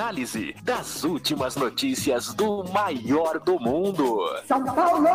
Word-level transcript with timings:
análise 0.00 0.56
das 0.62 1.04
últimas 1.04 1.56
notícias 1.56 2.32
do 2.32 2.64
maior 2.72 3.38
do 3.38 3.60
mundo. 3.60 4.26
São 4.46 4.64
Paulo! 4.64 5.06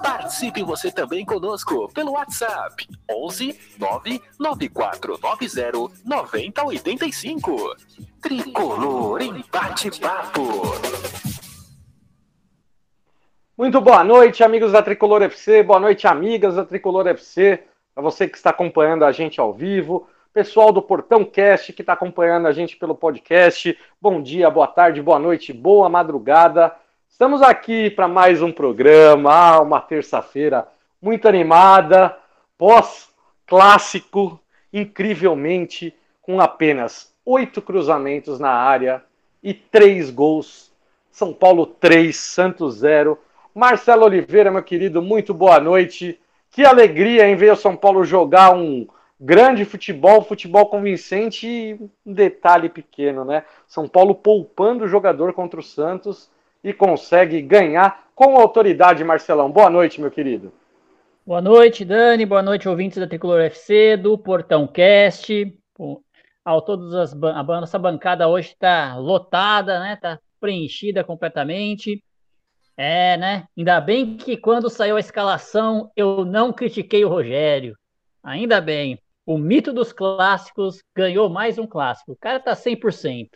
Participe 0.00 0.62
você 0.62 0.92
também 0.92 1.24
conosco 1.24 1.92
pelo 1.92 2.12
WhatsApp 2.12 2.86
11 3.10 3.58
99490 3.76 5.90
9085. 6.04 7.74
Tricolor 8.22 9.22
em 9.22 9.44
bate-papo. 9.50 10.42
Muito 13.56 13.80
boa 13.80 14.04
noite, 14.04 14.44
amigos 14.44 14.70
da 14.70 14.80
Tricolor 14.80 15.22
FC. 15.22 15.64
Boa 15.64 15.80
noite, 15.80 16.06
amigas 16.06 16.54
da 16.54 16.64
Tricolor 16.64 17.08
FC. 17.08 17.64
Para 17.92 18.04
você 18.04 18.28
que 18.28 18.36
está 18.36 18.50
acompanhando 18.50 19.04
a 19.04 19.10
gente 19.10 19.40
ao 19.40 19.52
vivo, 19.52 20.06
pessoal 20.38 20.70
do 20.70 20.80
Portão 20.80 21.24
Cast 21.24 21.72
que 21.72 21.82
está 21.82 21.94
acompanhando 21.94 22.46
a 22.46 22.52
gente 22.52 22.76
pelo 22.76 22.94
podcast. 22.94 23.76
Bom 24.00 24.22
dia, 24.22 24.48
boa 24.48 24.68
tarde, 24.68 25.02
boa 25.02 25.18
noite, 25.18 25.52
boa 25.52 25.88
madrugada. 25.88 26.72
Estamos 27.08 27.42
aqui 27.42 27.90
para 27.90 28.06
mais 28.06 28.40
um 28.40 28.52
programa, 28.52 29.32
ah, 29.32 29.60
uma 29.60 29.80
terça-feira 29.80 30.68
muito 31.02 31.26
animada, 31.26 32.16
pós-clássico, 32.56 34.38
incrivelmente, 34.72 35.92
com 36.22 36.40
apenas 36.40 37.12
oito 37.26 37.60
cruzamentos 37.60 38.38
na 38.38 38.52
área 38.52 39.02
e 39.42 39.52
três 39.52 40.08
gols. 40.08 40.70
São 41.10 41.32
Paulo 41.32 41.66
3, 41.66 42.16
Santos 42.16 42.76
0. 42.76 43.18
Marcelo 43.52 44.04
Oliveira, 44.04 44.52
meu 44.52 44.62
querido, 44.62 45.02
muito 45.02 45.34
boa 45.34 45.58
noite. 45.58 46.16
Que 46.52 46.64
alegria 46.64 47.28
em 47.28 47.34
ver 47.34 47.54
o 47.54 47.56
São 47.56 47.74
Paulo 47.74 48.04
jogar 48.04 48.54
um 48.54 48.86
grande 49.20 49.64
futebol, 49.64 50.22
futebol 50.22 50.66
convincente 50.66 51.46
e 51.46 51.74
um 52.06 52.12
detalhe 52.12 52.68
pequeno, 52.68 53.24
né? 53.24 53.44
São 53.66 53.88
Paulo 53.88 54.14
poupando 54.14 54.84
o 54.84 54.88
jogador 54.88 55.32
contra 55.32 55.58
o 55.58 55.62
Santos 55.62 56.30
e 56.62 56.72
consegue 56.72 57.42
ganhar 57.42 58.08
com 58.14 58.36
autoridade, 58.36 59.02
Marcelão. 59.04 59.50
Boa 59.50 59.70
noite, 59.70 60.00
meu 60.00 60.10
querido. 60.10 60.52
Boa 61.26 61.40
noite, 61.40 61.84
Dani. 61.84 62.24
Boa 62.24 62.42
noite, 62.42 62.68
ouvintes 62.68 62.98
da 62.98 63.06
Tricolor 63.06 63.40
FC, 63.42 63.96
do 63.96 64.16
Portão 64.16 64.66
Cast. 64.66 65.54
Ao 66.44 66.64
as 67.00 67.12
a 67.12 67.42
nossa 67.42 67.78
bancada 67.78 68.26
hoje 68.26 68.48
está 68.48 68.96
lotada, 68.96 69.78
né? 69.80 69.96
Tá 69.96 70.18
preenchida 70.40 71.04
completamente. 71.04 72.02
É, 72.76 73.16
né? 73.16 73.46
Ainda 73.56 73.80
bem 73.80 74.16
que 74.16 74.36
quando 74.36 74.70
saiu 74.70 74.96
a 74.96 75.00
escalação 75.00 75.90
eu 75.96 76.24
não 76.24 76.52
critiquei 76.52 77.04
o 77.04 77.08
Rogério. 77.08 77.76
Ainda 78.22 78.60
bem. 78.60 78.98
O 79.28 79.36
mito 79.36 79.74
dos 79.74 79.92
clássicos 79.92 80.82
ganhou 80.96 81.28
mais 81.28 81.58
um 81.58 81.66
clássico. 81.66 82.12
O 82.12 82.16
cara 82.16 82.40
tá 82.40 82.56
100%. 82.56 83.28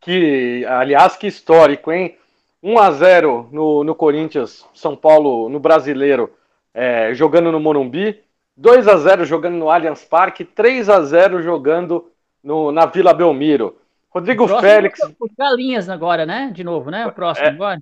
Que, 0.00 0.66
aliás, 0.68 1.16
que 1.16 1.28
histórico, 1.28 1.92
hein? 1.92 2.18
1 2.60 2.76
a 2.76 2.90
0 2.90 3.48
no, 3.52 3.84
no 3.84 3.94
Corinthians, 3.94 4.66
São 4.74 4.96
Paulo 4.96 5.48
no 5.48 5.60
Brasileiro, 5.60 6.34
é, 6.74 7.14
jogando 7.14 7.52
no 7.52 7.60
Morumbi. 7.60 8.20
2 8.56 8.88
a 8.88 8.96
0 8.96 9.24
jogando 9.24 9.54
no 9.54 9.70
Allianz 9.70 10.02
Parque. 10.02 10.44
3 10.44 10.88
a 10.88 11.02
0 11.02 11.40
jogando 11.40 12.10
no, 12.42 12.72
na 12.72 12.84
Vila 12.84 13.14
Belmiro. 13.14 13.78
Rodrigo 14.10 14.48
Félix 14.48 14.98
é 14.98 15.06
o 15.20 15.30
Galinhas 15.38 15.88
agora, 15.88 16.26
né? 16.26 16.50
De 16.52 16.64
novo, 16.64 16.90
né? 16.90 17.06
O 17.06 17.12
próximo 17.12 17.46
É. 17.46 17.50
agora. 17.50 17.78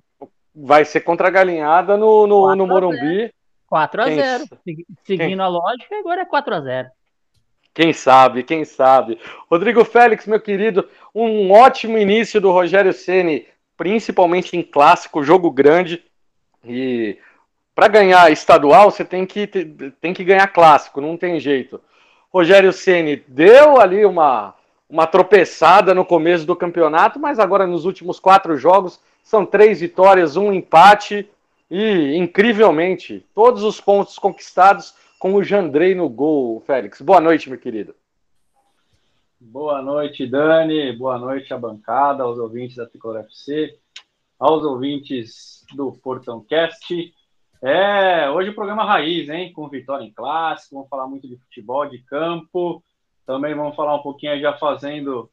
vai 0.53 0.85
ser 0.85 0.99
contra 0.99 1.27
a 1.27 1.31
Galinhada 1.31 1.97
no, 1.97 2.27
no, 2.27 2.55
no 2.55 2.67
Morumbi. 2.67 3.33
4 3.75 4.01
a 4.01 4.05
Quem 4.05 4.15
0 4.15 4.45
sa- 4.47 4.57
Segui- 4.63 4.85
Seguindo 5.03 5.41
a 5.41 5.47
lógica, 5.49 5.97
agora 5.99 6.21
é 6.21 6.25
4 6.25 6.55
a 6.55 6.61
0 6.61 6.87
Quem 7.73 7.91
sabe, 7.91 8.41
quem 8.43 8.63
sabe. 8.63 9.19
Rodrigo 9.51 9.83
Félix, 9.83 10.25
meu 10.25 10.39
querido, 10.39 10.87
um 11.13 11.51
ótimo 11.51 11.97
início 11.97 12.39
do 12.39 12.51
Rogério 12.51 12.93
Ceni, 12.93 13.45
principalmente 13.75 14.55
em 14.55 14.61
clássico, 14.63 15.21
jogo 15.25 15.51
grande. 15.51 16.01
E 16.63 17.17
para 17.75 17.89
ganhar 17.89 18.31
estadual, 18.31 18.89
você 18.89 19.03
tem 19.03 19.25
que, 19.25 19.45
tem 19.99 20.13
que 20.13 20.23
ganhar 20.23 20.47
clássico, 20.47 21.01
não 21.01 21.17
tem 21.17 21.37
jeito. 21.37 21.81
Rogério 22.33 22.71
Ceni 22.71 23.17
deu 23.27 23.77
ali 23.81 24.05
uma, 24.05 24.55
uma 24.89 25.05
tropeçada 25.05 25.93
no 25.93 26.05
começo 26.05 26.45
do 26.45 26.55
campeonato, 26.55 27.19
mas 27.19 27.39
agora 27.39 27.67
nos 27.67 27.83
últimos 27.83 28.21
quatro 28.21 28.55
jogos 28.57 29.01
são 29.21 29.45
três 29.45 29.81
vitórias, 29.81 30.37
um 30.37 30.53
empate 30.53 31.27
e, 31.69 32.15
incrivelmente, 32.15 33.25
todos 33.33 33.63
os 33.63 33.81
pontos 33.81 34.17
conquistados 34.19 34.93
com 35.19 35.33
o 35.33 35.43
Jandrei 35.43 35.95
no 35.95 36.07
gol, 36.07 36.61
Félix. 36.61 37.01
Boa 37.01 37.19
noite, 37.19 37.49
meu 37.49 37.59
querido. 37.59 37.95
Boa 39.39 39.81
noite, 39.81 40.25
Dani. 40.25 40.91
Boa 40.93 41.17
noite 41.17 41.53
à 41.53 41.57
bancada, 41.57 42.23
aos 42.23 42.37
ouvintes 42.37 42.75
da 42.77 42.85
Tricolor 42.85 43.21
FC, 43.21 43.77
aos 44.39 44.63
ouvintes 44.63 45.65
do 45.75 45.91
Portão 45.91 46.43
Cast. 46.43 47.13
É, 47.61 48.29
hoje 48.29 48.49
o 48.49 48.55
programa 48.55 48.85
Raiz, 48.85 49.29
hein? 49.29 49.51
Com 49.51 49.67
vitória 49.67 50.03
em 50.03 50.13
clássico, 50.13 50.75
vamos 50.75 50.89
falar 50.89 51.07
muito 51.07 51.27
de 51.27 51.37
futebol, 51.37 51.85
de 51.87 51.99
campo. 51.99 52.83
Também 53.25 53.55
vamos 53.55 53.75
falar 53.75 53.95
um 53.95 54.03
pouquinho 54.03 54.39
já 54.39 54.53
fazendo. 54.57 55.29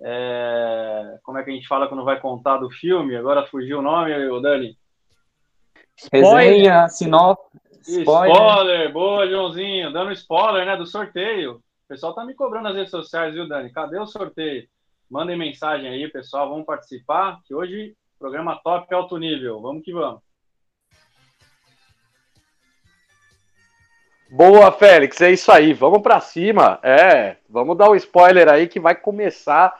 é, 0.00 1.18
como 1.22 1.38
é 1.38 1.42
que 1.42 1.50
a 1.50 1.54
gente 1.54 1.66
fala 1.66 1.88
quando 1.88 2.04
vai 2.04 2.20
contar 2.20 2.58
do 2.58 2.70
filme? 2.70 3.16
Agora 3.16 3.46
fugiu 3.46 3.80
o 3.80 3.82
nome, 3.82 4.14
ô, 4.28 4.40
Dani. 4.40 4.76
Resenha, 6.12 6.88
sinopse, 6.88 7.50
Spoiler. 7.82 8.34
spoiler. 8.34 8.92
boa, 8.92 9.28
Joãozinho. 9.28 9.92
Dando 9.92 10.12
spoiler, 10.12 10.66
né, 10.66 10.76
do 10.76 10.86
sorteio. 10.86 11.54
O 11.54 11.88
pessoal 11.88 12.14
tá 12.14 12.24
me 12.24 12.34
cobrando 12.34 12.64
nas 12.64 12.76
redes 12.76 12.90
sociais, 12.90 13.34
viu, 13.34 13.48
Dani? 13.48 13.70
Cadê 13.70 13.98
o 13.98 14.06
sorteio? 14.06 14.66
Mandem 15.10 15.36
mensagem 15.36 15.88
aí, 15.88 16.08
pessoal. 16.08 16.48
Vamos 16.48 16.64
participar, 16.64 17.40
que 17.44 17.54
hoje 17.54 17.94
programa 18.18 18.60
top 18.62 18.94
alto 18.94 19.18
nível. 19.18 19.60
Vamos 19.60 19.84
que 19.84 19.92
vamos. 19.92 20.22
Boa, 24.30 24.72
Félix, 24.72 25.20
é 25.20 25.30
isso 25.30 25.52
aí. 25.52 25.74
Vamos 25.74 26.00
para 26.00 26.18
cima. 26.18 26.78
É, 26.82 27.36
vamos 27.46 27.76
dar 27.76 27.90
o 27.90 27.92
um 27.92 27.96
spoiler 27.96 28.48
aí 28.48 28.66
que 28.66 28.80
vai 28.80 28.94
começar 28.94 29.78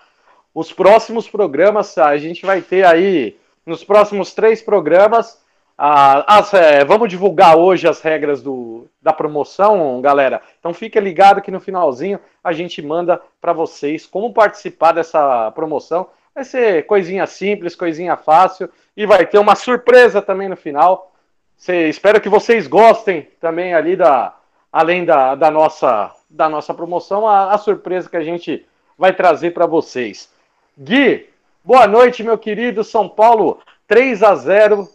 os 0.55 0.71
próximos 0.71 1.27
programas. 1.27 1.97
A 1.97 2.19
gente 2.19 2.45
vai 2.45 2.61
ter 2.61 2.85
aí 2.85 3.39
nos 3.65 3.83
próximos 3.83 4.35
três 4.35 4.61
programas. 4.61 5.42
Ah, 5.77 6.39
as, 6.39 6.53
é, 6.55 6.85
vamos 6.85 7.09
divulgar 7.09 7.57
hoje 7.57 7.89
as 7.89 8.01
regras 8.01 8.43
do, 8.43 8.87
da 9.01 9.13
promoção, 9.13 10.01
galera. 10.01 10.41
Então 10.59 10.73
fica 10.73 11.01
ligado 11.01 11.43
que 11.43 11.51
no 11.51 11.61
finalzinho 11.61 12.21
a 12.43 12.53
gente 12.53 12.81
manda 12.83 13.21
para 13.41 13.53
vocês 13.53 14.07
como 14.07 14.33
participar 14.33 14.93
dessa 14.93 15.51
promoção. 15.53 16.09
Vai 16.35 16.45
ser 16.45 16.87
coisinha 16.87 17.27
simples, 17.27 17.75
coisinha 17.75 18.17
fácil 18.17 18.71
e 18.97 19.07
vai 19.07 19.27
ter 19.27 19.39
uma 19.39 19.55
surpresa 19.55 20.23
também 20.23 20.49
no 20.49 20.57
final. 20.57 21.13
Cê- 21.57 21.89
espero 21.89 22.21
que 22.21 22.29
vocês 22.29 22.67
gostem 22.67 23.29
também 23.41 23.75
ali 23.75 23.97
da, 23.97 24.35
além 24.73 25.05
da, 25.05 25.35
da 25.35 25.51
nossa 25.51 26.15
da 26.33 26.49
nossa 26.49 26.73
promoção, 26.73 27.29
a, 27.29 27.53
a 27.53 27.59
surpresa 27.59 28.09
que 28.09 28.17
a 28.17 28.25
gente 28.25 28.65
vai 28.97 29.13
trazer 29.13 29.53
para 29.53 29.67
vocês. 29.67 30.31
Gui, 30.79 31.29
boa 31.63 31.87
noite, 31.87 32.23
meu 32.23 32.39
querido 32.39 32.83
São 32.83 33.07
Paulo, 33.07 33.61
3 33.87 34.23
a 34.23 34.35
0 34.35 34.89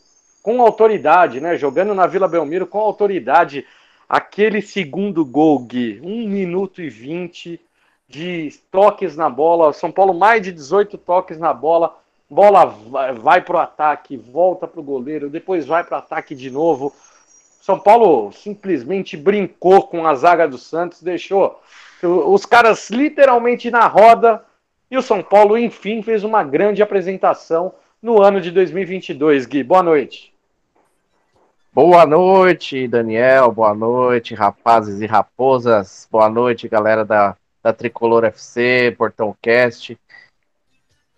com 0.48 0.62
autoridade, 0.62 1.42
né? 1.42 1.58
Jogando 1.58 1.94
na 1.94 2.08
Vila 2.08 2.26
Belmiro 2.26 2.66
com 2.66 2.80
autoridade. 2.80 3.66
Aquele 4.08 4.62
segundo 4.62 5.26
gol, 5.26 5.60
Gui, 5.60 6.00
1 6.02 6.26
minuto 6.26 6.82
e 6.82 6.90
20 6.90 7.60
de 8.08 8.54
toques 8.72 9.18
na 9.18 9.30
bola. 9.30 9.74
São 9.74 9.92
Paulo, 9.92 10.14
mais 10.14 10.42
de 10.42 10.54
18 10.54 10.98
toques 11.00 11.38
na 11.38 11.54
bola. 11.54 11.98
Bola 12.30 12.64
vai, 13.20 13.42
para 13.42 13.58
o 13.58 13.60
ataque, 13.60 14.16
volta 14.16 14.66
para 14.66 14.80
o 14.80 14.84
goleiro, 14.84 15.30
depois 15.30 15.66
vai 15.66 15.84
para 15.84 15.98
o 15.98 16.00
ataque 16.00 16.34
de 16.34 16.50
novo. 16.50 16.96
São 17.62 17.78
Paulo 17.78 18.32
simplesmente 18.32 19.18
brincou 19.18 19.86
com 19.86 20.08
a 20.08 20.16
zaga 20.16 20.48
do 20.48 20.58
Santos, 20.58 21.02
deixou 21.02 21.62
os 22.02 22.46
caras 22.46 22.90
literalmente 22.90 23.70
na 23.70 23.86
roda. 23.86 24.42
E 24.90 24.98
o 24.98 25.02
São 25.02 25.22
Paulo, 25.22 25.58
enfim, 25.58 26.02
fez 26.02 26.24
uma 26.24 26.42
grande 26.42 26.82
apresentação 26.82 27.74
no 28.02 28.22
ano 28.22 28.40
de 28.40 28.50
2022. 28.50 29.46
Gui, 29.46 29.62
boa 29.62 29.84
noite. 29.84 30.37
Boa 31.78 32.08
noite, 32.08 32.88
Daniel. 32.88 33.52
Boa 33.52 33.72
noite, 33.72 34.34
rapazes 34.34 35.00
e 35.00 35.06
raposas. 35.06 36.08
Boa 36.12 36.28
noite, 36.28 36.68
galera 36.68 37.06
da, 37.06 37.38
da 37.62 37.72
Tricolor 37.72 38.24
FC, 38.24 38.96
Portão 38.98 39.38
Cast. 39.40 39.96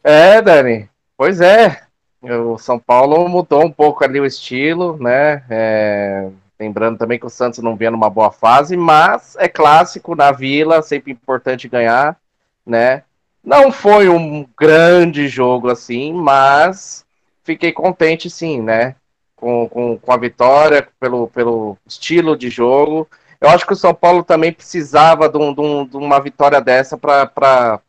É, 0.04 0.42
Dani, 0.42 0.90
pois 1.16 1.40
é. 1.40 1.84
O 2.22 2.58
São 2.58 2.78
Paulo 2.78 3.30
mudou 3.30 3.64
um 3.64 3.72
pouco 3.72 4.04
ali 4.04 4.20
o 4.20 4.26
estilo, 4.26 4.98
né? 4.98 5.46
É, 5.50 6.30
Lembrando 6.60 6.98
também 6.98 7.18
que 7.18 7.26
o 7.26 7.30
Santos 7.30 7.60
não 7.60 7.78
vinha 7.78 7.92
numa 7.92 8.10
boa 8.10 8.30
fase, 8.30 8.76
mas 8.76 9.38
é 9.40 9.48
clássico 9.48 10.14
na 10.14 10.34
Vila, 10.34 10.82
sempre 10.82 11.10
importante 11.10 11.70
ganhar, 11.70 12.20
né? 12.66 13.04
Não 13.42 13.72
foi 13.72 14.10
um 14.10 14.46
grande 14.60 15.30
jogo 15.30 15.70
assim, 15.70 16.12
mas 16.12 17.06
fiquei 17.46 17.72
contente 17.72 18.30
sim, 18.30 18.62
né? 18.62 18.98
Com, 19.40 19.70
com, 19.70 19.98
com 19.98 20.12
a 20.12 20.18
vitória, 20.18 20.86
pelo, 21.00 21.28
pelo 21.30 21.78
estilo 21.88 22.36
de 22.36 22.50
jogo. 22.50 23.08
Eu 23.40 23.50
acho 23.50 23.66
que 23.66 23.72
o 23.72 23.76
São 23.76 23.94
Paulo 23.94 24.22
também 24.22 24.52
precisava 24.52 25.30
de, 25.30 25.38
um, 25.38 25.54
de, 25.54 25.62
um, 25.62 25.86
de 25.86 25.96
uma 25.96 26.20
vitória 26.20 26.60
dessa 26.60 26.98
para 26.98 27.80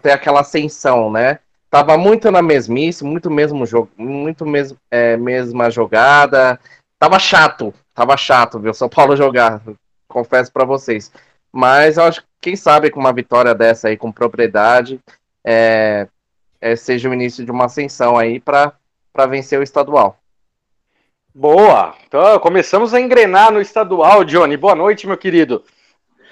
ter 0.00 0.12
aquela 0.12 0.42
ascensão, 0.42 1.10
né? 1.10 1.40
Tava 1.68 1.98
muito 1.98 2.30
na 2.30 2.40
mesmice, 2.40 3.02
muito 3.02 3.28
mesmo 3.30 3.66
jogo, 3.66 3.90
muito 3.96 4.46
mesmo, 4.46 4.78
é, 4.90 5.16
mesma 5.16 5.70
jogada, 5.70 6.60
Tava 7.02 7.18
chato, 7.18 7.74
tava 7.92 8.16
chato 8.16 8.60
ver 8.60 8.70
o 8.70 8.74
São 8.74 8.88
Paulo 8.88 9.16
jogar, 9.18 9.60
confesso 10.06 10.52
para 10.52 10.64
vocês. 10.64 11.10
Mas 11.50 11.96
eu 11.96 12.04
acho 12.04 12.20
que, 12.20 12.28
quem 12.40 12.54
sabe, 12.54 12.92
com 12.92 13.00
uma 13.00 13.12
vitória 13.12 13.52
dessa 13.56 13.88
aí, 13.88 13.96
com 13.96 14.12
propriedade, 14.12 15.00
é, 15.44 16.06
é, 16.60 16.76
seja 16.76 17.10
o 17.10 17.12
início 17.12 17.44
de 17.44 17.50
uma 17.50 17.64
ascensão 17.64 18.16
aí 18.16 18.38
para 18.38 18.72
vencer 19.28 19.58
o 19.58 19.62
estadual. 19.62 20.18
Boa! 21.34 21.94
Então, 22.06 22.38
começamos 22.40 22.92
a 22.92 23.00
engrenar 23.00 23.50
no 23.50 23.60
estadual, 23.60 24.24
Johnny. 24.24 24.56
Boa 24.56 24.74
noite, 24.74 25.06
meu 25.06 25.16
querido. 25.16 25.64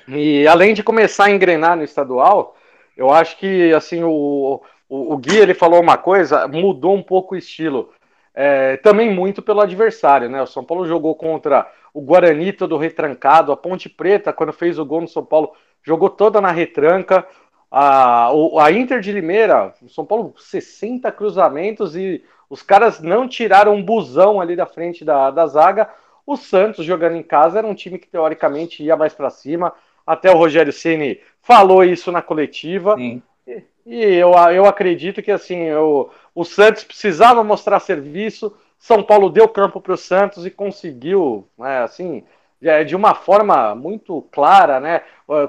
E 0.08 0.46
além 0.46 0.74
de 0.74 0.82
começar 0.82 1.24
a 1.24 1.30
engrenar 1.30 1.76
no 1.76 1.84
estadual, 1.84 2.56
eu 2.96 3.10
acho 3.10 3.38
que 3.38 3.72
assim 3.72 4.02
o, 4.02 4.60
o, 4.88 5.14
o 5.14 5.16
Gui 5.16 5.38
ele 5.38 5.54
falou 5.54 5.80
uma 5.80 5.96
coisa, 5.96 6.46
mudou 6.48 6.94
um 6.94 7.02
pouco 7.02 7.34
o 7.34 7.38
estilo. 7.38 7.90
É, 8.34 8.76
também 8.78 9.12
muito 9.12 9.40
pelo 9.40 9.60
adversário, 9.60 10.28
né? 10.28 10.42
O 10.42 10.46
São 10.46 10.64
Paulo 10.64 10.86
jogou 10.86 11.14
contra 11.14 11.70
o 11.92 12.00
Guarani 12.00 12.52
todo 12.52 12.76
retrancado, 12.76 13.52
a 13.52 13.56
Ponte 13.56 13.88
Preta, 13.88 14.32
quando 14.32 14.52
fez 14.52 14.78
o 14.78 14.84
gol 14.84 15.00
no 15.00 15.08
São 15.08 15.24
Paulo, 15.24 15.52
jogou 15.82 16.10
toda 16.10 16.40
na 16.40 16.50
retranca. 16.50 17.26
A, 17.70 18.28
a 18.28 18.72
Inter 18.72 19.00
de 19.00 19.12
Limeira, 19.12 19.72
São 19.88 20.04
Paulo, 20.04 20.34
60 20.36 21.10
cruzamentos 21.12 21.94
e 21.94 22.22
os 22.50 22.62
caras 22.62 23.00
não 23.00 23.28
tiraram 23.28 23.76
um 23.76 23.82
busão 23.82 24.40
ali 24.40 24.56
da 24.56 24.66
frente 24.66 25.04
da, 25.04 25.30
da 25.30 25.46
zaga. 25.46 25.88
O 26.26 26.36
Santos, 26.36 26.84
jogando 26.84 27.16
em 27.16 27.22
casa, 27.22 27.58
era 27.58 27.66
um 27.66 27.74
time 27.74 27.96
que 27.96 28.08
teoricamente 28.08 28.82
ia 28.82 28.96
mais 28.96 29.14
para 29.14 29.30
cima. 29.30 29.72
Até 30.04 30.32
o 30.32 30.36
Rogério 30.36 30.72
Ceni 30.72 31.20
falou 31.40 31.84
isso 31.84 32.10
na 32.10 32.20
coletiva. 32.20 32.96
Sim. 32.96 33.22
E, 33.46 33.62
e 33.86 34.14
eu, 34.16 34.32
eu 34.52 34.66
acredito 34.66 35.22
que 35.22 35.30
assim, 35.30 35.58
eu, 35.58 36.10
o 36.34 36.44
Santos 36.44 36.82
precisava 36.82 37.44
mostrar 37.44 37.78
serviço. 37.78 38.52
São 38.78 39.00
Paulo 39.00 39.30
deu 39.30 39.46
campo 39.46 39.80
para 39.80 39.92
o 39.92 39.96
Santos 39.96 40.44
e 40.44 40.50
conseguiu, 40.50 41.46
né, 41.56 41.82
assim, 41.82 42.24
de 42.86 42.96
uma 42.96 43.14
forma 43.14 43.74
muito 43.74 44.22
clara, 44.32 44.80
né, 44.80 45.02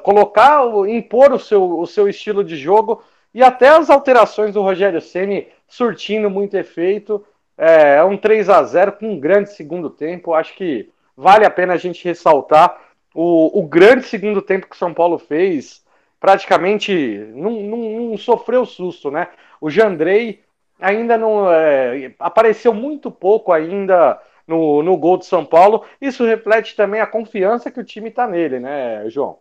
colocar, 0.03 0.63
impor 0.87 1.31
o 1.31 1.39
seu, 1.39 1.79
o 1.79 1.87
seu 1.87 2.07
estilo 2.07 2.43
de 2.43 2.55
jogo 2.55 3.01
e 3.33 3.41
até 3.41 3.69
as 3.69 3.89
alterações 3.89 4.53
do 4.53 4.61
Rogério 4.61 5.01
Ceni 5.01 5.47
surtindo 5.71 6.29
muito 6.29 6.55
efeito. 6.57 7.25
É, 7.57 7.95
é 7.95 8.03
um 8.03 8.17
3 8.17 8.49
a 8.49 8.61
0 8.61 8.91
com 8.93 9.13
um 9.13 9.19
grande 9.19 9.53
segundo 9.53 9.89
tempo. 9.89 10.33
Acho 10.33 10.53
que 10.55 10.91
vale 11.15 11.45
a 11.45 11.49
pena 11.49 11.73
a 11.73 11.77
gente 11.77 12.03
ressaltar 12.03 12.77
o, 13.15 13.59
o 13.59 13.65
grande 13.65 14.03
segundo 14.03 14.41
tempo 14.41 14.67
que 14.67 14.75
o 14.75 14.79
São 14.79 14.93
Paulo 14.93 15.17
fez. 15.17 15.83
Praticamente 16.19 16.93
não, 17.33 17.51
não, 17.51 17.77
não 17.77 18.17
sofreu 18.17 18.65
susto, 18.65 19.09
né? 19.09 19.29
O 19.61 19.69
Jandrei 19.69 20.43
ainda 20.79 21.17
não 21.17 21.51
é, 21.51 22.13
apareceu 22.19 22.73
muito 22.73 23.09
pouco 23.09 23.53
ainda 23.53 24.21
no, 24.45 24.83
no 24.83 24.97
gol 24.97 25.17
do 25.17 25.25
São 25.25 25.45
Paulo. 25.45 25.85
Isso 26.01 26.25
reflete 26.25 26.75
também 26.75 26.99
a 26.99 27.07
confiança 27.07 27.71
que 27.71 27.79
o 27.79 27.83
time 27.83 28.09
está 28.09 28.27
nele, 28.27 28.59
né, 28.59 29.09
João? 29.09 29.39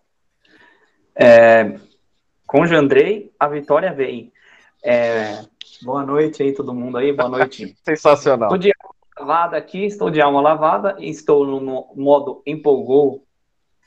É, 1.14 1.74
com 2.46 2.60
o 2.60 2.66
Jandrei, 2.66 3.32
a 3.38 3.48
vitória 3.48 3.92
vem. 3.92 4.32
É, 4.82 5.42
boa 5.82 6.04
noite 6.04 6.42
aí, 6.42 6.52
todo 6.52 6.74
mundo 6.74 6.98
aí, 6.98 7.12
boa 7.12 7.28
noite. 7.28 7.76
Sensacional. 7.84 8.48
Estou 8.48 8.58
de 8.58 8.72
alma 8.72 8.94
lavada 9.18 9.56
aqui, 9.56 9.84
estou 9.84 10.10
de 10.10 10.20
alma 10.20 10.40
lavada, 10.40 10.96
estou 10.98 11.46
no 11.46 11.92
modo 11.94 12.42
empolgou 12.46 13.24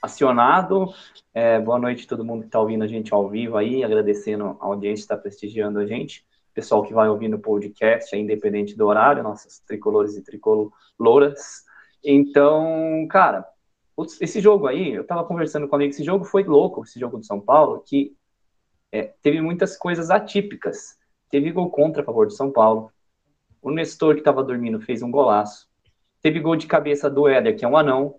acionado. 0.01 0.93
É, 1.33 1.59
boa 1.59 1.79
noite 1.79 2.07
todo 2.07 2.25
mundo 2.25 2.41
que 2.41 2.47
está 2.47 2.59
ouvindo 2.59 2.83
a 2.83 2.87
gente 2.87 3.13
ao 3.13 3.29
vivo 3.29 3.57
aí, 3.57 3.83
agradecendo 3.83 4.57
a 4.59 4.65
audiência 4.65 5.07
que 5.07 5.13
está 5.13 5.17
prestigiando 5.17 5.79
a 5.79 5.85
gente 5.85 6.25
pessoal 6.53 6.83
que 6.83 6.93
vai 6.93 7.09
ouvir 7.09 7.27
no 7.27 7.39
podcast, 7.39 8.15
é 8.15 8.19
independente 8.19 8.77
do 8.77 8.85
horário, 8.85 9.23
nossas 9.23 9.59
tricolores 9.59 10.15
e 10.15 10.21
tricoloras. 10.21 11.63
Então, 12.03 13.07
cara, 13.09 13.45
esse 14.21 14.39
jogo 14.39 14.67
aí, 14.67 14.93
eu 14.93 15.05
tava 15.05 15.23
conversando 15.25 15.67
com 15.67 15.81
ele, 15.81 15.89
esse 15.89 16.03
jogo 16.03 16.23
foi 16.23 16.43
louco, 16.43 16.83
esse 16.83 16.99
jogo 16.99 17.17
do 17.17 17.25
São 17.25 17.41
Paulo, 17.41 17.83
que 17.85 18.15
é, 18.91 19.13
teve 19.21 19.41
muitas 19.41 19.75
coisas 19.75 20.11
atípicas. 20.11 20.97
Teve 21.33 21.51
gol 21.51 21.71
contra 21.71 22.03
a 22.03 22.05
favor 22.05 22.27
do 22.27 22.31
São 22.31 22.51
Paulo. 22.51 22.91
O 23.59 23.71
Nestor, 23.71 24.13
que 24.13 24.21
estava 24.21 24.43
dormindo, 24.43 24.79
fez 24.79 25.01
um 25.01 25.09
golaço. 25.09 25.67
Teve 26.21 26.39
gol 26.39 26.55
de 26.55 26.67
cabeça 26.67 27.09
do 27.09 27.27
Éder, 27.27 27.57
que 27.57 27.65
é 27.65 27.67
um 27.67 27.75
anão. 27.75 28.17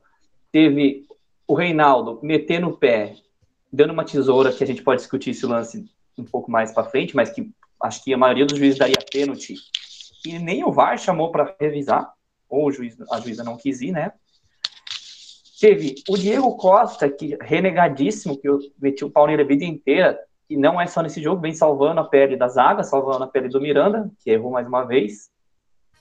Teve 0.51 1.07
o 1.47 1.55
Reinaldo 1.55 2.19
metendo 2.25 2.67
o 2.67 2.77
pé, 2.77 3.15
dando 3.73 3.93
uma 3.93 4.05
tesoura, 4.05 4.53
que 4.53 4.65
a 4.65 4.67
gente 4.67 4.83
pode 4.83 5.01
discutir 5.01 5.31
esse 5.31 5.47
lance 5.47 5.89
um 6.19 6.25
pouco 6.25 6.51
mais 6.51 6.73
para 6.73 6.91
frente, 6.91 7.15
mas 7.15 7.31
que 7.31 7.53
acho 7.81 8.03
que 8.03 8.13
a 8.13 8.19
maioria 8.19 8.47
dos 8.47 8.59
juízes 8.59 8.81
daria 8.81 8.99
pênalti, 9.13 9.55
e 10.27 10.37
nem 10.41 10.65
o 10.65 10.73
VAR 10.73 10.99
chamou 10.99 11.31
para 11.31 11.55
revisar, 11.61 12.13
ou 12.49 12.67
o 12.67 12.73
juiz, 12.73 13.01
a 13.13 13.21
juíza 13.21 13.45
não 13.45 13.57
quis 13.57 13.81
ir, 13.81 13.93
né? 13.93 14.11
Teve 15.61 15.95
o 16.09 16.19
Diego 16.19 16.57
Costa, 16.57 17.09
que 17.09 17.39
renegadíssimo, 17.41 18.37
que 18.37 18.49
eu 18.49 18.59
meti 18.77 19.05
o 19.05 19.11
pau 19.11 19.29
nele 19.29 19.43
a 19.43 19.47
vida 19.47 19.65
inteira, 19.65 20.19
e 20.49 20.57
não 20.57 20.81
é 20.81 20.87
só 20.87 21.03
nesse 21.03 21.23
jogo, 21.23 21.41
vem 21.41 21.55
salvando 21.55 22.01
a 22.01 22.05
pele 22.05 22.37
da 22.37 22.49
zaga, 22.49 22.83
salvando 22.83 23.25
a 23.25 23.27
pele 23.27 23.49
do 23.49 23.61
Miranda, 23.61 24.11
que 24.19 24.31
errou 24.31 24.51
mais 24.51 24.67
uma 24.67 24.85
vez. 24.85 25.31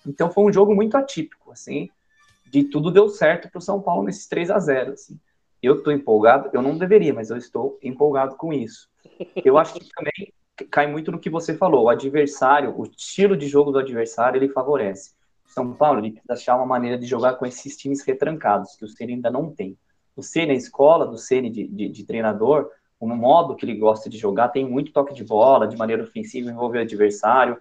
Então 0.05 0.31
foi 0.31 0.43
um 0.43 0.53
jogo 0.53 0.75
muito 0.75 0.95
atípico, 0.97 1.51
assim, 1.51 1.89
de 2.45 2.63
tudo 2.65 2.91
deu 2.91 3.09
certo 3.09 3.49
para 3.49 3.59
o 3.59 3.61
São 3.61 3.81
Paulo 3.81 4.03
nesses 4.03 4.27
3 4.27 4.51
a 4.51 4.59
0 4.59 4.93
assim. 4.93 5.19
Eu 5.61 5.77
estou 5.77 5.93
empolgado, 5.93 6.49
eu 6.53 6.61
não 6.61 6.77
deveria, 6.77 7.13
mas 7.13 7.29
eu 7.29 7.37
estou 7.37 7.79
empolgado 7.81 8.35
com 8.35 8.51
isso. 8.51 8.89
Eu 9.43 9.57
acho 9.57 9.73
que 9.75 9.89
também 9.95 10.33
cai 10.69 10.87
muito 10.87 11.11
no 11.11 11.19
que 11.19 11.29
você 11.29 11.55
falou. 11.55 11.85
O 11.85 11.89
adversário, 11.89 12.77
o 12.77 12.83
estilo 12.85 13.37
de 13.37 13.47
jogo 13.47 13.71
do 13.71 13.79
adversário, 13.79 14.37
ele 14.37 14.49
favorece. 14.49 15.13
São 15.45 15.73
Paulo 15.73 15.99
ele 15.99 16.11
precisa 16.11 16.33
achar 16.33 16.55
uma 16.55 16.65
maneira 16.65 16.97
de 16.97 17.05
jogar 17.05 17.35
com 17.35 17.45
esses 17.45 17.77
times 17.77 18.03
retrancados, 18.03 18.75
que 18.75 18.85
o 18.85 18.87
Ceni 18.87 19.13
ainda 19.13 19.29
não 19.29 19.51
tem. 19.51 19.77
O 20.15 20.23
Ceni, 20.23 20.51
a 20.51 20.55
escola 20.55 21.05
do 21.05 21.17
Ceni 21.17 21.49
de, 21.49 21.67
de, 21.67 21.89
de, 21.89 22.05
treinador, 22.05 22.69
o 22.99 23.07
modo 23.07 23.55
que 23.55 23.65
ele 23.65 23.75
gosta 23.75 24.09
de 24.09 24.17
jogar, 24.17 24.49
tem 24.49 24.65
muito 24.65 24.91
toque 24.91 25.13
de 25.13 25.23
bola, 25.23 25.67
de 25.67 25.75
maneira 25.75 26.03
ofensiva, 26.03 26.49
envolver 26.49 26.79
o 26.79 26.81
adversário, 26.81 27.57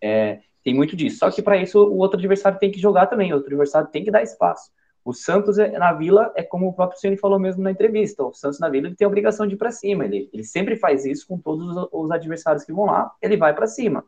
é, 0.00 0.40
tem 0.62 0.74
muito 0.74 0.94
disso. 0.94 1.18
Só 1.18 1.30
que 1.30 1.42
para 1.42 1.56
isso 1.56 1.78
o 1.78 1.98
outro 1.98 2.18
adversário 2.18 2.58
tem 2.58 2.70
que 2.70 2.80
jogar 2.80 3.06
também, 3.06 3.32
o 3.32 3.36
outro 3.36 3.48
adversário 3.48 3.88
tem 3.88 4.04
que 4.04 4.10
dar 4.10 4.22
espaço. 4.22 4.70
O 5.04 5.12
Santos 5.12 5.58
é, 5.58 5.76
na 5.78 5.92
Vila 5.92 6.32
é 6.36 6.42
como 6.42 6.68
o 6.68 6.72
próprio 6.72 7.00
Ceni 7.00 7.16
falou 7.16 7.38
mesmo 7.38 7.62
na 7.62 7.70
entrevista. 7.70 8.22
O 8.22 8.32
Santos 8.32 8.60
na 8.60 8.68
Vila 8.68 8.86
ele 8.86 8.94
tem 8.94 9.04
a 9.04 9.08
obrigação 9.08 9.46
de 9.46 9.54
ir 9.54 9.58
para 9.58 9.72
cima. 9.72 10.04
Ele, 10.04 10.30
ele 10.32 10.44
sempre 10.44 10.76
faz 10.76 11.04
isso 11.04 11.26
com 11.26 11.38
todos 11.38 11.76
os, 11.76 11.88
os 11.92 12.10
adversários 12.10 12.64
que 12.64 12.72
vão 12.72 12.84
lá. 12.84 13.12
Ele 13.20 13.36
vai 13.36 13.52
para 13.52 13.66
cima. 13.66 14.04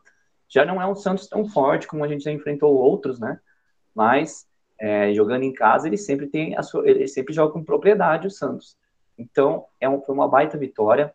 Já 0.48 0.64
não 0.64 0.80
é 0.80 0.86
um 0.86 0.94
Santos 0.94 1.26
tão 1.26 1.48
forte 1.48 1.88
como 1.88 2.04
a 2.04 2.08
gente 2.08 2.22
já 2.22 2.30
enfrentou 2.30 2.72
outros, 2.74 3.18
né? 3.18 3.40
Mas 3.92 4.46
é, 4.78 5.12
jogando 5.12 5.42
em 5.42 5.52
casa 5.52 5.88
ele 5.88 5.96
sempre 5.96 6.28
tem 6.28 6.56
a 6.56 6.62
sua, 6.62 6.88
ele 6.88 7.08
sempre 7.08 7.34
joga 7.34 7.52
com 7.52 7.64
propriedade 7.64 8.28
o 8.28 8.30
Santos. 8.30 8.76
Então 9.18 9.66
é 9.80 9.88
um, 9.88 10.00
foi 10.00 10.14
uma 10.14 10.28
baita 10.28 10.58
vitória. 10.58 11.14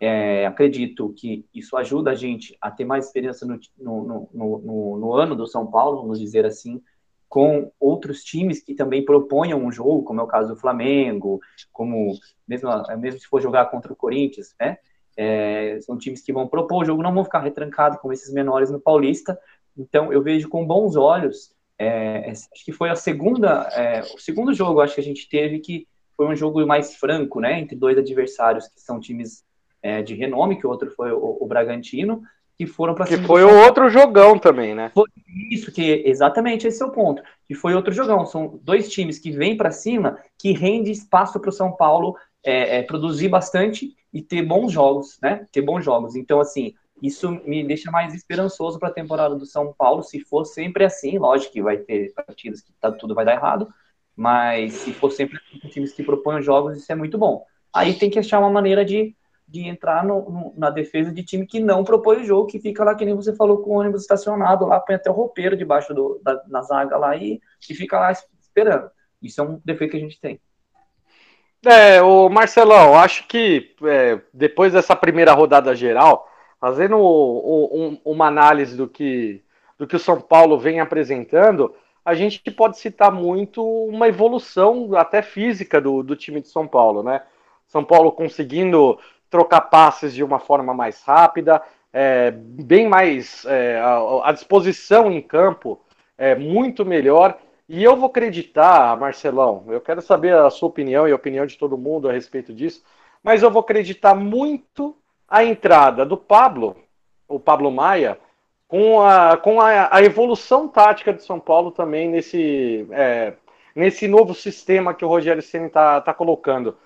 É, 0.00 0.46
acredito 0.46 1.12
que 1.16 1.44
isso 1.54 1.76
ajuda 1.76 2.12
a 2.12 2.14
gente 2.14 2.56
a 2.60 2.70
ter 2.70 2.84
mais 2.84 3.06
experiência 3.06 3.46
no, 3.46 3.60
no, 3.78 4.28
no, 4.32 4.60
no, 4.62 4.98
no 4.98 5.14
ano 5.14 5.36
do 5.36 5.46
São 5.46 5.66
Paulo, 5.66 6.00
vamos 6.00 6.18
dizer 6.18 6.46
assim, 6.46 6.82
com 7.28 7.70
outros 7.78 8.24
times 8.24 8.60
que 8.60 8.74
também 8.74 9.04
proponham 9.04 9.64
um 9.64 9.70
jogo, 9.70 10.02
como 10.02 10.20
é 10.20 10.24
o 10.24 10.26
caso 10.26 10.48
do 10.48 10.60
Flamengo, 10.60 11.40
como 11.72 12.12
mesmo, 12.46 12.68
mesmo 12.98 13.20
se 13.20 13.26
for 13.28 13.40
jogar 13.40 13.66
contra 13.66 13.92
o 13.92 13.96
Corinthians, 13.96 14.54
né? 14.58 14.78
É, 15.16 15.78
são 15.82 15.98
times 15.98 16.22
que 16.22 16.32
vão 16.32 16.48
propor 16.48 16.82
o 16.82 16.84
jogo, 16.84 17.02
não 17.02 17.14
vão 17.14 17.24
ficar 17.24 17.40
retrancados 17.40 17.98
como 18.00 18.12
esses 18.12 18.32
menores 18.32 18.70
no 18.70 18.80
Paulista. 18.80 19.38
Então 19.76 20.12
eu 20.12 20.22
vejo 20.22 20.48
com 20.48 20.66
bons 20.66 20.96
olhos. 20.96 21.54
É, 21.78 22.30
acho 22.30 22.64
que 22.64 22.72
foi 22.72 22.90
a 22.90 22.96
segunda, 22.96 23.68
é, 23.74 24.00
o 24.00 24.18
segundo 24.18 24.52
jogo 24.52 24.80
acho 24.80 24.94
que 24.94 25.00
a 25.00 25.04
gente 25.04 25.28
teve 25.28 25.60
que 25.60 25.86
foi 26.20 26.26
um 26.26 26.36
jogo 26.36 26.66
mais 26.66 26.96
franco, 26.96 27.40
né? 27.40 27.58
Entre 27.58 27.74
dois 27.74 27.96
adversários 27.96 28.68
que 28.68 28.78
são 28.78 29.00
times 29.00 29.42
é, 29.82 30.02
de 30.02 30.14
renome, 30.14 30.58
que 30.58 30.66
o 30.66 30.70
outro 30.70 30.90
foi 30.90 31.10
o, 31.10 31.38
o 31.40 31.46
Bragantino, 31.46 32.20
que 32.58 32.66
foram 32.66 32.94
para 32.94 33.06
Que 33.06 33.16
foi 33.16 33.42
o 33.42 33.64
outro 33.64 33.88
jogão 33.88 34.38
também, 34.38 34.74
né? 34.74 34.90
Foi 34.92 35.08
isso, 35.50 35.72
que 35.72 36.02
exatamente 36.04 36.66
esse 36.66 36.82
é 36.82 36.84
o 36.84 36.90
ponto. 36.90 37.22
Que 37.46 37.54
foi 37.54 37.74
outro 37.74 37.90
jogão. 37.90 38.26
São 38.26 38.60
dois 38.62 38.90
times 38.90 39.18
que 39.18 39.30
vêm 39.30 39.56
para 39.56 39.70
cima, 39.70 40.18
que 40.38 40.52
rende 40.52 40.90
espaço 40.90 41.40
para 41.40 41.48
o 41.48 41.52
São 41.52 41.72
Paulo 41.72 42.14
é, 42.44 42.76
é, 42.76 42.82
produzir 42.82 43.28
bastante 43.28 43.96
e 44.12 44.20
ter 44.20 44.42
bons 44.42 44.70
jogos, 44.70 45.18
né? 45.22 45.46
Ter 45.50 45.62
bons 45.62 45.82
jogos. 45.82 46.16
Então, 46.16 46.38
assim, 46.38 46.74
isso 47.02 47.30
me 47.46 47.66
deixa 47.66 47.90
mais 47.90 48.12
esperançoso 48.12 48.78
para 48.78 48.90
a 48.90 48.92
temporada 48.92 49.34
do 49.34 49.46
São 49.46 49.72
Paulo. 49.72 50.02
Se 50.02 50.20
for 50.20 50.44
sempre 50.44 50.84
assim, 50.84 51.16
lógico 51.16 51.54
que 51.54 51.62
vai 51.62 51.78
ter 51.78 52.12
partidas 52.12 52.60
que 52.60 52.74
tá, 52.78 52.92
tudo 52.92 53.14
vai 53.14 53.24
dar 53.24 53.36
errado, 53.36 53.72
Mas 54.16 54.74
se 54.74 54.92
for 54.92 55.10
sempre 55.10 55.38
times 55.70 55.92
que 55.92 56.02
propõem 56.02 56.42
jogos, 56.42 56.76
isso 56.76 56.90
é 56.90 56.94
muito 56.94 57.16
bom. 57.16 57.44
Aí 57.72 57.94
tem 57.94 58.10
que 58.10 58.18
achar 58.18 58.38
uma 58.38 58.50
maneira 58.50 58.84
de, 58.84 59.14
de 59.46 59.66
entrar 59.66 60.04
no, 60.04 60.30
no, 60.30 60.54
na 60.56 60.70
defesa 60.70 61.12
de 61.12 61.22
time 61.22 61.46
que 61.46 61.60
não 61.60 61.84
propõe 61.84 62.18
o 62.18 62.24
jogo, 62.24 62.48
que 62.48 62.60
fica 62.60 62.84
lá, 62.84 62.94
que 62.94 63.04
nem 63.04 63.14
você 63.14 63.34
falou, 63.34 63.58
com 63.58 63.70
o 63.70 63.78
ônibus 63.78 64.02
estacionado 64.02 64.66
lá, 64.66 64.80
põe 64.80 64.96
até 64.96 65.10
o 65.10 65.14
roupeiro 65.14 65.56
debaixo 65.56 65.94
do, 65.94 66.20
da, 66.22 66.42
na 66.48 66.62
zaga 66.62 66.96
lá 66.96 67.16
e, 67.16 67.40
e 67.68 67.74
fica 67.74 67.98
lá 67.98 68.12
esperando. 68.12 68.90
Isso 69.22 69.40
é 69.40 69.44
um 69.44 69.60
defeito 69.64 69.92
que 69.92 69.96
a 69.96 70.00
gente 70.00 70.20
tem. 70.20 70.40
É, 71.64 72.00
o 72.00 72.28
Marcelão, 72.30 72.94
acho 72.94 73.26
que 73.28 73.74
é, 73.84 74.18
depois 74.32 74.72
dessa 74.72 74.96
primeira 74.96 75.32
rodada 75.32 75.74
geral, 75.74 76.26
fazendo 76.58 76.96
um, 76.96 77.00
um, 77.02 78.12
uma 78.12 78.26
análise 78.26 78.76
do 78.76 78.88
que, 78.88 79.42
do 79.78 79.86
que 79.86 79.96
o 79.96 79.98
São 79.98 80.20
Paulo 80.20 80.58
vem 80.58 80.80
apresentando, 80.80 81.74
a 82.04 82.14
gente 82.14 82.50
pode 82.50 82.78
citar 82.78 83.12
muito 83.12 83.64
uma 83.64 84.08
evolução 84.08 84.94
até 84.96 85.22
física 85.22 85.80
do, 85.80 86.02
do 86.02 86.16
time 86.16 86.40
de 86.40 86.48
São 86.48 86.66
Paulo, 86.66 87.02
né? 87.02 87.22
São 87.66 87.84
Paulo 87.84 88.10
conseguindo 88.12 88.98
trocar 89.28 89.62
passes 89.62 90.12
de 90.12 90.24
uma 90.24 90.38
forma 90.38 90.74
mais 90.74 91.02
rápida, 91.02 91.62
é, 91.92 92.30
bem 92.30 92.88
mais 92.88 93.44
é, 93.44 93.78
a, 93.80 94.28
a, 94.28 94.32
disposição 94.32 95.10
em 95.10 95.20
campo 95.20 95.80
é 96.18 96.34
muito 96.34 96.84
melhor. 96.84 97.38
E 97.68 97.84
eu 97.84 97.96
vou 97.96 98.08
acreditar, 98.08 98.98
Marcelão, 98.98 99.64
eu 99.68 99.80
quero 99.80 100.02
saber 100.02 100.34
a 100.34 100.50
sua 100.50 100.68
opinião 100.68 101.06
e 101.06 101.12
a 101.12 101.16
opinião 101.16 101.46
de 101.46 101.56
todo 101.56 101.78
mundo 101.78 102.08
a 102.08 102.12
respeito 102.12 102.52
disso, 102.52 102.82
mas 103.22 103.42
eu 103.42 103.50
vou 103.50 103.60
acreditar 103.60 104.14
muito 104.14 104.96
a 105.28 105.44
entrada 105.44 106.04
do 106.04 106.16
Pablo, 106.16 106.76
o 107.28 107.38
Pablo 107.38 107.70
Maia, 107.70 108.18
com 108.70 109.02
a, 109.02 109.36
com 109.36 109.60
a, 109.60 109.94
a 109.94 110.00
evolução 110.00 110.68
tática 110.68 111.12
de 111.12 111.24
São 111.24 111.40
Paulo 111.40 111.72
também 111.72 112.08
nesse, 112.08 112.86
é, 112.92 113.32
nesse 113.74 114.06
novo 114.06 114.32
sistema 114.32 114.94
que 114.94 115.04
o 115.04 115.08
Rogério 115.08 115.42
Ceni 115.42 115.66
está 115.66 116.00
tá 116.00 116.14
colocando. 116.14 116.76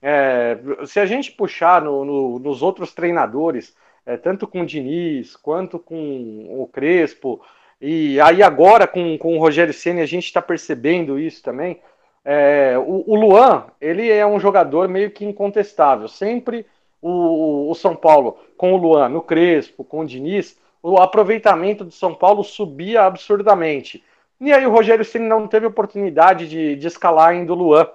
É, 0.00 0.56
se 0.86 0.98
a 0.98 1.04
gente 1.04 1.32
puxar 1.32 1.82
no, 1.82 2.02
no, 2.02 2.38
nos 2.38 2.62
outros 2.62 2.94
treinadores, 2.94 3.76
é, 4.06 4.16
tanto 4.16 4.46
com 4.46 4.62
o 4.62 4.66
Diniz 4.66 5.36
quanto 5.36 5.78
com 5.78 6.46
o 6.48 6.66
Crespo, 6.66 7.42
e 7.78 8.18
aí 8.22 8.42
agora 8.42 8.86
com, 8.86 9.18
com 9.18 9.36
o 9.36 9.38
Rogério 9.38 9.74
Ceni 9.74 10.00
a 10.00 10.06
gente 10.06 10.24
está 10.24 10.40
percebendo 10.40 11.18
isso 11.18 11.42
também. 11.42 11.78
É, 12.24 12.74
o, 12.78 13.04
o, 13.06 13.14
Luan, 13.14 13.66
ele 13.78 14.10
é 14.10 14.26
um 14.26 14.40
jogador 14.40 14.88
meio 14.88 15.10
que 15.10 15.26
incontestável. 15.26 16.08
Sempre 16.08 16.64
o, 17.02 17.70
o 17.70 17.74
São 17.74 17.94
Paulo, 17.94 18.38
com 18.56 18.72
o 18.72 18.78
Luan, 18.78 19.10
no 19.10 19.20
Crespo, 19.20 19.84
com 19.84 20.00
o 20.00 20.06
Diniz, 20.06 20.58
o 20.86 21.00
aproveitamento 21.00 21.82
do 21.82 21.90
São 21.90 22.14
Paulo 22.14 22.44
subia 22.44 23.04
absurdamente. 23.04 24.04
E 24.38 24.52
aí 24.52 24.66
o 24.66 24.70
Rogério 24.70 25.02
Ceni 25.02 25.26
não 25.26 25.48
teve 25.48 25.64
oportunidade 25.64 26.46
de, 26.46 26.76
de 26.76 26.86
escalar 26.86 27.30
ainda 27.30 27.54
o 27.54 27.56
Luan. 27.56 27.88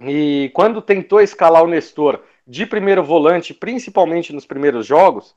E 0.00 0.48
quando 0.54 0.80
tentou 0.80 1.20
escalar 1.20 1.64
o 1.64 1.66
Nestor 1.66 2.22
de 2.46 2.66
primeiro 2.66 3.02
volante, 3.02 3.52
principalmente 3.52 4.32
nos 4.32 4.46
primeiros 4.46 4.86
jogos, 4.86 5.34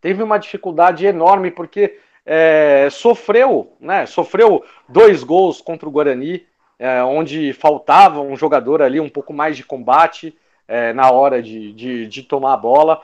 teve 0.00 0.22
uma 0.22 0.38
dificuldade 0.38 1.04
enorme 1.04 1.50
porque 1.50 1.98
é, 2.24 2.88
sofreu, 2.90 3.76
né? 3.78 4.06
Sofreu 4.06 4.64
dois 4.88 5.22
gols 5.22 5.60
contra 5.60 5.86
o 5.86 5.92
Guarani, 5.92 6.46
é, 6.78 7.02
onde 7.02 7.52
faltava 7.52 8.22
um 8.22 8.34
jogador 8.34 8.80
ali 8.80 8.98
um 8.98 9.10
pouco 9.10 9.34
mais 9.34 9.58
de 9.58 9.64
combate 9.64 10.34
é, 10.66 10.94
na 10.94 11.10
hora 11.10 11.42
de, 11.42 11.70
de, 11.74 12.06
de 12.06 12.22
tomar 12.22 12.54
a 12.54 12.56
bola. 12.56 13.02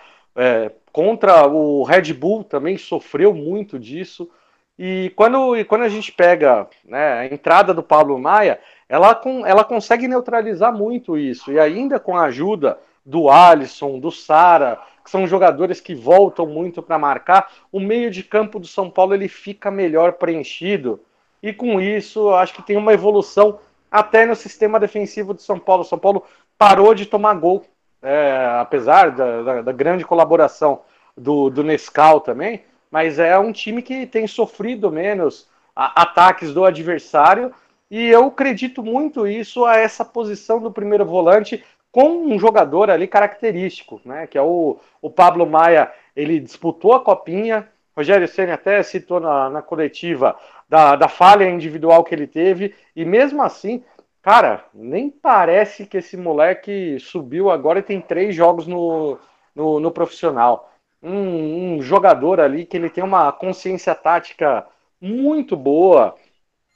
Contra 0.97 1.47
o 1.47 1.83
Red 1.83 2.15
Bull 2.15 2.43
também 2.43 2.79
sofreu 2.79 3.35
muito 3.35 3.79
disso. 3.79 4.31
E 4.79 5.13
quando, 5.15 5.55
e 5.55 5.63
quando 5.63 5.83
a 5.83 5.91
gente 5.91 6.11
pega 6.11 6.67
né, 6.87 7.19
a 7.19 7.27
entrada 7.27 7.75
do 7.75 7.83
Pablo 7.83 8.19
Maia, 8.19 8.59
ela, 8.89 9.15
com, 9.15 9.47
ela 9.47 9.63
consegue 9.63 10.09
neutralizar 10.09 10.75
muito 10.75 11.19
isso. 11.19 11.53
E 11.53 11.61
ainda 11.61 12.01
com 12.01 12.17
a 12.17 12.23
ajuda 12.23 12.79
do 13.05 13.29
Alisson, 13.29 13.99
do 14.01 14.11
Sara, 14.11 14.81
que 15.05 15.11
são 15.11 15.27
jogadores 15.27 15.83
que 15.83 15.95
voltam 15.95 16.47
muito 16.47 16.83
para 16.83 16.99
marcar, 16.99 17.53
o 17.71 17.79
meio 17.79 18.11
de 18.11 18.23
campo 18.23 18.59
do 18.59 18.67
São 18.67 18.89
Paulo 18.89 19.13
ele 19.13 19.29
fica 19.29 19.71
melhor 19.71 20.15
preenchido. 20.15 20.99
E 21.43 21.53
com 21.53 21.79
isso, 21.79 22.31
acho 22.31 22.55
que 22.55 22.63
tem 22.63 22.79
uma 22.79 22.95
evolução 22.95 23.59
até 23.91 24.25
no 24.25 24.35
sistema 24.35 24.81
defensivo 24.81 25.35
do 25.35 25.43
São 25.43 25.59
Paulo. 25.59 25.85
São 25.85 25.99
Paulo 25.99 26.25
parou 26.57 26.95
de 26.95 27.05
tomar 27.05 27.35
gol 27.35 27.67
é, 28.07 28.61
apesar 28.61 29.11
da, 29.11 29.43
da, 29.43 29.63
da, 29.63 29.73
grande 29.73 30.05
colaboração 30.05 30.83
do, 31.17 31.51
do 31.51 31.65
Nescau 31.65 32.21
também, 32.21 32.63
mas 32.89 33.19
é 33.19 33.37
um 33.37 33.51
time 33.51 33.83
que 33.83 34.07
tem 34.07 34.29
sofrido 34.29 34.93
menos 34.93 35.49
a, 35.75 36.03
ataques 36.03 36.55
do 36.55 36.65
adversário, 36.65 37.53
e 37.91 38.07
eu 38.07 38.27
acredito 38.27 38.81
muito 38.81 39.27
isso 39.27 39.65
a 39.65 39.77
essa 39.77 40.05
posição 40.05 40.61
do 40.61 40.71
primeiro 40.71 41.05
volante 41.05 41.65
com 41.91 42.33
um 42.33 42.39
jogador 42.39 42.91
ali 42.91 43.09
característico, 43.09 44.01
né, 44.05 44.29
que 44.29 44.39
é 44.39 44.43
o, 44.43 44.79
o 45.03 45.11
Pablo 45.11 45.45
Maia, 45.45 45.91
ele 46.15 46.39
disputou 46.39 46.93
a 46.93 47.01
copinha, 47.01 47.69
Rogério 47.97 48.29
Senna 48.29 48.55
até 48.55 48.85
citou 48.85 49.19
na, 49.19 49.51
na 49.51 49.63
coletiva 49.63 50.37
da, 50.69 50.95
da 50.95 51.09
falha 51.09 51.51
individual 51.51 52.05
que 52.05 52.15
ele 52.15 52.29
teve, 52.29 52.73
e 52.95 53.05
mesmo 53.05 53.43
assim 53.43 53.83
Cara, 54.27 54.65
nem 54.75 55.09
parece 55.09 55.87
que 55.87 55.99
esse 55.99 56.17
moleque 56.17 56.99
subiu 56.99 57.49
agora 57.49 57.79
e 57.79 57.83
tem 57.83 58.01
três 58.01 58.35
jogos 58.35 58.67
no, 58.67 59.21
no, 59.55 59.79
no 59.79 59.93
profissional. 59.93 60.69
Um, 61.01 61.77
um, 61.77 61.81
jogador 61.81 62.41
ali 62.41 62.67
que 62.67 62.77
ele 62.77 62.91
tem 62.91 63.05
uma 63.05 63.31
consciência 63.31 63.95
tática 63.95 64.67
muito 65.01 65.57
boa, 65.57 66.17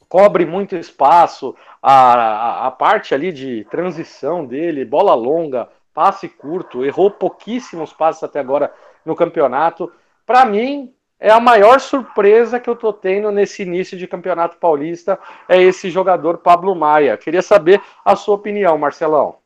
cobre 0.09 0.47
muito 0.47 0.76
espaço, 0.76 1.57
a, 1.83 2.12
a, 2.12 2.66
a 2.69 2.71
parte 2.71 3.16
ali 3.16 3.33
de 3.33 3.64
transição 3.64 4.47
dele, 4.47 4.85
bola 4.85 5.16
longa, 5.16 5.69
passe 5.92 6.28
curto, 6.28 6.85
errou 6.85 7.11
pouquíssimos 7.11 7.92
passes 7.92 8.23
até 8.23 8.38
agora 8.38 8.73
no 9.04 9.16
campeonato. 9.16 9.92
Para 10.25 10.45
mim, 10.45 10.95
é 11.20 11.30
a 11.30 11.38
maior 11.38 11.78
surpresa 11.78 12.58
que 12.58 12.68
eu 12.68 12.74
tô 12.74 12.92
tendo 12.92 13.30
nesse 13.30 13.62
início 13.62 13.96
de 13.96 14.08
Campeonato 14.08 14.56
Paulista 14.56 15.18
é 15.46 15.60
esse 15.60 15.90
jogador 15.90 16.38
Pablo 16.38 16.74
Maia. 16.74 17.16
Queria 17.18 17.42
saber 17.42 17.80
a 18.02 18.16
sua 18.16 18.36
opinião, 18.36 18.78
Marcelão. 18.78 19.36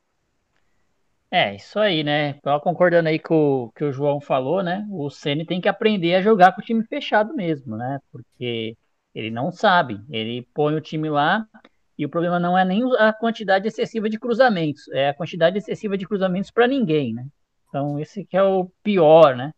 É, 1.30 1.56
isso 1.56 1.80
aí, 1.80 2.04
né? 2.04 2.34
Tô 2.34 2.60
concordando 2.60 3.08
aí 3.08 3.18
com 3.18 3.64
o 3.64 3.72
que 3.72 3.82
o 3.82 3.92
João 3.92 4.20
falou, 4.20 4.62
né? 4.62 4.86
O 4.88 5.10
Ceni 5.10 5.44
tem 5.44 5.60
que 5.60 5.68
aprender 5.68 6.14
a 6.14 6.22
jogar 6.22 6.52
com 6.52 6.60
o 6.60 6.64
time 6.64 6.84
fechado 6.84 7.34
mesmo, 7.34 7.76
né? 7.76 7.98
Porque 8.12 8.76
ele 9.12 9.32
não 9.32 9.50
sabe. 9.50 10.00
Ele 10.08 10.46
põe 10.54 10.76
o 10.76 10.80
time 10.80 11.10
lá 11.10 11.44
e 11.98 12.06
o 12.06 12.08
problema 12.08 12.38
não 12.38 12.56
é 12.56 12.64
nem 12.64 12.84
a 12.98 13.12
quantidade 13.12 13.66
excessiva 13.66 14.08
de 14.08 14.18
cruzamentos, 14.18 14.88
é 14.92 15.08
a 15.08 15.14
quantidade 15.14 15.58
excessiva 15.58 15.98
de 15.98 16.06
cruzamentos 16.06 16.52
para 16.52 16.68
ninguém, 16.68 17.12
né? 17.12 17.26
Então 17.68 17.98
esse 17.98 18.24
que 18.24 18.36
é 18.36 18.42
o 18.42 18.70
pior, 18.80 19.34
né? 19.34 19.52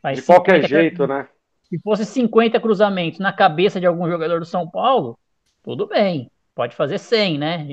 Faz 0.00 0.18
de 0.18 0.24
qualquer 0.24 0.66
jeito, 0.66 1.06
né? 1.06 1.28
Se 1.72 1.78
fosse 1.78 2.04
50 2.04 2.60
cruzamentos 2.60 3.18
na 3.18 3.32
cabeça 3.32 3.80
de 3.80 3.86
algum 3.86 4.06
jogador 4.06 4.40
do 4.40 4.44
São 4.44 4.68
Paulo, 4.68 5.18
tudo 5.62 5.86
bem, 5.86 6.30
pode 6.54 6.76
fazer 6.76 6.98
100, 6.98 7.38
né? 7.38 7.66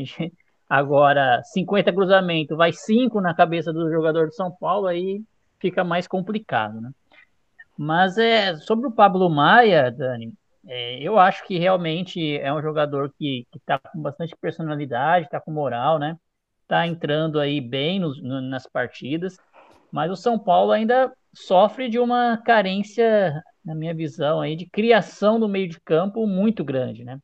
Agora, 0.70 1.42
50 1.44 1.92
cruzamentos, 1.92 2.56
vai 2.56 2.72
5 2.72 3.20
na 3.20 3.34
cabeça 3.34 3.74
do 3.74 3.92
jogador 3.92 4.28
do 4.28 4.34
São 4.34 4.50
Paulo, 4.54 4.88
aí 4.88 5.22
fica 5.60 5.84
mais 5.84 6.08
complicado, 6.08 6.80
né? 6.80 6.92
Mas 7.78 8.18
é 8.18 8.56
sobre 8.56 8.88
o 8.88 8.92
Pablo 8.92 9.30
Maia, 9.30 9.92
Dani, 9.92 10.34
é, 10.66 11.04
eu 11.04 11.20
acho 11.20 11.46
que 11.46 11.58
realmente 11.58 12.38
é 12.38 12.54
um 12.54 12.62
jogador 12.62 13.14
que 13.20 13.46
está 13.54 13.78
com 13.80 14.02
bastante 14.02 14.34
personalidade, 14.40 15.26
está 15.26 15.42
com 15.42 15.52
moral, 15.52 16.00
né? 16.00 16.18
Está 16.62 16.88
entrando 16.88 17.38
aí 17.38 17.60
bem 17.60 18.00
nos, 18.00 18.24
no, 18.24 18.40
nas 18.40 18.66
partidas, 18.66 19.36
mas 19.92 20.10
o 20.10 20.16
São 20.16 20.40
Paulo 20.40 20.72
ainda 20.72 21.12
sofre 21.34 21.90
de 21.90 22.00
uma 22.00 22.38
carência 22.38 23.44
na 23.70 23.76
minha 23.76 23.94
visão, 23.94 24.42
aí, 24.42 24.56
de 24.56 24.66
criação 24.66 25.40
do 25.40 25.48
meio 25.48 25.70
de 25.70 25.80
campo 25.80 26.26
muito 26.26 26.64
grande, 26.64 27.04
né? 27.04 27.20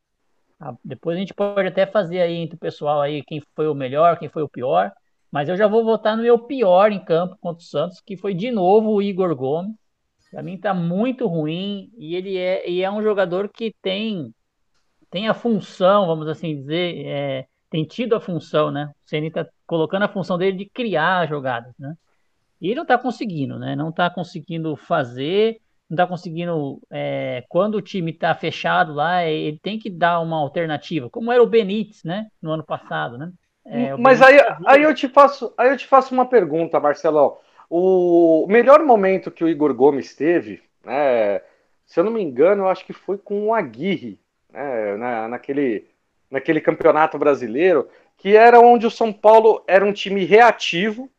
Ah, 0.60 0.76
depois 0.84 1.16
a 1.16 1.18
gente 1.18 1.34
pode 1.34 1.66
até 1.66 1.84
fazer 1.84 2.20
aí 2.20 2.36
entre 2.36 2.54
o 2.54 2.58
pessoal 2.58 3.00
aí 3.00 3.24
quem 3.24 3.42
foi 3.56 3.66
o 3.66 3.74
melhor, 3.74 4.16
quem 4.16 4.28
foi 4.28 4.44
o 4.44 4.48
pior, 4.48 4.92
mas 5.28 5.48
eu 5.48 5.56
já 5.56 5.66
vou 5.66 5.84
votar 5.84 6.16
no 6.16 6.22
meu 6.22 6.38
pior 6.38 6.92
em 6.92 7.04
campo 7.04 7.36
contra 7.40 7.60
o 7.60 7.66
Santos, 7.66 8.00
que 8.00 8.16
foi 8.16 8.32
de 8.32 8.52
novo 8.52 8.92
o 8.92 9.02
Igor 9.02 9.34
Gomes. 9.34 9.74
Para 10.30 10.40
mim 10.40 10.56
tá 10.56 10.72
muito 10.72 11.26
ruim 11.26 11.90
e 11.98 12.14
ele 12.14 12.36
é, 12.38 12.68
e 12.70 12.80
é 12.80 12.90
um 12.90 13.02
jogador 13.02 13.48
que 13.48 13.74
tem 13.82 14.32
tem 15.10 15.28
a 15.28 15.34
função, 15.34 16.06
vamos 16.06 16.28
assim 16.28 16.54
dizer, 16.54 17.06
é, 17.06 17.46
tem 17.70 17.84
tido 17.84 18.14
a 18.14 18.20
função, 18.20 18.70
né? 18.70 18.92
O 19.04 19.08
Ceni 19.08 19.32
tá 19.32 19.46
colocando 19.66 20.04
a 20.04 20.08
função 20.08 20.38
dele 20.38 20.56
de 20.58 20.66
criar 20.66 21.26
jogadas, 21.26 21.74
né? 21.76 21.94
E 22.60 22.68
ele 22.68 22.76
não 22.76 22.86
tá 22.86 22.96
conseguindo, 22.96 23.58
né? 23.58 23.74
Não 23.74 23.90
tá 23.90 24.08
conseguindo 24.08 24.76
fazer 24.76 25.60
não 25.88 25.94
está 25.94 26.06
conseguindo. 26.06 26.80
É, 26.90 27.44
quando 27.48 27.76
o 27.76 27.82
time 27.82 28.10
está 28.10 28.34
fechado 28.34 28.92
lá, 28.92 29.24
ele 29.24 29.58
tem 29.62 29.78
que 29.78 29.90
dar 29.90 30.20
uma 30.20 30.38
alternativa, 30.38 31.08
como 31.10 31.32
era 31.32 31.42
o 31.42 31.46
Benítez, 31.46 32.02
né? 32.04 32.26
No 32.40 32.50
ano 32.50 32.64
passado, 32.64 33.16
né? 33.16 33.32
É, 33.64 33.96
Mas 33.96 34.22
aí, 34.22 34.38
aí, 34.64 34.82
eu 34.82 34.94
te 34.94 35.08
faço, 35.08 35.52
aí 35.58 35.70
eu 35.70 35.76
te 35.76 35.86
faço 35.86 36.14
uma 36.14 36.26
pergunta, 36.26 36.78
Marcelão. 36.78 37.36
O 37.68 38.46
melhor 38.48 38.84
momento 38.84 39.30
que 39.30 39.42
o 39.42 39.48
Igor 39.48 39.74
Gomes 39.74 40.14
teve, 40.14 40.62
né, 40.84 41.40
se 41.84 41.98
eu 41.98 42.04
não 42.04 42.12
me 42.12 42.22
engano, 42.22 42.62
eu 42.62 42.68
acho 42.68 42.84
que 42.86 42.92
foi 42.92 43.18
com 43.18 43.48
o 43.48 43.54
Aguirre, 43.54 44.20
né, 44.52 44.96
na, 44.96 45.28
naquele 45.28 45.88
naquele 46.30 46.60
campeonato 46.60 47.18
brasileiro, 47.18 47.88
que 48.16 48.36
era 48.36 48.60
onde 48.60 48.86
o 48.86 48.90
São 48.90 49.12
Paulo 49.12 49.62
era 49.66 49.84
um 49.84 49.92
time 49.92 50.24
reativo 50.24 51.10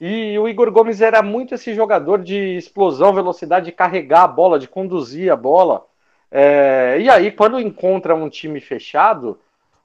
e 0.00 0.38
o 0.38 0.48
Igor 0.48 0.70
Gomes 0.70 1.00
era 1.00 1.22
muito 1.22 1.54
esse 1.54 1.74
jogador 1.74 2.22
de 2.22 2.56
explosão, 2.56 3.12
velocidade, 3.12 3.66
de 3.66 3.72
carregar 3.72 4.22
a 4.22 4.28
bola, 4.28 4.58
de 4.58 4.68
conduzir 4.68 5.32
a 5.32 5.36
bola. 5.36 5.84
É, 6.30 6.98
e 7.00 7.10
aí, 7.10 7.32
quando 7.32 7.58
encontra 7.58 8.14
um 8.14 8.28
time 8.28 8.60
fechado, 8.60 9.38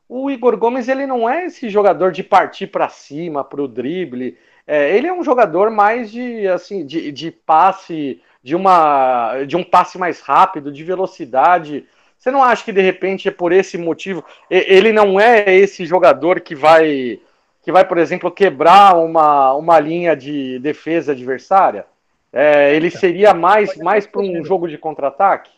o 0.07 0.29
Igor 0.29 0.55
Gomes 0.57 0.87
ele 0.87 1.07
não 1.07 1.27
é 1.27 1.45
esse 1.45 1.69
jogador 1.69 2.11
de 2.11 2.21
partir 2.21 2.67
para 2.67 2.89
cima, 2.89 3.43
para 3.43 3.61
o 3.61 3.67
drible. 3.67 4.37
É, 4.67 4.95
ele 4.95 5.07
é 5.07 5.13
um 5.13 5.23
jogador 5.23 5.71
mais 5.71 6.11
de 6.11 6.47
assim 6.47 6.85
de, 6.85 7.11
de 7.11 7.31
passe, 7.31 8.21
de 8.43 8.55
uma 8.55 9.43
de 9.45 9.57
um 9.57 9.63
passe 9.63 9.97
mais 9.97 10.19
rápido, 10.21 10.71
de 10.71 10.83
velocidade. 10.83 11.87
Você 12.17 12.29
não 12.29 12.43
acha 12.43 12.63
que 12.63 12.71
de 12.71 12.81
repente 12.81 13.27
é 13.27 13.31
por 13.31 13.51
esse 13.51 13.77
motivo 13.77 14.23
ele 14.49 14.93
não 14.93 15.19
é 15.19 15.53
esse 15.55 15.85
jogador 15.85 16.39
que 16.39 16.55
vai 16.55 17.19
que 17.63 17.71
vai, 17.71 17.87
por 17.87 17.97
exemplo, 17.97 18.29
quebrar 18.29 18.97
uma, 18.97 19.53
uma 19.53 19.79
linha 19.79 20.15
de 20.15 20.59
defesa 20.59 21.13
adversária? 21.13 21.85
É, 22.31 22.75
ele 22.75 22.91
seria 22.91 23.33
mais, 23.33 23.77
mais 23.77 24.05
para 24.05 24.21
um 24.21 24.43
jogo 24.43 24.67
de 24.67 24.77
contra-ataque? 24.77 25.49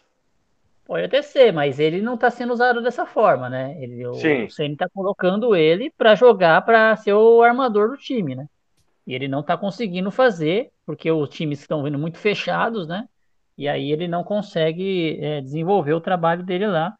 Pode 0.86 1.06
até 1.06 1.24
ser, 1.24 1.52
mas 1.52 1.80
ele 1.80 2.00
não 2.00 2.14
está 2.14 2.30
sendo 2.30 2.54
usado 2.54 2.80
dessa 2.84 3.08
forma, 3.08 3.50
né? 3.50 3.76
Ele, 3.82 4.04
Sim. 4.16 4.44
O 4.44 4.52
Ceni 4.52 4.74
está 4.74 4.88
colocando 4.88 5.56
ele 5.56 5.92
para 5.98 6.14
jogar, 6.14 6.62
para 6.64 6.96
ser 6.98 7.14
o 7.14 7.42
armador 7.42 7.90
do 7.90 7.98
time, 7.98 8.36
né? 8.36 8.48
E 9.08 9.16
ele 9.16 9.28
não 9.28 9.40
está 9.40 9.58
conseguindo 9.58 10.12
fazer, 10.12 10.70
porque 10.86 11.10
os 11.10 11.30
times 11.30 11.60
estão 11.60 11.82
vindo 11.82 11.98
muito 11.98 12.20
fechados, 12.20 12.88
né? 12.88 13.08
E 13.58 13.68
aí 13.68 13.92
ele 13.92 14.08
não 14.08 14.24
consegue 14.24 15.18
é, 15.20 15.42
desenvolver 15.42 15.94
o 15.94 16.02
trabalho 16.02 16.44
dele 16.44 16.68
lá 16.68 16.96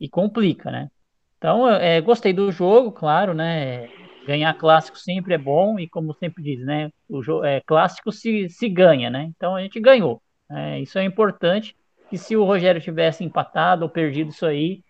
e 0.00 0.08
complica, 0.08 0.72
né? 0.72 0.90
Então, 1.38 1.68
é, 1.68 2.00
gostei 2.00 2.32
do 2.32 2.50
jogo, 2.50 2.90
claro, 2.90 3.32
né? 3.32 3.88
Ganhar 4.26 4.54
clássico 4.54 4.98
sempre 4.98 5.34
é 5.34 5.38
bom 5.38 5.78
e 5.78 5.88
como 5.88 6.14
sempre 6.14 6.42
diz, 6.42 6.64
né? 6.64 6.90
O 7.08 7.22
jogo, 7.22 7.44
é, 7.44 7.60
clássico 7.60 8.12
se, 8.12 8.48
se 8.48 8.68
ganha, 8.68 9.10
né? 9.10 9.24
Então 9.36 9.56
a 9.56 9.62
gente 9.62 9.80
ganhou. 9.80 10.22
É, 10.50 10.80
isso 10.80 10.98
é 10.98 11.04
importante 11.04 11.76
que 12.08 12.18
se 12.18 12.36
o 12.36 12.44
Rogério 12.44 12.80
tivesse 12.80 13.24
empatado 13.24 13.84
ou 13.84 13.88
perdido 13.88 14.30
isso 14.30 14.44
aí, 14.44 14.82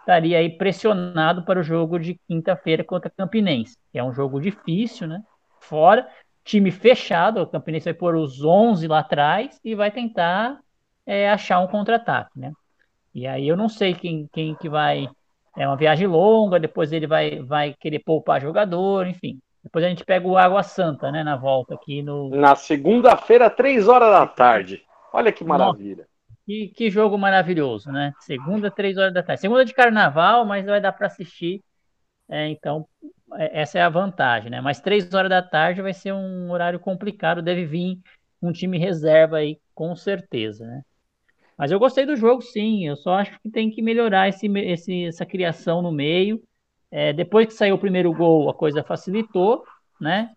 estaria 0.00 0.38
aí 0.38 0.48
pressionado 0.48 1.44
para 1.44 1.60
o 1.60 1.62
jogo 1.62 1.98
de 1.98 2.18
quinta-feira 2.26 2.82
contra 2.82 3.10
Campinense, 3.10 3.76
que 3.92 3.98
é 3.98 4.04
um 4.04 4.12
jogo 4.12 4.40
difícil, 4.40 5.06
né? 5.06 5.22
Fora, 5.60 6.08
time 6.44 6.70
fechado, 6.70 7.42
o 7.42 7.46
Campinense 7.46 7.84
vai 7.84 7.94
pôr 7.94 8.16
os 8.16 8.42
11 8.42 8.86
lá 8.88 9.00
atrás 9.00 9.60
e 9.62 9.74
vai 9.74 9.90
tentar 9.90 10.58
é, 11.04 11.28
achar 11.28 11.60
um 11.60 11.66
contra-ataque, 11.66 12.38
né? 12.38 12.52
E 13.14 13.26
aí 13.26 13.46
eu 13.46 13.56
não 13.56 13.68
sei 13.68 13.94
quem, 13.94 14.26
quem 14.32 14.54
que 14.54 14.68
vai... 14.68 15.08
É 15.58 15.66
uma 15.66 15.76
viagem 15.76 16.06
longa, 16.06 16.60
depois 16.60 16.92
ele 16.92 17.06
vai, 17.06 17.42
vai 17.42 17.74
querer 17.80 17.98
poupar 17.98 18.40
jogador, 18.40 19.08
enfim. 19.08 19.40
Depois 19.62 19.84
a 19.84 19.88
gente 19.88 20.04
pega 20.04 20.26
o 20.26 20.38
Água 20.38 20.62
Santa, 20.62 21.10
né, 21.10 21.24
na 21.24 21.36
volta 21.36 21.74
aqui 21.74 22.00
no... 22.00 22.30
Na 22.30 22.54
segunda-feira, 22.54 23.50
três 23.50 23.88
horas 23.88 24.10
da 24.10 24.24
tarde. 24.24 24.82
Olha 25.12 25.32
que 25.32 25.42
maravilha. 25.42 26.06
Que, 26.46 26.68
que 26.68 26.88
jogo 26.88 27.18
maravilhoso, 27.18 27.90
né? 27.90 28.12
Segunda, 28.20 28.70
três 28.70 28.96
horas 28.96 29.12
da 29.12 29.22
tarde. 29.22 29.40
Segunda 29.40 29.64
de 29.64 29.74
carnaval, 29.74 30.46
mas 30.46 30.64
vai 30.64 30.80
dar 30.80 30.92
para 30.92 31.08
assistir. 31.08 31.60
É, 32.30 32.48
então, 32.48 32.86
é, 33.34 33.60
essa 33.60 33.78
é 33.78 33.82
a 33.82 33.88
vantagem, 33.88 34.50
né? 34.50 34.60
Mas 34.60 34.80
três 34.80 35.12
horas 35.12 35.28
da 35.28 35.42
tarde 35.42 35.82
vai 35.82 35.92
ser 35.92 36.12
um 36.12 36.50
horário 36.50 36.78
complicado. 36.78 37.42
Deve 37.42 37.66
vir 37.66 37.98
um 38.40 38.52
time 38.52 38.78
reserva 38.78 39.38
aí, 39.38 39.58
com 39.74 39.94
certeza, 39.96 40.64
né? 40.64 40.82
Mas 41.58 41.72
eu 41.72 41.78
gostei 41.78 42.06
do 42.06 42.14
jogo, 42.14 42.40
sim. 42.40 42.86
Eu 42.86 42.96
só 42.96 43.14
acho 43.14 43.38
que 43.40 43.50
tem 43.50 43.68
que 43.68 43.82
melhorar 43.82 44.28
esse, 44.28 44.46
esse, 44.46 45.06
essa 45.06 45.26
criação 45.26 45.82
no 45.82 45.90
meio. 45.90 46.40
É, 46.90 47.12
depois 47.12 47.46
que 47.48 47.54
saiu 47.54 47.74
o 47.74 47.78
primeiro 47.78 48.12
gol, 48.14 48.48
a 48.48 48.54
coisa 48.54 48.84
facilitou, 48.84 49.64
né? 50.00 50.30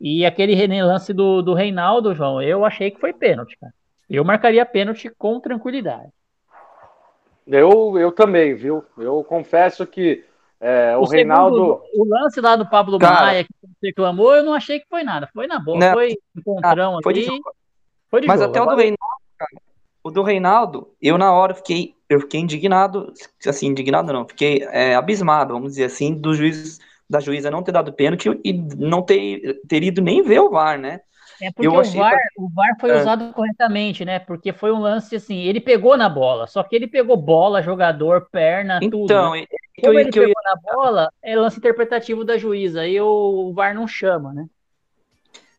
E 0.00 0.24
aquele 0.24 0.54
lance 0.82 1.12
do, 1.12 1.42
do 1.42 1.52
Reinaldo, 1.52 2.14
João, 2.14 2.40
eu 2.40 2.64
achei 2.64 2.90
que 2.90 3.00
foi 3.00 3.12
pênalti, 3.12 3.56
cara. 3.58 3.72
Eu 4.08 4.24
marcaria 4.24 4.64
pênalti 4.64 5.10
com 5.16 5.40
tranquilidade. 5.40 6.10
Eu, 7.46 7.98
eu 7.98 8.12
também, 8.12 8.54
viu? 8.54 8.84
Eu 8.96 9.24
confesso 9.24 9.86
que 9.86 10.24
é, 10.60 10.96
o, 10.96 11.00
o 11.00 11.04
Reinaldo. 11.06 11.56
Segundo, 11.56 11.82
o 11.96 12.08
lance 12.08 12.40
lá 12.40 12.54
do 12.54 12.68
Pablo 12.68 12.98
Cara, 12.98 13.26
Maia 13.26 13.44
que 13.44 13.50
você 13.60 13.88
reclamou, 13.88 14.34
eu 14.34 14.44
não 14.44 14.54
achei 14.54 14.78
que 14.78 14.86
foi 14.88 15.02
nada. 15.02 15.28
Foi 15.34 15.48
na 15.48 15.58
boa, 15.58 15.76
não, 15.76 15.92
foi 15.92 16.16
encontrão 16.36 16.98
foi 17.02 17.12
ali. 17.12 17.24
De 17.24 17.40
foi 18.08 18.20
de 18.20 18.26
Mas 18.28 18.40
jogo. 18.40 18.50
até 18.50 18.60
Agora... 18.60 18.74
o 18.74 18.76
do 18.76 18.82
Reinaldo, 18.82 19.11
o 20.04 20.10
do 20.10 20.22
Reinaldo, 20.22 20.88
eu 21.00 21.16
na 21.16 21.32
hora 21.32 21.54
fiquei, 21.54 21.94
eu 22.08 22.20
fiquei 22.20 22.40
indignado, 22.40 23.12
assim, 23.46 23.66
indignado 23.66 24.12
não, 24.12 24.26
fiquei 24.26 24.62
é, 24.70 24.94
abismado, 24.94 25.54
vamos 25.54 25.72
dizer 25.72 25.84
assim, 25.84 26.14
do 26.14 26.34
juiz, 26.34 26.78
da 27.08 27.20
juíza 27.20 27.50
não 27.50 27.62
ter 27.62 27.72
dado 27.72 27.92
pênalti 27.92 28.28
e 28.44 28.52
não 28.52 29.02
ter, 29.02 29.60
ter 29.68 29.82
ido 29.82 30.02
nem 30.02 30.22
ver 30.22 30.40
o 30.40 30.50
VAR, 30.50 30.78
né? 30.78 31.00
É 31.40 31.50
porque 31.50 31.66
o 31.66 31.72
VAR, 31.72 32.18
o 32.36 32.48
VAR 32.48 32.76
foi 32.80 32.90
é. 32.90 33.00
usado 33.00 33.32
corretamente, 33.32 34.04
né? 34.04 34.18
Porque 34.20 34.52
foi 34.52 34.70
um 34.70 34.78
lance 34.78 35.16
assim, 35.16 35.40
ele 35.40 35.60
pegou 35.60 35.96
na 35.96 36.08
bola, 36.08 36.46
só 36.46 36.62
que 36.62 36.76
ele 36.76 36.86
pegou 36.86 37.16
bola, 37.16 37.62
jogador, 37.62 38.28
perna, 38.30 38.78
então, 38.82 38.90
tudo. 38.90 39.04
Então, 39.04 39.32
né? 39.32 39.46
como 39.80 39.98
ele 39.98 40.12
pegou 40.12 40.42
na 40.44 40.56
bola, 40.56 41.12
é 41.22 41.34
lance 41.34 41.58
interpretativo 41.58 42.24
da 42.24 42.38
juíza, 42.38 42.82
aí 42.82 43.00
o, 43.00 43.06
o 43.48 43.52
VAR 43.52 43.74
não 43.74 43.88
chama, 43.88 44.32
né? 44.32 44.46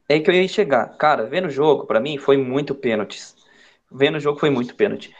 É 0.07 0.19
que 0.19 0.29
eu 0.29 0.35
ia 0.35 0.47
chegar. 0.47 0.97
Cara, 0.97 1.25
vendo 1.25 1.47
o 1.47 1.51
jogo, 1.51 1.85
para 1.85 1.99
mim, 1.99 2.17
foi 2.17 2.37
muito 2.37 2.75
pênaltis. 2.75 3.32
Vendo 3.93 4.15
o 4.15 4.19
jogo, 4.19 4.39
foi 4.39 4.49
muito 4.49 4.75
pênalti. 4.75 5.13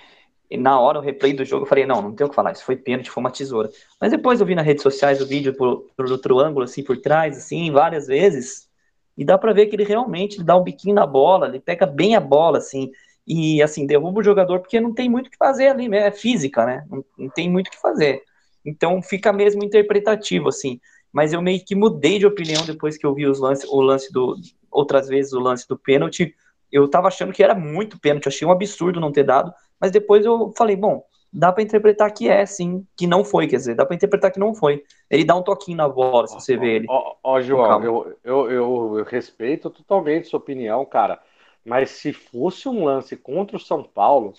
E 0.49 0.57
na 0.57 0.79
hora, 0.79 0.99
o 0.99 1.01
replay 1.01 1.33
do 1.33 1.45
jogo, 1.45 1.63
eu 1.63 1.69
falei, 1.69 1.85
não, 1.85 2.01
não 2.01 2.13
tem 2.13 2.25
o 2.25 2.29
que 2.29 2.35
falar, 2.35 2.51
isso 2.51 2.65
foi 2.65 2.75
pênalti, 2.75 3.09
foi 3.09 3.21
uma 3.21 3.31
tesoura. 3.31 3.69
Mas 3.99 4.11
depois 4.11 4.39
eu 4.39 4.45
vi 4.45 4.55
nas 4.55 4.65
redes 4.65 4.83
sociais 4.83 5.21
o 5.21 5.25
vídeo 5.25 5.55
por, 5.55 5.87
por 5.95 6.11
outro 6.11 6.39
ângulo, 6.39 6.65
assim, 6.65 6.83
por 6.83 6.97
trás, 6.97 7.37
assim, 7.37 7.71
várias 7.71 8.07
vezes 8.07 8.69
e 9.17 9.23
dá 9.23 9.37
para 9.37 9.53
ver 9.53 9.67
que 9.67 9.75
ele 9.75 9.83
realmente 9.83 10.43
dá 10.43 10.57
um 10.57 10.63
biquinho 10.63 10.95
na 10.95 11.05
bola, 11.05 11.47
ele 11.47 11.59
pega 11.59 11.85
bem 11.85 12.15
a 12.15 12.19
bola, 12.19 12.57
assim, 12.57 12.91
e 13.25 13.61
assim, 13.61 13.85
derruba 13.85 14.19
o 14.19 14.23
jogador 14.23 14.59
porque 14.59 14.81
não 14.81 14.93
tem 14.93 15.09
muito 15.09 15.27
o 15.27 15.29
que 15.29 15.37
fazer 15.37 15.67
ali, 15.67 15.87
né? 15.87 16.07
É 16.07 16.11
física, 16.11 16.65
né? 16.65 16.85
Não, 16.89 17.05
não 17.17 17.29
tem 17.29 17.49
muito 17.49 17.67
o 17.67 17.71
que 17.71 17.79
fazer. 17.79 18.21
Então 18.65 19.01
fica 19.01 19.31
mesmo 19.31 19.63
interpretativo, 19.63 20.49
assim. 20.49 20.79
Mas 21.11 21.31
eu 21.31 21.41
meio 21.41 21.63
que 21.63 21.75
mudei 21.75 22.17
de 22.17 22.25
opinião 22.25 22.65
depois 22.65 22.97
que 22.97 23.05
eu 23.05 23.13
vi 23.13 23.27
os 23.27 23.39
lance, 23.39 23.65
o 23.67 23.81
lance 23.81 24.11
do. 24.11 24.35
Outras 24.69 25.07
vezes 25.07 25.31
o 25.31 25.39
lance 25.39 25.67
do 25.67 25.77
pênalti. 25.77 26.35
Eu 26.73 26.87
tava 26.87 27.07
achando 27.07 27.31
que 27.31 27.43
era 27.43 27.53
muito 27.53 27.99
pênalti, 27.99 28.27
achei 28.27 28.47
um 28.47 28.51
absurdo 28.51 28.99
não 28.99 29.11
ter 29.11 29.23
dado, 29.23 29.53
mas 29.79 29.91
depois 29.91 30.25
eu 30.25 30.51
falei, 30.57 30.75
bom, 30.75 31.05
dá 31.31 31.51
para 31.51 31.61
interpretar 31.61 32.11
que 32.11 32.27
é, 32.27 32.43
sim, 32.47 32.83
que 32.97 33.05
não 33.05 33.23
foi, 33.23 33.45
quer 33.45 33.57
dizer, 33.57 33.75
dá 33.75 33.85
para 33.85 33.95
interpretar 33.95 34.31
que 34.31 34.39
não 34.39 34.55
foi. 34.55 34.83
Ele 35.07 35.23
dá 35.23 35.35
um 35.35 35.43
toquinho 35.43 35.77
na 35.77 35.87
bola, 35.87 36.25
se 36.25 36.33
você 36.33 36.57
vê 36.57 36.77
ele. 36.77 36.87
Ó, 36.89 37.15
ó 37.23 37.39
João, 37.39 37.83
eu, 37.83 38.17
eu, 38.23 38.51
eu, 38.51 38.97
eu, 38.97 39.03
respeito 39.03 39.69
totalmente 39.69 40.27
sua 40.27 40.39
opinião, 40.39 40.83
cara, 40.83 41.19
mas 41.63 41.91
se 41.91 42.11
fosse 42.11 42.67
um 42.67 42.85
lance 42.85 43.15
contra 43.15 43.55
o 43.55 43.59
São 43.59 43.83
Paulo, 43.83 44.33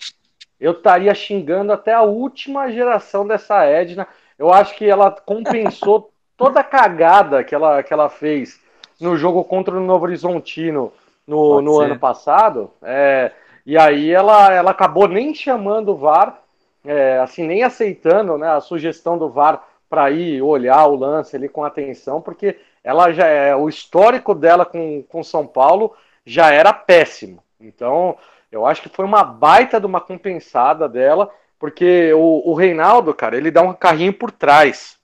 eu 0.59 0.73
estaria 0.73 1.15
xingando 1.15 1.71
até 1.71 1.93
a 1.93 2.01
última 2.01 2.69
geração 2.69 3.25
dessa 3.25 3.63
Edna. 3.63 4.05
Eu 4.37 4.51
acho 4.51 4.75
que 4.75 4.83
ela 4.83 5.09
compensou 5.09 6.11
toda 6.35 6.59
a 6.59 6.65
cagada 6.65 7.45
que 7.45 7.55
ela, 7.55 7.81
que 7.81 7.93
ela 7.93 8.09
fez 8.09 8.59
no 8.99 9.15
jogo 9.15 9.41
contra 9.45 9.73
o 9.73 9.85
Novo 9.85 10.03
Horizontino 10.03 10.91
no, 11.27 11.61
no 11.61 11.79
ano 11.79 11.99
passado. 11.99 12.71
É, 12.81 13.31
e 13.65 13.77
aí 13.77 14.11
ela, 14.11 14.53
ela 14.53 14.71
acabou 14.71 15.07
nem 15.07 15.33
chamando 15.33 15.89
o 15.89 15.97
VAR 15.97 16.39
é, 16.85 17.19
assim, 17.19 17.47
nem 17.47 17.63
aceitando 17.63 18.37
né, 18.37 18.47
a 18.49 18.61
sugestão 18.61 19.17
do 19.17 19.29
VAR 19.29 19.67
para 19.89 20.11
ir 20.11 20.41
olhar 20.41 20.85
o 20.87 20.95
lance 20.95 21.35
ali 21.35 21.49
com 21.49 21.63
atenção, 21.63 22.21
porque 22.21 22.59
ela 22.83 23.11
já 23.11 23.25
é 23.25 23.55
o 23.55 23.67
histórico 23.67 24.35
dela 24.35 24.65
com, 24.65 25.03
com 25.03 25.23
São 25.23 25.47
Paulo 25.47 25.93
já 26.25 26.51
era 26.51 26.71
péssimo. 26.71 27.43
Então, 27.59 28.17
eu 28.51 28.65
acho 28.65 28.81
que 28.81 28.89
foi 28.89 29.05
uma 29.05 29.23
baita 29.23 29.79
de 29.79 29.85
uma 29.85 30.01
compensada 30.01 30.87
dela, 30.87 31.31
porque 31.57 32.13
o, 32.13 32.51
o 32.51 32.53
Reinaldo, 32.53 33.13
cara, 33.13 33.37
ele 33.37 33.49
dá 33.49 33.61
um 33.61 33.73
carrinho 33.73 34.13
por 34.13 34.31
trás. 34.31 34.97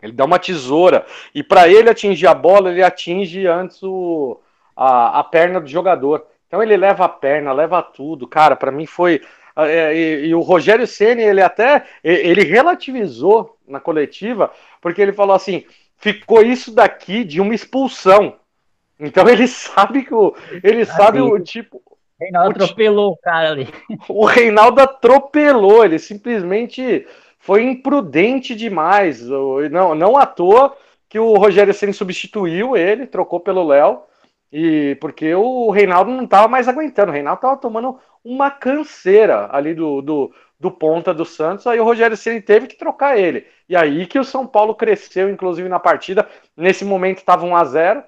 Ele 0.00 0.12
dá 0.12 0.24
uma 0.24 0.38
tesoura. 0.38 1.06
E 1.34 1.42
para 1.42 1.68
ele 1.68 1.88
atingir 1.88 2.26
a 2.26 2.34
bola, 2.34 2.70
ele 2.70 2.82
atinge 2.82 3.46
antes 3.46 3.82
o, 3.82 4.40
a, 4.76 5.20
a 5.20 5.24
perna 5.24 5.60
do 5.60 5.68
jogador. 5.68 6.26
Então 6.46 6.62
ele 6.62 6.76
leva 6.76 7.04
a 7.04 7.08
perna, 7.08 7.52
leva 7.52 7.82
tudo. 7.82 8.26
Cara, 8.26 8.54
para 8.54 8.70
mim 8.70 8.86
foi 8.86 9.22
ah, 9.54 9.66
é, 9.66 9.94
e, 9.94 10.26
e, 10.28 10.34
o 10.34 10.40
Rogério 10.40 10.86
Ceni 10.86 11.22
ele 11.22 11.42
até 11.42 11.84
ele 12.02 12.42
relativizou 12.42 13.58
na 13.66 13.78
coletiva 13.78 14.50
porque 14.80 15.00
ele 15.00 15.12
falou 15.12 15.36
assim 15.36 15.64
ficou 15.98 16.42
isso 16.42 16.74
daqui 16.74 17.22
de 17.22 17.40
uma 17.40 17.54
expulsão. 17.54 18.36
Então 18.98 19.28
ele 19.28 19.46
sabe 19.48 20.04
que 20.04 20.14
o 20.14 20.34
ele 20.62 20.84
sabe 20.84 21.20
o 21.20 21.38
tipo 21.38 21.82
o 21.86 22.24
Reinaldo 22.24 22.62
atropelou 22.62 23.12
o 23.12 23.16
cara 23.16 23.50
ali. 23.50 23.68
o 24.08 24.24
Reinaldo 24.24 24.80
atropelou 24.80 25.84
ele 25.84 25.98
simplesmente 25.98 27.06
foi 27.38 27.62
imprudente 27.62 28.54
demais. 28.54 29.20
Não 29.70 29.94
não 29.94 30.16
à 30.16 30.24
toa 30.24 30.76
que 31.08 31.18
o 31.18 31.34
Rogério 31.34 31.74
Ceni 31.74 31.92
substituiu 31.92 32.76
ele 32.76 33.06
trocou 33.06 33.38
pelo 33.38 33.66
Léo 33.66 34.02
e 34.52 34.96
porque 35.00 35.34
o 35.34 35.70
Reinaldo 35.70 36.10
não 36.10 36.24
estava 36.24 36.46
mais 36.46 36.68
aguentando. 36.68 37.10
O 37.10 37.14
Reinaldo 37.14 37.38
estava 37.38 37.56
tomando 37.56 37.98
uma 38.22 38.50
canseira 38.50 39.48
ali 39.50 39.74
do, 39.74 40.02
do, 40.02 40.32
do 40.60 40.70
ponta 40.70 41.14
do 41.14 41.24
Santos, 41.24 41.66
aí 41.66 41.80
o 41.80 41.84
Rogério 41.84 42.16
Ceni 42.16 42.40
teve 42.40 42.66
que 42.66 42.76
trocar 42.76 43.18
ele. 43.18 43.46
E 43.68 43.74
aí 43.74 44.06
que 44.06 44.18
o 44.18 44.24
São 44.24 44.46
Paulo 44.46 44.74
cresceu, 44.74 45.30
inclusive 45.30 45.68
na 45.68 45.80
partida. 45.80 46.28
Nesse 46.56 46.84
momento 46.84 47.18
estava 47.18 47.46
1 47.46 47.56
a 47.56 47.64
0 47.64 48.04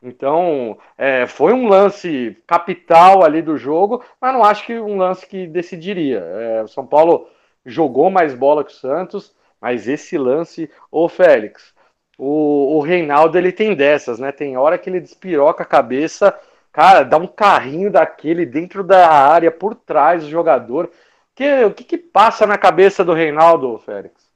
então, 0.00 0.78
é, 0.96 1.26
foi 1.26 1.52
um 1.52 1.66
lance 1.66 2.36
capital 2.46 3.24
ali 3.24 3.42
do 3.42 3.56
jogo, 3.56 4.04
mas 4.20 4.32
não 4.32 4.44
acho 4.44 4.64
que 4.64 4.78
um 4.78 4.96
lance 4.96 5.26
que 5.26 5.46
decidiria. 5.46 6.20
É, 6.20 6.62
o 6.62 6.68
São 6.68 6.86
Paulo 6.86 7.28
jogou 7.66 8.08
mais 8.08 8.32
bola 8.32 8.62
que 8.64 8.70
o 8.70 8.74
Santos, 8.74 9.34
mas 9.60 9.88
esse 9.88 10.16
lance, 10.16 10.70
ô 10.90 11.08
Félix, 11.08 11.74
o, 12.18 12.76
o 12.76 12.80
Reinaldo 12.80 13.38
ele 13.38 13.52
tem 13.52 13.74
dessas, 13.74 14.18
né? 14.18 14.32
Tem 14.32 14.56
hora 14.56 14.76
que 14.76 14.90
ele 14.90 15.00
despiroca 15.00 15.62
a 15.62 15.66
cabeça, 15.66 16.38
cara, 16.72 17.04
dá 17.04 17.16
um 17.16 17.26
carrinho 17.26 17.90
daquele 17.90 18.44
dentro 18.44 18.84
da 18.84 19.08
área, 19.08 19.50
por 19.50 19.74
trás 19.74 20.24
do 20.24 20.28
jogador. 20.28 20.90
Que, 21.34 21.64
o 21.64 21.72
que, 21.72 21.84
que 21.84 21.96
passa 21.96 22.46
na 22.46 22.58
cabeça 22.58 23.04
do 23.04 23.14
Reinaldo, 23.14 23.78
Félix? 23.78 24.28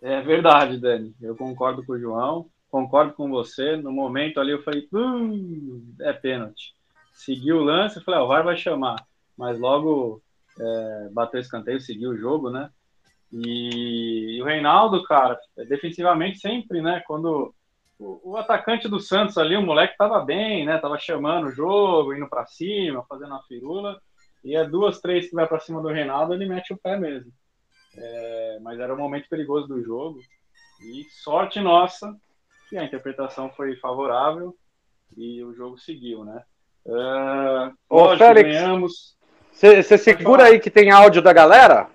É 0.00 0.22
verdade, 0.22 0.78
Dani. 0.78 1.12
Eu 1.20 1.36
concordo 1.36 1.84
com 1.84 1.92
o 1.94 1.98
João 1.98 2.46
concordo 2.70 3.12
com 3.14 3.28
você. 3.28 3.76
No 3.76 3.92
momento 3.92 4.40
ali 4.40 4.52
eu 4.52 4.62
falei, 4.62 4.88
hum, 4.92 5.92
é 6.00 6.12
pênalti. 6.12 6.74
Segui 7.12 7.52
o 7.52 7.62
lance, 7.62 8.02
falei, 8.02 8.20
ah, 8.20 8.24
o 8.24 8.28
VAR 8.28 8.44
vai 8.44 8.56
chamar. 8.56 8.96
Mas 9.36 9.58
logo 9.58 10.22
é, 10.58 11.08
bateu 11.12 11.40
escanteio, 11.40 11.80
seguiu 11.80 12.10
o 12.10 12.16
jogo, 12.16 12.48
né? 12.48 12.70
E, 13.32 14.40
o 14.42 14.44
Reinaldo, 14.44 15.04
cara, 15.04 15.38
defensivamente 15.68 16.40
sempre, 16.40 16.82
né? 16.82 17.02
Quando 17.06 17.54
o, 17.98 18.32
o, 18.32 18.36
atacante 18.36 18.88
do 18.88 18.98
Santos 18.98 19.38
ali, 19.38 19.56
o 19.56 19.62
moleque 19.62 19.96
tava 19.96 20.20
bem, 20.24 20.66
né? 20.66 20.78
Tava 20.78 20.98
chamando 20.98 21.46
o 21.46 21.52
jogo, 21.52 22.14
indo 22.14 22.28
para 22.28 22.46
cima, 22.46 23.04
fazendo 23.08 23.34
a 23.34 23.42
firula. 23.42 24.00
E 24.42 24.56
é 24.56 24.64
duas, 24.64 25.00
três 25.00 25.28
que 25.28 25.34
vai 25.34 25.46
para 25.46 25.60
cima 25.60 25.80
do 25.80 25.88
Reinaldo, 25.88 26.34
ele 26.34 26.48
mete 26.48 26.72
o 26.72 26.78
pé 26.78 26.98
mesmo. 26.98 27.30
É, 27.96 28.58
mas 28.62 28.80
era 28.80 28.94
um 28.94 28.98
momento 28.98 29.28
perigoso 29.28 29.68
do 29.68 29.82
jogo. 29.82 30.18
E 30.82 31.04
sorte 31.22 31.60
nossa 31.60 32.16
que 32.68 32.76
a 32.76 32.84
interpretação 32.84 33.50
foi 33.50 33.76
favorável 33.76 34.56
e 35.16 35.42
o 35.42 35.52
jogo 35.54 35.76
seguiu, 35.76 36.24
né? 36.24 36.42
Uh, 36.86 37.74
Ô, 37.88 38.04
lógico, 38.04 38.24
Félix. 38.24 39.16
Você 39.52 39.98
segura 39.98 40.44
aí 40.44 40.58
que 40.58 40.70
tem 40.70 40.90
áudio 40.90 41.20
da 41.20 41.32
galera? 41.32 41.90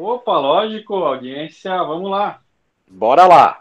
Opa, 0.00 0.38
lógico, 0.38 0.94
audiência, 0.94 1.76
vamos 1.82 2.08
lá. 2.08 2.40
Bora 2.88 3.26
lá. 3.26 3.60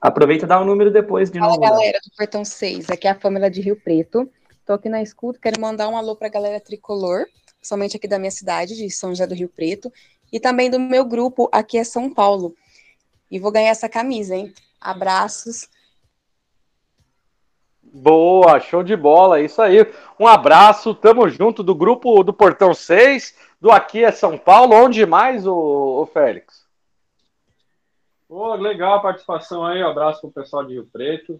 Aproveita 0.00 0.44
e 0.44 0.48
dá 0.48 0.60
o 0.60 0.62
um 0.62 0.64
número 0.64 0.92
depois 0.92 1.28
de 1.28 1.40
Fala, 1.40 1.54
novo. 1.54 1.60
Fala, 1.60 1.76
galera 1.76 1.98
do 2.04 2.16
Portão 2.16 2.44
6. 2.44 2.88
Aqui 2.88 3.08
é 3.08 3.10
a 3.10 3.16
Pamela 3.16 3.50
de 3.50 3.60
Rio 3.60 3.74
Preto. 3.74 4.30
Estou 4.60 4.76
aqui 4.76 4.88
na 4.88 5.02
escuta, 5.02 5.40
quero 5.42 5.60
mandar 5.60 5.88
um 5.88 5.96
alô 5.96 6.14
para 6.14 6.28
a 6.28 6.30
galera 6.30 6.60
tricolor, 6.60 7.26
somente 7.60 7.96
aqui 7.96 8.06
da 8.06 8.16
minha 8.16 8.30
cidade, 8.30 8.76
de 8.76 8.88
São 8.92 9.10
José 9.10 9.26
do 9.26 9.34
Rio 9.34 9.48
Preto, 9.48 9.92
e 10.32 10.38
também 10.38 10.70
do 10.70 10.78
meu 10.78 11.04
grupo 11.04 11.48
aqui 11.50 11.76
é 11.76 11.82
São 11.82 12.08
Paulo. 12.14 12.54
E 13.28 13.40
vou 13.40 13.50
ganhar 13.50 13.70
essa 13.70 13.88
camisa, 13.88 14.36
hein? 14.36 14.54
Abraços. 14.80 15.68
Boa, 17.94 18.58
show 18.58 18.82
de 18.82 18.96
bola, 18.96 19.38
é 19.38 19.44
isso 19.44 19.60
aí. 19.60 19.86
Um 20.18 20.26
abraço, 20.26 20.94
tamo 20.94 21.28
junto 21.28 21.62
do 21.62 21.74
grupo 21.74 22.24
do 22.24 22.32
Portão 22.32 22.72
6, 22.72 23.36
do 23.60 23.70
Aqui 23.70 24.02
é 24.02 24.10
São 24.10 24.38
Paulo. 24.38 24.74
Onde 24.74 25.04
mais, 25.04 25.46
o, 25.46 26.08
Félix? 26.10 26.66
Pô, 28.26 28.54
legal 28.54 28.94
a 28.94 29.00
participação 29.00 29.62
aí, 29.66 29.84
um 29.84 29.88
abraço 29.88 30.22
pro 30.22 30.30
pessoal 30.30 30.64
de 30.64 30.72
Rio 30.72 30.88
Preto. 30.90 31.38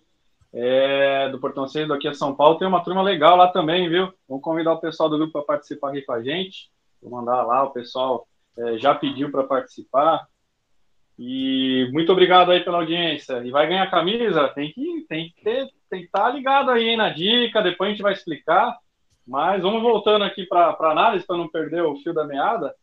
É, 0.53 1.31
do 1.31 1.41
Portão 1.41 1.67
6 1.67 1.89
do 1.89 1.95
Aqui 1.95 2.07
é 2.07 2.13
São 2.13 2.35
Paulo. 2.35 2.59
Tem 2.59 2.69
uma 2.69 2.85
turma 2.85 3.01
legal 3.01 3.35
lá 3.35 3.49
também, 3.49 3.89
viu? 3.89 4.13
Vamos 4.29 4.45
convidar 4.45 4.75
o 4.75 4.81
pessoal 4.81 5.09
do 5.09 5.17
grupo 5.17 5.33
para 5.33 5.57
participar 5.57 5.89
aqui 5.89 6.03
com 6.03 6.13
a 6.13 6.23
gente. 6.23 6.71
Vou 7.01 7.11
mandar 7.11 7.45
lá, 7.45 7.65
o 7.65 7.71
pessoal 7.71 8.29
é, 8.59 8.77
já 8.77 8.95
pediu 8.95 9.31
para 9.31 9.45
participar. 9.45 10.29
E 11.19 11.89
muito 11.93 12.13
obrigado 12.13 12.51
aí 12.51 12.63
pela 12.63 12.79
audiência. 12.79 13.43
E 13.43 13.51
vai 13.51 13.67
ganhar 13.67 13.91
camisa? 13.91 14.49
Tem 14.49 14.71
que, 14.71 15.07
tem 15.09 15.33
que 15.35 15.43
ter, 15.43 15.69
tem 15.93 16.01
que 16.01 16.07
estar 16.07 16.23
tá 16.25 16.31
ligado 16.31 16.71
aí 16.71 16.97
na 16.97 17.11
dica, 17.11 17.63
depois 17.63 17.89
a 17.89 17.91
gente 17.93 18.03
vai 18.03 18.15
explicar. 18.15 18.79
Mas 19.27 19.63
vamos 19.63 19.83
voltando 19.83 20.25
aqui 20.25 20.47
para 20.47 20.71
a 20.71 20.91
análise, 20.91 21.27
para 21.27 21.37
não 21.37 21.49
perder 21.49 21.83
o 21.83 21.97
fio 21.97 22.15
da 22.15 22.25
meada. 22.25 22.75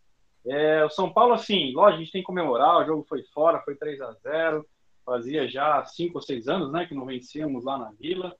É, 0.45 0.85
o 0.85 0.89
São 0.89 1.11
Paulo, 1.11 1.33
assim, 1.33 1.73
lógico, 1.73 1.95
a 1.95 1.97
gente 1.97 2.11
tem 2.11 2.21
que 2.21 2.27
comemorar, 2.27 2.77
o 2.77 2.85
jogo 2.85 3.05
foi 3.09 3.23
fora, 3.33 3.61
foi 3.61 3.75
3 3.75 3.99
a 3.99 4.11
0 4.13 4.65
fazia 5.03 5.49
já 5.49 5.83
5 5.83 6.15
ou 6.15 6.21
6 6.21 6.47
anos 6.47 6.71
né, 6.71 6.85
que 6.85 6.93
não 6.93 7.03
vencíamos 7.03 7.65
lá 7.65 7.79
na 7.79 7.91
Vila, 7.99 8.35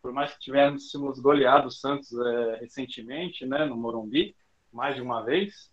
por 0.00 0.12
mais 0.12 0.32
que 0.32 0.40
tivéssemos 0.40 1.20
goleado 1.20 1.68
o 1.68 1.70
Santos 1.70 2.10
é, 2.12 2.56
recentemente, 2.56 3.44
né, 3.44 3.66
no 3.66 3.76
Morumbi, 3.76 4.34
mais 4.72 4.96
de 4.96 5.02
uma 5.02 5.22
vez. 5.22 5.70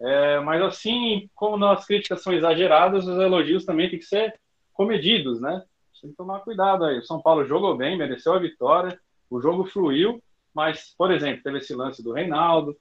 É, 0.00 0.40
mas 0.40 0.60
assim, 0.62 1.30
como 1.34 1.64
as 1.64 1.86
críticas 1.86 2.22
são 2.22 2.32
exageradas, 2.32 3.06
os 3.06 3.18
elogios 3.18 3.64
também 3.64 3.88
têm 3.88 4.00
que 4.00 4.04
ser 4.04 4.38
comedidos, 4.72 5.40
né? 5.40 5.62
Tem 6.04 6.10
que 6.10 6.16
tomar 6.18 6.40
cuidado 6.40 6.84
aí. 6.84 6.98
O 6.98 7.02
São 7.02 7.18
Paulo 7.18 7.46
jogou 7.46 7.74
bem, 7.74 7.96
mereceu 7.96 8.34
a 8.34 8.38
vitória, 8.38 9.00
o 9.30 9.40
jogo 9.40 9.64
fluiu, 9.64 10.22
mas, 10.54 10.94
por 10.98 11.10
exemplo, 11.10 11.42
teve 11.42 11.58
esse 11.58 11.74
lance 11.74 12.02
do 12.02 12.12
Reinaldo, 12.12 12.76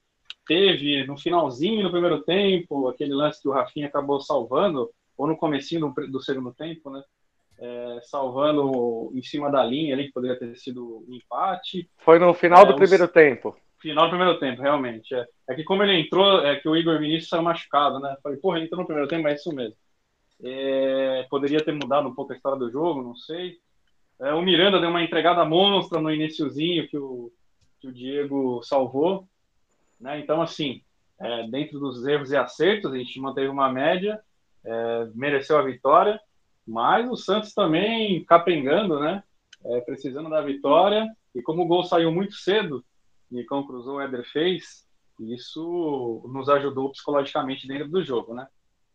teve 0.45 1.07
no 1.07 1.17
finalzinho, 1.17 1.83
no 1.83 1.89
primeiro 1.89 2.21
tempo, 2.23 2.89
aquele 2.89 3.13
lance 3.13 3.41
que 3.41 3.47
o 3.47 3.53
Rafinha 3.53 3.87
acabou 3.87 4.19
salvando, 4.19 4.89
ou 5.17 5.25
no 5.25 5.37
comecinho 5.37 5.79
do, 5.87 6.07
do 6.11 6.21
segundo 6.21 6.53
tempo, 6.53 6.89
né? 6.89 7.01
É, 7.57 7.99
salvando 8.01 9.09
em 9.13 9.23
cima 9.23 9.49
da 9.49 9.63
linha 9.63 9.93
ali, 9.93 10.07
que 10.07 10.11
poderia 10.11 10.37
ter 10.37 10.53
sido 10.57 11.05
um 11.07 11.15
empate. 11.15 11.89
Foi 11.99 12.19
no 12.19 12.33
final 12.33 12.63
é, 12.63 12.65
do 12.65 12.75
primeiro 12.75 13.07
tempo. 13.07 13.55
Final 13.79 14.05
do 14.05 14.09
primeiro 14.09 14.37
tempo, 14.37 14.61
realmente. 14.61 15.15
É. 15.15 15.25
é 15.49 15.55
que 15.55 15.63
como 15.63 15.81
ele 15.81 15.97
entrou, 15.97 16.45
é 16.45 16.57
que 16.57 16.67
o 16.67 16.75
Igor 16.75 16.99
Vinícius 16.99 17.29
saiu 17.29 17.41
machucado, 17.41 18.01
né? 18.01 18.17
Falei, 18.21 18.37
porra, 18.37 18.57
ele 18.57 18.65
entrou 18.65 18.81
no 18.81 18.85
primeiro 18.85 19.07
tempo, 19.07 19.23
mas 19.23 19.33
é 19.33 19.35
isso 19.35 19.55
mesmo. 19.55 19.77
É, 20.41 21.25
poderia 21.29 21.63
ter 21.63 21.73
mudado 21.73 22.07
um 22.07 22.15
pouco 22.15 22.33
a 22.33 22.35
história 22.35 22.57
do 22.57 22.71
jogo, 22.71 23.01
não 23.01 23.15
sei. 23.15 23.59
É, 24.19 24.33
o 24.33 24.41
Miranda 24.41 24.79
deu 24.79 24.89
uma 24.89 25.03
entregada 25.03 25.43
monstra 25.43 25.99
no 25.99 26.11
iníciozinho 26.11 26.87
que 26.87 26.97
o, 26.97 27.31
que 27.79 27.87
o 27.87 27.91
Diego 27.91 28.61
salvou. 28.63 29.27
Né? 29.99 30.19
Então, 30.19 30.41
assim, 30.41 30.81
é, 31.19 31.47
dentro 31.47 31.79
dos 31.79 32.05
erros 32.05 32.31
e 32.31 32.37
acertos, 32.37 32.91
a 32.91 32.97
gente 32.97 33.19
manteve 33.19 33.47
uma 33.47 33.71
média, 33.71 34.19
é, 34.65 35.09
mereceu 35.13 35.57
a 35.57 35.63
vitória, 35.63 36.19
mas 36.65 37.09
o 37.09 37.15
Santos 37.15 37.53
também 37.53 38.23
capengando, 38.25 38.99
né? 38.99 39.23
É, 39.65 39.81
precisando 39.81 40.29
da 40.29 40.41
vitória. 40.41 41.07
E 41.33 41.41
como 41.41 41.63
o 41.63 41.67
gol 41.67 41.83
saiu 41.83 42.11
muito 42.11 42.35
cedo, 42.35 42.83
Nicão 43.31 43.65
cruzou, 43.65 43.95
o 43.95 44.01
Éder 44.01 44.23
fez, 44.25 44.87
isso 45.19 46.23
nos 46.27 46.49
ajudou 46.49 46.91
psicologicamente 46.91 47.67
dentro 47.67 47.89
do 47.89 48.03
jogo, 48.03 48.33
né? 48.33 48.47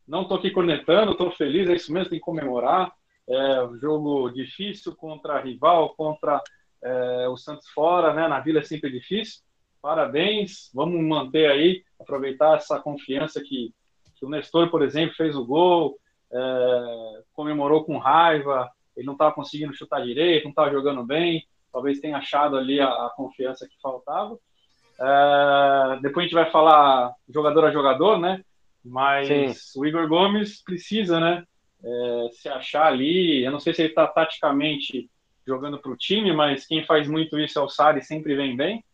Não 0.09 0.23
estou 0.23 0.39
aqui 0.39 0.51
cornetando, 0.51 1.13
estou 1.13 1.31
feliz, 1.31 1.69
é 1.69 1.75
isso 1.75 1.93
mesmo, 1.93 2.09
tem 2.09 2.19
que 2.19 2.25
comemorar. 2.25 2.91
É 3.29 3.63
um 3.63 3.77
jogo 3.79 4.31
difícil 4.31 4.97
contra 4.97 5.39
rival, 5.39 5.95
contra 5.95 6.43
é, 6.83 7.29
o 7.29 7.37
Santos 7.37 7.69
fora, 7.69 8.15
né? 8.15 8.27
Na 8.27 8.41
Vila 8.41 8.61
é 8.61 8.63
sempre 8.63 8.91
difícil. 8.91 9.43
Parabéns, 9.83 10.71
vamos 10.75 10.99
manter 11.05 11.51
aí, 11.51 11.85
aproveitar 12.01 12.57
essa 12.57 12.81
confiança 12.81 13.43
que, 13.43 13.75
que 14.17 14.25
o 14.25 14.31
Nestor, 14.31 14.71
por 14.71 14.83
exemplo, 14.83 15.15
fez 15.15 15.37
o 15.37 15.45
gol, 15.45 15.99
é, 16.33 17.23
comemorou 17.35 17.85
com 17.85 17.99
raiva, 17.99 18.69
ele 18.97 19.07
não 19.07 19.13
estava 19.13 19.35
conseguindo 19.35 19.75
chutar 19.75 20.03
direito, 20.03 20.45
não 20.45 20.51
estava 20.51 20.71
jogando 20.71 21.05
bem, 21.05 21.47
talvez 21.71 22.01
tenha 22.01 22.17
achado 22.17 22.57
ali 22.57 22.81
a, 22.81 22.89
a 22.89 23.13
confiança 23.15 23.69
que 23.69 23.79
faltava. 23.81 24.39
É, 25.01 26.01
depois 26.01 26.25
a 26.25 26.27
gente 26.27 26.35
vai 26.35 26.51
falar 26.51 27.13
jogador 27.29 27.67
a 27.67 27.71
jogador, 27.71 28.19
né? 28.19 28.43
Mas 28.85 29.29
Sim. 29.29 29.81
o 29.81 29.87
Igor 29.87 30.09
Gomes 30.09 30.63
precisa, 30.63 31.21
né? 31.21 31.45
É, 31.85 32.29
se 32.33 32.49
achar 32.49 32.87
ali. 32.87 33.45
Eu 33.45 33.53
não 33.53 33.61
sei 33.61 33.75
se 33.75 33.83
ele 33.83 33.91
está 33.91 34.07
taticamente 34.07 35.09
jogando 35.47 35.79
para 35.79 35.93
o 35.93 35.97
time, 35.97 36.33
mas 36.33 36.67
quem 36.67 36.85
faz 36.85 37.09
muito 37.09 37.39
isso 37.39 37.59
é 37.59 37.63
o 37.63 37.69
Sari, 37.69 38.03
sempre 38.03 38.35
vem 38.35 38.57
bem. 38.57 38.85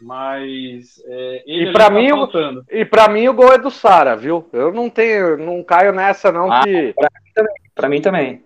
Mas 0.00 1.02
é, 1.04 1.42
ele 1.46 1.70
e 1.70 1.72
para 1.72 1.84
tá 1.84 1.90
mim 1.90 2.08
faltando. 2.08 2.64
e 2.70 2.84
para 2.84 3.08
mim 3.08 3.28
o 3.28 3.34
gol 3.34 3.52
é 3.52 3.58
do 3.58 3.70
Sara, 3.70 4.16
viu? 4.16 4.48
Eu 4.50 4.72
não 4.72 4.88
tenho, 4.88 5.36
não 5.36 5.62
caio 5.62 5.92
nessa 5.92 6.32
não 6.32 6.50
ah, 6.50 6.62
que 6.62 6.94
para 7.74 7.88
mim 7.88 8.00
também. 8.00 8.42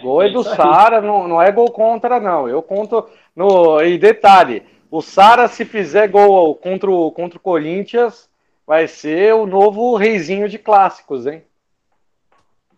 Gol 0.00 0.22
é, 0.22 0.28
é 0.28 0.30
do 0.30 0.42
Sara, 0.42 1.00
não, 1.00 1.26
não 1.26 1.42
é 1.42 1.50
gol 1.50 1.70
contra, 1.70 2.20
não. 2.20 2.48
Eu 2.48 2.62
conto. 2.62 3.08
No, 3.34 3.80
e 3.82 3.98
detalhe: 3.98 4.62
o 4.90 5.00
Sara, 5.00 5.48
se 5.48 5.64
fizer 5.64 6.08
gol 6.08 6.54
contra 6.54 6.90
o, 6.90 7.10
contra 7.10 7.38
o 7.38 7.42
Corinthians, 7.42 8.28
vai 8.66 8.86
ser 8.88 9.34
o 9.34 9.46
novo 9.46 9.96
reizinho 9.96 10.48
de 10.48 10.58
clássicos, 10.58 11.26
hein? 11.26 11.44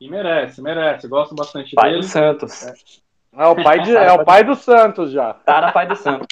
E 0.00 0.08
merece, 0.08 0.60
merece. 0.60 1.08
Gosto 1.08 1.34
bastante 1.34 1.74
pai 1.74 1.90
dele. 1.90 2.02
Do 2.02 2.06
Santos. 2.06 2.66
É. 2.66 2.74
é, 3.42 3.46
o 3.46 3.62
pai 3.62 3.82
de, 3.82 3.96
é 3.96 4.12
o 4.12 4.24
pai 4.24 4.44
do 4.44 4.54
Santos 4.54 5.10
já. 5.10 5.34
Sara, 5.44 5.72
pai 5.72 5.86
do 5.86 5.96
Santos. 5.96 6.26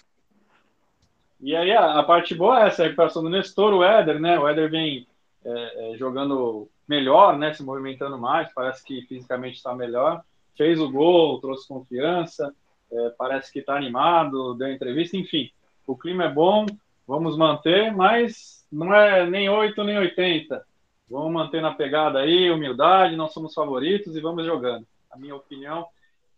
E 1.41 1.55
aí 1.55 1.73
a, 1.73 1.99
a, 1.99 2.03
parte 2.03 2.35
boa 2.35 2.63
é 2.63 2.67
essa 2.69 2.83
a 2.83 2.85
recuperação 2.87 3.23
do 3.23 3.31
Nestor, 3.31 3.73
o 3.73 3.85
Éder, 3.85 4.21
né? 4.21 4.39
O 4.39 4.49
Éder 4.49 4.71
vem 4.71 5.07
é, 5.45 5.93
é, 5.93 5.97
jogando 5.97 6.69
melhor, 6.87 7.39
né? 7.39 7.53
Se 7.55 7.63
movimentando 7.63 8.19
mais, 8.19 8.53
parece 8.53 8.85
que 8.85 9.03
fisicamente 9.03 9.57
está 9.57 9.75
melhor 9.75 10.23
fez 10.57 10.81
o 10.81 10.91
gol, 10.91 11.41
trouxe 11.41 11.69
confiança, 11.69 12.55
é, 12.91 13.11
parece 13.19 13.53
que 13.53 13.59
está 13.61 13.77
animado, 13.77 14.55
deu 14.55 14.73
entrevista, 14.73 15.17
enfim, 15.17 15.51
o 15.87 15.97
clima 15.97 16.25
é 16.25 16.33
bom, 16.33 16.67
vamos 17.07 17.37
manter, 17.37 17.95
mas 17.95 18.64
não 18.75 18.95
é 18.95 19.27
nem 19.27 19.49
8 19.49 19.85
nem 19.85 19.99
80. 19.99 20.65
Vamos 21.09 21.33
manter 21.33 21.63
na 21.63 21.75
pegada 21.75 22.19
aí, 22.19 22.51
humildade, 22.51 23.17
nós 23.17 23.33
somos 23.33 23.55
favoritos 23.55 24.17
e 24.17 24.21
vamos 24.21 24.45
jogando. 24.45 24.87
A 25.11 25.17
minha 25.17 25.37
opinião 25.37 25.87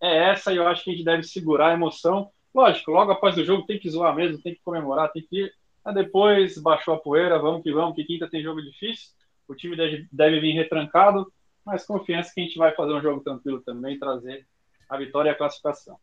é 0.01 0.31
essa 0.31 0.53
e 0.53 0.57
eu 0.57 0.66
acho 0.66 0.85
que 0.85 0.90
a 0.90 0.92
gente 0.92 1.05
deve 1.05 1.22
segurar 1.22 1.68
a 1.68 1.75
emoção. 1.75 2.31
Lógico, 2.55 2.90
logo 2.90 3.12
após 3.12 3.37
o 3.38 3.44
jogo 3.44 3.66
tem 3.66 3.79
que 3.79 3.88
zoar 3.88 4.14
mesmo, 4.14 4.42
tem 4.42 4.55
que 4.55 4.61
comemorar, 4.62 5.11
tem 5.12 5.22
que 5.22 5.44
ir. 5.44 5.55
Mas 5.85 5.94
depois 5.94 6.59
baixou 6.59 6.94
a 6.94 6.99
poeira, 6.99 7.38
vamos 7.38 7.62
que 7.62 7.72
vamos, 7.72 7.94
que 7.94 8.05
quinta 8.05 8.29
tem 8.29 8.42
jogo 8.42 8.61
difícil. 8.61 9.11
O 9.49 9.55
time 9.55 9.77
deve, 9.77 10.07
deve 10.12 10.40
vir 10.40 10.53
retrancado, 10.53 11.33
mas 11.64 11.87
confiança 11.87 12.33
que 12.35 12.40
a 12.40 12.44
gente 12.44 12.59
vai 12.59 12.75
fazer 12.75 12.92
um 12.92 13.01
jogo 13.01 13.22
tranquilo 13.22 13.62
também 13.62 13.99
trazer 13.99 14.44
a 14.88 14.96
vitória 14.96 15.31
e 15.31 15.33
a 15.33 15.37
classificação. 15.37 15.96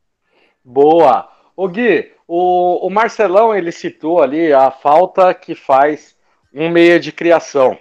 Boa! 0.63 1.29
O 1.55 1.67
Gui, 1.67 2.11
o, 2.27 2.87
o 2.87 2.89
Marcelão 2.89 3.53
ele 3.53 3.71
citou 3.71 4.21
ali 4.21 4.51
a 4.51 4.71
falta 4.71 5.33
que 5.33 5.53
faz 5.53 6.17
um 6.53 6.69
meia 6.69 6.99
de 6.99 7.11
criação. 7.11 7.77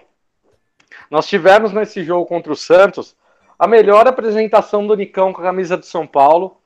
Nós 1.10 1.26
tivemos 1.26 1.72
nesse 1.72 2.02
jogo 2.02 2.26
contra 2.26 2.52
o 2.52 2.56
Santos 2.56 3.14
a 3.58 3.66
melhor 3.66 4.08
apresentação 4.08 4.86
do 4.86 4.96
Nicão 4.96 5.32
com 5.32 5.40
a 5.40 5.44
camisa 5.44 5.76
do 5.76 5.84
São 5.84 6.06
Paulo. 6.06 6.56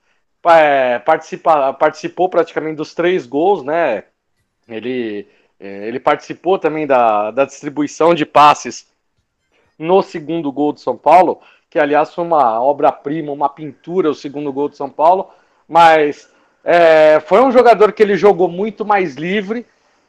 É, 0.48 1.00
participou 1.00 2.28
praticamente 2.28 2.76
dos 2.76 2.94
três 2.94 3.26
gols, 3.26 3.64
né? 3.64 4.04
Ele, 4.68 5.26
é, 5.58 5.88
ele 5.88 5.98
participou 5.98 6.58
também 6.58 6.86
da, 6.86 7.32
da 7.32 7.44
distribuição 7.44 8.14
de 8.14 8.24
passes 8.24 8.86
no 9.78 10.02
segundo 10.02 10.50
gol 10.52 10.72
do 10.72 10.80
São 10.80 10.96
Paulo, 10.96 11.40
que 11.68 11.78
aliás 11.78 12.14
foi 12.14 12.24
uma 12.24 12.62
obra-prima, 12.62 13.32
uma 13.32 13.48
pintura, 13.48 14.08
o 14.08 14.14
segundo 14.14 14.52
gol 14.52 14.68
do 14.68 14.76
São 14.76 14.88
Paulo. 14.88 15.30
Mas 15.68 16.30
é, 16.64 17.20
foi 17.20 17.42
um 17.42 17.50
jogador 17.50 17.92
que 17.92 18.02
ele 18.02 18.16
jogou 18.16 18.48
muito 18.48 18.84
mais 18.84 19.16
livre. 19.16 19.66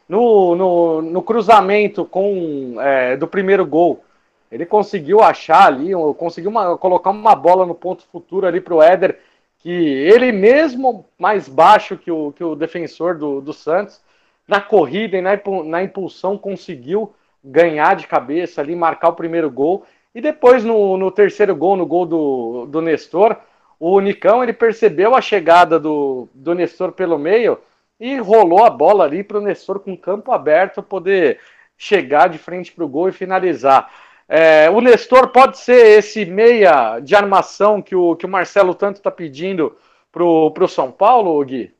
No, 0.07 0.55
no, 0.55 1.01
no 1.01 1.21
cruzamento 1.21 2.05
com 2.05 2.75
é, 2.79 3.17
do 3.17 3.27
primeiro 3.27 3.65
gol, 3.65 4.03
ele 4.51 4.65
conseguiu 4.65 5.21
achar 5.21 5.67
ali, 5.67 5.91
conseguiu 6.17 6.49
uma, 6.49 6.77
colocar 6.77 7.09
uma 7.09 7.35
bola 7.35 7.65
no 7.65 7.75
ponto 7.75 8.03
futuro 8.05 8.47
ali 8.47 8.61
para 8.61 8.73
o 8.73 8.81
Éder, 8.81 9.19
que 9.59 9.69
ele 9.69 10.31
mesmo 10.31 11.05
mais 11.19 11.49
baixo 11.49 11.97
que 11.97 12.09
o, 12.09 12.31
que 12.31 12.43
o 12.43 12.55
defensor 12.55 13.17
do, 13.17 13.41
do 13.41 13.51
Santos, 13.51 14.01
na 14.47 14.61
corrida 14.61 15.17
e 15.17 15.21
na, 15.21 15.31
na 15.65 15.83
impulsão 15.83 16.37
conseguiu 16.37 17.13
ganhar 17.43 17.95
de 17.95 18.07
cabeça 18.07 18.61
ali, 18.61 18.75
marcar 18.75 19.09
o 19.09 19.15
primeiro 19.15 19.51
gol. 19.51 19.85
E 20.15 20.21
depois 20.21 20.63
no, 20.63 20.97
no 20.97 21.11
terceiro 21.11 21.55
gol, 21.55 21.75
no 21.75 21.85
gol 21.85 22.05
do, 22.05 22.65
do 22.67 22.81
Nestor, 22.81 23.35
o 23.79 23.99
Nicão 23.99 24.41
ele 24.41 24.53
percebeu 24.53 25.15
a 25.15 25.21
chegada 25.21 25.79
do, 25.79 26.27
do 26.33 26.55
Nestor 26.55 26.91
pelo 26.93 27.17
meio 27.17 27.59
e 27.99 28.17
rolou 28.17 28.63
a 28.63 28.69
bola 28.69 29.03
ali 29.03 29.23
para 29.23 29.39
o 29.39 29.41
Nestor 29.41 29.79
com 29.79 29.97
campo 29.97 30.31
aberto 30.31 30.83
poder 30.83 31.39
chegar 31.77 32.29
de 32.29 32.37
frente 32.37 32.71
para 32.71 32.85
o 32.85 32.87
gol 32.87 33.09
e 33.09 33.13
finalizar. 33.13 33.91
É, 34.27 34.69
o 34.69 34.81
Nestor 34.81 35.29
pode 35.29 35.57
ser 35.57 35.97
esse 35.97 36.25
meia 36.25 36.99
de 36.99 37.15
armação 37.15 37.81
que 37.81 37.95
o, 37.95 38.15
que 38.15 38.25
o 38.25 38.29
Marcelo 38.29 38.75
tanto 38.75 38.97
está 38.97 39.09
pedindo 39.09 39.75
para 40.11 40.23
o 40.23 40.67
São 40.67 40.91
Paulo, 40.91 41.43
Gui? 41.45 41.73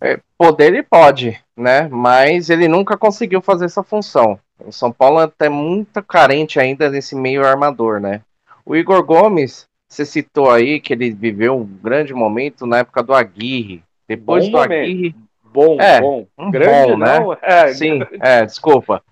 É, 0.00 0.20
poder 0.36 0.66
ele 0.66 0.82
pode, 0.82 1.42
né? 1.56 1.88
Mas 1.88 2.50
ele 2.50 2.68
nunca 2.68 2.96
conseguiu 2.96 3.40
fazer 3.40 3.64
essa 3.64 3.82
função. 3.82 4.38
O 4.58 4.70
São 4.70 4.92
Paulo 4.92 5.20
é 5.20 5.24
até 5.24 5.48
muito 5.48 6.02
carente 6.02 6.60
ainda 6.60 6.90
nesse 6.90 7.16
meio 7.16 7.44
armador, 7.44 8.00
né? 8.00 8.20
O 8.64 8.76
Igor 8.76 9.02
Gomes, 9.02 9.66
você 9.94 10.04
citou 10.04 10.50
aí 10.50 10.80
que 10.80 10.92
ele 10.92 11.10
viveu 11.10 11.56
um 11.56 11.64
grande 11.64 12.12
momento 12.12 12.66
na 12.66 12.78
época 12.78 13.02
do 13.02 13.14
Aguirre. 13.14 13.82
Depois 14.08 14.44
bom 14.44 14.50
do 14.50 14.58
momento. 14.58 14.72
Aguirre. 14.72 15.14
Bom, 15.42 15.80
é, 15.80 16.00
bom. 16.00 16.26
Um 16.36 16.50
grande, 16.50 16.92
bom, 16.92 16.98
né? 16.98 17.18
É, 17.42 17.68
Sim, 17.72 18.00
é, 18.20 18.44
desculpa. 18.44 19.02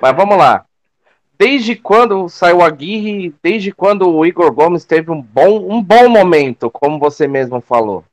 Mas 0.00 0.14
vamos 0.14 0.36
lá. 0.36 0.64
Desde 1.38 1.74
quando 1.74 2.28
saiu 2.28 2.62
Aguirre, 2.62 3.34
desde 3.42 3.72
quando 3.72 4.08
o 4.08 4.24
Igor 4.24 4.52
Gomes 4.52 4.84
teve 4.84 5.10
um 5.10 5.20
bom, 5.20 5.58
um 5.70 5.82
bom 5.82 6.08
momento, 6.08 6.70
como 6.70 6.98
você 6.98 7.26
mesmo 7.26 7.60
falou? 7.60 8.04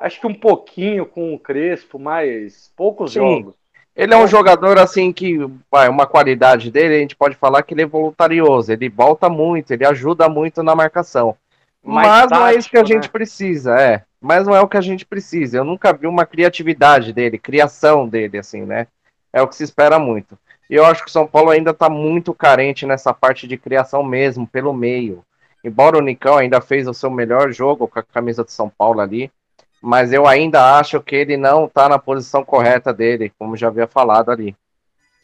Acho 0.00 0.20
que 0.20 0.26
um 0.26 0.34
pouquinho 0.34 1.06
com 1.06 1.34
o 1.34 1.38
Crespo, 1.38 1.98
mas 1.98 2.72
poucos 2.76 3.12
Sim. 3.12 3.20
jogos. 3.20 3.54
Ele 3.94 4.14
é 4.14 4.16
um 4.16 4.26
jogador 4.26 4.78
assim 4.78 5.12
que, 5.12 5.38
vai, 5.70 5.88
uma 5.88 6.06
qualidade 6.06 6.70
dele, 6.70 6.96
a 6.96 6.98
gente 6.98 7.14
pode 7.14 7.36
falar 7.36 7.62
que 7.62 7.74
ele 7.74 7.82
é 7.82 7.86
voluntarioso, 7.86 8.72
ele 8.72 8.88
volta 8.88 9.28
muito, 9.28 9.70
ele 9.70 9.86
ajuda 9.86 10.30
muito 10.30 10.62
na 10.62 10.74
marcação. 10.74 11.36
Mas 11.84 12.06
tático, 12.06 12.34
não 12.34 12.46
é 12.46 12.54
isso 12.54 12.70
que 12.70 12.78
a 12.78 12.82
né? 12.82 12.86
gente 12.86 13.08
precisa, 13.08 13.80
é. 13.80 14.04
Mas 14.20 14.46
não 14.46 14.54
é 14.54 14.60
o 14.60 14.68
que 14.68 14.76
a 14.76 14.80
gente 14.82 15.04
precisa. 15.04 15.58
Eu 15.58 15.64
nunca 15.64 15.92
vi 15.92 16.06
uma 16.06 16.24
criatividade 16.24 17.12
dele, 17.12 17.38
criação 17.38 18.08
dele, 18.08 18.38
assim, 18.38 18.62
né? 18.62 18.86
É 19.32 19.42
o 19.42 19.48
que 19.48 19.56
se 19.56 19.64
espera 19.64 19.98
muito. 19.98 20.38
E 20.70 20.74
eu 20.74 20.86
acho 20.86 21.02
que 21.02 21.10
o 21.10 21.12
São 21.12 21.26
Paulo 21.26 21.50
ainda 21.50 21.72
está 21.72 21.90
muito 21.90 22.32
carente 22.32 22.86
nessa 22.86 23.12
parte 23.12 23.48
de 23.48 23.56
criação 23.56 24.02
mesmo, 24.02 24.46
pelo 24.46 24.72
meio. 24.72 25.24
Embora 25.64 25.98
o 25.98 26.02
Nicão 26.02 26.36
ainda 26.36 26.60
fez 26.60 26.86
o 26.86 26.94
seu 26.94 27.10
melhor 27.10 27.52
jogo 27.52 27.88
com 27.88 27.98
a 27.98 28.02
camisa 28.02 28.44
de 28.44 28.52
São 28.52 28.68
Paulo 28.68 29.00
ali, 29.00 29.30
mas 29.80 30.12
eu 30.12 30.26
ainda 30.26 30.78
acho 30.78 31.00
que 31.00 31.16
ele 31.16 31.36
não 31.36 31.66
está 31.66 31.88
na 31.88 31.98
posição 31.98 32.44
correta 32.44 32.92
dele, 32.92 33.32
como 33.38 33.56
já 33.56 33.68
havia 33.68 33.86
falado 33.86 34.30
ali. 34.30 34.56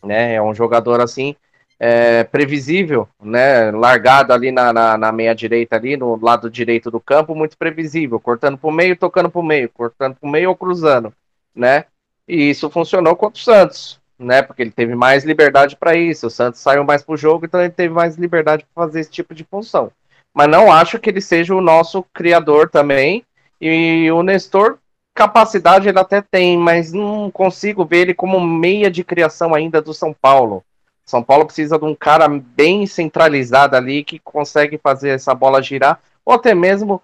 Né? 0.02 0.34
É 0.34 0.42
um 0.42 0.54
jogador 0.54 1.00
assim 1.00 1.36
é, 1.78 2.24
previsível, 2.24 3.08
né? 3.22 3.70
Largado 3.70 4.32
ali 4.32 4.50
na, 4.50 4.72
na, 4.72 4.98
na, 4.98 5.12
meia 5.12 5.34
direita 5.34 5.76
ali, 5.76 5.96
no 5.96 6.18
lado 6.20 6.50
direito 6.50 6.90
do 6.90 7.00
campo, 7.00 7.34
muito 7.34 7.56
previsível, 7.56 8.18
cortando 8.18 8.58
para 8.58 8.68
o 8.68 8.72
meio, 8.72 8.96
tocando 8.96 9.30
para 9.30 9.40
o 9.40 9.44
meio, 9.44 9.68
cortando 9.68 10.16
para 10.16 10.28
o 10.28 10.30
meio 10.30 10.50
ou 10.50 10.56
cruzando, 10.56 11.12
né? 11.54 11.84
E 12.26 12.50
isso 12.50 12.68
funcionou 12.68 13.14
contra 13.16 13.40
o 13.40 13.44
Santos, 13.44 14.00
né? 14.18 14.42
Porque 14.42 14.62
ele 14.62 14.70
teve 14.72 14.94
mais 14.94 15.24
liberdade 15.24 15.76
para 15.76 15.94
isso. 15.94 16.26
O 16.26 16.30
Santos 16.30 16.60
saiu 16.60 16.84
mais 16.84 17.02
pro 17.02 17.16
jogo, 17.16 17.46
então 17.46 17.60
ele 17.60 17.70
teve 17.70 17.94
mais 17.94 18.16
liberdade 18.16 18.66
para 18.74 18.84
fazer 18.84 19.00
esse 19.00 19.10
tipo 19.10 19.34
de 19.34 19.44
função. 19.44 19.90
Mas 20.34 20.48
não 20.48 20.70
acho 20.70 20.98
que 20.98 21.08
ele 21.08 21.20
seja 21.20 21.54
o 21.54 21.60
nosso 21.60 22.02
criador 22.12 22.68
também 22.68 23.24
e 23.60 24.10
o 24.12 24.22
Nestor, 24.22 24.78
capacidade 25.14 25.88
ele 25.88 25.98
até 25.98 26.22
tem, 26.22 26.56
mas 26.56 26.92
não 26.92 27.28
consigo 27.30 27.84
ver 27.84 27.98
ele 27.98 28.14
como 28.14 28.38
meia 28.38 28.88
de 28.88 29.02
criação 29.02 29.54
ainda 29.54 29.82
do 29.82 29.92
São 29.92 30.12
Paulo. 30.12 30.62
São 31.08 31.22
Paulo 31.22 31.46
precisa 31.46 31.78
de 31.78 31.84
um 31.86 31.94
cara 31.94 32.28
bem 32.28 32.86
centralizado 32.86 33.74
ali 33.74 34.04
que 34.04 34.18
consegue 34.18 34.76
fazer 34.76 35.08
essa 35.08 35.34
bola 35.34 35.62
girar, 35.62 36.00
ou 36.22 36.34
até 36.34 36.54
mesmo, 36.54 37.00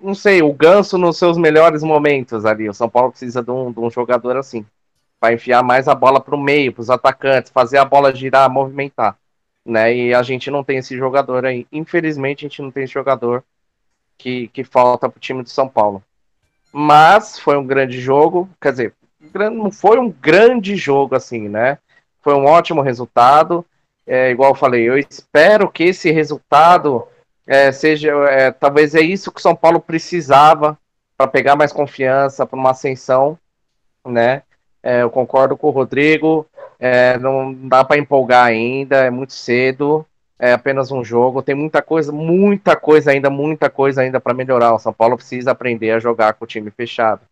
não 0.00 0.14
sei, 0.14 0.42
o 0.42 0.52
Ganso 0.52 0.96
nos 0.96 1.18
seus 1.18 1.36
melhores 1.36 1.82
momentos 1.82 2.44
ali. 2.44 2.68
O 2.68 2.74
São 2.74 2.88
Paulo 2.88 3.10
precisa 3.10 3.42
de 3.42 3.50
um, 3.50 3.72
de 3.72 3.80
um 3.80 3.90
jogador 3.90 4.36
assim, 4.36 4.64
para 5.18 5.34
enfiar 5.34 5.64
mais 5.64 5.88
a 5.88 5.94
bola 5.94 6.20
para 6.20 6.36
o 6.36 6.40
meio, 6.40 6.72
para 6.72 6.82
os 6.82 6.90
atacantes, 6.90 7.50
fazer 7.50 7.78
a 7.78 7.84
bola 7.84 8.14
girar, 8.14 8.48
movimentar. 8.48 9.16
Né? 9.66 9.92
E 9.96 10.14
a 10.14 10.22
gente 10.22 10.48
não 10.48 10.62
tem 10.62 10.78
esse 10.78 10.96
jogador 10.96 11.44
aí. 11.44 11.66
Infelizmente, 11.72 12.46
a 12.46 12.48
gente 12.48 12.62
não 12.62 12.70
tem 12.70 12.84
esse 12.84 12.92
jogador 12.92 13.42
que, 14.16 14.46
que 14.48 14.62
falta 14.62 15.08
para 15.08 15.16
o 15.16 15.20
time 15.20 15.42
de 15.42 15.50
São 15.50 15.68
Paulo. 15.68 16.00
Mas 16.72 17.40
foi 17.40 17.56
um 17.56 17.66
grande 17.66 18.00
jogo, 18.00 18.48
quer 18.60 18.70
dizer, 18.70 18.94
não 19.50 19.72
foi 19.72 19.98
um 19.98 20.10
grande 20.10 20.76
jogo 20.76 21.16
assim, 21.16 21.48
né? 21.48 21.78
Foi 22.24 22.34
um 22.34 22.46
ótimo 22.46 22.80
resultado. 22.80 23.64
É, 24.06 24.30
igual 24.30 24.50
eu 24.50 24.56
falei, 24.56 24.88
eu 24.88 24.98
espero 24.98 25.70
que 25.70 25.84
esse 25.84 26.10
resultado 26.10 27.06
é, 27.46 27.70
seja, 27.70 28.10
é, 28.30 28.50
talvez 28.50 28.94
é 28.94 29.00
isso 29.00 29.30
que 29.30 29.38
o 29.38 29.42
São 29.42 29.54
Paulo 29.54 29.78
precisava 29.78 30.76
para 31.16 31.28
pegar 31.28 31.54
mais 31.54 31.72
confiança 31.72 32.44
para 32.44 32.58
uma 32.58 32.70
ascensão, 32.70 33.38
né? 34.04 34.42
É, 34.82 35.02
eu 35.02 35.10
concordo 35.10 35.56
com 35.56 35.68
o 35.68 35.70
Rodrigo, 35.70 36.46
é, 36.80 37.16
não 37.18 37.54
dá 37.54 37.84
para 37.84 37.96
empolgar 37.96 38.46
ainda, 38.46 38.96
é 38.96 39.10
muito 39.10 39.32
cedo 39.32 40.04
é 40.38 40.52
apenas 40.52 40.90
um 40.90 41.04
jogo. 41.04 41.42
Tem 41.42 41.54
muita 41.54 41.80
coisa, 41.82 42.12
muita 42.12 42.76
coisa 42.76 43.10
ainda, 43.10 43.30
muita 43.30 43.70
coisa 43.70 44.02
ainda 44.02 44.20
para 44.20 44.34
melhorar. 44.34 44.74
O 44.74 44.78
São 44.78 44.92
Paulo 44.92 45.16
precisa 45.16 45.52
aprender 45.52 45.92
a 45.92 45.98
jogar 45.98 46.34
com 46.34 46.44
o 46.44 46.48
time 46.48 46.70
fechado. 46.70 47.22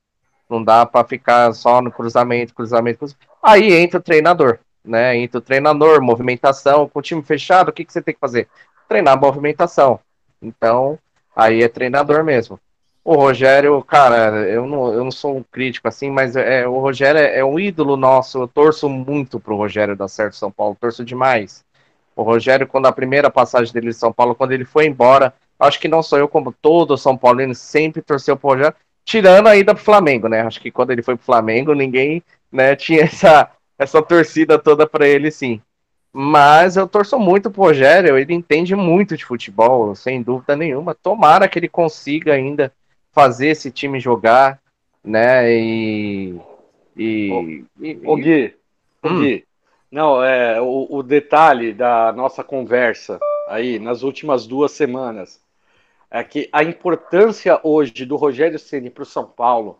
Não 0.48 0.62
dá 0.62 0.84
para 0.86 1.06
ficar 1.06 1.52
só 1.52 1.80
no 1.80 1.90
cruzamento, 1.90 2.54
cruzamento, 2.54 2.98
cruzamento. 2.98 3.28
Aí 3.42 3.72
entra 3.72 3.98
o 3.98 4.02
treinador, 4.02 4.58
né? 4.84 5.16
Entra 5.16 5.38
o 5.38 5.42
treinador, 5.42 6.02
movimentação. 6.02 6.88
Com 6.88 6.98
o 6.98 7.02
time 7.02 7.22
fechado, 7.22 7.68
o 7.68 7.72
que, 7.72 7.84
que 7.84 7.92
você 7.92 8.02
tem 8.02 8.14
que 8.14 8.20
fazer? 8.20 8.48
Treinar 8.88 9.14
a 9.14 9.20
movimentação. 9.20 10.00
Então, 10.40 10.98
aí 11.34 11.62
é 11.62 11.68
treinador 11.68 12.24
mesmo. 12.24 12.58
O 13.04 13.16
Rogério, 13.16 13.82
cara, 13.82 14.48
eu 14.48 14.64
não, 14.64 14.92
eu 14.92 15.02
não 15.02 15.10
sou 15.10 15.36
um 15.36 15.42
crítico 15.42 15.88
assim, 15.88 16.08
mas 16.08 16.36
é, 16.36 16.68
o 16.68 16.78
Rogério 16.78 17.18
é, 17.20 17.38
é 17.38 17.44
um 17.44 17.58
ídolo 17.58 17.96
nosso. 17.96 18.42
Eu 18.42 18.48
torço 18.48 18.88
muito 18.88 19.40
pro 19.40 19.56
Rogério 19.56 19.96
dar 19.96 20.08
certo 20.08 20.36
São 20.36 20.52
Paulo, 20.52 20.76
torço 20.80 21.04
demais. 21.04 21.64
O 22.14 22.22
Rogério, 22.22 22.66
quando 22.66 22.86
a 22.86 22.92
primeira 22.92 23.30
passagem 23.30 23.72
dele 23.72 23.88
em 23.88 23.92
São 23.92 24.12
Paulo, 24.12 24.34
quando 24.34 24.52
ele 24.52 24.64
foi 24.64 24.86
embora, 24.86 25.34
acho 25.58 25.80
que 25.80 25.88
não 25.88 26.02
sou 26.02 26.18
eu, 26.18 26.28
como 26.28 26.52
todo 26.52 26.96
São 26.96 27.16
Paulino, 27.16 27.54
sempre 27.54 28.02
torceu 28.02 28.36
pro 28.36 28.50
Rogério, 28.50 28.74
tirando 29.04 29.48
a 29.48 29.56
ida 29.56 29.74
pro 29.74 29.82
Flamengo, 29.82 30.28
né? 30.28 30.42
Acho 30.42 30.60
que 30.60 30.70
quando 30.70 30.90
ele 30.90 31.02
foi 31.02 31.16
pro 31.16 31.24
Flamengo, 31.24 31.74
ninguém 31.74 32.22
né, 32.52 32.76
tinha 32.76 33.02
essa, 33.04 33.50
essa 33.78 34.02
torcida 34.02 34.58
toda 34.58 34.86
para 34.86 35.06
ele, 35.06 35.30
sim. 35.30 35.60
Mas 36.12 36.76
eu 36.76 36.86
torço 36.86 37.18
muito 37.18 37.50
pro 37.50 37.62
Rogério, 37.62 38.18
ele 38.18 38.34
entende 38.34 38.74
muito 38.74 39.16
de 39.16 39.24
futebol, 39.24 39.94
sem 39.94 40.22
dúvida 40.22 40.54
nenhuma. 40.54 40.94
Tomara 40.94 41.48
que 41.48 41.58
ele 41.58 41.68
consiga 41.68 42.34
ainda 42.34 42.72
fazer 43.12 43.48
esse 43.48 43.70
time 43.70 43.98
jogar, 43.98 44.60
né? 45.02 45.50
E 45.50 46.40
E. 46.96 47.64
Ô, 48.04 48.16
Gui, 48.16 48.54
ô, 49.02 49.08
Hum. 49.08 49.20
Gui, 49.20 49.44
não, 49.90 50.22
é, 50.22 50.60
o, 50.60 50.86
o 50.90 51.02
detalhe 51.02 51.72
da 51.72 52.12
nossa 52.12 52.44
conversa 52.44 53.18
aí 53.48 53.78
nas 53.78 54.02
últimas 54.02 54.46
duas 54.46 54.72
semanas 54.72 55.40
é 56.10 56.22
que 56.22 56.48
a 56.52 56.62
importância 56.62 57.58
hoje 57.62 58.04
do 58.04 58.16
Rogério 58.16 58.58
Ceni 58.58 58.90
para 58.90 59.02
o 59.02 59.06
São 59.06 59.24
Paulo, 59.24 59.78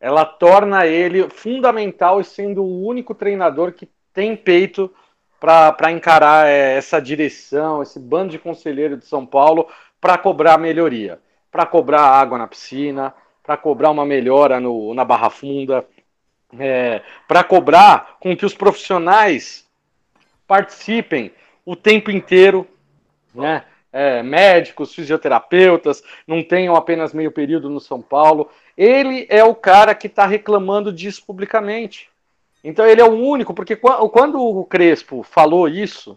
ela 0.00 0.24
torna 0.24 0.86
ele 0.86 1.28
fundamental 1.28 2.20
e 2.20 2.24
sendo 2.24 2.64
o 2.64 2.86
único 2.86 3.14
treinador 3.14 3.72
que 3.72 3.88
tem 4.14 4.34
peito 4.34 4.90
para 5.38 5.92
encarar 5.92 6.48
é, 6.48 6.76
essa 6.76 7.00
direção, 7.00 7.82
esse 7.82 7.98
bando 7.98 8.30
de 8.30 8.38
conselheiro 8.38 8.96
de 8.96 9.04
São 9.04 9.24
Paulo 9.26 9.68
para 10.00 10.16
cobrar 10.16 10.58
melhoria, 10.58 11.20
para 11.52 11.66
cobrar 11.66 12.02
água 12.02 12.38
na 12.38 12.46
piscina, 12.46 13.14
para 13.42 13.56
cobrar 13.56 13.90
uma 13.90 14.04
melhora 14.04 14.58
no, 14.58 14.94
na 14.94 15.04
Barra 15.04 15.30
Funda, 15.30 15.86
é, 16.58 17.02
para 17.28 17.44
cobrar 17.44 18.16
com 18.20 18.36
que 18.36 18.44
os 18.44 18.54
profissionais 18.54 19.66
participem 20.46 21.32
o 21.64 21.76
tempo 21.76 22.10
inteiro, 22.10 22.66
né? 23.34 23.64
É, 23.92 24.22
médicos, 24.22 24.94
fisioterapeutas, 24.94 26.02
não 26.26 26.44
tenham 26.44 26.76
apenas 26.76 27.12
meio 27.12 27.32
período 27.32 27.68
no 27.68 27.80
São 27.80 28.00
Paulo. 28.00 28.48
Ele 28.76 29.26
é 29.28 29.42
o 29.42 29.54
cara 29.54 29.94
que 29.94 30.06
está 30.06 30.26
reclamando 30.26 30.92
disso 30.92 31.24
publicamente. 31.26 32.08
Então 32.62 32.86
ele 32.86 33.00
é 33.00 33.04
o 33.04 33.14
único, 33.14 33.52
porque 33.52 33.74
qua- 33.74 34.08
quando 34.08 34.40
o 34.40 34.64
Crespo 34.64 35.22
falou 35.22 35.68
isso 35.68 36.16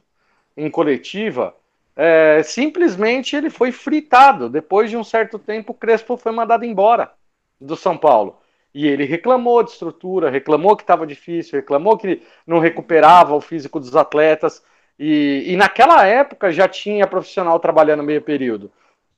em 0.55 0.69
coletiva, 0.69 1.55
é, 1.95 2.41
simplesmente 2.43 3.35
ele 3.35 3.49
foi 3.49 3.71
fritado. 3.71 4.49
Depois 4.49 4.89
de 4.89 4.97
um 4.97 5.03
certo 5.03 5.39
tempo, 5.39 5.71
o 5.71 5.75
Crespo 5.75 6.15
foi 6.15 6.31
mandado 6.31 6.65
embora 6.65 7.11
do 7.59 7.75
São 7.75 7.97
Paulo. 7.97 8.37
E 8.73 8.87
ele 8.87 9.05
reclamou 9.05 9.63
de 9.63 9.71
estrutura, 9.71 10.29
reclamou 10.29 10.75
que 10.75 10.83
estava 10.83 11.05
difícil, 11.05 11.59
reclamou 11.59 11.97
que 11.97 12.21
não 12.45 12.59
recuperava 12.59 13.35
o 13.35 13.41
físico 13.41 13.79
dos 13.79 13.95
atletas. 13.95 14.63
E, 14.99 15.45
e 15.47 15.55
naquela 15.55 16.05
época 16.05 16.51
já 16.51 16.67
tinha 16.67 17.07
profissional 17.07 17.59
trabalhando 17.59 18.03
meio 18.03 18.21
período. 18.21 18.71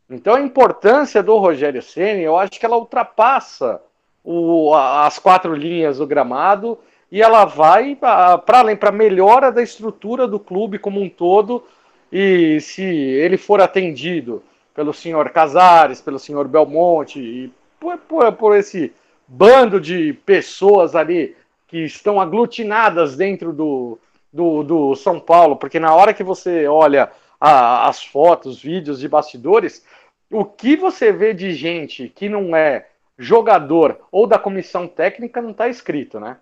Então 0.09 0.35
a 0.35 0.41
importância 0.41 1.21
do 1.21 1.38
Rogério 1.38 1.81
Ceni, 1.81 2.21
eu 2.21 2.38
acho 2.38 2.59
que 2.59 2.65
ela 2.65 2.77
ultrapassa 2.77 3.81
o- 4.23 4.73
as 4.73 5.19
quatro 5.19 5.53
linhas 5.53 5.97
do 5.97 6.07
gramado 6.07 6.77
e 7.11 7.21
ela 7.21 7.45
vai 7.45 7.95
para 7.95 8.41
além 8.47 8.75
para 8.75 8.91
melhora 8.91 9.51
da 9.51 9.61
estrutura 9.61 10.27
do 10.27 10.39
clube 10.39 10.79
como 10.79 11.01
um 11.01 11.09
todo. 11.09 11.63
E 12.11 12.59
se 12.61 12.83
ele 12.83 13.38
for 13.38 13.61
atendido 13.61 14.43
pelo 14.73 14.93
senhor 14.93 15.29
Casares, 15.29 16.01
pelo 16.01 16.19
senhor 16.19 16.47
Belmonte 16.47 17.19
e 17.19 17.51
por, 17.79 17.97
por, 17.97 18.31
por 18.33 18.55
esse 18.55 18.93
bando 19.27 19.79
de 19.79 20.13
pessoas 20.25 20.95
ali 20.95 21.35
que 21.67 21.79
estão 21.79 22.21
aglutinadas 22.21 23.15
dentro 23.15 23.51
do, 23.51 23.97
do, 24.36 24.63
do 24.63 24.95
São 24.95 25.19
Paulo, 25.19 25.56
porque 25.58 25.80
na 25.80 25.93
hora 25.95 26.13
que 26.13 26.24
você 26.24 26.67
olha 26.67 27.12
a- 27.39 27.88
as 27.88 28.04
fotos, 28.04 28.62
vídeos 28.62 29.00
de 29.00 29.08
bastidores, 29.08 29.86
o 30.32 30.43
que 30.45 30.76
você 30.76 31.12
vê 31.12 31.34
de 31.34 31.54
gente 31.54 32.10
que 32.10 32.28
não 32.30 32.56
é 32.56 32.88
jogador 33.17 34.00
ou 34.12 34.28
da 34.28 34.38
comissão 34.38 34.88
técnica 34.88 35.41
não 35.41 35.52
está 35.52 35.67
escrito, 35.69 36.19
né? 36.19 36.38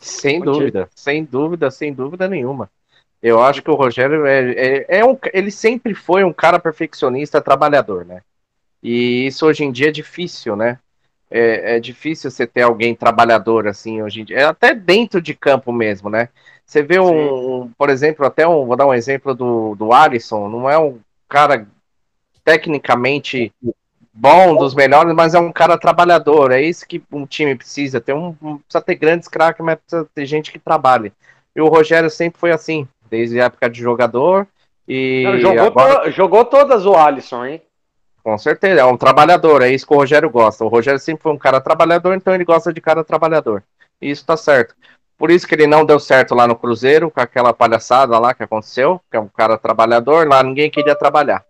Sem 0.00 0.40
Contigo. 0.40 0.42
dúvida, 0.42 0.88
sem 0.94 1.24
dúvida, 1.24 1.70
sem 1.70 1.92
dúvida 1.92 2.28
nenhuma. 2.28 2.70
Eu 3.22 3.42
acho 3.42 3.62
que 3.62 3.70
o 3.70 3.74
Rogério 3.74 4.26
é, 4.26 4.52
é, 4.88 4.98
é 5.00 5.04
um, 5.04 5.18
ele 5.32 5.50
sempre 5.50 5.94
foi 5.94 6.24
um 6.24 6.32
cara 6.32 6.58
perfeccionista, 6.60 7.40
trabalhador, 7.40 8.04
né? 8.04 8.22
E 8.82 9.26
isso 9.26 9.46
hoje 9.46 9.64
em 9.64 9.72
dia 9.72 9.88
é 9.88 9.92
difícil, 9.92 10.56
né? 10.56 10.78
É, 11.30 11.76
é 11.76 11.80
difícil 11.80 12.30
você 12.30 12.46
ter 12.46 12.62
alguém 12.62 12.94
trabalhador 12.94 13.66
assim 13.66 14.02
hoje 14.02 14.20
em 14.20 14.24
dia, 14.24 14.38
é 14.38 14.44
até 14.44 14.74
dentro 14.74 15.20
de 15.20 15.34
campo 15.34 15.72
mesmo, 15.72 16.08
né? 16.08 16.28
Você 16.64 16.82
vê 16.82 16.98
um, 16.98 17.62
um, 17.62 17.70
por 17.76 17.90
exemplo, 17.90 18.24
até 18.24 18.46
um, 18.46 18.64
vou 18.66 18.76
dar 18.76 18.86
um 18.86 18.94
exemplo 18.94 19.34
do, 19.34 19.74
do 19.74 19.92
Alisson, 19.92 20.48
não 20.48 20.68
é 20.68 20.78
um 20.78 20.98
cara 21.28 21.66
tecnicamente 22.44 23.52
bom, 24.12 24.54
dos 24.54 24.74
melhores, 24.74 25.12
mas 25.14 25.34
é 25.34 25.40
um 25.40 25.52
cara 25.52 25.76
trabalhador. 25.76 26.52
É 26.52 26.62
isso 26.62 26.86
que 26.86 27.02
um 27.12 27.26
time 27.26 27.54
precisa. 27.56 28.00
Ter 28.00 28.14
um, 28.14 28.32
precisa 28.32 28.80
ter 28.84 28.94
grandes 28.94 29.28
craques, 29.28 29.64
mas 29.64 29.78
precisa 29.78 30.08
ter 30.14 30.26
gente 30.26 30.52
que 30.52 30.58
trabalhe. 30.58 31.12
E 31.54 31.60
o 31.60 31.68
Rogério 31.68 32.10
sempre 32.10 32.38
foi 32.38 32.52
assim, 32.52 32.86
desde 33.10 33.40
a 33.40 33.44
época 33.46 33.68
de 33.68 33.80
jogador. 33.80 34.46
E 34.86 35.22
Não, 35.24 35.38
jogou, 35.38 35.66
agora, 35.66 36.04
to- 36.04 36.10
jogou 36.10 36.44
todas 36.44 36.86
o 36.86 36.94
Alisson, 36.94 37.44
hein? 37.44 37.62
Com 38.24 38.38
certeza, 38.38 38.80
é 38.80 38.84
um 38.84 38.96
trabalhador. 38.96 39.60
É 39.60 39.68
isso 39.68 39.86
que 39.86 39.92
o 39.92 39.98
Rogério 39.98 40.30
gosta. 40.30 40.64
O 40.64 40.68
Rogério 40.68 40.98
sempre 40.98 41.22
foi 41.22 41.32
um 41.32 41.38
cara 41.38 41.60
trabalhador, 41.60 42.14
então 42.14 42.34
ele 42.34 42.44
gosta 42.44 42.72
de 42.72 42.80
cara 42.80 43.04
trabalhador. 43.04 43.62
E 44.00 44.10
isso 44.10 44.24
tá 44.24 44.34
certo. 44.34 44.74
Por 45.18 45.30
isso 45.30 45.46
que 45.46 45.54
ele 45.54 45.66
não 45.66 45.84
deu 45.84 46.00
certo 46.00 46.34
lá 46.34 46.46
no 46.46 46.56
Cruzeiro, 46.56 47.10
com 47.10 47.20
aquela 47.20 47.52
palhaçada 47.52 48.18
lá 48.18 48.32
que 48.32 48.42
aconteceu, 48.42 48.98
que 49.10 49.16
é 49.16 49.20
um 49.20 49.28
cara 49.28 49.58
trabalhador, 49.58 50.26
lá 50.26 50.42
ninguém 50.42 50.70
queria 50.70 50.96
trabalhar, 50.96 51.44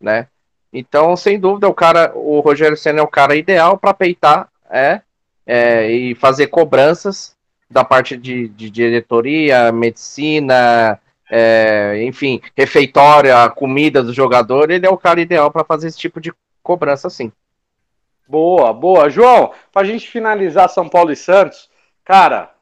né? 0.00 0.26
Então, 0.72 1.16
sem 1.16 1.38
dúvida, 1.38 1.68
o 1.68 1.72
cara, 1.72 2.12
o 2.14 2.40
Rogério 2.40 2.76
Senna 2.76 3.00
é 3.00 3.02
o 3.02 3.08
cara 3.08 3.36
ideal 3.36 3.78
para 3.78 3.94
peitar, 3.94 4.48
é, 4.68 5.00
é, 5.46 5.90
e 5.90 6.14
fazer 6.16 6.48
cobranças 6.48 7.34
da 7.70 7.84
parte 7.84 8.16
de, 8.16 8.48
de 8.48 8.68
diretoria, 8.68 9.72
medicina, 9.72 11.00
é, 11.30 12.02
enfim, 12.04 12.40
refeitório, 12.56 13.36
a 13.36 13.48
comida 13.50 14.02
do 14.02 14.12
jogador, 14.12 14.70
ele 14.70 14.86
é 14.86 14.90
o 14.90 14.98
cara 14.98 15.20
ideal 15.20 15.50
para 15.50 15.64
fazer 15.64 15.88
esse 15.88 15.98
tipo 15.98 16.20
de 16.20 16.32
cobrança, 16.62 17.10
sim. 17.10 17.32
Boa, 18.28 18.72
boa. 18.72 19.08
João, 19.08 19.52
pra 19.72 19.84
gente 19.84 20.08
finalizar 20.08 20.68
São 20.68 20.88
Paulo 20.88 21.12
e 21.12 21.16
Santos, 21.16 21.70
cara, 22.04 22.52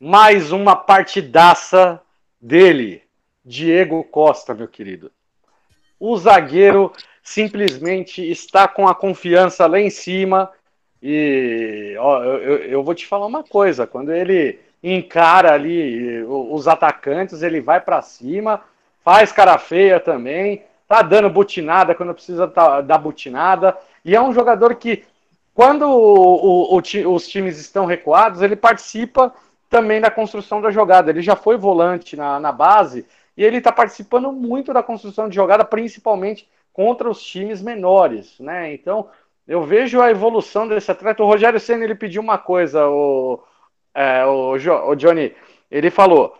mais 0.00 0.52
uma 0.52 0.76
partidaça 0.76 2.00
dele, 2.40 3.02
Diego 3.44 4.04
Costa, 4.04 4.54
meu 4.54 4.68
querido. 4.68 5.10
O 5.98 6.16
zagueiro 6.16 6.92
simplesmente 7.22 8.22
está 8.30 8.68
com 8.68 8.86
a 8.86 8.94
confiança 8.94 9.66
lá 9.66 9.80
em 9.80 9.90
cima. 9.90 10.50
E 11.02 11.96
ó, 11.98 12.22
eu- 12.22 12.58
eu 12.58 12.84
vou 12.84 12.94
te 12.94 13.06
falar 13.06 13.26
uma 13.26 13.42
coisa: 13.42 13.86
quando 13.86 14.12
ele 14.12 14.60
encara 14.82 15.52
ali 15.52 16.22
os 16.24 16.68
atacantes, 16.68 17.42
ele 17.42 17.60
vai 17.60 17.80
para 17.80 18.00
cima, 18.02 18.60
faz 19.04 19.32
cara 19.32 19.58
feia 19.58 19.98
também, 19.98 20.62
tá 20.86 21.02
dando 21.02 21.28
butinada 21.30 21.94
quando 21.94 22.14
precisa 22.14 22.46
tá- 22.46 22.80
dar 22.80 22.98
butinada. 22.98 23.76
E 24.04 24.14
é 24.14 24.20
um 24.20 24.32
jogador 24.32 24.74
que, 24.76 25.04
quando 25.54 25.82
o- 25.82 26.74
o- 26.76 26.78
o 26.78 27.14
os 27.14 27.26
times 27.28 27.58
estão 27.58 27.84
recuados, 27.86 28.42
ele 28.42 28.56
participa 28.56 29.32
também 29.68 30.00
da 30.00 30.10
construção 30.10 30.60
da 30.60 30.70
jogada. 30.70 31.10
Ele 31.10 31.20
já 31.22 31.36
foi 31.36 31.56
volante 31.56 32.16
na, 32.16 32.38
na 32.40 32.52
base 32.52 33.04
e 33.36 33.44
ele 33.44 33.58
está 33.58 33.72
participando 33.72 34.32
muito 34.32 34.72
da 34.72 34.82
construção 34.82 35.28
de 35.28 35.34
jogada, 35.34 35.64
principalmente 35.64 36.48
contra 36.72 37.08
os 37.10 37.20
times 37.22 37.60
menores, 37.60 38.38
né? 38.38 38.72
Então, 38.72 39.08
eu 39.46 39.62
vejo 39.64 40.00
a 40.00 40.10
evolução 40.10 40.66
desse 40.68 40.90
atleta. 40.90 41.22
O 41.22 41.26
Rogério 41.26 41.58
Senna, 41.58 41.84
ele 41.84 41.94
pediu 41.94 42.22
uma 42.22 42.38
coisa, 42.38 42.86
o, 42.88 43.40
é, 43.98 44.24
o, 44.24 44.52
o 44.52 44.94
Johnny, 44.94 45.34
ele 45.68 45.90
falou, 45.90 46.38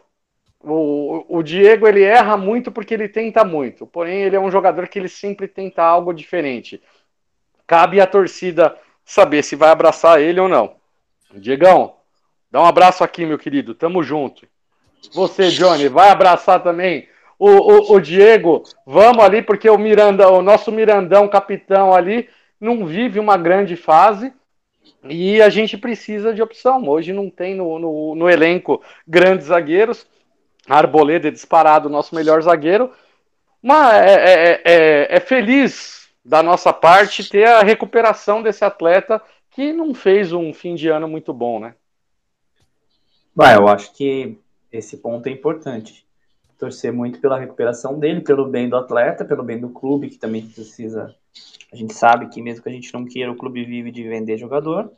o, 0.61 1.25
o 1.29 1.43
Diego, 1.43 1.89
ele 1.89 2.05
erra 2.05 2.37
muito 2.37 2.71
porque 2.71 2.95
ele 2.95 3.09
tenta 3.09 3.45
muito, 3.45 3.85
porém 3.85 4.23
ele 4.23 4.37
é 4.37 4.41
um 4.41 4.51
jogador 4.51 4.87
que 4.87 4.97
ele 4.97 5.09
sempre 5.09 5.49
tenta 5.49 5.83
algo 5.83 6.13
diferente. 6.13 6.81
Cabe 7.67 8.01
à 8.01 8.07
torcida 8.07 8.77
saber 9.05 9.43
se 9.43 9.57
vai 9.57 9.71
abraçar 9.71 10.21
ele 10.21 10.39
ou 10.39 10.49
não. 10.49 10.77
Diegão, 11.35 11.97
dá 12.49 12.63
um 12.63 12.67
abraço 12.67 13.03
aqui, 13.03 13.27
meu 13.27 13.39
querido, 13.39 13.75
tamo 13.75 14.05
junto. 14.05 14.47
Você, 15.13 15.51
Johnny, 15.51 15.89
vai 15.89 16.11
abraçar 16.11 16.63
também 16.63 17.09
o, 17.37 17.49
o, 17.49 17.97
o 17.97 18.01
Diego? 18.01 18.63
Vamos 18.87 19.25
ali, 19.25 19.43
porque 19.43 19.69
o 19.69 19.77
Miranda, 19.77 20.29
o 20.29 20.41
nosso 20.43 20.71
Mirandão, 20.71 21.27
capitão 21.27 21.93
ali, 21.93 22.29
não 22.61 22.87
vive 22.87 23.19
uma 23.19 23.37
grande 23.37 23.75
fase 23.75 24.33
e 25.05 25.41
a 25.41 25.49
gente 25.49 25.77
precisa 25.77 26.35
de 26.35 26.43
opção. 26.43 26.87
Hoje 26.89 27.13
não 27.13 27.31
tem 27.31 27.55
no, 27.55 27.79
no, 27.79 28.15
no 28.15 28.31
elenco 28.31 28.83
grandes 29.07 29.47
zagueiros. 29.47 30.07
Arboleda 30.69 31.29
é 31.29 31.31
disparado, 31.31 31.89
nosso 31.89 32.15
melhor 32.15 32.43
zagueiro. 32.43 32.93
Mas 33.63 33.95
é, 33.95 34.15
é, 34.15 34.63
é, 34.65 35.17
é 35.17 35.21
feliz 35.21 36.09
da 36.25 36.43
nossa 36.43 36.73
parte 36.73 37.29
ter 37.29 37.47
a 37.47 37.63
recuperação 37.63 38.43
desse 38.43 38.65
atleta 38.65 39.23
que 39.51 39.73
não 39.73 39.95
fez 39.95 40.33
um 40.33 40.53
fim 40.53 40.75
de 40.75 40.89
ano 40.89 41.09
muito 41.09 41.33
bom, 41.33 41.59
né? 41.59 41.75
Vai, 43.35 43.57
eu 43.57 43.69
acho 43.69 43.93
que 43.95 44.37
esse 44.71 44.97
ponto 44.99 45.27
é 45.27 45.31
importante. 45.31 46.08
Torcer 46.59 46.93
muito 46.93 47.21
pela 47.21 47.39
recuperação 47.39 47.99
dele, 47.99 48.21
pelo 48.21 48.47
bem 48.47 48.69
do 48.69 48.77
atleta, 48.77 49.25
pelo 49.25 49.45
bem 49.45 49.61
do 49.61 49.71
clube, 49.71 50.09
que 50.09 50.19
também 50.19 50.47
precisa. 50.47 51.15
A 51.73 51.77
gente 51.77 51.95
sabe 51.95 52.29
que 52.29 52.43
mesmo 52.43 52.63
que 52.63 52.69
a 52.69 52.73
gente 52.73 52.93
não 52.93 53.05
queira, 53.05 53.31
o 53.31 53.37
clube 53.37 53.65
vive 53.65 53.93
de 53.93 54.03
vender 54.03 54.37
jogador. 54.37 54.91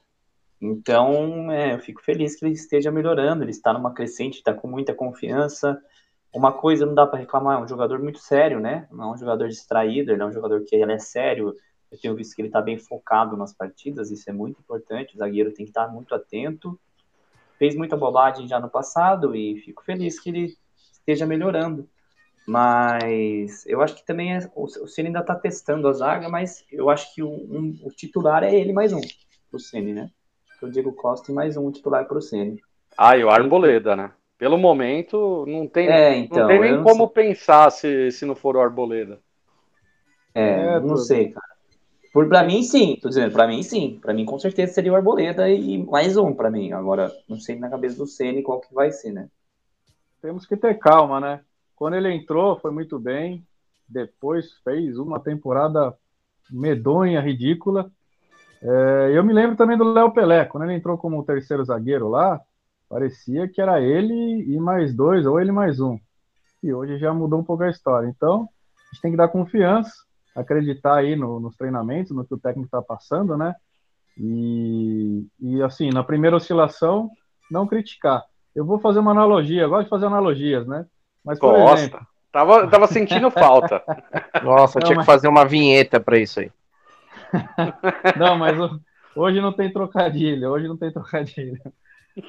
Então, 0.60 1.50
é, 1.50 1.74
eu 1.74 1.78
fico 1.78 2.02
feliz 2.02 2.36
que 2.36 2.44
ele 2.44 2.54
esteja 2.54 2.90
melhorando. 2.90 3.42
Ele 3.42 3.50
está 3.50 3.72
numa 3.72 3.92
crescente, 3.92 4.38
está 4.38 4.52
com 4.52 4.68
muita 4.68 4.94
confiança. 4.94 5.80
Uma 6.32 6.52
coisa 6.52 6.86
não 6.86 6.94
dá 6.94 7.06
para 7.06 7.18
reclamar, 7.18 7.58
é 7.58 7.62
um 7.62 7.68
jogador 7.68 7.98
muito 7.98 8.20
sério, 8.20 8.60
né? 8.60 8.86
Não 8.90 9.10
é 9.10 9.14
um 9.14 9.16
jogador 9.16 9.48
distraído, 9.48 10.12
ele 10.12 10.22
é 10.22 10.26
um 10.26 10.32
jogador 10.32 10.62
que 10.64 10.76
ele 10.76 10.92
é 10.92 10.98
sério. 10.98 11.54
Eu 11.90 11.98
tenho 11.98 12.14
visto 12.14 12.36
que 12.36 12.42
ele 12.42 12.48
está 12.48 12.62
bem 12.62 12.78
focado 12.78 13.36
nas 13.36 13.52
partidas, 13.52 14.10
isso 14.10 14.30
é 14.30 14.32
muito 14.32 14.60
importante. 14.60 15.14
O 15.14 15.18
zagueiro 15.18 15.50
tem 15.52 15.64
que 15.64 15.70
estar 15.70 15.88
muito 15.88 16.14
atento. 16.14 16.78
fez 17.58 17.74
muita 17.74 17.96
bobagem 17.96 18.46
já 18.46 18.60
no 18.60 18.70
passado 18.70 19.34
e 19.34 19.56
fico 19.60 19.82
feliz 19.84 20.20
que 20.20 20.30
ele 20.30 20.56
esteja 21.00 21.26
melhorando. 21.26 21.88
Mas 22.46 23.66
eu 23.66 23.82
acho 23.82 23.96
que 23.96 24.06
também 24.06 24.34
é, 24.36 24.40
o, 24.54 24.64
o 24.64 24.88
Ceni 24.88 25.08
ainda 25.08 25.20
está 25.20 25.34
testando 25.34 25.88
a 25.88 25.92
zaga, 25.92 26.28
mas 26.28 26.64
eu 26.70 26.90
acho 26.90 27.14
que 27.14 27.22
o, 27.22 27.28
um, 27.30 27.78
o 27.84 27.90
titular 27.90 28.42
é 28.44 28.54
ele 28.54 28.72
mais 28.72 28.92
um, 28.92 29.00
o 29.52 29.58
Ceni, 29.58 29.92
né? 29.94 30.10
O 30.62 30.68
Diego 30.68 30.92
Costa 30.92 31.30
e 31.30 31.34
mais 31.34 31.56
um 31.56 31.70
titular 31.70 32.06
para 32.06 32.18
o 32.18 32.22
Ceni. 32.22 32.60
Ah, 32.96 33.16
e 33.16 33.24
o 33.24 33.30
Arboleda, 33.30 33.96
né? 33.96 34.12
Pelo 34.38 34.56
momento, 34.58 35.44
não 35.46 35.66
tem, 35.68 35.88
É, 35.88 36.16
então, 36.16 36.42
não 36.42 36.46
tem 36.46 36.60
nem 36.60 36.76
não 36.76 36.84
como 36.84 37.08
pensar 37.08 37.70
se, 37.70 38.10
se 38.12 38.24
não 38.24 38.34
for 38.36 38.56
o 38.56 38.60
Arboleda. 38.60 39.20
É, 40.34 40.66
É, 40.66 40.80
não 40.80 40.96
tudo. 40.96 40.96
sei, 40.96 41.30
cara. 41.32 41.46
Por, 42.12 42.28
pra 42.28 42.44
mim, 42.44 42.62
sim, 42.62 42.96
tô 43.00 43.08
dizendo, 43.08 43.32
pra 43.32 43.46
mim, 43.48 43.62
sim. 43.62 43.98
Pra 44.00 44.14
mim, 44.14 44.24
com 44.26 44.38
certeza, 44.38 44.74
seria 44.74 44.92
o 44.92 44.96
Arboleda 44.96 45.48
e 45.50 45.78
mais 45.86 46.16
um 46.16 46.34
pra 46.34 46.50
mim. 46.50 46.72
Agora, 46.72 47.12
não 47.28 47.38
sei 47.40 47.58
na 47.58 47.70
cabeça 47.70 47.98
do 47.98 48.06
Ceni 48.06 48.42
qual 48.42 48.60
que 48.60 48.74
vai 48.74 48.90
ser, 48.92 49.12
né? 49.12 49.28
Temos 50.20 50.46
que 50.46 50.56
ter 50.56 50.78
calma, 50.78 51.20
né? 51.20 51.40
Quando 51.74 51.94
ele 51.94 52.12
entrou, 52.12 52.58
foi 52.60 52.70
muito 52.70 52.98
bem. 52.98 53.44
Depois 53.88 54.52
fez 54.62 54.98
uma 54.98 55.18
temporada 55.18 55.94
medonha, 56.50 57.20
ridícula. 57.20 57.90
É, 58.62 59.12
eu 59.14 59.24
me 59.24 59.32
lembro 59.32 59.56
também 59.56 59.78
do 59.78 59.92
Léo 59.92 60.12
Pelé. 60.12 60.44
Quando 60.44 60.64
ele 60.64 60.74
entrou 60.74 60.98
como 60.98 61.24
terceiro 61.24 61.64
zagueiro 61.64 62.08
lá, 62.08 62.40
parecia 62.88 63.48
que 63.48 63.60
era 63.60 63.80
ele 63.80 64.14
e 64.14 64.58
mais 64.58 64.94
dois, 64.94 65.26
ou 65.26 65.40
ele 65.40 65.52
mais 65.52 65.80
um. 65.80 65.98
E 66.62 66.72
hoje 66.72 66.98
já 66.98 67.12
mudou 67.14 67.40
um 67.40 67.44
pouco 67.44 67.62
a 67.62 67.70
história. 67.70 68.06
Então, 68.06 68.48
a 68.90 68.94
gente 68.94 69.02
tem 69.02 69.10
que 69.12 69.16
dar 69.16 69.28
confiança, 69.28 69.92
acreditar 70.36 70.96
aí 70.96 71.16
no- 71.16 71.40
nos 71.40 71.56
treinamentos, 71.56 72.14
no 72.14 72.24
que 72.24 72.34
o 72.34 72.38
técnico 72.38 72.66
está 72.66 72.82
passando, 72.82 73.36
né? 73.36 73.54
E, 74.18 75.26
e, 75.40 75.62
assim, 75.62 75.90
na 75.90 76.04
primeira 76.04 76.36
oscilação, 76.36 77.10
não 77.50 77.66
criticar. 77.66 78.22
Eu 78.60 78.66
vou 78.66 78.78
fazer 78.78 78.98
uma 78.98 79.12
analogia, 79.12 79.62
eu 79.62 79.70
gosto 79.70 79.84
de 79.84 79.88
fazer 79.88 80.04
analogias, 80.04 80.66
né? 80.66 80.84
Mas, 81.24 81.38
por 81.38 81.54
exemplo, 81.54 81.70
Gosta. 81.70 82.06
Tava, 82.30 82.68
tava 82.68 82.86
sentindo 82.86 83.30
falta. 83.30 83.82
Nossa, 84.44 84.78
Não, 84.78 84.86
tinha 84.86 84.96
mas- 84.96 85.06
que 85.06 85.12
fazer 85.12 85.28
uma 85.28 85.46
vinheta 85.46 85.98
pra 85.98 86.18
isso 86.18 86.40
aí. 86.40 86.52
Não, 88.18 88.36
mas 88.36 88.54
hoje 89.16 89.40
não 89.40 89.50
tem 89.50 89.72
trocadilho, 89.72 90.50
hoje 90.50 90.68
não 90.68 90.76
tem 90.76 90.92
trocadilho. 90.92 91.58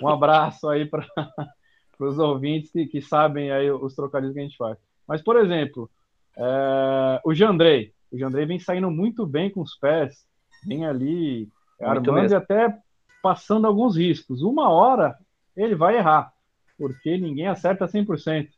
Um 0.01 0.07
abraço 0.07 0.69
aí 0.69 0.85
para 0.85 1.05
os 1.99 2.17
ouvintes 2.17 2.71
que, 2.71 2.85
que 2.85 3.01
sabem 3.01 3.51
aí 3.51 3.69
os 3.69 3.93
trocadilhos 3.93 4.33
que 4.33 4.39
a 4.39 4.43
gente 4.43 4.55
faz. 4.57 4.77
Mas, 5.05 5.21
por 5.21 5.35
exemplo, 5.35 5.89
é, 6.37 7.19
o 7.25 7.33
Jandrei. 7.33 7.91
O 8.09 8.17
Jandrei 8.17 8.45
vem 8.45 8.57
saindo 8.57 8.89
muito 8.89 9.25
bem 9.25 9.49
com 9.49 9.59
os 9.59 9.75
pés, 9.75 10.25
vem 10.65 10.85
ali 10.85 11.49
armando 11.81 12.13
mesmo. 12.13 12.37
e 12.37 12.37
até 12.37 12.73
passando 13.21 13.67
alguns 13.67 13.97
riscos. 13.97 14.41
Uma 14.41 14.69
hora 14.69 15.13
ele 15.55 15.75
vai 15.75 15.97
errar, 15.97 16.33
porque 16.77 17.17
ninguém 17.17 17.47
acerta 17.47 17.87
100%. 17.87 18.49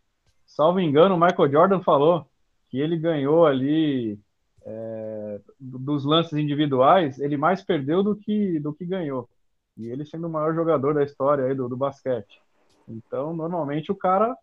Salvo 0.45 0.79
engano, 0.79 1.15
o 1.15 1.19
Michael 1.19 1.51
Jordan 1.51 1.81
falou 1.81 2.27
que 2.69 2.79
ele 2.79 2.97
ganhou 2.97 3.45
ali 3.45 4.19
é, 4.65 5.39
dos 5.59 6.05
lances 6.05 6.33
individuais, 6.33 7.19
ele 7.19 7.37
mais 7.37 7.63
perdeu 7.63 8.03
do 8.03 8.15
que, 8.15 8.59
do 8.59 8.73
que 8.73 8.85
ganhou. 8.85 9.29
E 9.77 9.87
ele 9.87 10.05
sendo 10.05 10.27
o 10.27 10.29
maior 10.29 10.53
jogador 10.53 10.93
da 10.93 11.03
história 11.03 11.45
aí 11.45 11.55
do, 11.55 11.67
do 11.67 11.77
basquete. 11.77 12.39
Então, 12.87 13.35
normalmente 13.35 13.91
o 13.91 13.95
cara 13.95 14.35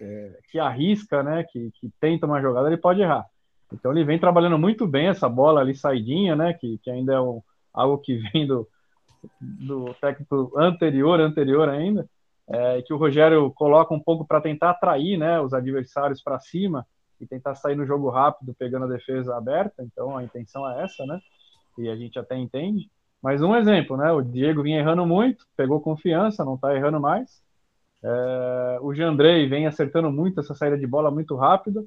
é, 0.00 0.38
que 0.50 0.58
arrisca, 0.58 1.22
né, 1.22 1.44
que, 1.44 1.70
que 1.72 1.90
tenta 2.00 2.26
uma 2.26 2.40
jogada, 2.40 2.68
ele 2.68 2.76
pode 2.76 3.00
errar. 3.00 3.26
Então 3.72 3.92
ele 3.92 4.04
vem 4.04 4.18
trabalhando 4.18 4.58
muito 4.58 4.86
bem 4.86 5.08
essa 5.08 5.28
bola 5.28 5.60
ali 5.60 5.74
saidinha, 5.74 6.36
né, 6.36 6.54
que, 6.54 6.78
que 6.78 6.90
ainda 6.90 7.14
é 7.14 7.20
um, 7.20 7.42
algo 7.72 7.98
que 7.98 8.16
vem 8.32 8.46
do, 8.46 8.68
do 9.40 9.94
técnico 9.94 10.52
anterior, 10.56 11.20
anterior 11.20 11.68
ainda, 11.68 12.08
é, 12.48 12.82
que 12.82 12.92
o 12.92 12.96
Rogério 12.96 13.50
coloca 13.52 13.94
um 13.94 14.00
pouco 14.00 14.26
para 14.26 14.40
tentar 14.40 14.70
atrair, 14.70 15.16
né, 15.16 15.40
os 15.40 15.54
adversários 15.54 16.22
para 16.22 16.38
cima 16.38 16.86
e 17.20 17.26
tentar 17.26 17.54
sair 17.54 17.76
no 17.76 17.86
jogo 17.86 18.10
rápido, 18.10 18.54
pegando 18.58 18.84
a 18.84 18.88
defesa 18.88 19.36
aberta. 19.36 19.82
Então 19.82 20.16
a 20.16 20.22
intenção 20.22 20.68
é 20.70 20.82
essa, 20.82 21.04
né? 21.06 21.20
E 21.78 21.88
a 21.88 21.96
gente 21.96 22.18
até 22.18 22.36
entende. 22.36 22.90
Mas 23.22 23.40
um 23.42 23.56
exemplo, 23.56 23.96
né? 23.96 24.12
O 24.12 24.20
Diego 24.20 24.62
vinha 24.62 24.78
errando 24.78 25.06
muito, 25.06 25.46
pegou 25.56 25.80
confiança, 25.80 26.44
não 26.44 26.58
tá 26.58 26.74
errando 26.74 27.00
mais. 27.00 27.42
É, 28.02 28.78
o 28.82 28.94
Jandrei 28.94 29.48
vem 29.48 29.66
acertando 29.66 30.12
muito 30.12 30.40
essa 30.40 30.54
saída 30.54 30.76
de 30.76 30.86
bola 30.86 31.10
muito 31.10 31.34
rápida, 31.34 31.82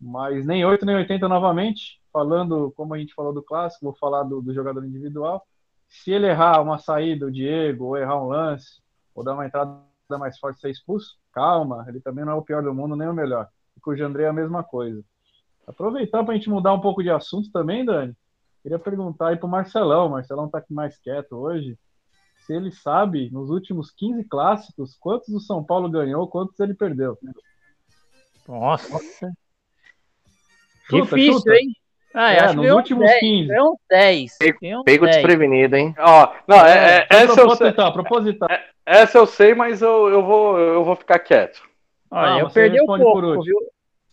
mas 0.00 0.46
nem 0.46 0.64
8 0.64 0.86
nem 0.86 0.96
80 0.96 1.28
novamente. 1.28 2.00
Falando, 2.12 2.72
como 2.76 2.94
a 2.94 2.98
gente 2.98 3.14
falou 3.14 3.32
do 3.32 3.42
clássico, 3.42 3.84
vou 3.84 3.94
falar 3.94 4.22
do, 4.22 4.40
do 4.40 4.54
jogador 4.54 4.84
individual. 4.84 5.46
Se 5.90 6.12
ele 6.12 6.28
errar 6.28 6.62
uma 6.62 6.78
saída, 6.78 7.26
o 7.26 7.32
Diego, 7.32 7.86
ou 7.86 7.96
errar 7.96 8.22
um 8.22 8.28
lance, 8.28 8.80
ou 9.14 9.24
dar 9.24 9.34
uma 9.34 9.44
entrada 9.44 9.80
mais 10.12 10.38
forte 10.38 10.60
ser 10.60 10.70
expulso, 10.70 11.18
calma, 11.32 11.84
ele 11.88 12.00
também 12.00 12.24
não 12.24 12.32
é 12.32 12.36
o 12.36 12.42
pior 12.42 12.62
do 12.62 12.72
mundo, 12.72 12.94
nem 12.96 13.08
o 13.08 13.12
melhor. 13.12 13.48
E 13.76 13.80
com 13.80 13.90
o 13.90 13.96
Jandrei 13.96 14.24
é 14.24 14.28
a 14.28 14.32
mesma 14.32 14.62
coisa. 14.62 15.04
Aproveitar 15.66 16.22
para 16.24 16.32
a 16.32 16.36
gente 16.36 16.48
mudar 16.48 16.72
um 16.72 16.80
pouco 16.80 17.02
de 17.02 17.10
assunto 17.10 17.50
também, 17.50 17.84
Dani. 17.84 18.16
Queria 18.62 18.78
perguntar 18.78 19.28
aí 19.28 19.36
pro 19.36 19.48
Marcelão. 19.48 20.06
O 20.06 20.10
Marcelão 20.10 20.48
tá 20.48 20.58
aqui 20.58 20.72
mais 20.72 20.96
quieto 20.98 21.32
hoje. 21.36 21.76
Se 22.46 22.54
ele 22.54 22.70
sabe, 22.70 23.30
nos 23.30 23.50
últimos 23.50 23.90
15 23.90 24.24
clássicos, 24.24 24.96
quantos 24.98 25.28
o 25.28 25.40
São 25.40 25.62
Paulo 25.62 25.88
ganhou, 25.90 26.26
quantos 26.28 26.58
ele 26.60 26.74
perdeu. 26.74 27.18
Nossa. 28.46 29.32
Chuta, 30.88 31.16
Difícil, 31.16 31.34
chuta. 31.34 31.54
hein? 31.54 31.76
Ah, 32.12 32.32
É, 32.32 32.40
acho 32.40 32.54
que 32.54 32.60
nos 32.60 32.70
uns 32.70 32.76
últimos 32.76 33.06
10, 33.06 33.20
15. 33.20 33.48
Ganhou 33.48 33.72
uns 33.72 33.78
10. 33.88 34.38
ganhou 34.60 34.80
uns 34.80 34.84
Pego 34.84 35.04
10. 35.04 35.16
desprevenido, 35.16 35.76
hein? 35.76 35.94
Ó, 35.98 36.32
não, 36.46 36.56
é, 36.66 36.98
é- 36.98 37.06
foi 37.06 37.16
essa, 37.16 37.30
eu 37.30 37.34
sei, 37.34 37.44
proposital, 37.46 37.92
proposital. 37.92 38.48
essa 38.84 39.18
eu 39.18 39.26
sei, 39.26 39.54
mas 39.54 39.80
eu, 39.82 40.08
eu, 40.08 40.24
vou, 40.24 40.58
eu 40.58 40.84
vou 40.84 40.96
ficar 40.96 41.18
quieto. 41.20 41.62
Olha, 42.10 42.34
Ah, 42.34 42.38
eu 42.40 42.50
perdeu 42.50 42.84
pouco, 42.86 43.42
viu? 43.42 43.56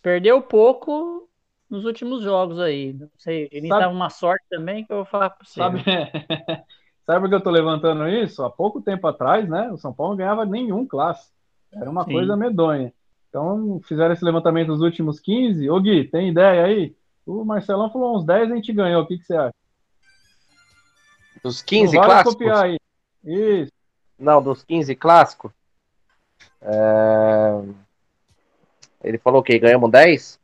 Perdeu 0.02 0.42
pouco 0.42 1.28
nos 1.70 1.86
últimos 1.86 2.22
jogos 2.24 2.60
aí. 2.60 2.94
Não 2.94 3.10
sei, 3.18 3.48
ele 3.52 3.68
Sabe- 3.68 3.82
tava 3.82 3.94
uma 3.94 4.10
sorte 4.10 4.46
também 4.50 4.86
que 4.86 4.92
eu 4.94 4.98
vou 4.98 5.06
falar 5.06 5.32
pra 5.32 5.46
você. 5.46 5.60
Sabe, 5.60 5.84
sabe 7.06 7.20
por 7.22 7.30
que 7.30 7.36
eu 7.36 7.42
tô 7.44 7.50
levantando 7.50 8.08
isso? 8.08 8.44
Há 8.44 8.50
pouco 8.50 8.82
tempo 8.82 9.08
atrás, 9.08 9.50
né? 9.50 9.70
O 9.72 9.78
São 9.78 9.92
Paulo 9.94 10.12
não 10.12 10.18
ganhava 10.18 10.46
nenhum 10.46 10.86
clássico. 10.88 11.34
Era 11.74 11.90
uma 11.90 12.04
Sim. 12.06 12.12
coisa 12.12 12.38
medonha. 12.38 12.94
Então, 13.30 13.82
fizeram 13.84 14.14
esse 14.14 14.24
levantamento 14.24 14.70
nos 14.70 14.82
últimos 14.82 15.20
15. 15.20 15.70
Ô, 15.70 15.80
Gui, 15.82 16.06
tem 16.06 16.30
ideia 16.30 16.64
aí? 16.64 16.96
O 17.28 17.44
Marcelão 17.44 17.92
falou 17.92 18.18
uns 18.18 18.26
10 18.26 18.52
a 18.52 18.56
gente 18.56 18.72
ganhou. 18.74 19.04
O 19.04 19.06
que, 19.06 19.18
que 19.18 19.26
você 19.26 19.36
acha? 19.36 19.54
Dos 21.44 21.62
15 21.62 21.96
não 21.98 22.04
clássicos? 22.04 22.34
copiar 22.34 22.64
aí. 22.64 22.78
Isso. 23.24 23.72
Não, 24.18 24.42
dos 24.42 24.64
15 24.64 24.96
clássicos. 24.96 25.52
É, 26.62 27.62
Ele 29.04 29.18
falou 29.18 29.44
que 29.44 29.60
ganhamos 29.60 29.92
10? 29.92 30.40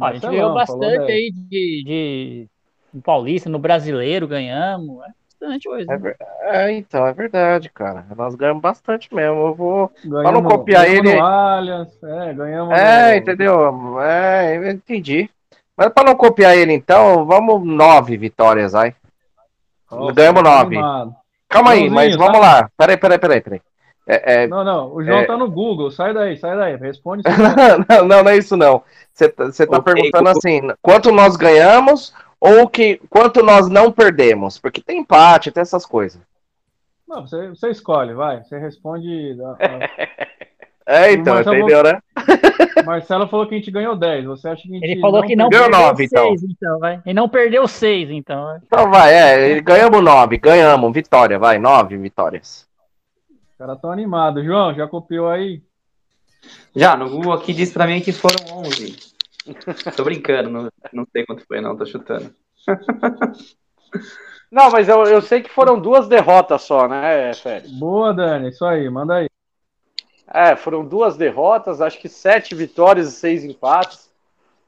Ó, 0.00 0.04
a 0.06 0.12
gente 0.14 0.22
ganhou 0.22 0.54
falou 0.66 0.80
bastante 0.80 1.06
10. 1.06 1.10
aí 1.10 1.30
de, 1.30 1.84
de 1.84 2.48
no 2.92 3.02
Paulista, 3.02 3.48
no 3.50 3.58
Brasileiro 3.58 4.26
ganhamos. 4.26 5.02
É 5.04 5.12
bastante 5.40 5.68
coisa. 5.68 5.92
É, 5.92 5.96
ver- 5.96 6.16
é, 6.40 6.72
então, 6.72 7.06
é 7.06 7.12
verdade, 7.12 7.68
cara. 7.70 8.06
Nós 8.16 8.34
ganhamos 8.34 8.62
bastante 8.62 9.14
mesmo. 9.14 9.46
Eu 9.46 9.54
vou. 9.54 9.92
Ganhamos, 10.04 10.50
copiar 10.50 10.86
ganhamos 10.86 11.10
ele- 11.10 11.20
no 11.20 11.24
Allianz, 11.26 12.02
é, 12.02 12.34
ganhamos 12.34 12.78
É, 12.78 13.10
no- 13.12 13.16
entendeu? 13.18 14.00
É, 14.00 14.56
eu 14.56 14.70
entendi. 14.70 15.30
Mas 15.82 15.92
para 15.92 16.04
não 16.04 16.14
copiar 16.14 16.56
ele, 16.56 16.72
então, 16.72 17.24
vamos 17.26 17.66
nove 17.66 18.16
vitórias, 18.16 18.70
vai. 18.72 18.94
Nossa, 19.90 20.12
Ganhamos 20.12 20.42
tá 20.44 20.48
nove. 20.50 20.76
animado. 20.76 21.16
Calma 21.48 21.70
aí, 21.72 21.88
Joãozinho, 21.88 21.94
mas 21.94 22.16
vamos 22.16 22.32
tá? 22.34 22.38
lá. 22.38 22.70
Peraí, 22.78 22.96
peraí, 22.96 23.18
peraí, 23.18 23.40
peraí. 23.40 23.60
É, 24.06 24.42
é, 24.44 24.46
Não, 24.46 24.64
não, 24.64 24.94
o 24.94 25.02
João 25.02 25.18
É. 25.18 25.24
tá 25.26 25.36
no 25.36 25.50
Google, 25.50 25.90
sai 25.90 26.14
daí, 26.14 26.36
sai 26.36 26.56
daí, 26.56 26.76
responde. 26.76 27.22
não, 27.88 28.06
não, 28.08 28.22
não 28.22 28.30
é 28.30 28.36
isso 28.36 28.56
não. 28.56 28.82
Você 29.12 29.28
tá, 29.28 29.46
você 29.46 29.66
tá 29.66 29.78
Ok, 29.78 29.92
perguntando 29.92 30.28
assim, 30.28 30.60
quanto 30.80 31.10
nós 31.10 31.36
ganhamos 31.36 32.14
ou 32.40 32.68
que, 32.68 33.00
quanto 33.10 33.42
nós 33.42 33.68
não 33.68 33.90
perdemos? 33.92 34.58
Porque 34.58 34.80
tem 34.80 35.00
empate, 35.00 35.50
tem 35.50 35.60
essas 35.60 35.84
coisas. 35.84 36.20
Não, 37.08 37.26
você, 37.26 37.48
você 37.48 37.70
escolhe, 37.70 38.14
vai, 38.14 38.42
você 38.42 38.56
responde. 38.56 39.36
É, 40.86 41.12
então, 41.12 41.42
vou- 41.42 41.54
entendeu, 41.54 41.82
né? 41.82 41.98
Marcelo 42.84 43.28
falou 43.28 43.46
que 43.46 43.54
a 43.54 43.58
gente 43.58 43.70
ganhou 43.70 43.94
10, 43.94 44.24
você 44.24 44.48
acha 44.48 44.62
que 44.62 44.68
a 44.70 44.72
gente 44.74 44.84
Ele 44.84 45.00
falou 45.00 45.22
que 45.22 45.36
não 45.36 45.48
perdeu 45.48 45.70
perdeu 45.70 45.86
nove, 45.86 46.04
então. 46.04 46.28
6, 46.30 46.42
então. 46.44 46.78
vai. 46.78 47.00
E 47.06 47.14
não 47.14 47.28
perdeu 47.28 47.68
6, 47.68 48.10
então. 48.10 48.44
vai. 48.44 48.58
Então 48.66 48.90
vai, 48.90 49.14
é, 49.14 49.60
ganhamos 49.60 50.02
nove, 50.02 50.38
ganhamos, 50.38 50.92
vitória, 50.92 51.38
vai, 51.38 51.58
nove 51.58 51.96
vitórias. 51.96 52.66
Os 53.30 53.58
caras 53.58 53.80
tão 53.80 53.90
animados. 53.92 54.44
João, 54.44 54.74
já 54.74 54.86
copiou 54.88 55.28
aí? 55.28 55.62
Já, 56.74 56.96
no 56.96 57.08
Google 57.08 57.34
aqui 57.34 57.52
diz 57.52 57.72
pra 57.72 57.86
mim 57.86 58.00
que 58.00 58.12
foram 58.12 58.58
11. 58.58 58.96
Tô 59.96 60.04
brincando, 60.04 60.50
não, 60.50 60.68
não 60.92 61.06
sei 61.12 61.24
quanto 61.24 61.46
foi 61.46 61.60
não, 61.60 61.76
tô 61.76 61.84
chutando. 61.86 62.32
Não, 64.50 64.70
mas 64.70 64.86
eu, 64.86 65.02
eu 65.04 65.22
sei 65.22 65.40
que 65.40 65.48
foram 65.48 65.80
duas 65.80 66.06
derrotas 66.06 66.60
só, 66.60 66.86
né, 66.86 67.32
Félix? 67.32 67.70
Boa, 67.72 68.12
Dani, 68.12 68.50
isso 68.50 68.64
aí, 68.66 68.88
manda 68.90 69.14
aí. 69.14 69.28
É, 70.32 70.56
foram 70.56 70.84
duas 70.84 71.16
derrotas, 71.16 71.82
acho 71.82 72.00
que 72.00 72.08
sete 72.08 72.54
vitórias 72.54 73.08
e 73.08 73.12
seis 73.12 73.44
empates. 73.44 74.10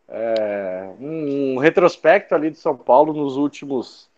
É, 0.06 0.90
um 1.00 1.56
retrospecto 1.56 2.34
ali 2.34 2.50
de 2.50 2.58
São 2.58 2.76
Paulo 2.76 3.14
nos 3.14 3.38
últimos, 3.38 4.10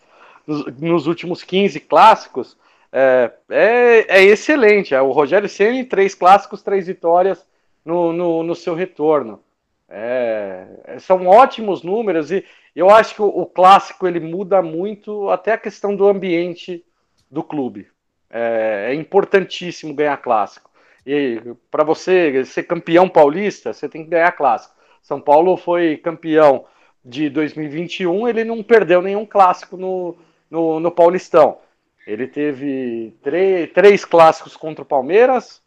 nos, 0.45 0.67
nos 0.77 1.07
últimos 1.07 1.45
15 1.45 1.79
clássicos. 1.81 2.57
é, 2.93 3.33
é, 3.49 4.19
é 4.19 4.25
excelente. 4.25 4.95
É 4.95 5.01
o 5.01 5.13
Rogério 5.13 5.49
Ceni 5.49 5.85
três 5.85 6.15
clássicos, 6.15 6.63
três 6.63 6.89
vitórias 6.89 7.47
no, 7.85 8.13
no, 8.13 8.43
no 8.43 8.55
seu 8.57 8.75
retorno. 8.75 9.41
É, 9.89 10.97
são 10.99 11.29
ótimos 11.29 11.85
números 11.85 12.33
e 12.33 12.45
eu 12.75 12.91
acho 12.91 13.15
que 13.15 13.23
o, 13.23 13.27
o, 13.27 13.47
clássico 13.47 14.09
ele 14.09 14.19
muda 14.19 14.61
muito 14.61 15.31
até 15.31 15.53
a 15.53 15.59
questão 15.59 15.95
do 15.95 16.09
ambiente 16.09 16.85
do 17.31 17.45
clube. 17.45 17.87
É, 18.29 18.89
é 18.91 18.95
importantíssimo 18.95 19.95
ganhar 19.95 20.17
clássico. 20.17 20.69
E 21.07 21.41
para 21.71 21.85
você 21.85 22.45
ser 22.45 22.65
campeão 22.65 23.09
paulista, 23.09 23.73
você 23.73 23.89
tem 23.89 24.03
que 24.03 24.11
ganhar 24.11 24.33
clássico. 24.33 24.75
São 25.01 25.21
Paulo 25.21 25.57
foi 25.57 25.97
campeão 25.97 26.65
de 27.05 27.31
2021, 27.31 28.27
ele 28.27 28.43
não 28.43 28.61
perdeu 28.65 29.01
nenhum 29.01 29.25
clássico 29.25 29.77
no, 29.77 30.17
no, 30.51 30.81
no 30.81 30.91
Paulistão. 30.91 31.59
Ele 32.05 32.27
teve 32.27 33.15
três, 33.23 33.71
três 33.73 34.05
clássicos 34.05 34.57
contra 34.57 34.83
o 34.83 34.87
Palmeiras, 34.87 35.63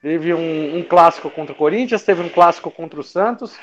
teve 0.00 0.32
um, 0.32 0.78
um, 0.78 0.82
clássico 0.82 1.28
contra 1.28 1.52
o 1.52 1.56
Corinthians, 1.56 2.04
teve 2.04 2.22
um 2.22 2.28
clássico 2.30 2.70
contra 2.70 2.98
o 2.98 3.04
Santos, 3.04 3.58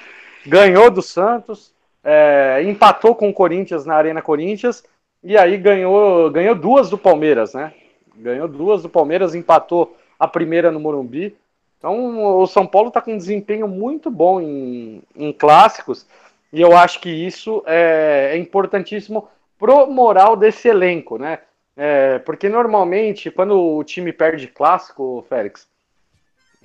ganhou 0.46 0.92
do 0.92 1.02
Santos, 1.02 1.74
é, 2.04 2.62
empatou 2.64 3.16
com 3.16 3.30
o 3.30 3.34
Corinthians 3.34 3.84
na 3.84 3.96
Arena 3.96 4.22
Corinthians, 4.22 4.84
e 5.24 5.36
aí 5.36 5.58
ganhou, 5.58 6.30
ganhou 6.30 6.54
duas 6.54 6.88
do 6.88 7.00
Palmeiras, 7.00 7.56
né? 7.56 7.74
Ganhou 8.16 8.48
duas 8.48 8.84
do 8.84 8.90
Palmeiras, 8.90 9.34
empatou 9.34 9.98
a 10.20 10.28
primeira 10.28 10.72
no 10.72 10.80
Morumbi. 10.80 11.36
Então 11.78 12.40
o 12.42 12.48
São 12.48 12.66
Paulo 12.66 12.88
está 12.88 13.02
com 13.02 13.14
um 13.14 13.18
desempenho 13.18 13.68
muito 13.68 14.10
bom 14.10 14.42
em, 14.42 15.04
em 15.16 15.32
clássicos. 15.32 16.06
E 16.52 16.62
eu 16.62 16.76
acho 16.76 17.00
que 17.00 17.10
isso 17.10 17.64
é, 17.66 18.32
é 18.34 18.38
importantíssimo 18.38 19.28
pro 19.58 19.88
moral 19.88 20.36
desse 20.36 20.68
elenco, 20.68 21.18
né? 21.18 21.40
É, 21.78 22.20
porque 22.20 22.48
normalmente, 22.48 23.30
quando 23.30 23.60
o 23.60 23.84
time 23.84 24.14
perde 24.14 24.48
clássico, 24.48 25.26
Félix, 25.28 25.68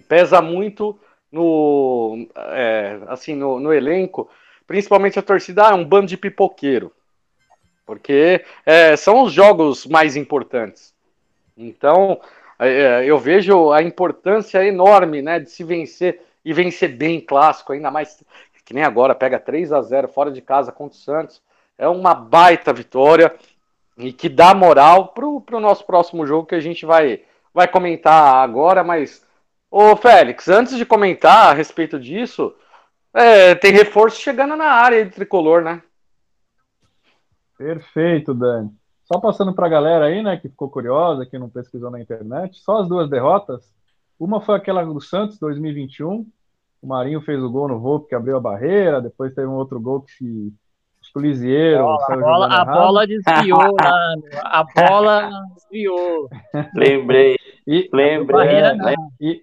pesa 0.09 0.40
muito 0.40 0.98
no, 1.30 2.26
é, 2.36 3.01
assim, 3.09 3.34
no, 3.34 3.59
no, 3.59 3.72
elenco, 3.72 4.30
principalmente 4.66 5.18
a 5.18 5.22
torcida 5.22 5.66
ah, 5.66 5.70
é 5.72 5.74
um 5.74 5.84
bando 5.84 6.07
de 6.07 6.16
pipoqueiro. 6.16 6.92
Porque 7.84 8.44
é, 8.64 8.94
são 8.96 9.22
os 9.24 9.32
jogos 9.32 9.84
mais 9.86 10.14
importantes. 10.14 10.94
Então, 11.57 12.20
eu 13.04 13.18
vejo 13.18 13.72
a 13.72 13.82
importância 13.82 14.64
enorme 14.64 15.22
né, 15.22 15.40
de 15.40 15.50
se 15.50 15.64
vencer 15.64 16.22
e 16.44 16.52
vencer 16.52 16.96
bem 16.96 17.20
clássico, 17.20 17.72
ainda 17.72 17.90
mais 17.90 18.22
que 18.70 18.74
nem 18.74 18.84
agora, 18.84 19.16
pega 19.16 19.40
3 19.40 19.72
a 19.72 19.82
0 19.82 20.06
fora 20.06 20.30
de 20.30 20.40
casa 20.40 20.70
contra 20.70 20.96
o 20.96 21.00
Santos. 21.00 21.42
É 21.76 21.88
uma 21.88 22.14
baita 22.14 22.72
vitória 22.72 23.34
e 23.98 24.12
que 24.12 24.28
dá 24.28 24.54
moral 24.54 25.08
para 25.08 25.26
o 25.26 25.61
nosso 25.61 25.84
próximo 25.84 26.24
jogo 26.24 26.46
que 26.46 26.54
a 26.54 26.61
gente 26.61 26.86
vai, 26.86 27.24
vai 27.52 27.66
comentar 27.66 28.36
agora. 28.36 28.84
Mas, 28.84 29.26
ô 29.68 29.96
Félix, 29.96 30.46
antes 30.46 30.76
de 30.76 30.86
comentar 30.86 31.48
a 31.48 31.52
respeito 31.52 31.98
disso, 31.98 32.54
é, 33.12 33.56
tem 33.56 33.72
reforço 33.72 34.20
chegando 34.20 34.54
na 34.54 34.66
área 34.66 35.04
de 35.04 35.11
tricolor, 35.11 35.62
né? 35.62 35.82
Perfeito, 37.58 38.32
Dani. 38.32 38.70
Só 39.12 39.18
passando 39.18 39.52
para 39.52 39.66
a 39.66 39.70
galera 39.70 40.04
aí, 40.04 40.22
né, 40.22 40.36
que 40.36 40.48
ficou 40.48 40.70
curiosa, 40.70 41.26
que 41.26 41.36
não 41.36 41.48
pesquisou 41.50 41.90
na 41.90 42.00
internet, 42.00 42.61
só 42.61 42.78
as 42.78 42.88
duas 42.88 43.11
derrotas. 43.11 43.74
Uma 44.16 44.40
foi 44.40 44.54
aquela 44.54 44.84
do 44.84 45.00
Santos, 45.00 45.36
2021, 45.40 46.24
o 46.80 46.86
Marinho 46.86 47.20
fez 47.20 47.42
o 47.42 47.50
gol 47.50 47.66
no 47.66 47.80
Volpe 47.80 48.11
que 48.11 48.14
abriu 48.14 48.36
a 48.36 48.40
barreira, 48.40 49.00
depois 49.00 49.34
teve 49.34 49.48
um 49.48 49.56
outro 49.56 49.80
gol 49.80 50.02
que 50.02 50.12
se 50.12 50.54
acho 51.02 51.12
que 51.12 51.18
o 51.18 51.22
Lisieiro 51.22 51.88
a 51.88 52.16
bola, 52.16 52.46
a 52.46 52.64
bola 52.64 53.04
desviou 53.04 53.58
lá, 53.82 54.14
a 54.44 54.64
bola 54.76 55.30
desviou. 55.56 56.28
Lembrei. 56.76 57.36
E, 57.66 57.90
lembrei. 57.92 58.48
É, 58.48 58.94
e, 59.20 59.42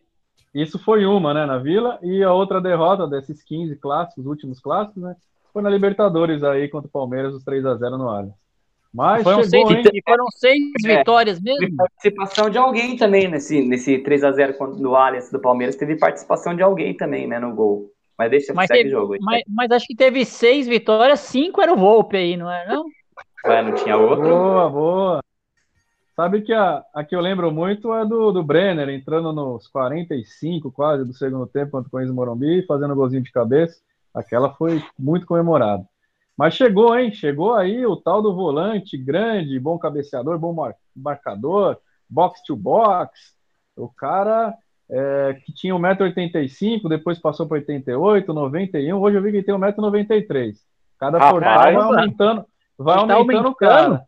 isso 0.53 0.79
foi 0.79 1.05
uma, 1.05 1.33
né, 1.33 1.45
na 1.45 1.57
Vila, 1.57 1.99
e 2.01 2.23
a 2.23 2.31
outra 2.31 2.61
derrota 2.61 3.05
desses 3.05 3.43
15 3.43 3.75
clássicos, 3.75 4.25
últimos 4.25 4.61
clássicos, 4.61 5.03
né, 5.03 5.13
foi 5.51 5.61
na 5.61 5.69
Libertadores 5.69 6.41
aí 6.41 6.69
contra 6.69 6.87
o 6.87 6.91
Palmeiras, 6.91 7.33
os 7.33 7.43
3 7.43 7.65
a 7.65 7.75
0 7.75 7.97
no 7.97 8.07
Allianz. 8.07 8.46
Mas 8.93 9.23
foram, 9.23 9.43
chegou, 9.43 9.67
seis, 9.67 9.85
hein? 9.85 10.01
foram 10.07 10.25
seis 10.31 10.61
é, 10.85 10.97
vitórias 10.97 11.41
mesmo. 11.41 11.59
Teve 11.59 11.75
participação 11.75 12.49
de 12.49 12.57
alguém 12.57 12.95
também 12.95 13.27
nesse, 13.27 13.61
nesse 13.61 13.97
3x0 13.99 14.77
do 14.77 14.95
Allianz 14.95 15.29
do 15.31 15.39
Palmeiras. 15.39 15.75
Teve 15.75 15.97
participação 15.97 16.55
de 16.55 16.63
alguém 16.63 16.95
também, 16.95 17.27
né, 17.27 17.39
no 17.39 17.53
gol. 17.53 17.91
Mas 18.17 18.31
deixa 18.31 18.53
mas 18.53 18.67
segue 18.67 18.83
teve, 18.83 18.95
o 18.95 18.99
jogo. 18.99 19.13
Aí. 19.13 19.19
Mas, 19.21 19.43
mas, 19.47 19.71
acho 19.71 19.85
que 19.85 19.95
teve 19.95 20.25
seis 20.25 20.67
vitórias, 20.67 21.19
cinco 21.19 21.61
era 21.61 21.71
o 21.71 21.77
Volpe 21.77 22.17
aí, 22.17 22.35
não 22.35 22.51
é? 22.51 22.67
Não? 22.67 22.85
Ué, 23.45 23.61
não 23.61 23.73
tinha 23.75 23.95
outro? 23.95 24.27
Boa, 24.27 24.69
boa. 24.69 25.23
Sabe 26.15 26.41
que 26.41 26.51
a, 26.51 26.83
a 26.95 27.03
que 27.03 27.15
eu 27.15 27.21
lembro 27.21 27.51
muito 27.51 27.93
é 27.93 28.03
do, 28.03 28.31
do 28.31 28.43
Brenner, 28.43 28.89
entrando 28.89 29.31
nos 29.31 29.67
45 29.67 30.71
quase 30.71 31.05
do 31.05 31.13
segundo 31.13 31.45
tempo 31.45 31.73
contra 31.73 31.87
o 31.87 31.91
Corinthians 31.91 32.15
Morumbi, 32.15 32.65
fazendo 32.65 32.93
um 32.93 32.97
golzinho 32.97 33.21
de 33.21 33.31
cabeça. 33.31 33.79
Aquela 34.15 34.51
foi 34.55 34.81
muito 34.97 35.27
comemorada. 35.27 35.87
Mas 36.37 36.53
chegou, 36.53 36.97
hein? 36.97 37.11
Chegou 37.11 37.55
aí 37.55 37.83
o 37.85 37.95
tal 37.95 38.21
do 38.21 38.35
volante 38.35 38.95
grande, 38.95 39.59
bom 39.59 39.77
cabeceador, 39.79 40.37
bom 40.37 40.55
marcador, 40.95 41.77
box 42.07 42.43
to 42.43 42.55
box. 42.55 43.35
O 43.75 43.89
cara 43.89 44.53
é, 44.89 45.35
que 45.43 45.51
tinha 45.51 45.73
1,85m, 45.73 46.87
depois 46.87 47.17
passou 47.17 47.47
para 47.47 47.55
88, 47.55 48.31
91. 48.31 48.99
Hoje 48.99 49.17
eu 49.17 49.21
vi 49.21 49.31
que 49.31 49.37
ele 49.37 49.43
tem 49.43 49.55
1,93m. 49.55 50.53
Cada 50.99 51.17
ah, 51.17 51.31
portal 51.31 51.57
vai 51.57 51.75
aumentando, 51.75 52.45
vai 52.77 53.07
tá 53.07 53.13
aumentando, 53.13 53.49
o 53.49 53.55
cara. 53.55 54.03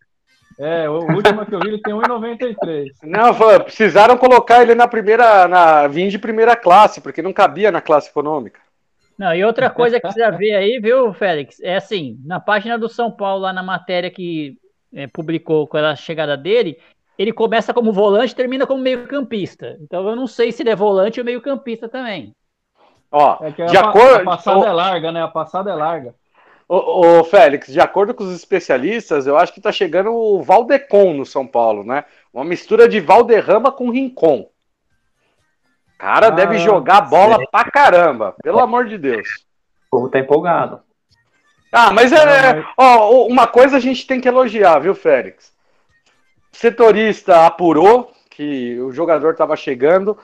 É, 0.59 0.89
o 0.89 1.15
último 1.15 1.45
que 1.45 1.55
eu 1.55 1.59
vi 1.59 1.69
ele 1.69 1.81
tem 1.81 1.93
1,93. 1.93 2.87
Não, 3.03 3.33
precisaram 3.63 4.17
colocar 4.17 4.61
ele 4.61 4.75
na 4.75 4.87
primeira, 4.87 5.47
na 5.47 5.87
vim 5.87 6.09
de 6.09 6.19
primeira 6.19 6.55
classe, 6.55 6.99
porque 6.99 7.21
não 7.21 7.31
cabia 7.31 7.71
na 7.71 7.81
classe 7.81 8.09
econômica. 8.09 8.59
Não, 9.19 9.35
e 9.35 9.43
outra 9.43 9.69
coisa 9.69 9.97
que 9.97 10.03
precisa 10.03 10.31
ver 10.31 10.55
aí, 10.55 10.79
viu, 10.79 11.13
Félix? 11.13 11.59
É 11.59 11.75
assim, 11.75 12.17
na 12.23 12.39
página 12.39 12.79
do 12.79 12.87
São 12.87 13.11
Paulo, 13.11 13.41
lá 13.41 13.51
na 13.51 13.61
matéria 13.61 14.09
que 14.09 14.57
é, 14.93 15.07
publicou 15.07 15.67
com 15.67 15.75
a 15.75 15.93
chegada 15.93 16.37
dele, 16.37 16.79
ele 17.17 17.33
começa 17.33 17.73
como 17.73 17.91
volante 17.91 18.31
e 18.31 18.35
termina 18.35 18.65
como 18.65 18.81
meio-campista. 18.81 19.77
Então 19.81 20.07
eu 20.07 20.15
não 20.15 20.25
sei 20.25 20.53
se 20.53 20.63
ele 20.63 20.69
é 20.69 20.75
volante 20.75 21.19
ou 21.19 21.25
meio-campista 21.25 21.89
também. 21.89 22.33
Ó, 23.11 23.37
é 23.41 23.51
de 23.51 23.75
a, 23.75 23.89
acordo... 23.89 24.21
a 24.21 24.23
passada 24.23 24.65
é 24.65 24.71
larga, 24.71 25.11
né? 25.11 25.21
A 25.21 25.27
passada 25.27 25.69
é 25.69 25.75
larga. 25.75 26.15
Ô, 26.65 27.19
ô, 27.19 27.23
Félix, 27.25 27.67
de 27.73 27.81
acordo 27.81 28.13
com 28.13 28.23
os 28.23 28.33
especialistas, 28.33 29.27
eu 29.27 29.35
acho 29.35 29.51
que 29.53 29.59
tá 29.59 29.71
chegando 29.71 30.13
o 30.13 30.41
Valdecon 30.41 31.13
no 31.13 31.25
São 31.25 31.45
Paulo, 31.45 31.83
né? 31.83 32.05
Uma 32.33 32.45
mistura 32.45 32.87
de 32.87 33.01
Valderrama 33.01 33.69
com 33.69 33.89
Rincon 33.89 34.47
cara 35.99 36.27
ah, 36.27 36.31
deve 36.31 36.57
jogar 36.57 37.01
bola 37.01 37.37
pra 37.51 37.65
caramba, 37.65 38.33
pelo 38.41 38.59
amor 38.59 38.85
de 38.85 38.97
Deus. 38.97 39.27
O 39.87 39.97
povo 39.97 40.09
tá 40.09 40.17
empolgado. 40.17 40.79
Ah, 41.71 41.91
mas 41.91 42.11
é. 42.11 42.63
Ó, 42.77 43.27
uma 43.27 43.45
coisa 43.45 43.77
a 43.77 43.79
gente 43.79 44.07
tem 44.07 44.19
que 44.19 44.27
elogiar, 44.27 44.79
viu, 44.79 44.95
Félix? 44.95 45.53
Setorista 46.51 47.45
apurou 47.45 48.11
que 48.29 48.79
o 48.79 48.91
jogador 48.91 49.31
estava 49.31 49.55
chegando 49.55 50.17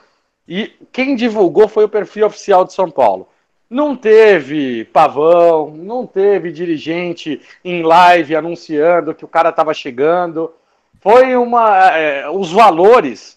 e 0.48 0.72
quem 0.90 1.14
divulgou 1.14 1.68
foi 1.68 1.84
o 1.84 1.88
perfil 1.88 2.26
oficial 2.26 2.64
de 2.64 2.72
São 2.72 2.90
Paulo. 2.90 3.28
Não 3.68 3.94
teve 3.94 4.84
pavão, 4.86 5.70
não 5.76 6.06
teve 6.06 6.50
dirigente 6.50 7.40
em 7.64 7.82
live 7.82 8.34
anunciando 8.34 9.14
que 9.14 9.24
o 9.24 9.28
cara 9.28 9.50
estava 9.50 9.74
chegando. 9.74 10.52
Foi 11.00 11.36
uma. 11.36 11.90
É, 11.90 12.28
os 12.30 12.50
valores 12.50 13.35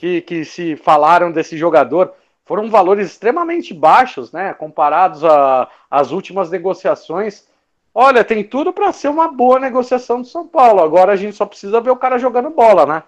que, 0.00 0.22
que 0.22 0.46
se 0.46 0.76
falaram 0.76 1.30
desse 1.30 1.58
jogador 1.58 2.14
foram 2.46 2.70
valores 2.70 3.06
extremamente 3.06 3.74
baixos, 3.74 4.32
né? 4.32 4.54
Comparados 4.54 5.20
às 5.90 6.10
últimas 6.10 6.50
negociações. 6.50 7.46
Olha, 7.94 8.24
tem 8.24 8.42
tudo 8.42 8.72
para 8.72 8.94
ser 8.94 9.08
uma 9.08 9.30
boa 9.30 9.60
negociação 9.60 10.22
do 10.22 10.26
São 10.26 10.48
Paulo. 10.48 10.80
Agora 10.80 11.12
a 11.12 11.16
gente 11.16 11.36
só 11.36 11.44
precisa 11.44 11.82
ver 11.82 11.90
o 11.90 11.96
cara 11.96 12.18
jogando 12.18 12.48
bola, 12.48 12.86
né? 12.86 13.02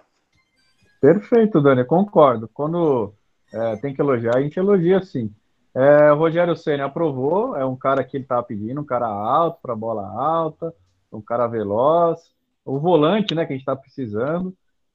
Perfeito, 1.01 1.59
Dani, 1.59 1.83
concordo. 1.83 2.47
Quando 2.53 3.11
é, 3.51 3.75
tem 3.77 3.91
que 3.91 3.99
elogiar, 3.99 4.37
a 4.37 4.41
gente 4.41 4.59
elogia 4.59 5.01
sim. 5.01 5.33
É, 5.73 6.11
o 6.11 6.17
Rogério 6.17 6.55
Senna 6.55 6.85
aprovou, 6.85 7.57
é 7.57 7.65
um 7.65 7.75
cara 7.75 8.03
que 8.03 8.17
ele 8.17 8.23
estava 8.23 8.43
pedindo, 8.43 8.81
um 8.81 8.85
cara 8.85 9.07
alto 9.07 9.57
para 9.63 9.75
bola 9.75 10.07
alta, 10.07 10.71
um 11.11 11.21
cara 11.21 11.47
veloz, 11.47 12.19
o 12.63 12.77
volante, 12.77 13.33
né, 13.33 13.47
que 13.47 13.53
a 13.53 13.55
gente 13.55 13.63
está 13.63 13.75
precisando. 13.75 14.53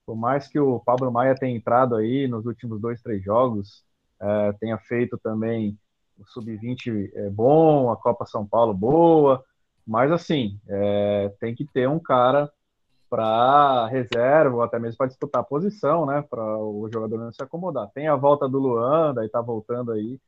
Por 0.08 0.16
mais 0.16 0.48
que 0.48 0.58
o 0.58 0.80
Pablo 0.80 1.12
Maia 1.12 1.34
tenha 1.34 1.54
entrado 1.54 1.94
aí 1.94 2.26
nos 2.26 2.46
últimos 2.46 2.80
dois, 2.80 3.02
três 3.02 3.22
jogos, 3.22 3.84
é, 4.18 4.52
tenha 4.54 4.78
feito 4.78 5.18
também 5.18 5.78
o 6.18 6.24
Sub-20 6.24 7.10
é, 7.12 7.28
bom, 7.28 7.92
a 7.92 7.96
Copa 7.98 8.24
São 8.24 8.46
Paulo 8.46 8.72
boa, 8.72 9.44
mas 9.86 10.10
assim, 10.10 10.58
é, 10.66 11.30
tem 11.38 11.54
que 11.54 11.66
ter 11.66 11.86
um 11.86 11.98
cara 11.98 12.50
para 13.10 13.86
reserva, 13.88 14.56
ou 14.56 14.62
até 14.62 14.78
mesmo 14.78 14.96
para 14.96 15.08
disputar 15.08 15.42
a 15.42 15.44
posição, 15.44 16.06
né? 16.06 16.22
Para 16.22 16.56
o 16.56 16.88
jogador 16.90 17.18
não 17.18 17.30
se 17.30 17.42
acomodar. 17.42 17.90
Tem 17.90 18.08
a 18.08 18.16
volta 18.16 18.48
do 18.48 18.58
Luan, 18.58 19.12
daí 19.12 19.28
tá 19.28 19.42
voltando 19.42 19.92
aí 19.92 20.18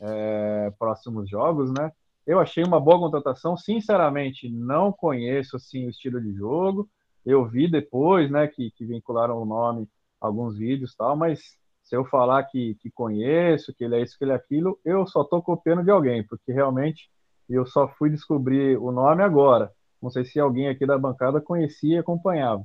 é, 0.00 0.72
próximos 0.76 1.30
jogos, 1.30 1.70
né? 1.70 1.92
Eu 2.26 2.40
achei 2.40 2.64
uma 2.64 2.80
boa 2.80 2.98
contratação, 2.98 3.56
sinceramente, 3.56 4.48
não 4.50 4.90
conheço 4.90 5.54
assim 5.54 5.86
o 5.86 5.90
estilo 5.90 6.20
de 6.20 6.34
jogo, 6.34 6.88
Eu 7.24 7.44
vi 7.44 7.70
depois, 7.70 8.30
né, 8.30 8.46
que, 8.46 8.70
que 8.72 8.84
vincularam 8.84 9.40
o 9.40 9.44
nome, 9.44 9.88
alguns 10.20 10.56
vídeos 10.56 10.92
e 10.92 10.96
tal, 10.96 11.16
mas 11.16 11.40
se 11.82 11.96
eu 11.96 12.04
falar 12.04 12.44
que, 12.44 12.76
que 12.80 12.90
conheço, 12.90 13.74
que 13.74 13.84
ele 13.84 13.96
é 13.96 14.02
isso, 14.02 14.16
que 14.18 14.24
ele 14.24 14.32
é 14.32 14.36
aquilo, 14.36 14.78
eu 14.84 15.06
só 15.06 15.22
estou 15.22 15.42
copiando 15.42 15.82
de 15.82 15.90
alguém, 15.90 16.22
porque 16.26 16.52
realmente 16.52 17.10
eu 17.48 17.66
só 17.66 17.88
fui 17.88 18.10
descobrir 18.10 18.78
o 18.78 18.92
nome 18.92 19.22
agora. 19.22 19.72
Não 20.00 20.08
sei 20.08 20.24
se 20.24 20.38
alguém 20.38 20.68
aqui 20.68 20.86
da 20.86 20.96
bancada 20.96 21.40
conhecia 21.40 21.96
e 21.96 21.98
acompanhava. 21.98 22.62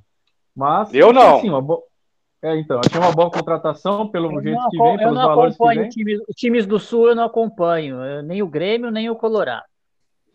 Mas. 0.56 0.94
Eu 0.94 1.12
não. 1.12 1.38
Assim, 1.38 1.50
bo... 1.50 1.84
É, 2.42 2.56
então, 2.60 2.80
achei 2.80 3.00
uma 3.00 3.12
boa 3.12 3.32
contratação 3.32 4.08
pelo 4.08 4.32
Eu 4.34 4.42
jeito 4.44 4.56
não, 4.62 4.70
que 4.70 4.78
vem, 4.78 4.98
pelos 4.98 5.16
valores 5.16 5.56
que 5.58 5.64
acompanho 5.64 5.82
vem. 5.82 5.90
times, 5.90 6.20
os 6.30 6.36
times 6.36 6.66
do 6.68 6.80
Sul, 6.80 7.08
eu 7.10 7.16
não 7.16 7.24
acompanho. 7.24 7.96
eu- 8.04 8.22
nem 8.22 8.44
o 8.44 8.48
Grêmio, 8.48 8.92
nem 8.92 9.10
o 9.10 9.16
Colorado. 9.16 9.66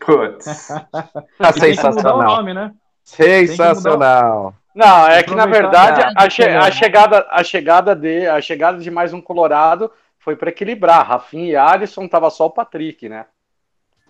Putz. 0.05 0.69
Tá 1.39 1.51
E 1.51 1.61
tem 1.61 1.75
que 1.77 1.83
mudar 1.83 1.91
o 1.91 1.93
sensacional. 1.93 2.37
nome, 2.37 2.53
né? 2.53 2.75
Sensacional. 3.15 4.55
Não, 4.75 5.07
é 5.09 5.23
que 5.23 5.35
na 5.35 5.47
verdade 5.47 6.01
a- 6.17 6.31
che- 6.31 6.45
a 6.45 6.71
chegada, 6.71 7.27
a 7.31 7.43
chegada 7.43 7.95
de 7.97 8.27
a 8.27 8.41
chegada 8.41 8.79
de 8.79 8.91
mais 8.91 9.13
um 9.13 9.21
Colorado 9.21 9.91
foi 10.19 10.37
para 10.37 10.51
equilibrar. 10.51 11.07
Rafinha 11.07 11.53
e 11.53 11.57
Alisson 11.57 12.07
tava 12.07 12.31
só 12.31 12.47
o 12.47 12.51
Patrick, 12.51 13.09
né? 13.09 13.27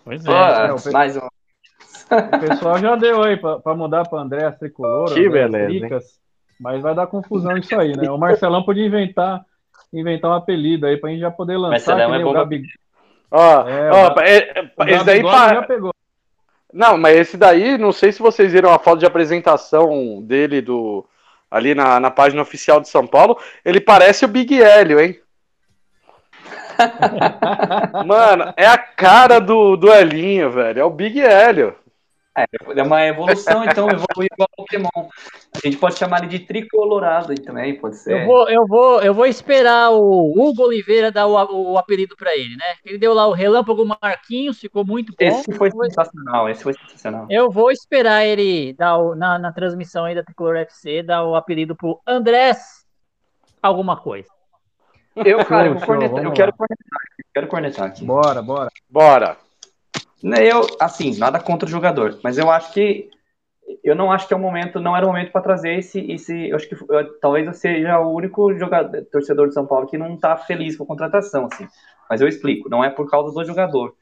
Pois 0.05 0.25
é, 0.25 0.71
o 0.71 0.81
pe- 0.81 0.91
mais 0.91 1.17
um. 1.17 1.21
O 1.21 2.39
pessoal 2.39 2.77
já 2.77 2.95
deu 2.95 3.23
aí 3.23 3.37
para 3.37 3.75
mudar 3.75 4.07
para 4.07 4.19
André 4.19 4.51
Tricolor, 4.51 5.13
Que 5.13 5.25
Andréas 5.27 5.51
beleza? 5.51 5.79
Tricas, 5.79 6.03
mas 6.59 6.81
vai 6.81 6.93
dar 6.93 7.07
confusão 7.07 7.57
isso 7.57 7.77
aí, 7.79 7.95
né? 7.95 8.09
O 8.11 8.17
Marcelão 8.17 8.63
podia 8.63 8.85
inventar, 8.85 9.41
inventar 9.93 10.31
um 10.31 10.35
apelido 10.35 10.85
aí 10.85 10.97
para 10.97 11.09
a 11.09 11.11
gente 11.13 11.21
já 11.21 11.31
poder 11.31 11.57
lançar, 11.57 11.95
Marcelão 11.95 12.15
é 12.15 12.23
bom 12.23 12.33
Gabi, 12.33 12.63
Ó, 13.33 13.67
É, 13.67 13.89
ó, 13.91 14.07
o 14.11 14.13
Ga- 14.15 14.23
é- 14.25 14.37
é- 14.59 14.71
o 14.77 14.83
esse 14.83 15.05
daí 15.05 15.21
Gabigol 15.21 15.31
pa- 15.31 15.53
já 15.53 15.61
pegou. 15.63 15.93
Não, 16.73 16.97
mas 16.97 17.17
esse 17.17 17.37
daí, 17.37 17.77
não 17.77 17.91
sei 17.91 18.11
se 18.11 18.19
vocês 18.19 18.51
viram 18.51 18.71
a 18.71 18.79
foto 18.79 18.99
de 18.99 19.05
apresentação 19.05 20.21
dele 20.23 20.61
do 20.61 21.05
ali 21.49 21.75
na, 21.75 21.99
na 21.99 22.09
página 22.09 22.41
oficial 22.41 22.79
de 22.79 22.87
São 22.87 23.05
Paulo. 23.05 23.37
Ele 23.65 23.81
parece 23.81 24.23
o 24.23 24.27
Big 24.27 24.61
Hélio, 24.61 24.99
hein? 24.99 25.19
Mano, 28.05 28.53
é 28.55 28.65
a 28.65 28.77
cara 28.77 29.39
do, 29.39 29.75
do 29.75 29.91
Elinho, 29.91 30.49
velho. 30.49 30.79
É 30.79 30.85
o 30.85 30.89
Big 30.89 31.19
Hélio. 31.19 31.75
É 32.33 32.81
uma 32.83 33.05
evolução, 33.05 33.63
então 33.65 33.87
evoluiu 33.89 34.29
igual 34.31 34.47
Pokémon. 34.55 35.09
A 35.53 35.59
gente 35.65 35.75
pode 35.77 35.97
chamar 35.97 36.19
ele 36.19 36.27
de 36.27 36.39
tricolorado 36.39 37.31
aí 37.31 37.37
também, 37.37 37.77
pode 37.77 37.97
ser. 37.97 38.13
Eu 38.21 38.25
vou, 38.25 38.49
eu 38.49 38.65
vou, 38.65 39.01
eu 39.01 39.13
vou 39.13 39.25
esperar 39.25 39.91
o 39.91 40.31
Hugo 40.31 40.63
Oliveira 40.63 41.11
dar 41.11 41.27
o, 41.27 41.71
o 41.73 41.77
apelido 41.77 42.15
para 42.15 42.33
ele, 42.33 42.55
né? 42.55 42.75
Ele 42.85 42.97
deu 42.97 43.13
lá 43.13 43.27
o 43.27 43.33
Relâmpago 43.33 43.85
Marquinhos, 44.01 44.59
ficou 44.59 44.85
muito 44.85 45.11
bom. 45.11 45.25
Esse 45.25 45.51
foi 45.51 45.67
Eu 45.67 45.73
vou- 45.73 45.83
sensacional, 45.85 46.49
esse 46.49 46.63
foi 46.63 46.73
sensacional. 46.73 47.27
Eu 47.29 47.51
vou 47.51 47.69
esperar 47.69 48.25
ele 48.25 48.73
dar 48.73 48.97
o- 48.97 49.13
na, 49.13 49.37
na 49.37 49.51
transmissão 49.51 50.05
aí 50.05 50.15
da 50.15 50.23
Tricolor 50.23 50.55
FC, 50.55 51.03
dar 51.03 51.25
o 51.25 51.35
apelido 51.35 51.75
pro 51.75 51.99
Andrés 52.07 52.85
alguma 53.61 53.97
coisa. 53.97 54.29
Eu, 55.17 55.43
cara, 55.43 55.67
eu, 55.67 55.73
vou 55.73 55.79
Show, 55.81 55.87
cornetar, 55.87 56.23
eu 56.23 56.31
quero 56.31 56.53
cornetar, 56.53 56.99
eu 57.19 57.25
quero 57.33 57.47
cornetar 57.47 57.85
aqui. 57.87 58.05
Bora, 58.05 58.41
bora. 58.41 58.69
Bora. 58.89 59.37
Eu, 60.23 60.61
assim, 60.79 61.17
nada 61.17 61.39
contra 61.39 61.67
o 61.67 61.71
jogador, 61.71 62.19
mas 62.23 62.37
eu 62.37 62.49
acho 62.51 62.73
que 62.73 63.09
eu 63.83 63.95
não 63.95 64.11
acho 64.11 64.27
que 64.27 64.33
é 64.33 64.37
o 64.37 64.39
momento, 64.39 64.79
não 64.79 64.95
era 64.95 65.05
o 65.05 65.09
momento 65.09 65.31
para 65.31 65.41
trazer 65.41 65.79
esse, 65.79 65.99
esse, 66.11 66.49
eu 66.49 66.55
acho 66.55 66.67
que 66.67 66.75
eu- 66.75 67.19
talvez 67.19 67.47
eu 67.47 67.53
seja 67.53 67.99
o 67.99 68.13
único 68.13 68.53
jogador, 68.57 69.03
torcedor 69.11 69.47
de 69.47 69.53
São 69.53 69.65
Paulo 69.65 69.87
que 69.87 69.97
não 69.97 70.17
tá 70.17 70.35
feliz 70.37 70.75
com 70.75 70.83
a 70.83 70.87
contratação, 70.87 71.47
assim. 71.51 71.67
Mas 72.09 72.21
eu 72.21 72.27
explico, 72.27 72.69
não 72.69 72.83
é 72.83 72.89
por 72.89 73.09
causa 73.09 73.33
do 73.33 73.45
jogador. 73.45 73.95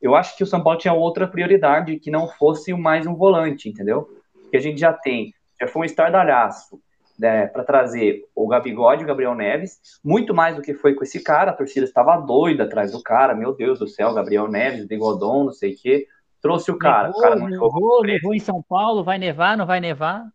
Eu 0.00 0.14
acho 0.14 0.36
que 0.36 0.44
o 0.44 0.46
São 0.46 0.62
Paulo 0.62 0.78
tinha 0.78 0.94
outra 0.94 1.26
prioridade 1.26 1.98
que 1.98 2.10
não 2.10 2.28
fosse 2.28 2.72
mais 2.74 3.06
um 3.06 3.14
volante, 3.14 3.68
entendeu? 3.68 4.08
Porque 4.42 4.56
a 4.56 4.60
gente 4.60 4.80
já 4.80 4.92
tem, 4.92 5.34
já 5.60 5.66
foi 5.68 5.82
um 5.82 5.84
estardalhaço 5.84 6.80
né, 7.18 7.46
para 7.46 7.64
trazer 7.64 8.22
o 8.34 8.46
Gabigol 8.46 8.94
e 8.94 9.02
o 9.02 9.06
Gabriel 9.06 9.34
Neves, 9.34 9.78
muito 10.04 10.32
mais 10.32 10.54
do 10.54 10.62
que 10.62 10.72
foi 10.74 10.94
com 10.94 11.02
esse 11.02 11.22
cara, 11.22 11.50
a 11.50 11.54
torcida 11.54 11.84
estava 11.84 12.16
doida 12.18 12.64
atrás 12.64 12.92
do 12.92 13.02
cara, 13.02 13.34
meu 13.34 13.54
Deus 13.54 13.78
do 13.78 13.88
céu, 13.88 14.14
Gabriel 14.14 14.48
Neves, 14.48 14.86
Bigodon, 14.86 15.44
não 15.44 15.52
sei 15.52 15.72
o 15.72 15.76
quê, 15.76 16.06
trouxe 16.40 16.70
o 16.70 16.78
cara, 16.78 17.10
o 17.10 17.20
cara 17.20 17.34
não 17.34 17.50
jogou, 17.50 17.70
nevou, 17.72 18.02
nevou 18.04 18.34
em 18.34 18.38
São 18.38 18.62
Paulo, 18.62 19.02
vai 19.02 19.18
nevar, 19.18 19.56
não 19.56 19.66
vai 19.66 19.80
nevar? 19.80 20.26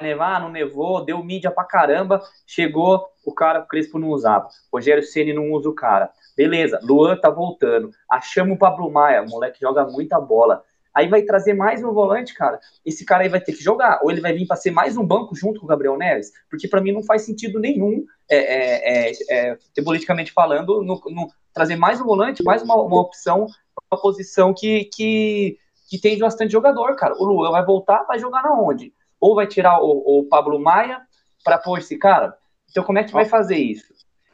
vai 0.00 0.08
nevar, 0.08 0.40
não 0.40 0.50
nevou, 0.50 1.04
deu 1.04 1.22
mídia 1.22 1.50
pra 1.50 1.64
caramba, 1.64 2.20
chegou, 2.46 3.06
o 3.24 3.32
cara, 3.32 3.60
o 3.60 3.66
Crespo 3.66 3.98
não 3.98 4.08
usava, 4.08 4.48
Rogério 4.72 5.02
Ceni 5.02 5.32
não 5.32 5.52
usa 5.52 5.68
o 5.68 5.74
cara, 5.74 6.10
beleza, 6.36 6.80
Luan 6.82 7.16
tá 7.16 7.30
voltando, 7.30 7.90
achamos 8.10 8.56
o 8.56 8.58
Pablo 8.58 8.90
Maia, 8.90 9.24
moleque 9.28 9.60
joga 9.60 9.84
muita 9.84 10.18
bola, 10.20 10.64
aí 10.94 11.08
vai 11.08 11.22
trazer 11.22 11.54
mais 11.54 11.82
um 11.82 11.92
volante, 11.92 12.34
cara, 12.34 12.58
esse 12.84 13.04
cara 13.04 13.22
aí 13.22 13.28
vai 13.28 13.40
ter 13.40 13.52
que 13.52 13.62
jogar, 13.62 14.00
ou 14.02 14.10
ele 14.10 14.20
vai 14.20 14.32
vir 14.32 14.46
para 14.46 14.56
ser 14.56 14.70
mais 14.70 14.96
um 14.96 15.06
banco 15.06 15.34
junto 15.34 15.60
com 15.60 15.66
o 15.66 15.68
Gabriel 15.68 15.96
Neves, 15.96 16.32
porque 16.50 16.68
para 16.68 16.80
mim 16.80 16.92
não 16.92 17.02
faz 17.02 17.22
sentido 17.22 17.58
nenhum, 17.58 18.04
é, 18.28 18.36
é, 18.36 19.10
é, 19.10 19.58
é, 19.76 19.82
politicamente 19.82 20.32
falando, 20.32 20.82
no, 20.82 21.00
no, 21.06 21.28
trazer 21.52 21.76
mais 21.76 22.00
um 22.00 22.04
volante, 22.04 22.42
mais 22.42 22.62
uma, 22.62 22.76
uma 22.76 23.00
opção, 23.00 23.46
uma 23.90 24.00
posição 24.00 24.52
que, 24.52 24.84
que, 24.92 25.58
que 25.88 25.98
tem 25.98 26.18
bastante 26.18 26.52
jogador, 26.52 26.94
cara, 26.96 27.14
o 27.14 27.24
Luan 27.24 27.50
vai 27.50 27.64
voltar, 27.64 28.04
vai 28.04 28.18
jogar 28.18 28.42
na 28.42 28.52
onde? 28.52 28.92
Ou 29.20 29.34
vai 29.34 29.46
tirar 29.46 29.80
o, 29.80 30.20
o 30.20 30.24
Pablo 30.24 30.58
Maia 30.58 31.00
para 31.44 31.58
pôr 31.58 31.78
esse 31.78 31.98
cara? 31.98 32.34
Então 32.70 32.84
como 32.84 32.98
é 32.98 33.04
que 33.04 33.12
vai 33.12 33.24
fazer 33.24 33.56
isso? 33.56 33.92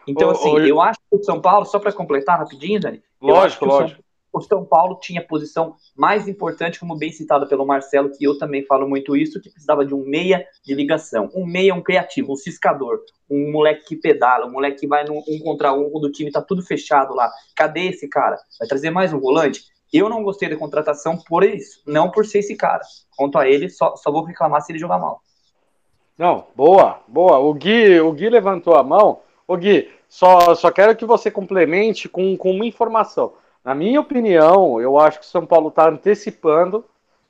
Então, 0.08 0.30
assim, 0.30 0.56
eu 0.60 0.80
acho 0.80 1.00
que 1.10 1.16
o 1.16 1.24
São 1.24 1.40
Paulo, 1.40 1.66
só 1.66 1.80
para 1.80 1.92
completar 1.92 2.38
rapidinho, 2.38 2.78
Dani, 2.78 3.02
Lógico, 3.20 3.64
lógico. 3.64 4.02
O 4.38 4.40
São 4.42 4.64
Paulo 4.64 4.98
tinha 5.00 5.26
posição 5.26 5.76
mais 5.96 6.28
importante, 6.28 6.78
como 6.78 6.96
bem 6.96 7.10
citado 7.10 7.46
pelo 7.48 7.66
Marcelo, 7.66 8.10
que 8.10 8.24
eu 8.24 8.38
também 8.38 8.64
falo 8.64 8.88
muito 8.88 9.16
isso, 9.16 9.40
que 9.40 9.50
precisava 9.50 9.84
de 9.84 9.94
um 9.94 10.04
meia 10.04 10.46
de 10.64 10.74
ligação. 10.74 11.30
Um 11.34 11.46
meia, 11.46 11.74
um 11.74 11.82
criativo, 11.82 12.32
um 12.32 12.36
ciscador, 12.36 13.00
um 13.30 13.50
moleque 13.50 13.86
que 13.86 13.96
pedala, 13.96 14.46
um 14.46 14.52
moleque 14.52 14.80
que 14.80 14.86
vai 14.86 15.04
no 15.04 15.18
um 15.28 15.38
contra 15.42 15.72
um 15.72 15.90
quando 15.90 16.04
o 16.04 16.12
time 16.12 16.30
tá 16.30 16.42
tudo 16.42 16.62
fechado 16.62 17.14
lá. 17.14 17.30
Cadê 17.54 17.88
esse 17.88 18.08
cara? 18.08 18.36
Vai 18.58 18.68
trazer 18.68 18.90
mais 18.90 19.12
um 19.12 19.20
volante? 19.20 19.64
Eu 19.92 20.08
não 20.08 20.22
gostei 20.22 20.48
da 20.48 20.56
contratação 20.56 21.16
por 21.16 21.44
isso, 21.44 21.80
não 21.86 22.10
por 22.10 22.26
ser 22.26 22.40
esse 22.40 22.56
cara. 22.56 22.82
Quanto 23.16 23.38
a 23.38 23.48
ele, 23.48 23.68
só, 23.68 23.96
só 23.96 24.10
vou 24.10 24.24
reclamar 24.24 24.60
se 24.60 24.72
ele 24.72 24.78
jogar 24.78 24.98
mal. 24.98 25.22
Não, 26.18 26.46
boa, 26.54 27.00
boa. 27.06 27.38
O 27.38 27.54
Gui, 27.54 28.00
o 28.00 28.12
Gui 28.12 28.28
levantou 28.28 28.74
a 28.74 28.82
mão. 28.82 29.20
O 29.46 29.56
Gui, 29.56 29.88
só, 30.08 30.54
só 30.54 30.70
quero 30.70 30.96
que 30.96 31.04
você 31.04 31.30
complemente 31.30 32.08
com, 32.08 32.36
com 32.36 32.50
uma 32.50 32.66
informação. 32.66 33.34
Na 33.66 33.74
minha 33.74 34.00
opinião, 34.00 34.80
eu 34.80 34.96
acho 34.96 35.18
que 35.18 35.26
o 35.26 35.28
São 35.28 35.44
Paulo 35.44 35.70
está 35.70 35.88
antecipando 35.88 36.84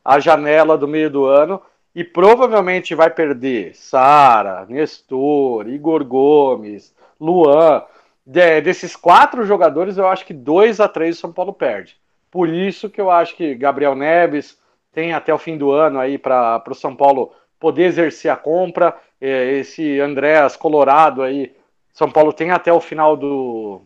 a 0.04 0.20
janela 0.20 0.76
do 0.76 0.86
meio 0.86 1.10
do 1.10 1.24
ano 1.24 1.62
e 1.94 2.04
provavelmente 2.04 2.94
vai 2.94 3.08
perder 3.08 3.74
Sara, 3.74 4.66
Nestor, 4.68 5.66
Igor 5.66 6.04
Gomes, 6.04 6.94
Luan. 7.18 7.82
De- 8.26 8.60
desses 8.60 8.94
quatro 8.94 9.46
jogadores, 9.46 9.96
eu 9.96 10.06
acho 10.06 10.26
que 10.26 10.34
dois 10.34 10.78
a 10.78 10.86
três 10.86 11.16
o 11.16 11.20
São 11.22 11.32
Paulo 11.32 11.54
perde. 11.54 11.96
Por 12.30 12.50
isso 12.50 12.90
que 12.90 13.00
eu 13.00 13.10
acho 13.10 13.34
que 13.34 13.54
Gabriel 13.54 13.94
Neves 13.94 14.58
tem 14.92 15.14
até 15.14 15.32
o 15.32 15.38
fim 15.38 15.56
do 15.56 15.70
ano 15.70 15.98
aí 15.98 16.18
para 16.18 16.62
o 16.68 16.74
São 16.74 16.94
Paulo 16.94 17.32
poder 17.58 17.84
exercer 17.84 18.30
a 18.30 18.36
compra. 18.36 18.94
É, 19.18 19.52
Esse 19.52 19.98
Andréas 20.00 20.54
Colorado 20.54 21.22
aí, 21.22 21.56
São 21.94 22.10
Paulo 22.10 22.30
tem 22.30 22.50
até 22.50 22.70
o 22.70 22.80
final 22.80 23.16
do. 23.16 23.80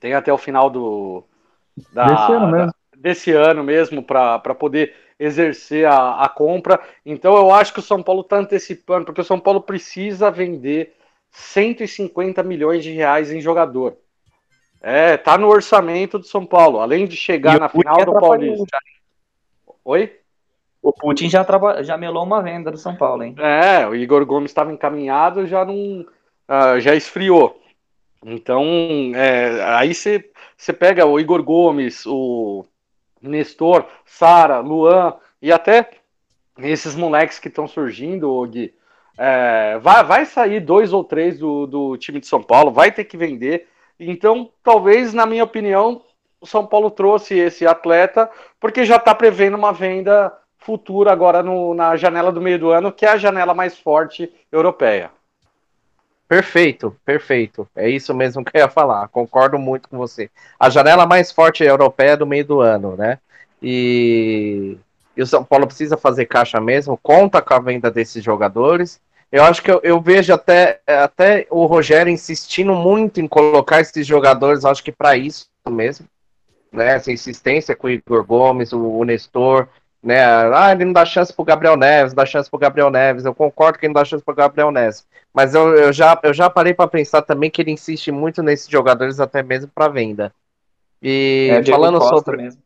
Tem 0.00 0.14
até 0.14 0.32
o 0.32 0.38
final 0.38 0.70
do. 0.70 1.22
Da- 1.92 2.06
Desse 2.06 2.32
ano 2.32 2.46
mesmo. 2.50 2.66
da- 2.66 2.74
desse 2.96 3.32
ano 3.32 3.62
mesmo 3.62 4.02
para 4.02 4.38
poder 4.54 4.94
exercer 5.18 5.86
a, 5.86 6.22
a 6.22 6.28
compra. 6.28 6.80
Então 7.04 7.36
eu 7.36 7.52
acho 7.52 7.72
que 7.72 7.78
o 7.80 7.82
São 7.82 8.02
Paulo 8.02 8.22
está 8.22 8.38
antecipando, 8.38 9.04
porque 9.06 9.20
o 9.20 9.24
São 9.24 9.38
Paulo 9.38 9.60
precisa 9.60 10.30
vender 10.30 10.94
150 11.30 12.42
milhões 12.42 12.82
de 12.82 12.90
reais 12.92 13.30
em 13.30 13.40
jogador. 13.40 13.96
É, 14.80 15.16
tá 15.16 15.36
no 15.38 15.48
orçamento 15.48 16.18
do 16.18 16.26
São 16.26 16.44
Paulo, 16.46 16.80
além 16.80 17.06
de 17.06 17.16
chegar 17.16 17.56
E 17.56 17.60
na 17.60 17.68
final 17.68 18.04
do 18.04 18.12
Paulista. 18.12 18.78
Oi? 19.84 20.16
O 20.82 20.92
Putin 20.92 21.28
já, 21.28 21.44
traba- 21.44 21.82
já 21.82 21.96
melou 21.96 22.22
uma 22.22 22.42
venda 22.42 22.70
do 22.70 22.76
São 22.78 22.94
Paulo, 22.94 23.22
hein? 23.24 23.34
É, 23.38 23.86
o 23.86 23.94
Igor 23.94 24.24
Gomes 24.24 24.50
estava 24.50 24.72
encaminhado, 24.72 25.46
já 25.46 25.64
não, 25.64 26.06
ah, 26.46 26.78
já 26.78 26.94
esfriou. 26.94 27.60
Então, 28.24 28.64
é, 29.14 29.62
aí 29.76 29.94
você 29.94 30.30
você 30.56 30.72
pega 30.72 31.06
o 31.06 31.20
Igor 31.20 31.42
Gomes, 31.42 32.04
o 32.06 32.64
Nestor, 33.20 33.86
Sara, 34.04 34.58
Luan 34.60 35.14
e 35.40 35.52
até 35.52 35.90
esses 36.58 36.94
moleques 36.94 37.38
que 37.38 37.48
estão 37.48 37.68
surgindo, 37.68 38.42
Gui, 38.46 38.74
é, 39.18 39.78
vai, 39.78 40.04
vai 40.04 40.26
sair 40.26 40.60
dois 40.60 40.92
ou 40.92 41.04
três 41.04 41.38
do, 41.38 41.66
do 41.66 41.96
time 41.96 42.20
de 42.20 42.26
São 42.26 42.42
Paulo, 42.42 42.70
vai 42.70 42.90
ter 42.90 43.04
que 43.04 43.16
vender. 43.16 43.68
Então, 43.98 44.50
talvez, 44.62 45.12
na 45.14 45.26
minha 45.26 45.44
opinião, 45.44 46.02
o 46.40 46.46
São 46.46 46.66
Paulo 46.66 46.90
trouxe 46.90 47.34
esse 47.34 47.66
atleta 47.66 48.30
porque 48.60 48.84
já 48.84 48.96
está 48.96 49.14
prevendo 49.14 49.56
uma 49.56 49.72
venda 49.72 50.32
futura 50.58 51.12
agora 51.12 51.42
no- 51.42 51.74
na 51.74 51.96
janela 51.96 52.32
do 52.32 52.40
meio 52.40 52.58
do 52.58 52.70
ano, 52.70 52.92
que 52.92 53.06
é 53.06 53.10
a 53.10 53.16
janela 53.16 53.54
mais 53.54 53.78
forte 53.78 54.32
europeia. 54.50 55.10
Perfeito, 56.28 56.96
perfeito. 57.04 57.68
É 57.74 57.88
isso 57.88 58.12
mesmo 58.12 58.44
que 58.44 58.56
eu 58.56 58.60
ia 58.62 58.68
falar. 58.68 59.06
Concordo 59.08 59.58
muito 59.58 59.88
com 59.88 59.96
você. 59.96 60.28
A 60.58 60.68
janela 60.68 61.06
mais 61.06 61.30
forte 61.30 61.62
europeia 61.62 62.10
é 62.12 62.16
do 62.16 62.26
meio 62.26 62.44
do 62.44 62.60
ano, 62.60 62.96
né? 62.96 63.18
E 63.62 64.76
e 65.16 65.22
o 65.22 65.26
São 65.26 65.42
Paulo 65.42 65.66
precisa 65.66 65.96
fazer 65.96 66.26
caixa 66.26 66.60
mesmo, 66.60 66.98
conta 67.02 67.40
com 67.40 67.54
a 67.54 67.58
venda 67.58 67.90
desses 67.90 68.22
jogadores. 68.22 69.00
Eu 69.32 69.42
acho 69.42 69.62
que 69.62 69.70
eu, 69.70 69.80
eu 69.82 70.00
vejo 70.00 70.32
até, 70.32 70.80
até 70.86 71.46
o 71.50 71.64
Rogério 71.64 72.12
insistindo 72.12 72.74
muito 72.74 73.20
em 73.20 73.26
colocar 73.26 73.80
esses 73.80 74.06
jogadores, 74.06 74.64
acho 74.64 74.84
que 74.84 74.92
para 74.92 75.16
isso 75.16 75.48
mesmo, 75.68 76.06
né? 76.70 76.94
Essa 76.94 77.10
insistência 77.10 77.74
com 77.74 77.86
o 77.86 77.90
Igor 77.90 78.24
Gomes, 78.24 78.72
o, 78.72 78.78
o 78.78 79.04
Nestor, 79.04 79.68
né? 80.06 80.24
Ah, 80.54 80.72
ele 80.72 80.84
não 80.84 80.92
dá 80.92 81.04
chance 81.04 81.32
pro 81.32 81.44
Gabriel 81.44 81.76
Neves, 81.76 82.14
dá 82.14 82.24
chance 82.24 82.48
pro 82.48 82.58
Gabriel 82.58 82.90
Neves. 82.90 83.24
Eu 83.24 83.34
concordo 83.34 83.78
que 83.78 83.86
ele 83.86 83.92
não 83.92 84.00
dá 84.00 84.04
chance 84.04 84.24
pro 84.24 84.34
Gabriel 84.34 84.70
Neves. 84.70 85.04
Mas 85.34 85.54
eu, 85.54 85.74
eu 85.74 85.92
já, 85.92 86.18
eu 86.22 86.32
já 86.32 86.48
parei 86.48 86.72
para 86.72 86.88
pensar 86.88 87.22
também 87.22 87.50
que 87.50 87.60
ele 87.60 87.72
insiste 87.72 88.10
muito 88.12 88.42
nesses 88.42 88.68
jogadores, 88.68 89.20
até 89.20 89.42
mesmo 89.42 89.70
para 89.74 89.88
venda. 89.88 90.32
E 91.02 91.48
É, 91.50 91.64
falando 91.64 92.00
sobre. 92.02 92.36
mesmo. 92.36 92.62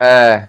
É. 0.00 0.48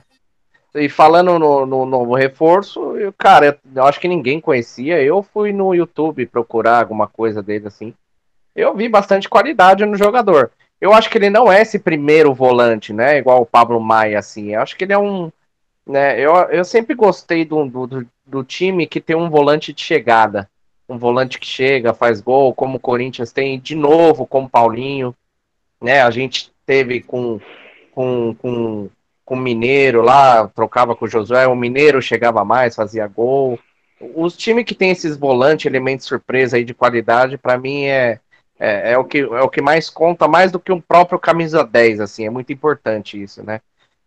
E 0.75 0.89
falando 0.89 1.39
no, 1.39 1.65
no 1.65 1.85
novo 1.85 2.15
reforço, 2.15 2.97
eu, 2.97 3.13
cara, 3.13 3.45
eu, 3.47 3.55
eu 3.75 3.85
acho 3.85 3.99
que 3.99 4.07
ninguém 4.07 4.39
conhecia. 4.39 5.01
Eu 5.01 5.23
fui 5.23 5.51
no 5.51 5.73
YouTube 5.73 6.25
procurar 6.27 6.79
alguma 6.79 7.07
coisa 7.07 7.41
dele 7.41 7.67
assim. 7.67 7.93
Eu 8.55 8.75
vi 8.75 8.87
bastante 8.87 9.27
qualidade 9.27 9.85
no 9.85 9.97
jogador. 9.97 10.51
Eu 10.79 10.93
acho 10.93 11.09
que 11.09 11.17
ele 11.17 11.29
não 11.29 11.51
é 11.51 11.61
esse 11.61 11.79
primeiro 11.79 12.33
volante, 12.33 12.93
né? 12.93 13.17
Igual 13.17 13.41
o 13.41 13.45
Pablo 13.45 13.79
Maia, 13.79 14.19
assim. 14.19 14.53
Eu 14.53 14.61
acho 14.61 14.75
que 14.75 14.83
ele 14.83 14.93
é 14.93 14.97
um. 14.97 15.31
Né, 15.87 16.19
eu, 16.19 16.33
eu 16.49 16.65
sempre 16.65 16.95
gostei 16.95 17.45
do, 17.45 17.65
do, 17.65 18.07
do- 18.25 18.43
time 18.43 18.87
que 18.87 18.99
tem 18.99 19.15
um 19.15 19.29
volante 19.29 19.71
de 19.71 19.81
chegada. 19.83 20.49
Um 20.89 20.97
volante 20.97 21.39
que 21.39 21.45
chega, 21.45 21.93
faz 21.93 22.21
gol, 22.21 22.53
como 22.53 22.77
o 22.77 22.79
Corinthians 22.79 23.31
tem 23.31 23.59
de 23.59 23.75
novo, 23.75 24.25
como 24.25 24.47
o 24.47 24.49
Paulinho. 24.49 25.15
Né, 25.81 26.01
a 26.01 26.11
gente 26.11 26.51
teve 26.65 27.01
com, 27.01 27.39
com, 27.91 28.35
com, 28.35 28.89
com 29.25 29.35
o 29.35 29.39
Mineiro 29.39 30.01
lá, 30.01 30.47
trocava 30.49 30.95
com 30.95 31.05
o 31.05 31.09
Josué, 31.09 31.47
o 31.47 31.55
Mineiro 31.55 32.01
chegava 32.01 32.45
mais, 32.45 32.75
fazia 32.75 33.07
gol. 33.07 33.59
Os 34.15 34.35
times 34.37 34.65
que 34.65 34.75
tem 34.75 34.91
esses 34.91 35.17
volantes, 35.17 35.65
elementos 35.65 36.05
surpresa 36.07 36.57
aí 36.57 36.65
de 36.65 36.73
qualidade, 36.73 37.37
para 37.37 37.57
mim 37.57 37.85
é, 37.85 38.19
é, 38.59 38.93
é 38.93 38.97
o 38.97 39.05
que, 39.05 39.19
é 39.19 39.41
o 39.41 39.49
que 39.49 39.61
mais 39.61 39.89
conta, 39.89 40.27
mais 40.27 40.51
do 40.51 40.59
que 40.59 40.71
um 40.71 40.81
próprio 40.81 41.19
camisa 41.19 41.63
10, 41.63 41.99
assim, 41.99 42.25
é 42.25 42.29
muito 42.29 42.51
importante 42.53 43.21
isso, 43.21 43.43
né? 43.43 43.61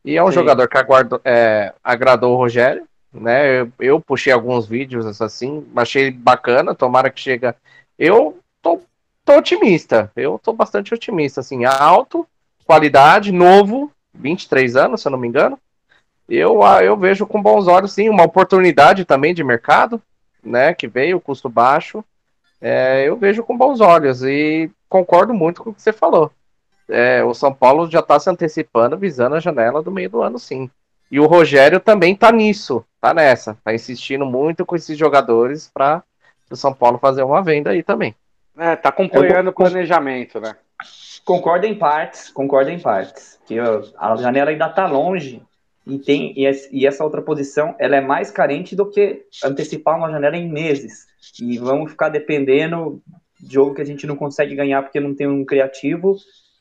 E 0.09 0.17
é 0.17 0.25
um 0.25 0.29
Sim. 0.29 0.37
jogador 0.37 0.67
que 0.67 0.79
aguardo, 0.79 1.21
é, 1.23 1.75
agradou 1.85 2.33
o 2.33 2.37
Rogério, 2.39 2.89
né? 3.13 3.61
Eu, 3.61 3.73
eu 3.79 4.01
puxei 4.01 4.33
alguns 4.33 4.67
vídeos 4.67 5.21
assim, 5.21 5.67
achei 5.77 6.11
bacana, 6.11 6.75
tomara 6.75 7.11
que 7.11 7.21
chega. 7.21 7.55
Eu 7.99 8.39
tô, 8.63 8.81
tô 9.23 9.37
otimista, 9.37 10.11
eu 10.17 10.41
tô 10.43 10.55
bastante 10.55 10.95
otimista, 10.95 11.41
assim, 11.41 11.67
alto, 11.67 12.27
qualidade, 12.65 13.31
novo, 13.31 13.93
23 14.15 14.77
anos, 14.77 15.03
se 15.03 15.09
eu 15.09 15.13
não 15.13 15.19
me 15.19 15.29
engano. 15.29 15.59
Eu, 16.27 16.63
ah, 16.63 16.83
eu 16.83 16.97
vejo 16.97 17.27
com 17.27 17.43
bons 17.43 17.69
olhos, 17.69 17.93
sim, 17.93 18.09
uma 18.09 18.25
oportunidade 18.25 19.05
também 19.05 19.35
de 19.35 19.45
mercado, 19.45 20.01
né? 20.43 20.73
Que 20.73 20.89
veio, 20.89 21.21
custo 21.21 21.51
baixo. 21.51 22.03
É, 22.63 23.07
eu 23.07 23.15
vejo 23.15 23.43
com 23.43 23.55
bons 23.55 23.83
olhos 23.83 24.23
e 24.23 24.71
concordo 24.89 25.35
muito 25.35 25.63
com 25.63 25.69
o 25.69 25.75
que 25.75 25.83
você 25.83 25.93
falou. 25.93 26.33
É, 26.89 27.23
o 27.23 27.35
São 27.35 27.53
Paulo 27.53 27.91
já 27.91 28.01
está 28.01 28.19
se 28.19 28.31
antecipando, 28.31 28.97
visando 28.97 29.35
a 29.35 29.41
janela 29.41 29.83
do 29.83 29.91
meio 29.91 30.11
do 30.11 30.23
ano, 30.23 30.39
sim. 30.39 30.71
E 31.11 31.19
o 31.21 31.27
Rogério 31.27 31.81
também 31.81 32.15
tá 32.15 32.31
nisso, 32.31 32.85
tá 33.01 33.15
nessa, 33.15 33.57
tá 33.65 33.75
insistindo 33.75 34.27
muito 34.27 34.65
com 34.65 34.77
esses 34.77 34.97
jogadores 34.97 35.71
para 35.73 36.03
o 36.51 36.57
São 36.57 36.73
Paulo 36.73 36.99
fazer 36.99 37.23
uma 37.23 37.43
venda 37.43 37.71
aí 37.71 37.83
também. 37.83 38.15
É, 38.57 38.75
tá 38.75 38.89
acompanhando 38.89 39.49
o 39.49 39.53
planejamento, 39.53 40.41
né? 40.41 40.57
Concordo 41.25 41.67
em 41.67 41.75
partes, 41.75 42.31
concordo 42.31 42.71
em 42.71 42.81
partes. 42.81 43.39
Que 43.47 43.59
a 43.59 44.17
janela 44.17 44.51
ainda 44.51 44.67
está 44.67 44.87
longe 44.87 45.43
e 45.87 45.99
tem 45.99 46.33
e, 46.37 46.51
e 46.73 46.87
essa 46.87 47.05
outra 47.05 47.23
posição 47.23 47.75
ela 47.79 47.97
é 47.97 48.01
mais 48.01 48.31
carente 48.31 48.75
do 48.75 48.91
que 48.91 49.25
antecipar 49.45 49.97
uma 49.97 50.11
janela 50.11 50.37
em 50.37 50.51
meses. 50.51 51.07
E 51.41 51.59
vamos 51.59 51.93
ficar 51.93 52.09
dependendo 52.09 53.01
de 53.41 53.55
jogo 53.55 53.75
que 53.75 53.83
a 53.83 53.87
gente 53.87 54.07
não 54.07 54.17
consegue 54.17 54.55
ganhar 54.55 54.83
porque 54.83 55.01
não 55.01 55.15
tem 55.15 55.27
um 55.27 55.45
criativo. 55.45 56.17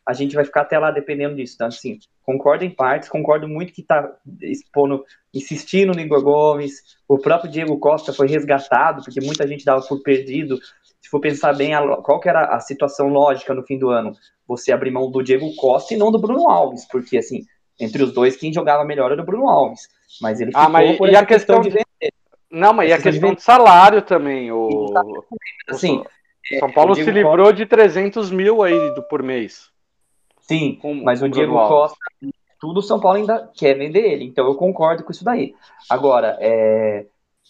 A 0.07 0.13
gente 0.13 0.35
vai 0.35 0.45
ficar 0.45 0.61
até 0.61 0.79
lá 0.79 0.89
dependendo 0.89 1.35
disso. 1.35 1.53
Então, 1.55 1.67
assim, 1.67 1.99
concordo 2.23 2.63
em 2.63 2.69
partes, 2.69 3.09
concordo 3.09 3.47
muito 3.47 3.73
que 3.73 3.81
está 3.81 4.09
expondo, 4.41 5.03
insistindo 5.33 5.93
no 5.93 5.99
Igor 5.99 6.23
Gomes. 6.23 6.97
O 7.07 7.17
próprio 7.17 7.51
Diego 7.51 7.77
Costa 7.77 8.13
foi 8.13 8.27
resgatado, 8.27 9.03
porque 9.03 9.19
muita 9.19 9.47
gente 9.47 9.65
dava 9.65 9.81
por 9.81 10.01
perdido. 10.01 10.57
Se 11.01 11.09
for 11.09 11.19
pensar 11.19 11.53
bem, 11.55 11.73
a 11.73 11.81
qual 11.97 12.19
que 12.19 12.29
era 12.29 12.45
a 12.55 12.59
situação 12.59 13.07
lógica 13.09 13.53
no 13.53 13.63
fim 13.63 13.77
do 13.77 13.89
ano? 13.89 14.15
você 14.47 14.71
abrir 14.71 14.91
mão 14.91 15.11
do 15.11 15.21
Diego 15.21 15.53
Costa 15.55 15.93
e 15.93 15.97
não 15.97 16.11
do 16.11 16.19
Bruno 16.19 16.49
Alves, 16.49 16.87
porque 16.87 17.17
assim, 17.17 17.41
entre 17.79 18.01
os 18.01 18.13
dois, 18.13 18.37
quem 18.37 18.53
jogava 18.53 18.85
melhor 18.85 19.11
era 19.11 19.21
o 19.21 19.25
Bruno 19.25 19.49
Alves. 19.49 19.89
Mas 20.21 20.39
ele 20.39 20.51
Ah, 20.55 20.61
ficou 20.61 20.71
mas 20.71 20.97
por 20.97 21.09
e 21.09 21.15
a 21.15 21.25
questão, 21.25 21.61
questão 21.61 21.81
de 21.81 21.85
de-. 22.01 22.13
Não, 22.49 22.73
mas 22.73 22.89
e 22.89 22.93
a 22.93 22.97
de 22.97 23.03
questão 23.03 23.35
de 23.35 23.43
salário 23.43 24.01
também. 24.01 24.51
O, 24.51 24.93
Assim, 25.67 26.01
São 26.59 26.71
Paulo 26.71 26.95
se 26.95 27.11
livrou 27.11 27.51
de 27.51 27.65
300 27.65 28.31
mil 28.31 28.63
aí 28.63 28.95
do, 28.95 29.03
por 29.03 29.21
mês. 29.21 29.69
Sim, 30.47 30.79
mas 31.03 31.21
o 31.21 31.29
Diego 31.29 31.53
Bruno. 31.53 31.67
Costa, 31.67 31.97
tudo 32.59 32.79
o 32.79 32.83
São 32.83 32.99
Paulo 32.99 33.17
ainda 33.17 33.49
quer 33.55 33.77
vender 33.77 34.03
ele, 34.03 34.25
então 34.25 34.45
eu 34.47 34.55
concordo 34.55 35.03
com 35.03 35.11
isso 35.11 35.23
daí. 35.23 35.53
Agora, 35.89 36.37
é, 36.39 37.05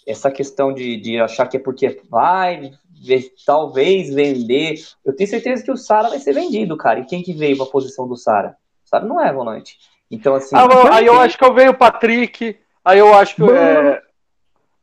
essa 0.06 0.32
questão 0.32 0.74
de, 0.74 0.98
de 0.98 1.20
achar 1.20 1.48
que 1.48 1.58
é 1.58 1.60
porque 1.60 2.02
vai, 2.10 2.72
ve- 2.90 3.32
talvez 3.46 4.14
vender, 4.14 4.76
eu 5.06 5.16
tenho 5.16 5.30
certeza 5.30 5.64
que 5.64 5.72
o 5.72 5.78
Sara 5.78 6.10
vai 6.10 6.20
ser 6.20 6.34
vendido, 6.34 6.76
cara. 6.78 7.00
E 7.00 7.06
quem 7.06 7.22
que 7.24 7.34
veio 7.34 7.58
para 7.58 7.66
a 7.66 7.70
posição 7.70 8.08
do 8.08 8.16
Sara? 8.16 8.58
O 8.86 8.90
Sara 8.90 9.06
não 9.06 9.22
é 9.22 9.32
volante. 9.32 9.78
Então, 10.10 10.36
assim. 10.36 10.56
Ah, 10.56 10.64
eu- 10.70 10.94
aí 10.94 11.06
eu 11.06 11.20
acho 11.20 11.38
que 11.38 11.44
eu 11.44 11.54
veio 11.54 11.72
o 11.72 11.78
Patrick. 11.78 12.58
Aí 12.84 13.00
eu 13.00 13.14
acho 13.14 13.36
que 13.36 13.44
é, 13.44 14.02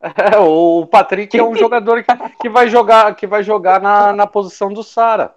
é, 0.34 0.38
o 0.38 0.86
Patrick 0.86 1.36
é 1.38 1.42
um 1.42 1.54
jogador 1.56 2.02
que, 2.04 2.12
que 2.40 2.48
vai 2.48 2.68
jogar, 2.68 3.14
que 3.14 3.26
vai 3.26 3.42
jogar 3.42 3.80
na, 3.80 4.12
na 4.12 4.26
posição 4.26 4.72
do 4.72 4.82
Sara, 4.82 5.34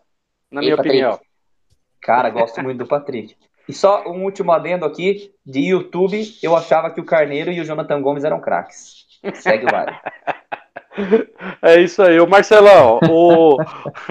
na 0.52 0.62
minha 0.62 0.76
opinião. 0.76 1.20
Cara, 2.08 2.30
gosto 2.30 2.62
muito 2.62 2.80
do 2.80 2.88
Patrick. 2.88 3.36
E 3.68 3.74
só 3.74 4.04
um 4.08 4.24
último 4.24 4.52
adendo 4.52 4.86
aqui, 4.86 5.34
de 5.46 5.60
YouTube, 5.60 6.24
eu 6.42 6.56
achava 6.56 6.90
que 6.90 7.02
o 7.02 7.06
Carneiro 7.06 7.52
e 7.52 7.60
o 7.62 7.66
Jonathan 7.66 8.02
Gomes 8.02 8.24
eram 8.24 8.40
craques. 8.40 9.06
Segue 9.34 9.66
o 9.66 9.70
baile. 9.70 9.96
É 11.62 11.80
isso 11.80 12.02
aí, 12.02 12.20
o 12.20 12.28
Marcelão. 12.28 13.00
O, 13.10 13.58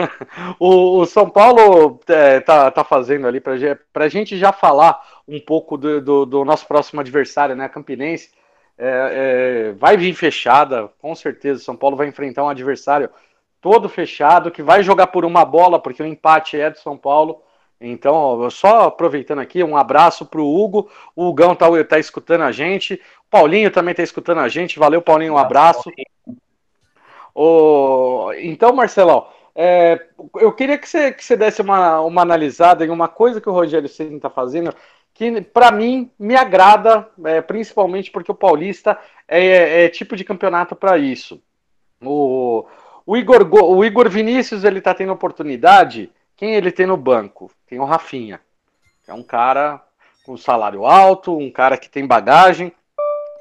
o, 0.61 1.01
o 1.01 1.07
São 1.07 1.29
Paulo 1.29 2.01
é, 2.09 2.41
tá, 2.41 2.71
tá 2.71 2.85
fazendo 2.85 3.27
ali 3.27 3.43
ge- 3.57 3.77
pra 3.93 4.09
gente 4.09 4.37
já 4.39 4.53
falar 4.53 5.01
um 5.27 5.41
pouco 5.41 5.77
do, 5.77 6.01
do, 6.01 6.27
do 6.27 6.45
nosso 6.45 6.67
próximo 6.67 7.01
adversário, 7.01 7.57
né? 7.57 7.65
A 7.65 7.69
Campinense. 7.69 8.31
É, 8.79 9.71
é, 9.71 9.73
vai 9.73 9.97
vir 9.97 10.15
fechada, 10.15 10.89
com 11.01 11.15
certeza. 11.15 11.63
São 11.63 11.77
Paulo 11.77 11.97
vai 11.97 12.07
enfrentar 12.09 12.45
um 12.45 12.49
adversário 12.49 13.11
todo 13.61 13.89
fechado, 13.89 14.51
que 14.51 14.63
vai 14.63 14.83
jogar 14.83 15.09
por 15.09 15.25
uma 15.25 15.45
bola, 15.45 15.81
porque 15.83 16.03
o 16.03 16.07
empate 16.07 16.61
é 16.61 16.71
do 16.71 16.79
São 16.79 16.97
Paulo. 16.97 17.43
Então, 17.81 18.15
ó, 18.15 18.51
só 18.51 18.85
aproveitando 18.85 19.41
aqui, 19.41 19.63
um 19.63 19.77
abraço 19.77 20.25
pro 20.27 20.47
Hugo. 20.47 20.91
O 21.15 21.29
Hugão 21.29 21.55
tá, 21.55 21.67
tá 21.85 21.99
escutando 21.99 22.43
a 22.43 22.53
gente. 22.53 22.95
O 22.95 23.31
Paulinho 23.31 23.71
também 23.71 23.95
tá 23.95 24.03
escutando 24.03 24.41
a 24.41 24.49
gente. 24.49 24.79
Valeu, 24.79 25.03
Paulinho, 25.03 25.35
um 25.35 25.39
abraço. 25.39 25.91
Ô, 27.35 28.33
então, 28.39 28.73
Marcelão, 28.75 29.27
é, 29.55 30.07
eu 30.37 30.53
queria 30.53 30.79
que 30.79 30.89
você, 30.89 31.13
que 31.13 31.25
você 31.25 31.37
desse 31.37 31.61
uma, 31.61 32.01
uma 32.01 32.23
analisada 32.23 32.85
em 32.85 32.91
uma 32.91 33.09
coisa 33.09 33.41
que 33.41 33.49
o 33.49 33.53
Rogério 33.53 33.89
Ceni 33.89 34.17
está 34.17 34.31
fazendo, 34.31 34.75
que 35.13 35.41
para 35.41 35.71
mim 35.71 36.11
me 36.19 36.35
agrada, 36.37 37.09
é, 37.25 37.41
principalmente 37.43 38.11
porque 38.11 38.31
o 38.31 38.35
Paulista 38.35 38.99
é, 39.29 39.85
é 39.85 39.89
tipo 39.89 40.17
de 40.17 40.25
campeonato 40.25 40.75
para 40.75 40.97
isso. 40.97 41.43
O, 42.03 42.67
o, 43.05 43.17
Igor, 43.17 43.45
Go- 43.45 43.75
o 43.75 43.85
Igor 43.85 44.09
Vinícius 44.09 44.65
ele 44.65 44.79
está 44.79 44.95
tendo 44.95 45.13
oportunidade. 45.13 46.11
Quem 46.37 46.55
ele 46.55 46.71
tem 46.71 46.87
no 46.87 46.97
banco? 46.97 47.51
Tem 47.67 47.81
o 47.81 47.85
Rafinha. 47.85 48.41
É 49.09 49.15
um 49.15 49.23
cara 49.23 49.83
com 50.25 50.37
salário 50.37 50.85
alto, 50.85 51.37
um 51.37 51.51
cara 51.51 51.79
que 51.79 51.89
tem 51.89 52.07
bagagem. 52.07 52.73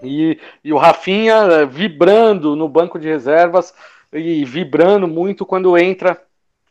E, 0.02 0.40
e 0.64 0.72
o 0.72 0.78
Rafinha 0.78 1.36
eh, 1.36 1.66
vibrando 1.66 2.56
no 2.56 2.70
banco 2.70 3.00
de 3.00 3.08
reservas 3.08 3.74
e 4.14 4.46
vibrando 4.46 5.08
muito 5.08 5.46
quando 5.46 5.78
entra 5.78 6.22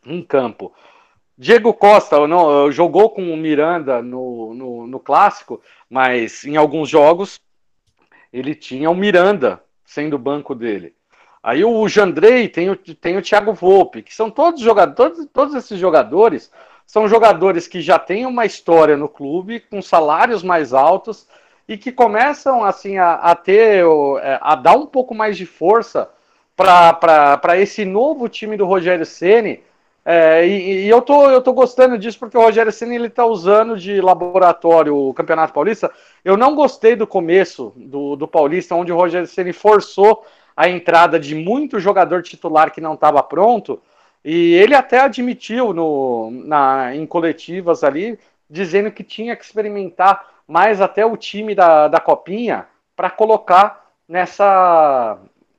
em 0.05 0.21
campo. 0.21 0.73
Diego 1.37 1.73
Costa 1.73 2.25
não, 2.27 2.71
jogou 2.71 3.09
com 3.09 3.33
o 3.33 3.37
Miranda 3.37 4.01
no, 4.01 4.53
no, 4.53 4.87
no 4.87 4.99
clássico, 4.99 5.61
mas 5.89 6.45
em 6.45 6.55
alguns 6.55 6.89
jogos 6.89 7.39
ele 8.31 8.55
tinha 8.55 8.89
o 8.89 8.95
Miranda 8.95 9.61
sendo 9.83 10.15
o 10.15 10.19
banco 10.19 10.55
dele. 10.55 10.95
Aí 11.45 11.63
o 11.63 11.87
Jandrei 11.87 12.49
tem 12.49 12.71
o, 12.71 12.75
tem 12.75 13.17
o 13.17 13.21
Thiago 13.21 13.53
Volpe, 13.53 14.01
que 14.01 14.15
são 14.15 14.31
todos 14.31 14.61
jogadores, 14.61 14.95
todos, 14.95 15.31
todos 15.31 15.53
esses 15.53 15.77
jogadores 15.77 16.51
são 16.87 17.07
jogadores 17.07 17.67
que 17.67 17.81
já 17.81 17.99
têm 17.99 18.25
uma 18.25 18.47
história 18.47 18.97
no 18.97 19.07
clube, 19.07 19.59
com 19.59 19.79
salários 19.79 20.41
mais 20.41 20.73
altos 20.73 21.27
e 21.67 21.77
que 21.77 21.91
começam 21.91 22.63
assim 22.63 22.97
a, 22.97 23.13
a 23.13 23.35
ter 23.35 23.85
é, 24.23 24.39
a 24.41 24.55
dar 24.55 24.73
um 24.73 24.87
pouco 24.87 25.13
mais 25.13 25.37
de 25.37 25.45
força 25.45 26.09
para 26.55 27.59
esse 27.59 27.85
novo 27.85 28.27
time 28.27 28.57
do 28.57 28.65
Rogério 28.65 29.05
Ceni 29.05 29.61
É, 30.03 30.47
e, 30.47 30.85
e, 30.85 30.89
eu, 30.89 30.99
tô, 30.99 31.29
eu 31.29 31.43
tô 31.43 31.53
gostando 31.53 31.95
disso 31.95 32.17
porque 32.17 32.37
o 32.37 32.41
Rogério 32.41 32.71
Senna 32.71 32.95
ele 32.95 33.09
tá 33.09 33.25
usando 33.25 33.77
de 33.77 34.01
laboratório 34.01 34.95
o 34.95 35.13
Campeonato 35.13 35.53
Paulista. 35.53 35.91
Eu 36.23 36.37
não 36.37 36.55
gostei 36.55 36.95
do 36.95 37.05
começo 37.05 37.71
do, 37.75 38.15
do 38.15 38.27
Paulista, 38.27 38.75
onde 38.75 38.91
o 38.91 38.95
Rogério 38.95 39.27
Senna 39.27 39.53
forçou 39.53 40.23
a 40.55 40.69
entrada 40.69 41.19
de 41.19 41.35
muito 41.35 41.79
jogador 41.79 42.23
titular 42.23 42.71
que 42.71 42.81
não 42.81 42.93
estava 42.93 43.21
pronto. 43.21 43.81
E 44.23 44.53
ele 44.55 44.73
até 44.73 44.99
admitiu 44.99 45.73
no, 45.73 46.31
na, 46.31 46.95
em 46.95 47.05
coletivas 47.05 47.83
ali, 47.83 48.17
dizendo 48.49 48.91
que 48.91 49.03
tinha 49.03 49.35
que 49.35 49.43
experimentar 49.43 50.25
mais 50.47 50.81
até 50.81 51.05
o 51.05 51.17
time 51.17 51.53
da, 51.53 51.87
da 51.87 51.99
Copinha 51.99 52.67
para 52.95 53.09
colocar 53.09 53.85
nessa. 54.07 55.17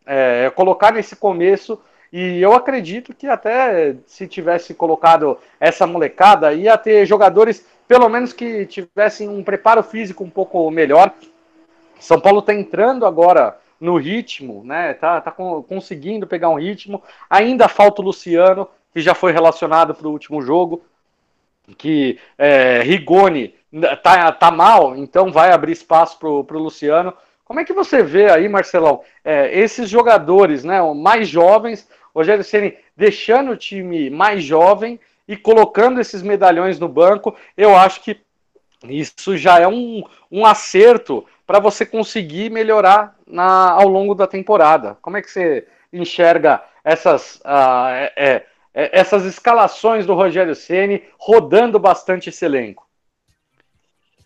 É, 0.08 0.50
colocar 0.54 0.92
nesse 0.92 1.16
começo 1.16 1.80
e 2.12 2.40
eu 2.40 2.54
acredito 2.54 3.12
que 3.12 3.26
até 3.26 3.96
se 4.06 4.26
tivesse 4.28 4.72
colocado 4.72 5.38
essa 5.58 5.86
molecada, 5.86 6.52
ia 6.52 6.78
ter 6.78 7.04
jogadores, 7.04 7.66
pelo 7.88 8.08
menos 8.08 8.32
que 8.32 8.64
tivessem 8.66 9.28
um 9.28 9.42
preparo 9.42 9.82
físico 9.82 10.22
um 10.22 10.30
pouco 10.30 10.70
melhor. 10.70 11.12
São 11.98 12.20
Paulo 12.20 12.38
está 12.38 12.54
entrando 12.54 13.04
agora 13.04 13.58
no 13.80 13.96
ritmo, 13.96 14.62
né? 14.64 14.94
Tá, 14.94 15.20
tá 15.20 15.30
conseguindo 15.30 16.26
pegar 16.26 16.48
um 16.48 16.58
ritmo. 16.58 17.02
Ainda 17.28 17.68
falta 17.68 18.00
o 18.00 18.04
Luciano, 18.04 18.68
que 18.92 19.00
já 19.00 19.14
foi 19.14 19.32
relacionado 19.32 19.94
para 19.94 20.08
o 20.08 20.12
último 20.12 20.42
jogo. 20.42 20.82
Que 21.76 22.18
é, 22.38 22.80
Rigoni 22.82 23.54
tá, 24.02 24.32
tá 24.32 24.50
mal, 24.50 24.96
então 24.96 25.32
vai 25.32 25.50
abrir 25.50 25.72
espaço 25.72 26.18
para 26.18 26.28
o 26.28 26.58
Luciano. 26.58 27.12
Como 27.44 27.60
é 27.60 27.64
que 27.64 27.72
você 27.72 28.02
vê 28.02 28.30
aí, 28.30 28.48
Marcelão, 28.48 29.02
é, 29.24 29.56
esses 29.58 29.88
jogadores 29.88 30.64
né, 30.64 30.80
mais 30.94 31.28
jovens, 31.28 31.88
Rogério 32.14 32.42
Ceni 32.42 32.76
deixando 32.96 33.52
o 33.52 33.56
time 33.56 34.10
mais 34.10 34.42
jovem 34.42 34.98
e 35.28 35.36
colocando 35.36 36.00
esses 36.00 36.22
medalhões 36.22 36.78
no 36.78 36.88
banco, 36.88 37.36
eu 37.56 37.76
acho 37.76 38.00
que 38.00 38.18
isso 38.88 39.36
já 39.36 39.60
é 39.60 39.68
um, 39.68 40.02
um 40.30 40.46
acerto 40.46 41.24
para 41.46 41.60
você 41.60 41.86
conseguir 41.86 42.50
melhorar 42.50 43.16
na, 43.26 43.70
ao 43.70 43.88
longo 43.88 44.14
da 44.14 44.26
temporada. 44.26 44.96
Como 45.00 45.16
é 45.16 45.22
que 45.22 45.30
você 45.30 45.66
enxerga 45.92 46.62
essas, 46.84 47.36
uh, 47.36 47.88
é, 48.16 48.46
é, 48.74 48.98
essas 48.98 49.24
escalações 49.24 50.04
do 50.04 50.14
Rogério 50.14 50.54
Ceni 50.54 51.04
rodando 51.18 51.78
bastante 51.78 52.28
esse 52.28 52.44
elenco? 52.44 52.86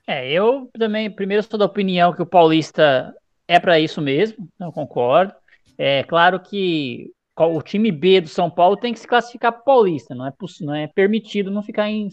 É, 0.06 0.30
eu 0.30 0.68
também, 0.76 1.10
primeiro, 1.10 1.42
sou 1.42 1.58
da 1.58 1.66
opinião 1.66 2.12
que 2.12 2.22
o 2.22 2.26
Paulista 2.26 3.14
é 3.46 3.60
para 3.60 3.78
isso 3.78 4.00
mesmo, 4.00 4.48
não 4.58 4.72
concordo. 4.72 5.34
É 5.78 6.02
claro 6.04 6.40
que 6.40 7.12
o 7.36 7.62
time 7.62 7.90
B 7.90 8.20
do 8.20 8.28
São 8.28 8.50
Paulo 8.50 8.76
tem 8.76 8.92
que 8.92 8.98
se 8.98 9.06
classificar 9.06 9.52
para 9.52 9.62
Paulista, 9.62 10.14
não 10.14 10.26
é, 10.26 10.32
não 10.60 10.74
é 10.74 10.86
permitido 10.86 11.50
não 11.50 11.62
ficar 11.62 11.88
em 11.88 12.08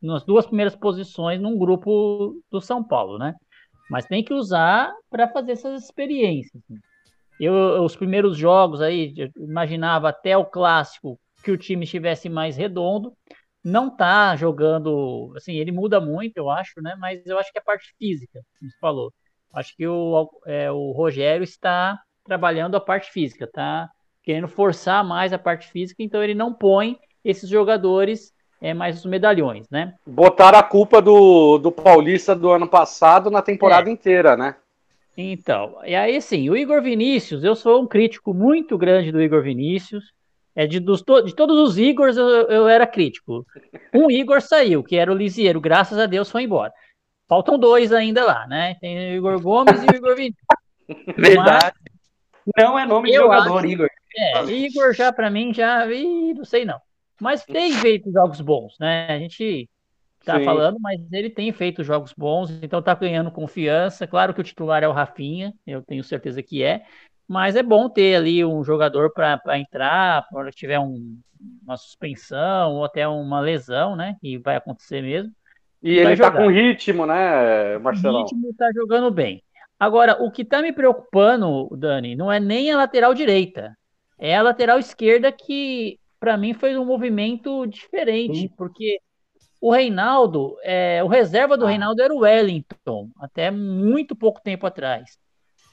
nas 0.00 0.24
duas 0.24 0.46
primeiras 0.46 0.76
posições 0.76 1.40
num 1.40 1.58
grupo 1.58 2.36
do 2.50 2.60
São 2.60 2.84
Paulo, 2.84 3.18
né? 3.18 3.34
Mas 3.88 4.06
tem 4.06 4.24
que 4.24 4.34
usar 4.34 4.92
para 5.10 5.28
fazer 5.28 5.52
essas 5.52 5.84
experiências. 5.84 6.62
Eu, 7.38 7.84
os 7.84 7.94
primeiros 7.94 8.36
jogos 8.36 8.80
aí, 8.80 9.14
imaginava 9.36 10.08
até 10.08 10.36
o 10.36 10.44
clássico 10.44 11.18
que 11.44 11.50
o 11.50 11.56
time 11.56 11.84
estivesse 11.84 12.28
mais 12.28 12.56
redondo, 12.56 13.12
não 13.62 13.94
tá 13.94 14.34
jogando, 14.36 15.32
assim, 15.36 15.54
ele 15.54 15.72
muda 15.72 16.00
muito, 16.00 16.36
eu 16.36 16.50
acho, 16.50 16.80
né? 16.80 16.96
Mas 16.98 17.24
eu 17.26 17.38
acho 17.38 17.52
que 17.52 17.58
é 17.58 17.60
a 17.60 17.64
parte 17.64 17.94
física, 17.98 18.40
como 18.58 18.70
você 18.70 18.78
falou. 18.78 19.12
Acho 19.52 19.76
que 19.76 19.86
o, 19.86 20.30
é, 20.46 20.70
o 20.70 20.92
Rogério 20.92 21.44
está 21.44 22.00
trabalhando 22.24 22.76
a 22.76 22.80
parte 22.80 23.10
física, 23.10 23.48
tá 23.52 23.88
querendo 24.22 24.48
forçar 24.48 25.04
mais 25.04 25.32
a 25.32 25.38
parte 25.38 25.68
física, 25.68 26.02
então 26.02 26.22
ele 26.22 26.34
não 26.34 26.52
põe 26.52 26.98
esses 27.24 27.48
jogadores 27.48 28.32
é, 28.60 28.72
mais 28.72 28.98
os 28.98 29.06
medalhões, 29.06 29.68
né? 29.70 29.94
Botaram 30.06 30.58
a 30.58 30.62
culpa 30.62 31.00
do, 31.02 31.58
do 31.58 31.70
Paulista 31.70 32.34
do 32.34 32.50
ano 32.50 32.66
passado 32.66 33.30
na 33.30 33.42
temporada 33.42 33.88
é. 33.88 33.92
inteira, 33.92 34.36
né? 34.36 34.56
Então, 35.16 35.78
e 35.84 35.94
aí 35.94 36.20
sim, 36.20 36.50
o 36.50 36.56
Igor 36.56 36.82
Vinícius, 36.82 37.42
eu 37.42 37.54
sou 37.54 37.82
um 37.82 37.86
crítico 37.86 38.34
muito 38.34 38.76
grande 38.76 39.10
do 39.10 39.22
Igor 39.22 39.42
Vinícius, 39.42 40.12
é 40.54 40.66
de, 40.66 40.78
dos, 40.78 41.02
de 41.24 41.34
todos 41.34 41.56
os 41.58 41.78
Igors 41.78 42.16
eu, 42.16 42.28
eu 42.28 42.68
era 42.68 42.86
crítico. 42.86 43.46
Um 43.94 44.10
Igor 44.10 44.40
saiu, 44.42 44.82
que 44.82 44.96
era 44.96 45.10
o 45.10 45.14
Lisieiro, 45.14 45.60
graças 45.60 45.98
a 45.98 46.06
Deus 46.06 46.30
foi 46.30 46.42
embora. 46.42 46.72
Faltam 47.28 47.58
dois 47.58 47.92
ainda 47.92 48.24
lá, 48.24 48.46
né? 48.46 48.76
Tem 48.80 49.12
o 49.12 49.16
Igor 49.16 49.40
Gomes 49.40 49.82
e 49.82 49.86
o 49.86 49.96
Igor 49.96 50.14
Vinícius. 50.14 50.46
Verdade. 51.16 51.74
Mas, 51.84 52.64
não 52.64 52.78
é 52.78 52.86
nome 52.86 53.10
de 53.10 53.16
jogador, 53.16 53.58
acho, 53.58 53.66
Igor. 53.66 53.88
É, 54.16 54.44
Igor 54.44 54.94
já 54.94 55.12
para 55.12 55.28
mim 55.28 55.52
já, 55.52 55.86
ih, 55.92 56.32
não 56.34 56.44
sei 56.44 56.64
não. 56.64 56.80
Mas 57.20 57.44
tem 57.44 57.72
feito 57.72 58.10
jogos 58.12 58.40
bons, 58.40 58.76
né? 58.78 59.06
A 59.08 59.18
gente 59.18 59.68
tá 60.24 60.38
Sim. 60.38 60.44
falando, 60.44 60.78
mas 60.80 61.00
ele 61.12 61.30
tem 61.30 61.52
feito 61.52 61.84
jogos 61.84 62.12
bons, 62.12 62.50
então 62.62 62.82
tá 62.82 62.94
ganhando 62.94 63.30
confiança. 63.30 64.06
Claro 64.06 64.34
que 64.34 64.40
o 64.40 64.44
titular 64.44 64.82
é 64.82 64.88
o 64.88 64.92
Rafinha, 64.92 65.54
eu 65.66 65.82
tenho 65.82 66.02
certeza 66.02 66.42
que 66.42 66.62
é. 66.62 66.84
Mas 67.28 67.56
é 67.56 67.62
bom 67.62 67.88
ter 67.88 68.16
ali 68.16 68.44
um 68.44 68.62
jogador 68.62 69.12
para 69.12 69.58
entrar, 69.58 70.26
quando 70.30 70.50
tiver 70.50 70.78
um, 70.78 71.18
uma 71.64 71.76
suspensão 71.76 72.74
ou 72.74 72.84
até 72.84 73.06
uma 73.08 73.40
lesão, 73.40 73.96
né? 73.96 74.16
Que 74.20 74.38
vai 74.38 74.56
acontecer 74.56 75.02
mesmo. 75.02 75.32
E 75.82 75.98
ele 75.98 76.16
tá 76.16 76.30
com 76.30 76.48
ritmo, 76.48 77.06
né, 77.06 77.78
Marcelo? 77.78 78.18
O 78.18 78.22
ritmo 78.22 78.54
tá 78.54 78.70
jogando 78.74 79.10
bem. 79.10 79.42
Agora, 79.78 80.22
o 80.22 80.30
que 80.30 80.44
tá 80.44 80.62
me 80.62 80.72
preocupando, 80.72 81.68
Dani, 81.76 82.16
não 82.16 82.32
é 82.32 82.40
nem 82.40 82.70
a 82.70 82.76
lateral 82.76 83.12
direita. 83.12 83.76
É 84.18 84.34
a 84.34 84.42
lateral 84.42 84.78
esquerda 84.78 85.30
que, 85.30 85.98
para 86.18 86.36
mim, 86.36 86.54
foi 86.54 86.76
um 86.76 86.84
movimento 86.84 87.66
diferente, 87.66 88.40
Sim. 88.40 88.50
porque 88.56 89.00
o 89.60 89.72
Reinaldo, 89.72 90.56
é, 90.62 91.02
o 91.02 91.08
reserva 91.08 91.56
do 91.56 91.66
ah. 91.66 91.68
Reinaldo 91.68 92.02
era 92.02 92.14
o 92.14 92.20
Wellington, 92.20 93.10
até 93.18 93.50
muito 93.50 94.14
pouco 94.14 94.40
tempo 94.40 94.66
atrás. 94.66 95.18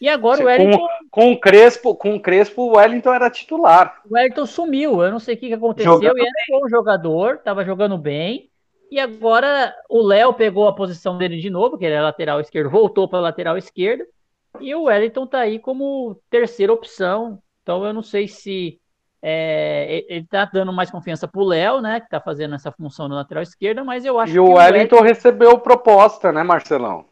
E 0.01 0.09
agora 0.09 0.41
o 0.41 0.45
Wellington. 0.45 0.77
Com, 0.77 0.87
com, 1.09 1.31
o 1.31 1.39
Crespo, 1.39 1.95
com 1.95 2.15
o 2.15 2.19
Crespo, 2.19 2.63
o 2.63 2.75
Wellington 2.75 3.13
era 3.13 3.29
titular. 3.29 4.01
O 4.09 4.15
Wellington 4.15 4.45
sumiu, 4.45 5.01
eu 5.01 5.11
não 5.11 5.19
sei 5.19 5.35
o 5.35 5.37
que, 5.37 5.47
que 5.47 5.53
aconteceu. 5.53 5.93
Jogando 5.93 6.17
e 6.17 6.21
era 6.21 6.29
um 6.29 6.59
bom 6.59 6.69
jogador, 6.69 7.35
estava 7.35 7.63
jogando 7.63 7.97
bem. 7.97 8.49
E 8.91 8.99
agora 8.99 9.73
o 9.89 10.01
Léo 10.01 10.33
pegou 10.33 10.67
a 10.67 10.75
posição 10.75 11.17
dele 11.17 11.39
de 11.39 11.49
novo, 11.49 11.77
que 11.77 11.85
ele 11.85 11.95
é 11.95 12.01
lateral 12.01 12.39
esquerdo, 12.39 12.69
voltou 12.69 13.07
para 13.07 13.19
lateral 13.19 13.57
esquerda. 13.57 14.05
E 14.59 14.75
o 14.75 14.83
Wellington 14.83 15.23
está 15.23 15.39
aí 15.39 15.57
como 15.57 16.19
terceira 16.29 16.73
opção. 16.73 17.39
Então 17.61 17.85
eu 17.85 17.93
não 17.93 18.03
sei 18.03 18.27
se 18.27 18.79
é, 19.25 20.03
ele 20.09 20.25
está 20.25 20.43
dando 20.43 20.73
mais 20.73 20.91
confiança 20.91 21.25
para 21.29 21.39
o 21.39 21.45
Léo, 21.45 21.79
né? 21.79 22.01
Que 22.01 22.07
está 22.07 22.19
fazendo 22.19 22.55
essa 22.55 22.73
função 22.73 23.07
na 23.07 23.15
lateral 23.15 23.41
esquerda, 23.41 23.81
mas 23.81 24.03
eu 24.03 24.19
acho 24.19 24.31
e 24.31 24.33
que. 24.33 24.37
E 24.37 24.39
o 24.41 24.55
Wellington, 24.55 25.01
recebeu 25.01 25.57
proposta, 25.57 26.29
né, 26.29 26.43
Marcelão? 26.43 27.05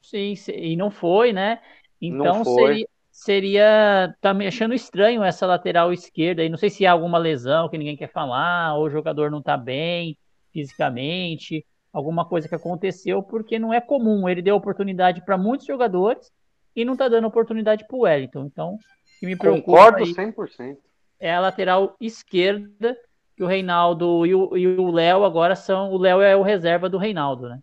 Sim, 0.00 0.34
e 0.54 0.76
não 0.76 0.92
foi, 0.92 1.32
né? 1.32 1.58
Então 2.00 2.44
seria, 2.44 2.86
seria. 3.10 4.14
Tá 4.20 4.32
me 4.32 4.46
achando 4.46 4.74
estranho 4.74 5.24
essa 5.24 5.44
lateral 5.44 5.92
esquerda 5.92 6.40
aí. 6.40 6.48
Não 6.48 6.56
sei 6.56 6.70
se 6.70 6.86
há 6.86 6.92
alguma 6.92 7.18
lesão 7.18 7.68
que 7.68 7.76
ninguém 7.76 7.96
quer 7.96 8.12
falar, 8.12 8.76
ou 8.76 8.84
o 8.84 8.90
jogador 8.90 9.28
não 9.28 9.42
tá 9.42 9.56
bem 9.56 10.16
fisicamente, 10.52 11.66
alguma 11.92 12.24
coisa 12.24 12.48
que 12.48 12.54
aconteceu, 12.54 13.24
porque 13.24 13.58
não 13.58 13.74
é 13.74 13.80
comum. 13.80 14.28
Ele 14.28 14.40
deu 14.40 14.54
oportunidade 14.54 15.20
para 15.24 15.36
muitos 15.36 15.66
jogadores 15.66 16.30
e 16.76 16.84
não 16.84 16.96
tá 16.96 17.08
dando 17.08 17.26
oportunidade 17.26 17.84
para 17.88 17.96
o 17.96 18.02
Wellington. 18.02 18.44
Então, 18.44 18.78
que 19.18 19.26
me 19.26 19.34
preocupa. 19.34 19.64
Concordo 19.64 20.04
aí 20.04 20.14
100%. 20.14 20.76
É 21.18 21.34
a 21.34 21.40
lateral 21.40 21.96
esquerda 22.00 22.96
que 23.36 23.42
o 23.42 23.46
Reinaldo 23.46 24.24
e 24.26 24.34
o 24.34 24.90
Léo 24.90 25.24
agora 25.24 25.54
são. 25.54 25.90
O 25.90 25.98
Léo 25.98 26.20
é 26.20 26.34
o 26.34 26.42
reserva 26.42 26.88
do 26.88 26.98
Reinaldo, 26.98 27.48
né? 27.48 27.58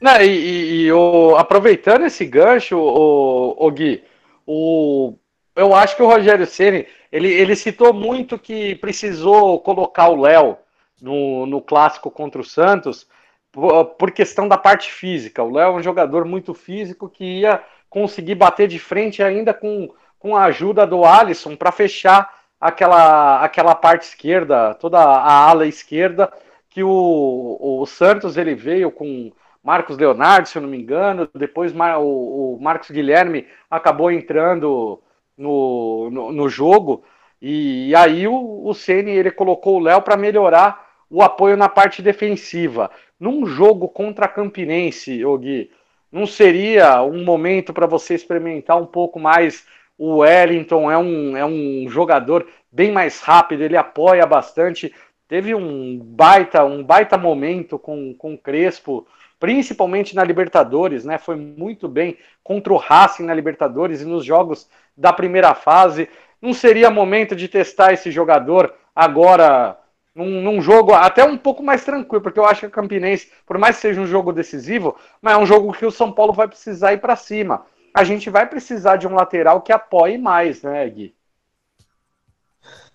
Não, 0.00 0.20
e, 0.20 0.26
e, 0.26 0.82
e 0.82 0.92
o, 0.92 1.36
aproveitando 1.36 2.04
esse 2.04 2.24
gancho, 2.24 2.78
o, 2.78 3.66
o 3.66 3.70
Gui, 3.70 4.04
o, 4.46 5.14
eu 5.56 5.74
acho 5.74 5.96
que 5.96 6.02
o 6.02 6.06
Rogério 6.06 6.46
Ceni 6.46 6.86
ele, 7.10 7.28
ele 7.28 7.56
citou 7.56 7.92
muito 7.92 8.38
que 8.38 8.76
precisou 8.76 9.60
colocar 9.60 10.08
o 10.08 10.20
Léo 10.20 10.56
no, 11.02 11.46
no 11.46 11.60
clássico 11.60 12.10
contra 12.10 12.40
o 12.40 12.44
Santos 12.44 13.06
por, 13.50 13.84
por 13.86 14.10
questão 14.12 14.46
da 14.46 14.56
parte 14.56 14.92
física. 14.92 15.42
O 15.42 15.50
Léo 15.50 15.72
é 15.72 15.76
um 15.76 15.82
jogador 15.82 16.24
muito 16.24 16.54
físico 16.54 17.08
que 17.08 17.40
ia 17.40 17.62
conseguir 17.90 18.34
bater 18.34 18.68
de 18.68 18.78
frente 18.78 19.22
ainda 19.22 19.52
com, 19.52 19.88
com 20.18 20.36
a 20.36 20.44
ajuda 20.44 20.86
do 20.86 21.04
Alisson 21.04 21.56
para 21.56 21.72
fechar 21.72 22.32
aquela, 22.60 23.42
aquela 23.42 23.74
parte 23.74 24.02
esquerda, 24.02 24.74
toda 24.74 24.98
a 24.98 25.48
ala 25.48 25.66
esquerda 25.66 26.32
que 26.70 26.82
o, 26.82 27.58
o 27.60 27.86
Santos 27.86 28.36
ele 28.36 28.54
veio 28.54 28.90
com 28.90 29.32
Marcos 29.62 29.98
Leonardo, 29.98 30.48
se 30.48 30.56
eu 30.56 30.62
não 30.62 30.68
me 30.68 30.78
engano, 30.78 31.28
depois 31.34 31.72
o, 31.72 32.58
Marcos 32.60 32.90
Guilherme 32.90 33.46
acabou 33.70 34.10
entrando 34.10 35.00
no, 35.36 36.08
no, 36.10 36.32
no 36.32 36.48
jogo, 36.48 37.04
e, 37.40 37.88
e, 37.88 37.94
aí 37.94 38.26
o, 38.26 38.66
o 38.66 38.74
Ceni 38.74 39.12
ele 39.12 39.30
colocou 39.30 39.76
o 39.76 39.80
Léo 39.80 40.02
para 40.02 40.16
melhorar 40.16 40.86
o 41.10 41.22
apoio 41.22 41.56
na 41.56 41.68
parte 41.68 42.02
defensiva. 42.02 42.90
Num 43.18 43.46
jogo 43.46 43.88
contra 43.88 44.26
a 44.26 44.28
Campinense, 44.28 45.22
Gui, 45.38 45.70
não 46.10 46.26
seria 46.26 47.02
um 47.02 47.24
momento 47.24 47.72
para 47.72 47.86
você 47.86 48.14
experimentar 48.14 48.76
um 48.80 48.86
pouco 48.86 49.20
mais 49.20 49.66
O 49.98 50.18
Wellington 50.18 50.90
é 50.90 50.96
um, 50.96 51.36
é 51.36 51.44
um 51.44 51.86
jogador 51.88 52.46
bem 52.70 52.92
mais 52.92 53.20
rápido, 53.20 53.62
ele 53.62 53.76
apoia 53.76 54.24
bastante. 54.24 54.94
Teve 55.26 55.54
um 55.54 55.98
baita, 55.98 56.64
um 56.64 56.84
baita 56.84 57.18
momento 57.18 57.78
com, 57.78 58.14
com 58.14 58.34
o 58.34 58.38
Crespo, 58.38 59.06
principalmente 59.40 60.14
na 60.14 60.22
Libertadores, 60.22 61.04
né? 61.04 61.18
Foi 61.18 61.34
muito 61.34 61.88
bem 61.88 62.16
contra 62.42 62.72
o 62.72 62.76
Racing 62.76 63.24
na 63.24 63.34
Libertadores 63.34 64.00
e 64.00 64.06
nos 64.06 64.24
jogos 64.24 64.68
da 64.96 65.12
primeira 65.12 65.52
fase. 65.52 66.08
Não 66.40 66.52
seria 66.52 66.90
momento 66.90 67.34
de 67.34 67.48
testar 67.48 67.92
esse 67.92 68.10
jogador 68.10 68.72
agora 68.94 69.76
num, 70.14 70.40
num, 70.42 70.60
jogo 70.60 70.94
até 70.94 71.24
um 71.24 71.36
pouco 71.36 71.62
mais 71.62 71.84
tranquilo, 71.84 72.22
porque 72.22 72.38
eu 72.38 72.44
acho 72.46 72.60
que 72.60 72.66
a 72.66 72.70
Campinense, 72.70 73.30
por 73.46 73.58
mais 73.58 73.76
que 73.76 73.82
seja 73.82 74.00
um 74.00 74.06
jogo 74.06 74.32
decisivo, 74.32 74.96
mas 75.20 75.34
é 75.34 75.36
um 75.36 75.46
jogo 75.46 75.72
que 75.72 75.86
o 75.86 75.90
São 75.90 76.10
Paulo 76.10 76.32
vai 76.32 76.48
precisar 76.48 76.92
ir 76.92 77.00
para 77.00 77.14
cima. 77.16 77.66
A 77.94 78.04
gente 78.04 78.30
vai 78.30 78.46
precisar 78.46 78.96
de 78.96 79.06
um 79.06 79.14
lateral 79.14 79.60
que 79.60 79.72
apoie 79.72 80.18
mais, 80.18 80.62
né, 80.62 80.88
Gui? 80.88 81.14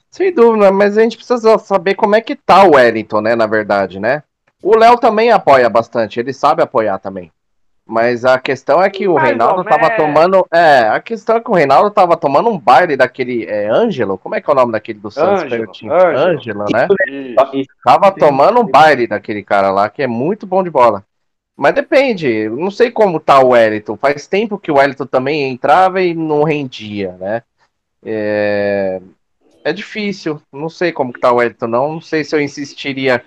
Sem 0.10 0.34
dúvida, 0.34 0.72
mas 0.72 0.98
a 0.98 1.02
gente 1.02 1.18
precisa 1.18 1.58
saber 1.58 1.96
como 1.96 2.16
é 2.16 2.22
que 2.22 2.36
tá 2.36 2.64
o 2.64 2.76
Wellington, 2.76 3.22
né, 3.22 3.36
na 3.36 3.48
verdade, 3.48 4.00
né? 4.00 4.24
O 4.62 4.78
Léo 4.78 4.98
também 4.98 5.32
apoia 5.32 5.70
bastante, 5.70 6.20
ele 6.20 6.32
sabe 6.32 6.62
apoiar 6.62 7.00
também. 7.00 7.32
Mas 7.86 8.24
a 8.24 8.39
questão 8.39 8.82
é 8.82 8.89
que 8.89 9.08
o 9.08 9.16
Mais 9.16 9.30
Reinaldo 9.30 9.64
tava 9.66 9.89
tomando. 9.89 10.48
É, 10.54 10.88
a 10.88 11.02
questão 11.02 11.36
é 11.36 11.41
que 11.41 11.52
o 11.52 11.54
Reinaldo 11.54 11.91
tava 11.91 12.16
tomando 12.16 12.50
um 12.50 12.58
baile 12.58 12.96
daquele. 12.96 13.46
É, 13.46 13.68
Ângelo? 13.68 14.18
Como 14.18 14.36
é 14.36 14.41
que 14.41 14.50
é 14.50 14.54
o 14.54 14.56
nome 14.56 14.72
daquele 14.72 15.00
do 15.00 15.12
Santos? 15.12 15.44
Ângelo, 15.44 15.72
Ângelo 15.91 16.66
né? 16.72 16.88
Isso. 17.52 17.68
Tava 17.84 18.10
tomando 18.12 18.62
um 18.62 18.66
baile 18.66 19.06
daquele 19.06 19.44
cara 19.44 19.70
lá, 19.70 19.89
que 19.89 20.02
é 20.02 20.08
muito 20.08 20.48
bom 20.48 20.64
de 20.64 20.70
bola. 20.70 21.04
Mas 21.56 21.76
depende, 21.76 22.49
não 22.49 22.72
sei 22.72 22.89
como 22.91 23.20
tá 23.20 23.39
o 23.39 23.49
Wellington. 23.49 23.95
Faz 23.95 24.28
tempo 24.28 24.58
que 24.58 24.72
o 24.72 24.76
Wellington 24.76 25.06
também 25.06 25.51
entrava 25.51 26.01
e 26.01 26.14
não 26.14 26.43
rendia, 26.43 27.16
né? 27.20 27.43
É, 28.04 29.01
é 29.64 29.72
difícil, 29.72 30.41
não 30.51 30.68
sei 30.68 30.91
como 30.91 31.14
que 31.14 31.20
tá 31.20 31.32
o 31.32 31.36
Wellington, 31.36 31.68
não. 31.68 31.93
Não 31.93 32.01
sei 32.01 32.24
se 32.24 32.36
eu 32.36 32.41
insistiria 32.41 33.24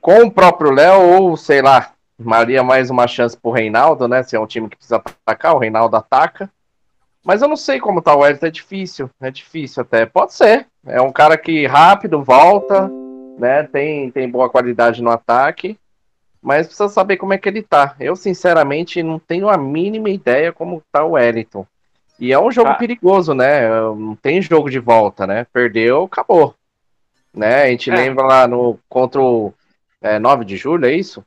com 0.00 0.22
o 0.22 0.30
próprio 0.30 0.70
Léo 0.70 1.20
ou, 1.20 1.36
sei 1.36 1.60
lá, 1.60 1.92
Maria 2.18 2.62
mais 2.62 2.88
uma 2.90 3.06
chance 3.06 3.36
pro 3.36 3.50
Reinaldo, 3.50 4.08
né? 4.08 4.22
Se 4.22 4.34
é 4.34 4.40
um 4.40 4.46
time 4.46 4.68
que 4.68 4.76
precisa 4.76 4.96
atacar, 4.96 5.54
o 5.54 5.58
Reinaldo 5.58 5.96
ataca. 5.96 6.50
Mas 7.22 7.42
eu 7.42 7.48
não 7.48 7.56
sei 7.56 7.78
como 7.78 8.00
tá 8.00 8.14
o 8.14 8.20
Wellington, 8.20 8.46
é 8.46 8.50
difícil, 8.50 9.10
é 9.20 9.30
difícil 9.30 9.82
até. 9.82 10.06
Pode 10.06 10.32
ser. 10.32 10.66
É 10.86 11.00
um 11.02 11.12
cara 11.12 11.36
que 11.36 11.66
rápido 11.66 12.22
volta, 12.22 12.90
né? 13.38 13.64
Tem, 13.64 14.10
tem 14.10 14.30
boa 14.30 14.48
qualidade 14.48 15.02
no 15.02 15.10
ataque, 15.10 15.78
mas 16.46 16.68
precisa 16.68 16.88
saber 16.88 17.16
como 17.16 17.32
é 17.32 17.38
que 17.38 17.48
ele 17.48 17.60
tá. 17.60 17.96
Eu, 17.98 18.14
sinceramente, 18.14 19.02
não 19.02 19.18
tenho 19.18 19.48
a 19.48 19.58
mínima 19.58 20.08
ideia 20.08 20.52
como 20.52 20.80
tá 20.92 21.02
o 21.02 21.14
Wellington. 21.14 21.66
E 22.20 22.32
é 22.32 22.38
um 22.38 22.52
jogo 22.52 22.70
ah. 22.70 22.74
perigoso, 22.74 23.34
né? 23.34 23.68
Não 23.68 24.14
tem 24.14 24.40
jogo 24.40 24.70
de 24.70 24.78
volta, 24.78 25.26
né? 25.26 25.44
Perdeu, 25.52 26.04
acabou. 26.04 26.54
Né? 27.34 27.64
A 27.64 27.66
gente 27.66 27.90
é. 27.90 27.96
lembra 27.96 28.24
lá 28.24 28.46
no 28.46 28.78
contra 28.88 29.20
o 29.20 29.52
é, 30.00 30.20
9 30.20 30.44
de 30.44 30.56
julho, 30.56 30.86
é 30.86 30.92
isso? 30.92 31.26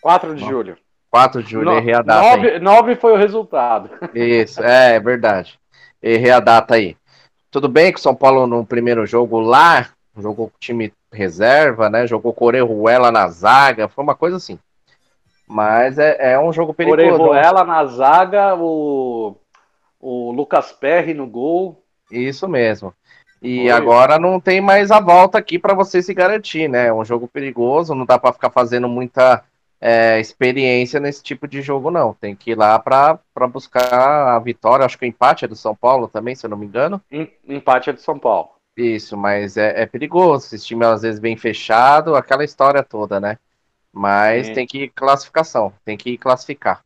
4 0.00 0.36
de 0.36 0.44
julho. 0.44 0.78
4 1.10 1.42
de 1.42 1.50
julho, 1.50 1.64
no, 1.64 1.76
errei 1.76 1.94
a 1.94 2.02
data 2.02 2.36
9, 2.36 2.50
aí. 2.50 2.60
9 2.60 2.94
foi 2.94 3.12
o 3.12 3.16
resultado. 3.16 3.90
Isso, 4.14 4.62
é, 4.62 4.94
é 4.94 5.00
verdade. 5.00 5.58
Errei 6.00 6.30
a 6.30 6.38
data 6.38 6.76
aí. 6.76 6.96
Tudo 7.50 7.68
bem 7.68 7.92
que 7.92 7.98
o 7.98 8.02
São 8.02 8.14
Paulo 8.14 8.46
no 8.46 8.64
primeiro 8.64 9.04
jogo 9.04 9.40
lá, 9.40 9.88
jogou 10.16 10.48
com 10.48 10.56
o 10.56 10.60
time 10.60 10.92
reserva, 11.12 11.88
né? 11.88 12.06
Jogou 12.06 12.32
com 12.32 12.44
Orejuela 12.44 13.10
na 13.10 13.28
zaga, 13.28 13.88
foi 13.88 14.04
uma 14.04 14.14
coisa 14.14 14.36
assim. 14.36 14.58
Mas 15.46 15.98
é, 15.98 16.32
é 16.32 16.38
um 16.38 16.52
jogo 16.52 16.72
perigoso. 16.72 17.22
Orejuela 17.22 17.64
na 17.64 17.84
zaga, 17.86 18.54
o, 18.54 19.36
o 20.00 20.30
Lucas 20.32 20.72
Perry 20.72 21.12
no 21.12 21.26
gol. 21.26 21.82
Isso 22.10 22.48
mesmo. 22.48 22.94
E 23.42 23.62
Foi. 23.62 23.70
agora 23.70 24.18
não 24.18 24.38
tem 24.38 24.60
mais 24.60 24.90
a 24.90 25.00
volta 25.00 25.38
aqui 25.38 25.58
para 25.58 25.74
você 25.74 26.02
se 26.02 26.12
garantir, 26.12 26.68
né? 26.68 26.88
É 26.88 26.92
um 26.92 27.04
jogo 27.04 27.26
perigoso, 27.26 27.94
não 27.94 28.04
dá 28.04 28.18
para 28.18 28.32
ficar 28.32 28.50
fazendo 28.50 28.88
muita 28.88 29.42
é, 29.80 30.20
experiência 30.20 31.00
nesse 31.00 31.22
tipo 31.22 31.48
de 31.48 31.62
jogo, 31.62 31.90
não. 31.90 32.12
Tem 32.12 32.36
que 32.36 32.50
ir 32.50 32.54
lá 32.54 32.78
para 32.78 33.18
buscar 33.50 34.36
a 34.36 34.38
vitória. 34.38 34.84
Acho 34.84 34.98
que 34.98 35.06
o 35.06 35.08
empate 35.08 35.46
é 35.46 35.48
do 35.48 35.56
São 35.56 35.74
Paulo 35.74 36.06
também, 36.06 36.34
se 36.34 36.44
eu 36.44 36.50
não 36.50 36.56
me 36.58 36.66
engano. 36.66 37.00
Empate 37.48 37.88
é 37.88 37.92
do 37.92 38.00
São 38.00 38.18
Paulo. 38.18 38.50
Isso, 38.80 39.16
mas 39.16 39.56
é, 39.58 39.82
é 39.82 39.86
perigoso. 39.86 40.54
Esse 40.54 40.66
time 40.66 40.84
às 40.86 41.02
vezes 41.02 41.20
bem 41.20 41.36
fechado, 41.36 42.14
aquela 42.14 42.44
história 42.44 42.82
toda, 42.82 43.20
né? 43.20 43.38
Mas 43.92 44.46
Sim. 44.46 44.54
tem 44.54 44.66
que 44.66 44.84
ir 44.84 44.88
classificação, 44.90 45.72
tem 45.84 45.96
que 45.96 46.10
ir 46.10 46.18
classificar. 46.18 46.82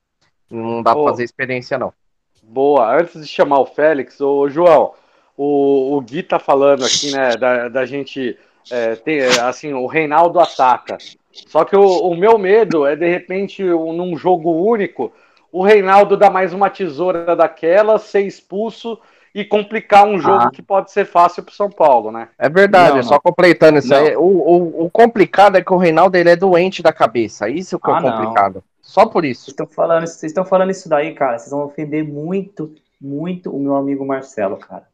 Não 0.50 0.82
dá 0.82 0.94
para 0.94 1.04
fazer 1.04 1.24
experiência, 1.24 1.78
não. 1.78 1.92
Boa. 2.42 2.98
Antes 2.98 3.20
de 3.22 3.28
chamar 3.28 3.60
o 3.60 3.66
Félix, 3.66 4.20
o 4.20 4.48
João, 4.48 4.92
o, 5.36 5.96
o 5.96 6.00
Gui 6.00 6.22
tá 6.22 6.38
falando 6.38 6.84
aqui, 6.84 7.12
né, 7.12 7.36
da, 7.36 7.68
da 7.68 7.86
gente 7.86 8.36
é, 8.70 8.96
ter, 8.96 9.40
assim, 9.40 9.72
o 9.72 9.86
Reinaldo 9.86 10.40
ataca. 10.40 10.98
Só 11.30 11.64
que 11.64 11.76
o, 11.76 12.08
o 12.08 12.16
meu 12.16 12.38
medo 12.38 12.86
é, 12.86 12.96
de 12.96 13.08
repente, 13.08 13.62
num 13.62 14.16
jogo 14.16 14.50
único, 14.50 15.12
o 15.52 15.62
Reinaldo 15.62 16.16
dar 16.16 16.30
mais 16.30 16.52
uma 16.52 16.70
tesoura 16.70 17.36
daquela, 17.36 17.98
ser 17.98 18.22
expulso 18.22 18.98
e 19.34 19.44
complicar 19.44 20.06
um 20.06 20.18
jogo 20.18 20.44
ah. 20.44 20.50
que 20.50 20.62
pode 20.62 20.92
ser 20.92 21.04
fácil 21.04 21.42
para 21.42 21.52
São 21.52 21.68
Paulo, 21.68 22.12
né? 22.12 22.28
É 22.38 22.48
verdade, 22.48 22.96
não, 22.96 23.02
só 23.02 23.18
completando 23.18 23.78
isso 23.78 23.92
aí. 23.92 24.16
O, 24.16 24.22
o, 24.22 24.84
o, 24.84 24.90
complicado 24.90 25.56
é 25.56 25.62
que 25.62 25.72
o 25.72 25.76
Reinaldo 25.76 26.16
ele 26.16 26.30
é 26.30 26.36
doente 26.36 26.82
da 26.82 26.92
cabeça. 26.92 27.48
Isso 27.48 27.78
que 27.80 27.90
é 27.90 27.94
ah, 27.94 28.00
complicado. 28.00 28.54
Não. 28.56 28.62
Só 28.80 29.06
por 29.06 29.24
isso. 29.24 29.46
Vocês 29.46 29.52
estão 29.52 29.66
falando, 29.66 30.06
vocês 30.06 30.30
estão 30.30 30.44
falando 30.44 30.70
isso 30.70 30.88
daí, 30.88 31.14
cara. 31.14 31.36
Vocês 31.36 31.50
vão 31.50 31.64
ofender 31.64 32.04
muito, 32.04 32.72
muito 33.00 33.50
o 33.50 33.58
meu 33.58 33.74
amigo 33.74 34.06
Marcelo, 34.06 34.56
cara. 34.56 34.84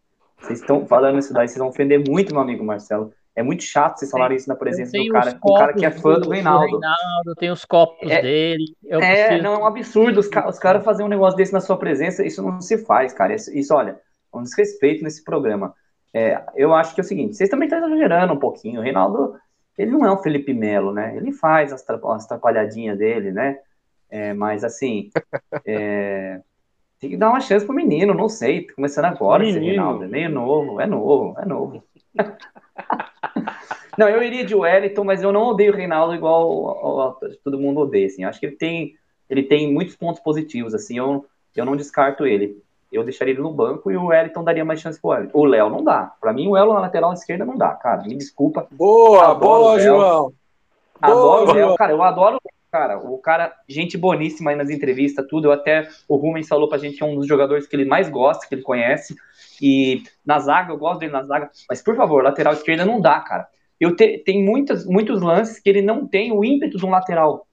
Vocês 0.41 0.61
estão 0.61 0.87
falando 0.87 1.19
isso 1.19 1.35
daí, 1.35 1.47
vocês 1.47 1.59
vão 1.59 1.69
ofender 1.69 2.03
muito 2.09 2.33
meu 2.33 2.43
amigo 2.43 2.65
Marcelo. 2.65 3.13
É 3.37 3.43
muito 3.43 3.63
chato 3.63 3.99
vocês 3.99 4.11
falarem 4.11 4.37
isso 4.37 4.49
na 4.49 4.57
presença 4.57 4.93
do 4.97 5.09
cara, 5.09 5.39
o 5.43 5.55
cara 5.55 5.73
que 5.73 5.85
é 5.85 5.91
fã 5.91 6.15
do, 6.15 6.23
do 6.23 6.31
Reinaldo. 6.31 6.65
Reinaldo. 6.65 7.35
Tem 7.39 7.51
os 7.51 7.65
copos 7.65 8.11
é, 8.11 8.23
dele. 8.23 8.65
é, 8.87 8.99
preciso... 8.99 9.43
não, 9.43 9.55
é 9.55 9.59
um 9.59 9.67
absurdo 9.67 10.21
os, 10.21 10.29
os 10.49 10.59
caras 10.59 10.85
fazerem 10.85 11.07
um 11.07 11.11
negócio 11.11 11.37
desse 11.37 11.53
na 11.53 11.61
sua 11.61 11.77
presença, 11.77 12.25
isso 12.25 12.43
não 12.43 12.61
se 12.61 12.79
faz, 12.79 13.13
cara. 13.13 13.35
Isso, 13.35 13.57
isso 13.57 13.75
olha, 13.75 13.91
é 13.91 14.10
um 14.33 14.43
desrespeito 14.43 15.03
nesse 15.03 15.23
programa. 15.25 15.75
É, 16.13 16.43
eu 16.57 16.75
acho 16.75 16.95
que 16.95 17.01
é 17.01 17.05
o 17.05 17.07
seguinte, 17.07 17.37
vocês 17.37 17.49
também 17.49 17.69
estão 17.69 17.79
exagerando 17.79 18.33
um 18.33 18.39
pouquinho. 18.39 18.81
O 18.81 18.83
Reinaldo, 18.83 19.37
ele 19.79 19.91
não 19.91 20.05
é 20.05 20.13
um 20.13 20.19
Felipe 20.19 20.53
Melo, 20.53 20.93
né? 20.93 21.17
Ele 21.17 21.33
faz 21.33 21.73
as, 21.73 21.89
as 21.89 22.25
atrapalhadinhas 22.25 22.99
dele, 22.99 23.31
né? 23.31 23.59
É, 24.11 24.35
mas 24.35 24.65
assim, 24.65 25.11
é, 25.65 26.41
tem 26.99 27.11
que 27.11 27.17
dar 27.17 27.31
uma 27.31 27.41
chance 27.41 27.65
pro 27.65 27.75
menino, 27.75 28.13
não 28.13 28.29
sei. 28.29 28.67
Tá 28.67 28.75
começando 28.75 29.07
agora 29.07 29.43
menino. 29.43 29.59
esse 29.59 29.67
Reinaldo. 29.67 30.15
É 30.15 30.29
novo, 30.29 30.81
é 30.81 30.87
novo, 30.87 31.37
é 31.39 31.47
novo. 31.47 31.85
não, 33.97 34.09
eu 34.09 34.23
iria 34.23 34.45
de 34.45 34.55
Wellington, 34.55 35.05
mas 35.05 35.23
eu 35.23 35.33
não 35.33 35.45
odeio 35.45 35.73
o 35.73 35.77
Reinaldo 35.77 36.15
igual 36.15 37.19
todo 37.45 37.59
mundo 37.59 37.81
odeia. 37.81 38.07
Assim. 38.07 38.25
Acho 38.25 38.41
que 38.41 38.47
ele 38.47 38.57
tem, 38.57 38.95
ele 39.29 39.45
tem 39.45 39.73
muitos 39.73 39.95
pontos 39.95 40.21
positivos. 40.21 40.75
Assim, 40.75 40.99
eu, 40.99 41.25
eu 41.55 41.65
não 41.65 41.77
descarto 41.77 42.27
ele. 42.27 42.61
Eu 42.91 43.05
deixaria 43.05 43.33
ele 43.33 43.43
no 43.43 43.53
banco 43.53 43.91
e 43.91 43.97
o 43.97 44.07
Wellington 44.07 44.43
daria 44.43 44.65
mais 44.65 44.81
chance 44.81 45.01
pro 45.01 45.11
Wellington. 45.11 45.39
O 45.39 45.45
Léo 45.45 45.71
não 45.71 45.85
dá. 45.85 46.13
Para 46.21 46.33
mim, 46.33 46.49
o 46.49 46.55
Léo 46.55 46.73
na 46.73 46.81
lateral 46.81 47.13
esquerda 47.13 47.45
não 47.45 47.57
dá, 47.57 47.71
cara. 47.75 48.03
Me 48.03 48.17
desculpa. 48.17 48.67
Boa, 48.71 49.35
boa, 49.35 49.79
João. 49.79 50.33
Adoro 51.01 51.47
boa, 51.47 51.53
o 51.53 51.55
Léo. 51.55 51.77
Cara, 51.77 51.93
eu 51.93 52.03
adoro 52.03 52.37
o 52.37 52.71
cara, 52.71 52.99
o 52.99 53.19
cara, 53.19 53.53
gente 53.69 53.97
boníssima 53.97 54.51
aí 54.51 54.57
nas 54.57 54.71
entrevistas, 54.71 55.27
tudo. 55.29 55.49
Eu 55.49 55.53
até, 55.53 55.89
o 56.09 56.17
Rubens 56.17 56.49
falou 56.49 56.69
pra 56.69 56.79
gente 56.79 56.97
que 56.97 57.03
é 57.03 57.07
um 57.07 57.17
dos 57.17 57.27
jogadores 57.27 57.67
que 57.67 57.75
ele 57.75 57.85
mais 57.85 58.09
gosta, 58.09 58.47
que 58.47 58.55
ele 58.55 58.63
conhece. 58.63 59.15
E 59.61 60.03
na 60.25 60.39
zaga, 60.39 60.73
eu 60.73 60.79
gosto 60.79 61.01
dele 61.01 61.13
na 61.13 61.23
zaga. 61.23 61.51
Mas, 61.69 61.83
por 61.83 61.97
favor, 61.97 62.23
lateral 62.23 62.53
esquerda 62.53 62.85
não 62.85 63.01
dá, 63.01 63.21
cara. 63.21 63.47
Eu 63.79 63.97
te, 63.97 64.19
tem 64.19 64.45
muitas, 64.45 64.85
muitos 64.85 65.23
lances 65.23 65.59
que 65.59 65.69
ele 65.69 65.81
não 65.81 66.07
tem 66.07 66.33
o 66.33 66.45
ímpeto 66.45 66.77
de 66.77 66.85
um 66.85 66.91
lateral 66.91 67.47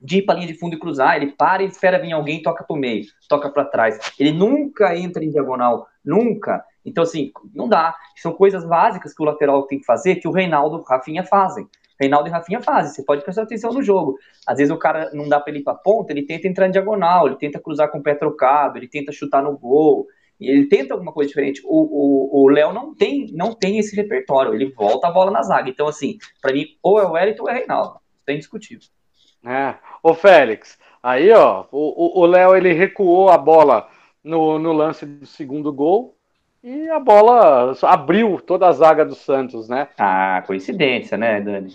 de 0.00 0.18
ir 0.18 0.22
pra 0.22 0.34
linha 0.34 0.46
de 0.46 0.54
fundo 0.54 0.74
e 0.74 0.78
cruzar. 0.78 1.16
Ele 1.16 1.32
para 1.32 1.62
e 1.62 1.66
espera 1.66 1.98
vir 1.98 2.12
alguém 2.12 2.42
toca 2.42 2.64
pro 2.64 2.76
meio, 2.76 3.04
toca 3.28 3.50
para 3.50 3.64
trás. 3.64 3.98
Ele 4.18 4.32
nunca 4.32 4.96
entra 4.96 5.24
em 5.24 5.30
diagonal, 5.30 5.86
nunca. 6.04 6.64
Então, 6.84 7.04
assim, 7.04 7.30
não 7.54 7.68
dá. 7.68 7.94
São 8.16 8.32
coisas 8.32 8.64
básicas 8.64 9.12
que 9.12 9.22
o 9.22 9.26
lateral 9.26 9.66
tem 9.66 9.78
que 9.78 9.84
fazer 9.84 10.16
que 10.16 10.28
o 10.28 10.32
Reinaldo 10.32 10.78
e 10.78 10.80
o 10.80 10.82
Rafinha 10.82 11.24
fazem. 11.24 11.68
Reinaldo 12.00 12.28
e 12.28 12.32
Rafinha 12.32 12.62
fazem, 12.62 12.94
você 12.94 13.02
pode 13.04 13.22
prestar 13.22 13.42
atenção 13.42 13.74
no 13.74 13.82
jogo. 13.82 14.16
Às 14.46 14.56
vezes 14.56 14.72
o 14.72 14.78
cara 14.78 15.10
não 15.12 15.28
dá 15.28 15.38
para 15.38 15.52
ele 15.52 15.60
ir 15.60 15.64
para 15.64 15.74
ponta, 15.74 16.12
ele 16.12 16.22
tenta 16.22 16.48
entrar 16.48 16.66
em 16.66 16.70
diagonal, 16.70 17.26
ele 17.26 17.36
tenta 17.36 17.60
cruzar 17.60 17.90
com 17.90 17.98
o 17.98 18.02
pé 18.02 18.14
trocado, 18.14 18.78
ele 18.78 18.88
tenta 18.88 19.12
chutar 19.12 19.42
no 19.42 19.58
gol, 19.58 20.06
ele 20.40 20.66
tenta 20.66 20.94
alguma 20.94 21.12
coisa 21.12 21.28
diferente. 21.28 21.60
O 21.62 22.48
Léo 22.50 22.72
não 22.72 22.94
tem, 22.94 23.26
não 23.34 23.54
tem 23.54 23.76
esse 23.76 23.94
repertório, 23.94 24.54
ele 24.54 24.72
volta 24.72 25.08
a 25.08 25.10
bola 25.10 25.30
na 25.30 25.42
zaga. 25.42 25.68
Então, 25.68 25.86
assim, 25.86 26.16
para 26.40 26.54
mim, 26.54 26.64
ou 26.82 26.98
é 26.98 27.04
o 27.04 27.12
Wellington 27.12 27.42
ou 27.42 27.50
é 27.50 27.52
o 27.52 27.56
Reinaldo. 27.56 28.00
Tem 28.24 28.38
discutível. 28.38 28.88
É. 29.44 29.74
Ô, 30.02 30.14
Félix, 30.14 30.78
aí, 31.02 31.30
ó, 31.32 31.64
o 31.72 32.26
Léo 32.26 32.54
ele 32.56 32.72
recuou 32.72 33.30
a 33.30 33.38
bola 33.38 33.88
no, 34.22 34.58
no 34.58 34.72
lance 34.72 35.06
do 35.06 35.26
segundo 35.26 35.72
gol 35.72 36.14
e 36.62 36.88
a 36.90 37.00
bola 37.00 37.74
abriu 37.82 38.40
toda 38.40 38.68
a 38.68 38.72
zaga 38.72 39.04
do 39.04 39.14
Santos, 39.14 39.68
né? 39.68 39.88
Ah, 39.98 40.42
coincidência, 40.46 41.16
né, 41.16 41.40
Dani? 41.40 41.72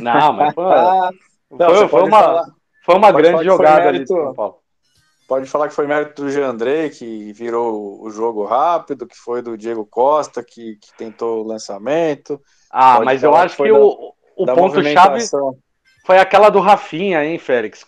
Não, 0.00 0.32
mas 0.32 0.54
foi, 0.54 0.64
Não, 1.50 1.74
foi, 1.74 1.88
foi 1.88 2.02
uma, 2.02 2.44
foi 2.84 2.94
uma 2.94 3.12
grande 3.12 3.44
jogada 3.44 3.88
ali 3.88 4.00
do 4.00 4.08
São 4.08 4.34
Paulo. 4.34 4.58
pode 5.26 5.46
falar 5.46 5.68
que 5.68 5.74
foi 5.74 5.86
mérito 5.86 6.22
do 6.22 6.30
Jean 6.30 6.48
André, 6.50 6.88
que 6.88 7.32
virou 7.32 8.00
o 8.00 8.10
jogo 8.10 8.44
rápido, 8.44 9.06
que 9.06 9.16
foi 9.16 9.42
do 9.42 9.56
Diego 9.56 9.84
Costa, 9.86 10.42
que, 10.42 10.76
que 10.76 10.94
tentou 10.96 11.44
o 11.44 11.46
lançamento. 11.46 12.40
Ah, 12.70 12.96
Pode 12.98 13.06
mas 13.06 13.22
eu 13.24 13.34
acho 13.34 13.56
que 13.56 13.62
que, 13.64 13.72
da- 13.72 13.78
o, 13.80 14.14
o 14.36 14.44
da 14.46 14.54
ponto-chave. 14.54 15.24
Foi 16.06 16.18
aquela 16.18 16.50
do 16.50 16.60
Rafinha, 16.60 17.24
hein, 17.24 17.38
Félix? 17.38 17.84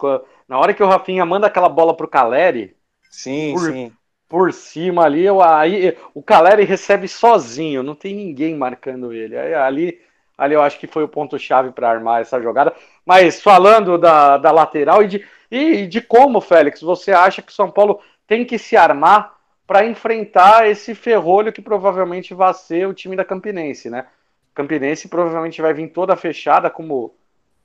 Na 0.48 0.58
hora 0.58 0.74
que 0.74 0.82
o 0.82 0.86
Rafinha 0.86 1.24
manda 1.24 1.46
aquela 1.46 1.68
bola 1.68 1.96
pro 1.96 2.08
Caleri, 2.08 2.76
Sim, 3.10 3.56
Por- 3.56 3.58
sim. 3.58 3.98
por 4.28 4.52
cima 4.52 5.04
ali, 5.04 5.24
eu- 5.24 5.42
aí 5.42 5.96
o 6.14 6.22
Caleri 6.22 6.64
recebe 6.64 7.08
sozinho, 7.08 7.82
não 7.82 7.94
tem 7.94 8.14
ninguém 8.14 8.54
marcando 8.56 9.12
ele. 9.12 9.36
Aí, 9.38 9.54
ali, 9.54 10.00
ali 10.36 10.54
eu 10.54 10.62
acho 10.62 10.78
que 10.78 10.86
foi 10.86 11.02
o 11.04 11.08
ponto-chave 11.08 11.72
para 11.72 11.90
armar 11.90 12.20
essa 12.22 12.40
jogada. 12.40 12.74
Mas 13.06 13.42
falando 13.42 13.98
da, 13.98 14.36
da 14.38 14.50
lateral 14.52 15.02
e 15.02 15.08
de, 15.08 15.26
e 15.50 15.86
de 15.86 16.00
como, 16.00 16.40
Félix, 16.40 16.80
você 16.82 17.12
acha 17.12 17.42
que 17.42 17.50
o 17.52 17.54
São 17.54 17.70
Paulo 17.70 18.00
tem 18.26 18.44
que 18.44 18.58
se 18.58 18.76
armar 18.76 19.34
para 19.66 19.86
enfrentar 19.86 20.68
esse 20.68 20.94
ferrolho 20.94 21.52
que 21.52 21.62
provavelmente 21.62 22.34
vai 22.34 22.52
ser 22.54 22.86
o 22.88 22.94
time 22.94 23.16
da 23.16 23.24
Campinense, 23.24 23.90
né? 23.90 24.06
Campinense 24.54 25.08
provavelmente 25.08 25.62
vai 25.62 25.72
vir 25.72 25.88
toda 25.88 26.16
fechada, 26.16 26.68
como 26.70 27.14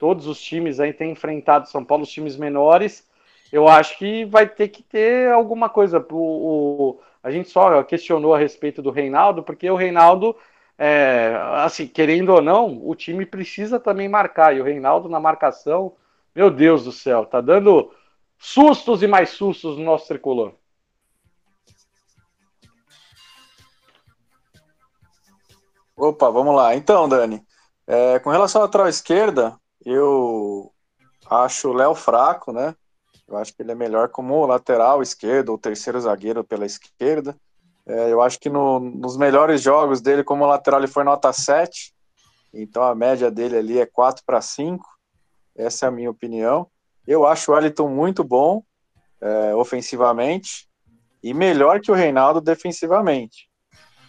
todos 0.04 0.28
os 0.28 0.42
times 0.42 0.82
aí 0.82 0.92
têm 0.92 1.12
enfrentado 1.14 1.70
São 1.70 1.86
Paulo, 1.86 2.04
os 2.04 2.10
times 2.12 2.36
menores 2.36 3.08
eu 3.54 3.70
acho 3.70 3.98
que 3.98 4.26
vai 4.26 4.46
ter 4.46 4.68
que 4.68 4.84
ter 4.84 5.32
alguma 5.32 5.70
coisa. 5.70 6.06
O, 6.12 6.18
o- 6.98 7.00
a 7.24 7.32
gente 7.32 7.48
só 7.48 7.82
questionou 7.84 8.34
a 8.36 8.38
respeito 8.38 8.82
do 8.82 8.92
Reinaldo, 8.92 9.42
porque 9.44 9.70
o 9.72 9.78
Reinaldo, 9.78 10.36
é, 10.78 11.34
assim, 11.64 11.88
querendo 11.88 12.34
ou 12.34 12.42
não, 12.42 12.86
o 12.86 12.94
time 12.96 13.26
precisa 13.26 13.80
também 13.80 14.10
marcar. 14.10 14.54
E 14.54 14.60
o 14.60 14.64
Reinaldo 14.66 15.08
na 15.08 15.22
marcação, 15.22 15.94
meu 16.36 16.52
Deus 16.52 16.84
do 16.84 16.92
céu, 16.92 17.26
tá 17.26 17.40
dando 17.40 17.94
sustos 18.38 19.02
e 19.02 19.08
mais 19.08 19.30
sustos 19.30 19.78
no 19.78 19.86
nosso 19.86 20.06
tricolor. 20.10 20.54
Opa, 25.96 26.30
vamos 26.30 26.54
lá. 26.56 26.76
Então, 26.76 27.08
Dani, 27.08 27.42
é, 27.88 28.20
com 28.20 28.30
relação 28.30 28.62
à 28.62 28.66
lateral 28.66 28.90
esquerda, 28.90 29.58
eu 29.86 30.72
acho 31.30 31.70
o 31.70 31.74
Léo 31.74 31.96
fraco, 31.96 32.52
né? 32.52 32.76
Eu 33.28 33.38
acho 33.38 33.54
que 33.56 33.62
ele 33.62 33.72
é 33.72 33.76
melhor 33.76 34.10
como 34.10 34.46
lateral 34.46 35.02
esquerdo 35.02 35.50
ou 35.50 35.58
terceiro 35.58 36.00
zagueiro 36.00 36.44
pela 36.44 36.66
esquerda. 36.66 37.36
É, 37.86 38.12
eu 38.12 38.22
acho 38.22 38.40
que 38.40 38.50
no- 38.50 38.80
nos 38.80 39.18
melhores 39.18 39.62
jogos 39.62 40.02
dele 40.02 40.24
como 40.24 40.46
lateral 40.46 40.80
ele 40.80 40.88
foi 40.88 41.04
nota 41.04 41.32
7, 41.34 41.94
então 42.54 42.84
a 42.84 42.94
média 42.96 43.30
dele 43.32 43.58
ali 43.58 43.80
é 43.80 43.86
4 43.86 44.24
para 44.26 44.42
5. 44.42 44.86
Essa 45.56 45.86
é 45.86 45.90
a 45.90 45.92
minha 45.92 46.10
opinião. 46.10 46.68
Eu 47.08 47.26
acho 47.26 47.52
o 47.52 47.56
Wellington 47.56 47.90
muito 47.90 48.24
bom 48.24 48.64
é, 49.22 49.56
ofensivamente 49.56 50.68
e 51.22 51.34
melhor 51.34 51.80
que 51.80 51.92
o 51.92 51.96
Reinaldo 51.96 52.42
defensivamente. 52.42 53.50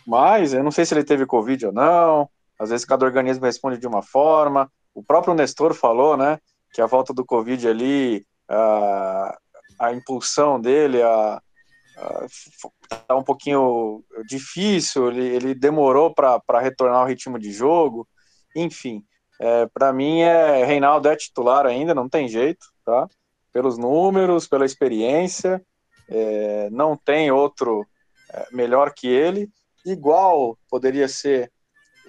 Mas 0.06 0.52
eu 0.52 0.62
não 0.62 0.70
sei 0.70 0.84
se 0.84 0.94
ele 0.94 1.04
teve 1.04 1.26
Covid 1.26 1.66
ou 1.66 1.72
não. 1.72 2.28
Às 2.58 2.70
vezes 2.70 2.84
cada 2.84 3.04
organismo 3.04 3.44
responde 3.44 3.78
de 3.78 3.86
uma 3.86 4.02
forma. 4.02 4.70
O 4.94 5.02
próprio 5.02 5.34
Nestor 5.34 5.74
falou, 5.74 6.16
né, 6.16 6.38
que 6.72 6.80
a 6.80 6.86
volta 6.86 7.12
do 7.12 7.24
Covid 7.24 7.68
ali, 7.68 8.24
a, 8.48 9.38
a 9.80 9.92
impulsão 9.92 10.60
dele, 10.60 11.02
a, 11.02 11.40
tá 13.06 13.16
um 13.16 13.22
pouquinho 13.22 14.02
difícil. 14.26 15.10
Ele, 15.10 15.26
ele 15.26 15.54
demorou 15.54 16.14
para 16.14 16.60
retornar 16.60 17.00
ao 17.00 17.06
ritmo 17.06 17.38
de 17.38 17.52
jogo. 17.52 18.06
Enfim, 18.54 19.04
é, 19.40 19.66
para 19.66 19.92
mim 19.92 20.20
é 20.20 20.64
Reinaldo 20.64 21.08
é 21.08 21.16
titular 21.16 21.66
ainda, 21.66 21.94
não 21.94 22.08
tem 22.08 22.28
jeito, 22.28 22.66
tá? 22.84 23.08
Pelos 23.52 23.78
números, 23.78 24.46
pela 24.46 24.64
experiência, 24.64 25.64
é, 26.08 26.68
não 26.70 26.96
tem 26.96 27.30
outro 27.30 27.86
é, 28.32 28.46
melhor 28.52 28.92
que 28.92 29.06
ele 29.06 29.48
igual 29.84 30.58
poderia 30.68 31.06
ser 31.08 31.52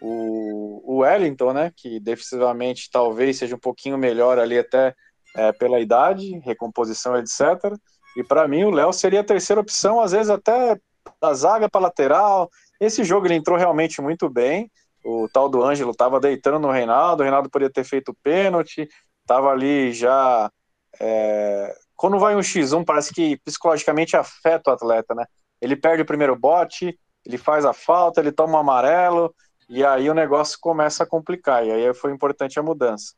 o, 0.02 0.82
o 0.86 0.98
Wellington, 1.00 1.54
né? 1.54 1.72
Que 1.76 2.00
defensivamente 2.00 2.90
talvez 2.92 3.38
seja 3.38 3.56
um 3.56 3.60
pouquinho 3.60 3.98
melhor 3.98 4.38
ali 4.40 4.58
até 4.58 4.94
é, 5.36 5.52
pela 5.52 5.80
idade, 5.80 6.40
recomposição, 6.40 7.18
etc. 7.18 7.76
E 8.16 8.24
para 8.24 8.48
mim 8.48 8.64
o 8.64 8.72
Léo 8.72 8.94
seria 8.94 9.22
a 9.22 9.26
terceira 9.26 9.62
opção, 9.62 10.00
às 10.00 10.12
vezes 10.12 10.30
até 10.30 10.80
da 11.22 11.34
zaga 11.34 11.70
para 11.70 11.82
lateral. 11.82 12.50
Esse 12.80 13.04
jogo 13.04 13.28
ele 13.28 13.36
entrou 13.36 13.58
realmente 13.58 14.02
muito 14.02 14.30
bem. 14.30 14.72
O 15.04 15.28
tal 15.32 15.48
do 15.48 15.64
Ângelo 15.64 15.92
estava 15.92 16.20
deitando 16.20 16.60
no 16.60 16.72
Reinaldo, 16.72 17.22
o 17.22 17.24
Reinaldo 17.24 17.50
poderia 17.50 17.72
ter 17.72 17.84
feito 17.84 18.16
pênalti, 18.24 18.88
estava 19.22 19.52
ali 19.52 19.94
já. 19.94 20.50
é, 21.00 21.76
Quando 21.96 22.18
vai 22.18 22.36
um 22.36 22.40
X1, 22.40 22.84
parece 22.84 23.14
que 23.14 23.38
psicologicamente 23.46 24.18
afeta 24.18 24.72
o 24.72 24.74
atleta, 24.74 25.14
né? 25.14 25.26
Ele 25.62 25.76
perde 25.76 26.02
o 26.02 26.06
primeiro 26.06 26.36
bote, 26.36 26.98
ele 27.26 27.38
faz 27.38 27.66
a 27.66 27.74
falta, 27.74 28.20
ele 28.20 28.32
toma 28.32 28.58
um 28.58 28.62
amarelo, 28.62 29.34
e 29.68 29.84
aí 29.84 30.10
o 30.10 30.14
negócio 30.14 30.58
começa 30.60 31.04
a 31.04 31.08
complicar, 31.08 31.66
e 31.66 31.72
aí 31.72 31.94
foi 31.94 32.12
importante 32.12 32.60
a 32.60 32.64
mudança. 32.64 33.14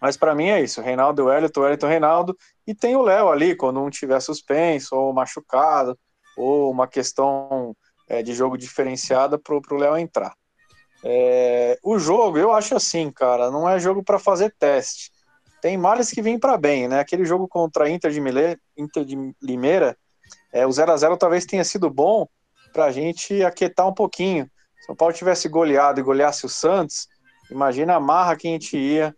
Mas 0.00 0.16
para 0.16 0.34
mim 0.34 0.48
é 0.48 0.60
isso, 0.60 0.80
Reinaldo, 0.80 1.26
Wellington, 1.26 1.60
Wellington, 1.60 1.86
Reinaldo, 1.86 2.36
e 2.66 2.74
tem 2.74 2.96
o 2.96 3.02
Léo 3.02 3.28
ali, 3.28 3.54
quando 3.54 3.80
um 3.80 3.90
tiver 3.90 4.20
suspenso, 4.20 4.96
ou 4.96 5.12
machucado, 5.12 5.98
ou 6.36 6.70
uma 6.70 6.88
questão 6.88 7.76
é, 8.08 8.22
de 8.22 8.32
jogo 8.32 8.56
diferenciada 8.56 9.38
para 9.38 9.54
o 9.54 9.76
Léo 9.76 9.96
entrar. 9.98 10.34
É, 11.02 11.78
o 11.82 11.98
jogo, 11.98 12.38
eu 12.38 12.52
acho 12.52 12.74
assim, 12.74 13.10
cara, 13.10 13.50
não 13.50 13.68
é 13.68 13.78
jogo 13.78 14.02
para 14.02 14.18
fazer 14.18 14.54
teste. 14.58 15.10
Tem 15.60 15.76
males 15.76 16.10
que 16.10 16.22
vêm 16.22 16.38
para 16.38 16.56
bem, 16.56 16.88
né? 16.88 17.00
Aquele 17.00 17.24
jogo 17.24 17.46
contra 17.46 17.84
a 17.84 17.90
Inter 17.90 18.10
de, 18.10 18.20
Mile, 18.20 18.58
Inter 18.76 19.04
de 19.04 19.16
Limeira, 19.42 19.96
é, 20.52 20.66
o 20.66 20.72
0 20.72 20.92
a 20.92 20.96
0 20.96 21.16
talvez 21.16 21.44
tenha 21.44 21.64
sido 21.64 21.90
bom 21.90 22.26
para 22.72 22.86
a 22.86 22.92
gente 22.92 23.42
aquietar 23.44 23.86
um 23.86 23.94
pouquinho. 23.94 24.50
São 24.80 24.94
Paulo 24.94 25.14
tivesse 25.14 25.48
goleado 25.48 26.00
e 26.00 26.02
goleasse 26.02 26.46
o 26.46 26.48
Santos, 26.48 27.06
imagina 27.50 27.94
a 27.94 28.00
marra 28.00 28.36
que 28.36 28.48
a 28.48 28.50
gente 28.50 28.76
ia 28.76 29.14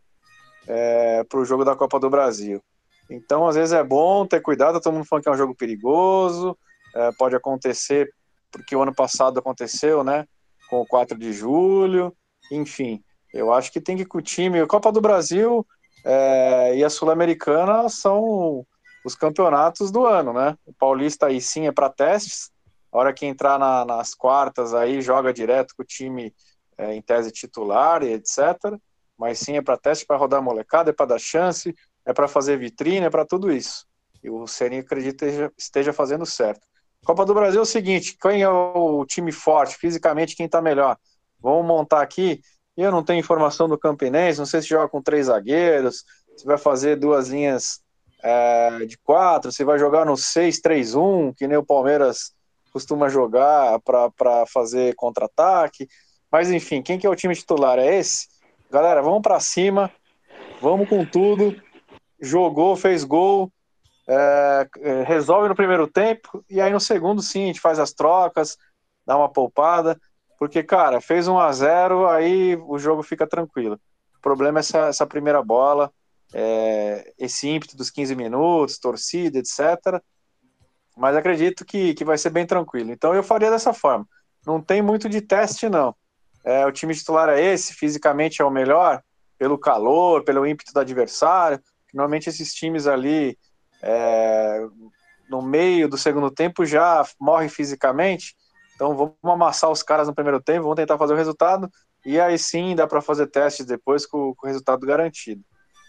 é, 0.67 1.25
para 1.25 1.39
o 1.39 1.45
jogo 1.45 1.65
da 1.65 1.77
Copa 1.77 1.99
do 1.99 2.11
Brasil. 2.11 2.63
Então, 3.11 3.47
às 3.47 3.57
vezes 3.57 3.73
é 3.73 3.83
bom 3.83 4.27
ter 4.27 4.41
cuidado, 4.41 4.81
todo 4.81 4.95
mundo 4.95 5.05
falando 5.05 5.23
que 5.23 5.29
é 5.29 5.33
um 5.33 5.37
jogo 5.37 5.55
perigoso, 5.55 6.57
é, 6.95 7.13
pode 7.13 7.37
acontecer, 7.37 8.13
porque 8.51 8.75
o 8.77 8.83
ano 8.83 8.95
passado 8.95 9.39
aconteceu, 9.39 10.03
né? 10.05 10.27
Com 10.69 10.81
o 10.81 10.87
4 10.87 11.19
de 11.19 11.33
julho, 11.33 12.15
enfim. 12.51 13.03
Eu 13.33 13.53
acho 13.53 13.73
que 13.73 13.81
tem 13.81 13.97
que 13.97 14.03
ir 14.03 14.07
com 14.07 14.19
o 14.19 14.23
time. 14.23 14.61
A 14.61 14.67
Copa 14.67 14.93
do 14.93 15.01
Brasil 15.01 15.67
é, 16.05 16.77
e 16.77 16.85
a 16.85 16.91
Sul-Americana 16.91 17.89
são 17.89 18.65
os 19.05 19.15
campeonatos 19.15 19.91
do 19.91 20.07
ano, 20.07 20.33
né? 20.33 20.57
O 20.67 20.73
Paulista 20.73 21.27
aí 21.27 21.41
sim 21.41 21.67
é 21.67 21.73
para 21.73 21.89
testes. 21.89 22.51
A 22.93 22.99
hora 22.99 23.13
que 23.13 23.25
entrar 23.25 23.59
na, 23.59 23.85
nas 23.85 24.15
quartas 24.15 24.75
aí 24.75 25.01
joga 25.01 25.33
direto 25.33 25.75
com 25.75 25.83
o 25.83 25.87
time 25.87 26.35
é, 26.77 26.95
em 26.95 27.01
tese 27.01 27.33
titular 27.33 28.03
e 28.03 28.13
etc. 28.13 28.79
Mas 29.17 29.39
sim 29.39 29.57
é 29.57 29.63
para 29.63 29.77
teste, 29.77 30.05
para 30.05 30.17
rodar 30.17 30.43
molecada, 30.43 30.91
é 30.91 30.93
para 30.93 31.07
dar 31.07 31.19
chance, 31.19 31.75
é 32.05 32.13
para 32.13 32.29
fazer 32.29 32.59
vitrine, 32.59 33.07
é 33.07 33.11
para 33.11 33.25
tudo 33.25 33.51
isso. 33.51 33.87
E 34.23 34.31
o 34.31 34.47
Ceni 34.47 34.79
acredita 34.79 35.27
esteja 35.57 35.93
fazendo 35.93 36.27
certo. 36.27 36.67
Copa 37.05 37.25
do 37.25 37.35
Brasil 37.35 37.61
é 37.61 37.63
o 37.63 37.67
seguinte: 37.67 38.17
quem 38.21 38.43
é 38.43 38.49
o 38.49 39.05
time 39.07 39.33
forte, 39.33 39.77
fisicamente, 39.77 40.37
quem 40.37 40.47
está 40.47 40.61
melhor? 40.61 40.97
Vamos 41.41 41.67
montar 41.67 42.03
aqui. 42.03 42.41
Eu 42.77 42.91
não 42.91 43.03
tenho 43.03 43.21
informação 43.21 43.69
do 43.69 43.79
Campinense, 43.79 44.39
não 44.39 44.47
sei 44.47 44.63
se 44.63 44.69
joga 44.69 44.89
com 44.89 45.03
três 45.03 45.27
zagueiros, 45.27 46.05
se 46.37 46.47
vai 46.47 46.57
fazer 46.57 46.97
duas 46.97 47.29
linhas 47.29 47.83
é, 48.23 48.87
de 48.87 48.97
quatro, 48.99 49.53
se 49.53 49.65
vai 49.65 49.79
jogar 49.79 50.07
no 50.07 50.15
6-3-1, 50.15 51.35
que 51.37 51.47
nem 51.47 51.59
o 51.59 51.67
Palmeiras 51.67 52.33
costuma 52.73 53.09
jogar 53.09 53.79
para 53.81 54.47
fazer 54.47 54.95
contra-ataque. 54.95 55.89
Mas 56.31 56.51
enfim, 56.51 56.83
quem 56.83 56.99
que 56.99 57.07
é 57.07 57.11
o 57.11 57.17
time 57.17 57.35
titular? 57.35 57.79
É 57.79 57.99
esse? 57.99 58.29
Galera, 58.71 59.03
vamos 59.03 59.21
para 59.23 59.39
cima, 59.39 59.91
vamos 60.61 60.89
com 60.89 61.05
tudo. 61.05 61.55
Jogou, 62.21 62.77
fez 62.77 63.05
gol, 63.05 63.53
é, 64.09 64.69
resolve 65.07 65.49
no 65.49 65.55
primeiro 65.55 65.87
tempo, 65.87 66.45
e 66.49 66.61
aí 66.61 66.73
no 66.73 66.81
segundo, 66.81 67.21
sim, 67.21 67.45
a 67.45 67.47
gente 67.49 67.61
faz 67.61 67.79
as 67.79 67.93
trocas, 67.93 68.57
dá 69.05 69.17
uma 69.17 69.29
poupada. 69.29 70.01
Porque, 70.39 70.63
cara, 70.63 71.01
fez 71.01 71.29
1 71.29 71.39
a 71.39 71.53
0 71.53 72.09
aí 72.09 72.57
o 72.57 72.79
jogo 72.79 73.03
fica 73.03 73.27
tranquilo. 73.27 73.79
O 74.17 74.21
problema 74.21 74.59
é 74.59 74.61
essa, 74.61 74.87
essa 74.87 75.07
primeira 75.07 75.43
bola, 75.43 75.93
é, 76.35 77.13
esse 77.19 77.49
ímpeto 77.49 77.77
dos 77.77 77.91
15 77.91 78.17
minutos, 78.17 78.79
torcida, 78.79 79.39
etc. 79.39 80.03
Mas 80.97 81.17
acredito 81.17 81.65
que, 81.65 81.95
que 81.95 82.05
vai 82.05 82.19
ser 82.19 82.31
bem 82.31 82.47
tranquilo. 82.47 82.93
Então 82.93 83.15
eu 83.15 83.23
faria 83.23 83.51
dessa 83.51 83.73
forma. 83.73 84.07
Não 84.47 84.61
tem 84.61 84.83
muito 84.83 85.09
de 85.09 85.21
teste, 85.21 85.69
não. 85.69 85.95
É, 86.45 86.67
o 86.67 86.73
time 86.73 86.95
titular 86.95 87.29
é 87.29 87.41
esse, 87.41 87.73
fisicamente 87.75 88.43
é 88.43 88.45
o 88.45 88.51
melhor, 88.51 89.01
pelo 89.39 89.59
calor, 89.59 90.25
pelo 90.25 90.47
ímpeto 90.47 90.73
do 90.73 90.81
adversário. 90.81 91.61
Normalmente 91.95 92.29
esses 92.29 92.53
times 92.53 92.87
ali, 92.87 93.39
é, 93.83 94.67
no 95.29 95.41
meio 95.41 95.89
do 95.89 95.97
segundo 95.97 96.31
tempo, 96.31 96.65
já 96.65 97.05
morrem 97.21 97.49
fisicamente. 97.49 98.35
Então 98.75 98.97
vamos 98.97 99.15
amassar 99.23 99.71
os 99.71 99.83
caras 99.83 100.09
no 100.09 100.15
primeiro 100.15 100.43
tempo, 100.43 100.63
vamos 100.63 100.77
tentar 100.77 100.99
fazer 100.99 101.13
o 101.15 101.17
resultado, 101.17 101.71
e 102.05 102.19
aí 102.19 102.37
sim 102.39 102.75
dá 102.75 102.87
para 102.87 103.01
fazer 103.01 103.29
testes 103.29 103.65
depois 103.65 104.05
com, 104.05 104.35
com, 104.35 104.47
o 104.47 104.49
resultado 104.49 104.85
garantido. 104.85 105.43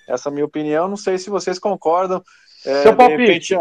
Essa 0.07 0.29
é 0.29 0.31
a 0.31 0.33
minha 0.33 0.45
opinião, 0.45 0.87
não 0.87 0.97
sei 0.97 1.17
se 1.17 1.29
vocês 1.29 1.57
concordam. 1.57 2.21
É, 2.65 2.83
Seu 2.83 2.95
palpite. 2.95 3.21
Repente, 3.53 3.57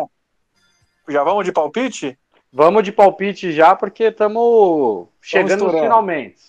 já 1.08 1.24
vamos 1.24 1.44
de 1.44 1.52
palpite? 1.52 2.18
Vamos 2.52 2.82
de 2.82 2.92
palpite 2.92 3.52
já, 3.52 3.74
porque 3.74 4.04
estamos 4.04 5.08
chegando 5.20 5.70
finalmente. 5.70 6.40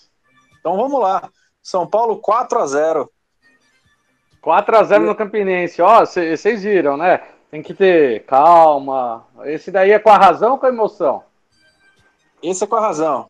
Então 0.59 0.75
vamos 0.75 0.99
lá. 0.99 1.29
São 1.61 1.87
Paulo 1.87 2.17
4 2.17 2.59
a 2.59 2.67
0 2.67 3.11
4x0 4.43 4.99
no 4.99 5.15
Campinense. 5.15 5.81
Ó, 5.81 6.05
vocês 6.05 6.63
viram, 6.63 6.97
né? 6.97 7.21
Tem 7.49 7.61
que 7.61 7.73
ter 7.73 8.25
calma. 8.25 9.25
Esse 9.45 9.71
daí 9.71 9.91
é 9.91 9.99
com 9.99 10.09
a 10.09 10.17
razão 10.17 10.51
ou 10.51 10.57
com 10.57 10.65
a 10.65 10.69
emoção? 10.69 11.23
Esse 12.41 12.65
é 12.65 12.67
com 12.67 12.75
a 12.75 12.81
razão. 12.81 13.29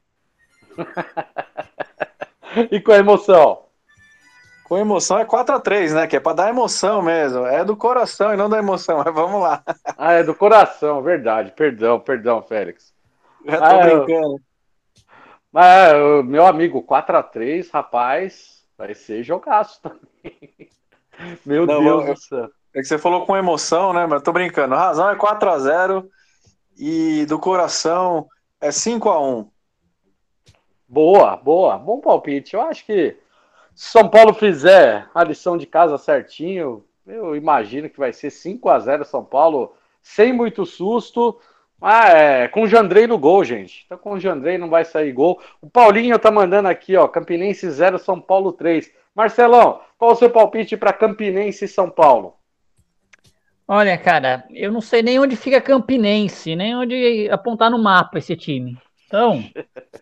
E 2.70 2.80
com 2.80 2.91
a 2.91 2.98
emoção? 2.98 3.64
Com 4.74 4.80
emoção 4.80 5.20
é 5.20 5.26
4 5.26 5.54
a 5.54 5.60
3 5.60 5.94
né? 5.94 6.08
Que 6.08 6.16
é 6.16 6.20
pra 6.20 6.34
dar 6.34 6.50
emoção 6.50 7.00
mesmo. 7.00 7.45
É 7.45 7.64
do 7.64 7.78
coração 7.78 8.34
e 8.34 8.36
não 8.36 8.50
da 8.50 8.58
emoção. 8.58 8.98
Mas 9.06 9.14
vamos 9.14 9.40
lá. 9.40 9.64
Ah, 9.95 10.14
é 10.14 10.24
do 10.24 10.34
coração, 10.34 11.00
verdade. 11.04 11.52
Perdão, 11.52 12.00
perdão, 12.00 12.41
Félix. 12.41 12.91
Já 13.45 13.58
tô 13.60 13.64
Ah, 13.66 13.88
eu- 13.88 14.04
brincando. 14.06 14.41
Mas, 15.52 15.94
ô, 15.94 16.24
meu 16.24 16.44
amigo, 16.48 16.82
4x3, 16.82 17.70
rapaz, 17.72 18.64
vai 18.76 18.95
ser 18.95 19.22
jogaço 19.22 19.80
também. 19.80 20.72
Meu 21.45 21.68
Não, 21.68 21.80
Deus 21.80 22.08
eu- 22.08 22.14
do 22.16 22.20
céu. 22.20 22.50
É 22.74 22.80
que 22.80 22.86
você 22.86 22.98
falou 22.98 23.28
com 23.28 23.38
emoção, 23.38 23.94
né? 23.94 24.08
Mas 24.08 24.24
tô 24.24 24.32
brincando. 24.32 24.74
A 24.74 24.80
razão 24.80 25.08
é 25.08 25.16
4 25.16 25.52
a 25.52 25.60
0 25.60 26.10
e 26.76 27.28
do 27.28 27.38
coração 27.38 28.28
é 28.60 28.72
5 28.72 29.08
a 29.08 29.22
1 29.22 29.48
Boa, 30.88 31.38
boa. 31.38 31.78
Bom 31.78 32.00
palpite. 32.00 32.56
Eu 32.56 32.62
acho 32.64 32.84
que 32.88 33.22
se 33.76 33.90
São 33.90 34.08
Paulo 34.08 34.34
fizer 34.34 35.08
a 35.14 35.24
lição 35.24 35.58
de 35.58 35.66
casa 35.66 35.98
certinho, 35.98 36.84
eu 37.06 37.36
imagino 37.36 37.90
que 37.90 38.00
vai 38.00 38.14
ser 38.14 38.30
5 38.30 38.70
a 38.70 38.80
0 38.80 39.06
São 39.06 39.24
Paulo, 39.24 39.76
sem 40.02 40.32
muito 40.32 40.66
susto. 40.66 41.40
Mas 41.80 42.14
é, 42.14 42.48
com 42.48 42.64
o 42.64 42.68
Jandrei 42.68 43.08
no 43.08 43.18
gol, 43.18 43.44
gente. 43.44 43.84
Então 43.86 43.98
com 43.98 44.14
o 44.14 44.20
Jandrei 44.20 44.58
não 44.58 44.70
vai 44.70 44.86
sair 44.86 45.12
gol. 45.12 45.41
O 45.62 45.70
Paulinho 45.70 46.18
tá 46.18 46.32
mandando 46.32 46.70
aqui, 46.70 46.95
ó, 46.95 47.08
Campinense 47.08 47.70
0, 47.70 48.00
São 48.00 48.22
Paulo 48.22 48.54
3. 48.54 48.90
Marcelão, 49.14 49.82
qual 49.98 50.12
o 50.12 50.16
seu 50.16 50.30
palpite 50.30 50.78
para 50.78 50.94
Campinense 50.94 51.66
e 51.66 51.68
São 51.68 51.90
Paulo? 51.90 52.36
Olha, 53.68 53.98
cara, 53.98 54.45
eu 54.52 54.72
não 54.72 54.82
sei 54.82 55.02
nem 55.02 55.20
onde 55.20 55.36
fica 55.36 55.62
Campinense, 55.62 56.56
nem 56.56 56.76
onde 56.76 57.30
apontar 57.30 57.70
no 57.70 57.78
mapa 57.78 58.18
esse 58.18 58.36
time. 58.36 58.78
Então, 59.08 59.44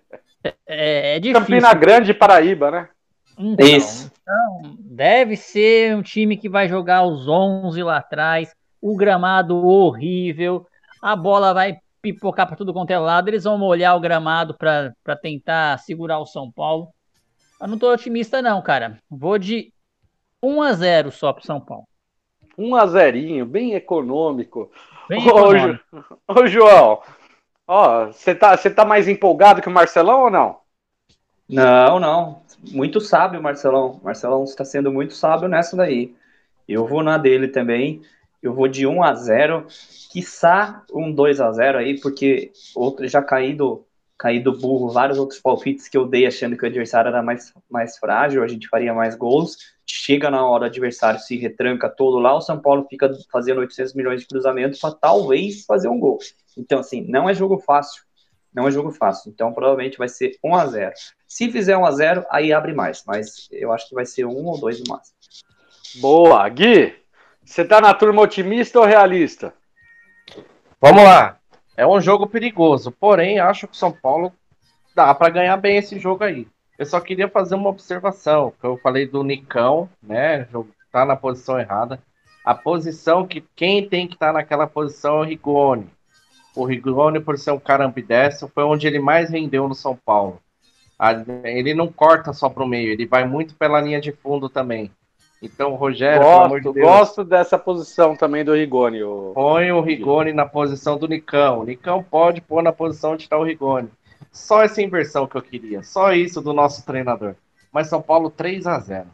é, 0.66 1.16
é 1.16 1.20
difícil. 1.20 1.42
Campina 1.42 1.74
Grande, 1.74 2.14
Paraíba, 2.14 2.72
né? 2.72 2.90
Então, 3.38 3.66
Isso. 3.66 4.12
então, 4.22 4.76
deve 4.80 5.36
ser 5.36 5.96
um 5.96 6.02
time 6.02 6.38
que 6.38 6.50
vai 6.50 6.68
jogar 6.68 7.04
os 7.04 7.28
11 7.28 7.82
lá 7.84 7.98
atrás, 7.98 8.54
o 8.82 8.96
gramado 8.96 9.56
horrível, 9.58 10.66
a 11.02 11.16
bola 11.16 11.54
vai 11.54 11.78
pipocar 12.02 12.48
para 12.48 12.56
tudo 12.56 12.74
quanto 12.74 12.92
é 12.92 13.00
lado, 13.00 13.30
eles 13.30 13.44
vão 13.44 13.58
molhar 13.58 13.96
o 13.96 14.00
gramado 14.00 14.56
para 14.58 15.16
tentar 15.22 15.78
segurar 15.80 16.20
o 16.20 16.26
São 16.26 16.52
Paulo. 16.52 16.90
Eu 17.60 17.68
não 17.68 17.78
tô 17.78 17.92
otimista 17.92 18.42
não, 18.42 18.62
cara. 18.62 18.98
Vou 19.10 19.38
de 19.38 19.72
1 20.42 20.62
a 20.64 20.74
0 20.74 21.12
só 21.12 21.32
pro 21.32 21.46
São 21.46 21.62
Paulo. 21.62 21.86
1 22.58 22.76
a 22.76 22.88
0 22.88 23.46
bem 23.46 23.74
econômico. 23.74 24.72
Bem 25.08 25.22
Ô, 25.30 26.34
Ô, 26.34 26.48
João, 26.48 27.02
ó, 27.68 28.08
você 28.08 28.34
tá, 28.34 28.58
você 28.58 28.70
tá 28.70 28.84
mais 28.84 29.08
empolgado 29.08 29.62
que 29.62 29.70
o 29.70 29.72
Marcelão 29.72 30.24
ou 30.24 30.32
não? 30.32 30.60
Não, 31.48 32.00
não. 32.00 32.42
Muito 32.70 33.02
sábio, 33.02 33.42
Marcelão. 33.42 34.00
Marcelão 34.04 34.44
está 34.44 34.64
sendo 34.64 34.92
muito 34.92 35.14
sábio 35.14 35.48
nessa 35.48 35.76
daí. 35.76 36.16
Eu 36.68 36.86
vou 36.88 37.02
na 37.02 37.18
dele 37.18 37.48
também. 37.48 38.02
Eu 38.42 38.54
vou 38.54 38.68
de 38.68 38.86
1 38.86 39.04
a 39.04 39.14
0 39.14 39.68
quiçá 40.12 40.84
um 40.92 41.12
2 41.12 41.40
a 41.40 41.52
0 41.52 41.78
aí, 41.78 42.00
porque 42.00 42.52
outro, 42.76 43.08
já 43.08 43.22
caí 43.22 43.54
do, 43.54 43.86
caí 44.18 44.40
do 44.40 44.58
burro 44.58 44.90
vários 44.90 45.18
outros 45.18 45.40
palpites 45.40 45.88
que 45.88 45.98
eu 45.98 46.06
dei 46.06 46.28
achando 46.28 46.58
que 46.58 46.64
o 46.64 46.68
adversário 46.68 47.10
era 47.10 47.24
mais, 47.24 47.54
mais 47.70 47.98
frágil, 47.98 48.44
a 48.44 48.48
gente 48.48 48.68
faria 48.68 48.94
mais 48.94 49.16
gols. 49.16 49.58
Chega 49.86 50.30
na 50.30 50.46
hora, 50.46 50.64
o 50.64 50.68
adversário 50.68 51.20
se 51.20 51.38
retranca 51.38 51.90
todo 51.90 52.20
lá, 52.20 52.36
o 52.36 52.42
São 52.42 52.60
Paulo 52.60 52.86
fica 52.90 53.12
fazendo 53.32 53.60
800 53.60 53.94
milhões 53.94 54.22
de 54.22 54.28
cruzamentos 54.28 54.80
para 54.80 54.94
talvez 54.94 55.66
fazer 55.66 55.88
um 55.88 56.00
gol. 56.00 56.20
Então, 56.58 56.80
assim, 56.80 57.06
não 57.08 57.30
é 57.30 57.34
jogo 57.34 57.58
fácil. 57.60 58.04
Não 58.54 58.68
é 58.68 58.72
jogo 58.72 58.92
fácil. 58.92 59.32
Então, 59.32 59.54
provavelmente 59.54 59.98
vai 59.98 60.10
ser 60.10 60.38
1 60.44 60.56
a 60.56 60.66
0 60.68 60.94
Se 61.32 61.50
fizer 61.50 61.78
1 61.78 61.86
a 61.86 61.92
0 61.92 62.26
aí 62.30 62.52
abre 62.52 62.74
mais. 62.74 63.06
Mas 63.08 63.48
eu 63.54 63.72
acho 63.72 63.88
que 63.88 63.96
vai 63.96 64.06
ser 64.06 64.26
1 64.26 64.36
ou 64.36 64.60
2 64.60 64.82
no 64.82 64.90
máximo. 64.90 65.16
Boa, 66.02 66.48
Gui, 66.50 66.94
você 67.42 67.64
tá 67.64 67.80
na 67.80 67.94
turma 67.94 68.22
otimista 68.22 68.78
ou 68.78 68.86
realista? 68.86 69.54
Vamos 70.82 71.02
lá. 71.02 71.38
É 71.78 71.88
um 71.88 72.02
jogo 72.02 72.28
perigoso, 72.28 72.92
porém 72.92 73.40
acho 73.40 73.66
que 73.66 73.74
o 73.74 73.78
São 73.78 73.94
Paulo 73.94 74.34
dá 74.94 75.16
para 75.16 75.30
ganhar 75.30 75.56
bem 75.56 75.78
esse 75.78 75.98
jogo 75.98 76.26
aí. 76.26 76.50
Eu 76.78 76.86
só 76.86 77.00
queria 77.00 77.30
fazer 77.30 77.56
uma 77.56 77.70
observação, 77.70 78.52
que 78.60 78.68
eu 78.68 78.78
falei 78.80 79.08
do 79.08 79.24
Nicão, 79.24 79.90
né? 80.04 80.50
Tá 80.92 81.06
na 81.06 81.16
posição 81.16 81.58
errada. 81.58 81.98
A 82.44 82.54
posição 82.54 83.26
que 83.26 83.40
quem 83.56 83.88
tem 83.88 84.06
que 84.06 84.16
estar 84.16 84.34
naquela 84.34 84.68
posição 84.68 85.20
é 85.20 85.22
o 85.22 85.30
Rigoni. 85.30 85.90
O 86.54 86.66
Rigoni, 86.66 87.22
por 87.22 87.38
ser 87.38 87.52
um 87.52 87.60
cara 87.60 87.86
ambidestro, 87.86 88.52
foi 88.54 88.66
onde 88.66 88.86
ele 88.86 89.00
mais 89.00 89.30
rendeu 89.30 89.66
no 89.70 89.74
São 89.74 89.96
Paulo. 89.96 90.42
A- 91.02 91.14
Ele 91.44 91.74
não 91.74 91.88
corta 91.88 92.32
só 92.32 92.48
pro 92.48 92.68
meio, 92.68 92.92
ele 92.92 93.08
vai 93.08 93.26
muito 93.26 93.56
pela 93.56 93.82
linha 93.82 94.00
de 94.00 94.12
fundo 94.12 94.48
também. 94.48 94.92
Então, 95.42 95.74
Rogério, 95.74 96.22
amor 96.46 96.60
de 96.60 96.66
gosto, 96.66 96.74
Deus, 96.76 96.88
gosto 96.88 97.24
dessa 97.24 97.58
posição 97.58 98.16
também 98.16 98.46
do 98.46 98.54
Rigoni. 98.54 99.02
o- 99.04 99.32
Põe 99.34 99.72
o 99.72 99.82
Rigoni 99.82 100.32
na 100.32 100.46
posição 100.46 101.00
do 101.00 101.08
Nicão. 101.08 101.62
O 101.62 101.64
Nicão 101.66 102.04
pode 102.04 102.40
pôr 102.42 102.62
na 102.62 102.72
posição 102.72 103.16
de 103.16 103.24
estar 103.24 103.40
o 103.40 103.44
Rigoni. 103.44 103.90
Só 104.32 104.62
essa 104.62 104.82
inversão 104.84 105.26
que 105.26 105.36
eu 105.36 105.42
queria. 105.42 105.82
Só 105.82 106.14
isso 106.14 106.40
do 106.40 106.54
nosso 106.54 106.86
treinador. 106.86 107.34
Mas 107.72 107.88
São 107.88 108.02
Paulo 108.04 108.30
3 108.30 108.68
a 108.68 108.78
0 108.78 109.08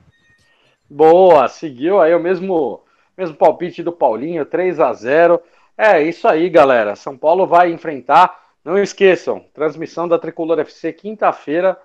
Boa, 0.89 1.47
seguiu 1.47 2.01
aí 2.01 2.13
o 2.13 2.19
mesmo, 2.19 2.81
mesmo 3.17 3.35
palpite 3.35 3.81
do 3.83 3.91
Paulinho, 3.91 4.45
3 4.45 4.79
a 4.79 4.91
0 4.93 5.41
É 5.77 6.01
isso 6.01 6.27
aí, 6.27 6.49
galera. 6.49 6.95
São 6.95 7.17
Paulo 7.17 7.45
vai 7.47 7.71
enfrentar. 7.71 8.46
Não 8.67 8.77
esqueçam, 8.77 9.45
transmissão 9.53 10.09
da 10.09 10.19
Tricolor 10.19 10.59
FC 10.59 10.91
quinta-feira, 10.91 11.79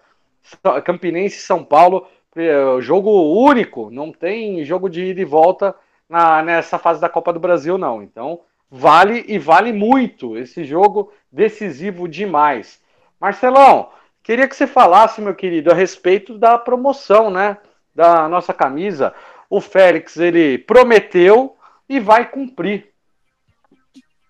Campinense 0.84 1.38
São 1.38 1.62
Paulo. 1.62 2.08
Jogo 2.80 3.38
único, 3.38 3.88
não 3.88 4.10
tem 4.10 4.64
jogo 4.64 4.90
de 4.90 5.04
ida 5.04 5.20
e 5.20 5.24
volta 5.24 5.76
na, 6.08 6.42
nessa 6.42 6.80
fase 6.80 7.00
da 7.00 7.08
Copa 7.08 7.32
do 7.32 7.38
Brasil, 7.38 7.78
não. 7.78 8.02
Então, 8.02 8.40
vale 8.68 9.24
e 9.28 9.38
vale 9.38 9.72
muito 9.72 10.36
esse 10.36 10.64
jogo 10.64 11.12
decisivo 11.30 12.08
demais. 12.08 12.80
Marcelão, 13.20 13.90
queria 14.20 14.48
que 14.48 14.56
você 14.56 14.66
falasse, 14.66 15.20
meu 15.20 15.36
querido, 15.36 15.70
a 15.70 15.74
respeito 15.74 16.36
da 16.36 16.58
promoção, 16.58 17.30
né? 17.30 17.58
Da 17.94 18.28
nossa 18.28 18.52
camisa. 18.52 19.14
O 19.48 19.60
Félix, 19.60 20.16
ele 20.16 20.58
prometeu 20.58 21.56
e 21.88 22.00
vai 22.00 22.28
cumprir. 22.28 22.91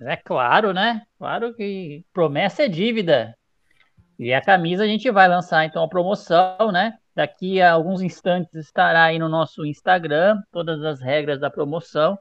É 0.07 0.17
claro, 0.17 0.73
né? 0.73 1.03
Claro 1.19 1.55
que 1.55 2.05
promessa 2.13 2.65
é 2.65 2.69
dívida. 2.69 3.37
E 4.19 4.33
a 4.33 4.41
camisa 4.41 4.85
a 4.85 4.87
gente 4.87 5.11
vai 5.11 5.29
lançar 5.29 5.65
então 5.65 5.83
a 5.83 5.89
promoção, 5.89 6.71
né? 6.73 6.95
Daqui 7.15 7.61
a 7.61 7.73
alguns 7.73 8.01
instantes 8.01 8.55
estará 8.55 9.05
aí 9.05 9.19
no 9.19 9.29
nosso 9.29 9.67
Instagram 9.67 10.41
todas 10.51 10.83
as 10.83 11.01
regras 11.01 11.41
da 11.41 11.51
promoção. 11.51 12.19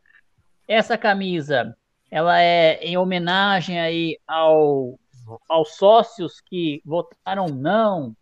Essa 0.67 0.97
camisa, 0.97 1.75
ela 2.09 2.41
é 2.41 2.75
em 2.83 2.97
homenagem 2.97 3.79
aí 3.79 4.17
ao, 4.27 4.99
aos 5.47 5.75
sócios 5.75 6.41
que 6.41 6.81
votaram 6.85 7.47
não 7.47 8.15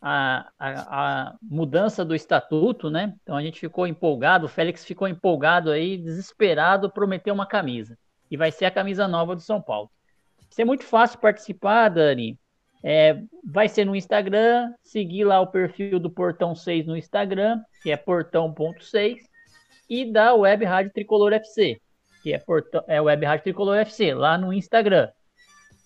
a, 0.00 0.48
a 0.58 1.34
mudança 1.42 2.04
do 2.04 2.14
estatuto, 2.14 2.90
né? 2.90 3.14
Então 3.22 3.36
a 3.36 3.42
gente 3.42 3.60
ficou 3.60 3.86
empolgado, 3.86 4.46
o 4.46 4.48
Félix 4.48 4.84
ficou 4.84 5.08
empolgado 5.08 5.70
aí, 5.70 5.96
desesperado, 5.98 6.90
prometeu 6.90 7.34
uma 7.34 7.46
camisa 7.46 7.96
e 8.30 8.36
vai 8.36 8.50
ser 8.50 8.64
a 8.66 8.70
camisa 8.70 9.06
nova 9.06 9.34
do 9.34 9.40
São 9.40 9.60
Paulo. 9.60 9.90
Vai 10.38 10.48
ser 10.50 10.64
muito 10.64 10.84
fácil 10.84 11.18
participar, 11.18 11.88
Dani. 11.88 12.38
É, 12.82 13.18
vai 13.42 13.66
ser 13.66 13.86
no 13.86 13.96
Instagram, 13.96 14.72
seguir 14.82 15.24
lá 15.24 15.40
o 15.40 15.46
perfil 15.46 15.98
do 15.98 16.10
Portão 16.10 16.54
6 16.54 16.86
no 16.86 16.96
Instagram, 16.96 17.60
que 17.82 17.90
é 17.90 17.96
portão.6, 17.96 19.16
e 19.88 20.10
da 20.10 20.34
Web 20.34 20.64
Rádio 20.64 20.92
Tricolor 20.92 21.32
FC, 21.32 21.80
que 22.22 22.32
é, 22.32 22.38
portão, 22.38 22.84
é 22.86 23.00
Web 23.00 23.24
Rádio 23.24 23.44
Tricolor 23.44 23.78
FC, 23.78 24.12
lá 24.12 24.36
no 24.36 24.52
Instagram. 24.52 25.08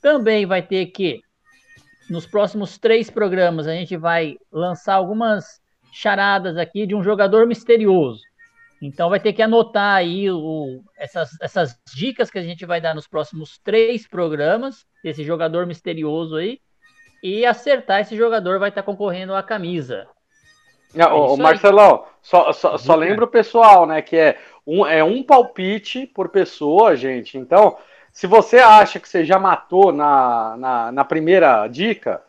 Também 0.03 0.45
vai 0.45 0.61
ter 0.61 0.87
que, 0.87 1.21
nos 2.11 2.27
próximos 2.27 2.79
três 2.79 3.09
programas, 3.09 3.69
a 3.69 3.75
gente 3.75 3.97
vai 3.97 4.37
lançar 4.51 4.95
algumas 4.95 5.61
charadas 5.93 6.57
aqui 6.57 6.87
de 6.87 6.95
um 6.95 7.03
jogador 7.03 7.47
misterioso. 7.47 8.23
Então 8.81 9.11
vai 9.11 9.19
ter 9.19 9.33
que 9.33 9.43
anotar 9.43 9.97
aí 9.97 10.31
o, 10.31 10.83
essas, 10.97 11.31
essas 11.41 11.77
dicas 11.95 12.31
que 12.31 12.39
a 12.39 12.43
gente 12.43 12.65
vai 12.65 12.81
dar 12.81 12.95
nos 12.95 13.09
próximos 13.09 13.59
três 13.59 14.07
programas, 14.07 14.87
desse 15.03 15.25
jogador 15.25 15.67
misterioso 15.67 16.37
aí, 16.37 16.61
e 17.23 17.45
acertar 17.45 18.01
esse 18.01 18.17
jogador 18.17 18.61
vai 18.61 18.69
estar 18.69 18.85
concorrendo 18.85 19.35
à 19.35 19.43
camisa. 19.43 20.07
Ah, 20.97 21.13
aí. 21.13 21.37
Marcelão, 21.37 22.05
só, 22.23 22.53
só, 22.53 22.79
só 22.79 22.95
lembra 22.95 23.25
o 23.25 23.29
pessoal, 23.29 23.85
né? 23.85 24.01
Que 24.01 24.17
é 24.17 24.39
um, 24.65 24.87
é 24.87 25.03
um 25.03 25.23
palpite 25.25 26.07
por 26.07 26.29
pessoa, 26.29 26.95
gente. 26.95 27.37
Então, 27.37 27.77
Se 28.13 28.27
você 28.27 28.59
acha 28.59 28.99
que 28.99 29.09
você 29.09 29.25
já 29.25 29.39
matou 29.39 29.93
na, 29.93 30.57
na, 30.57 30.93
na 30.93 31.05
primeira 31.05 31.69
dica, 31.69 32.23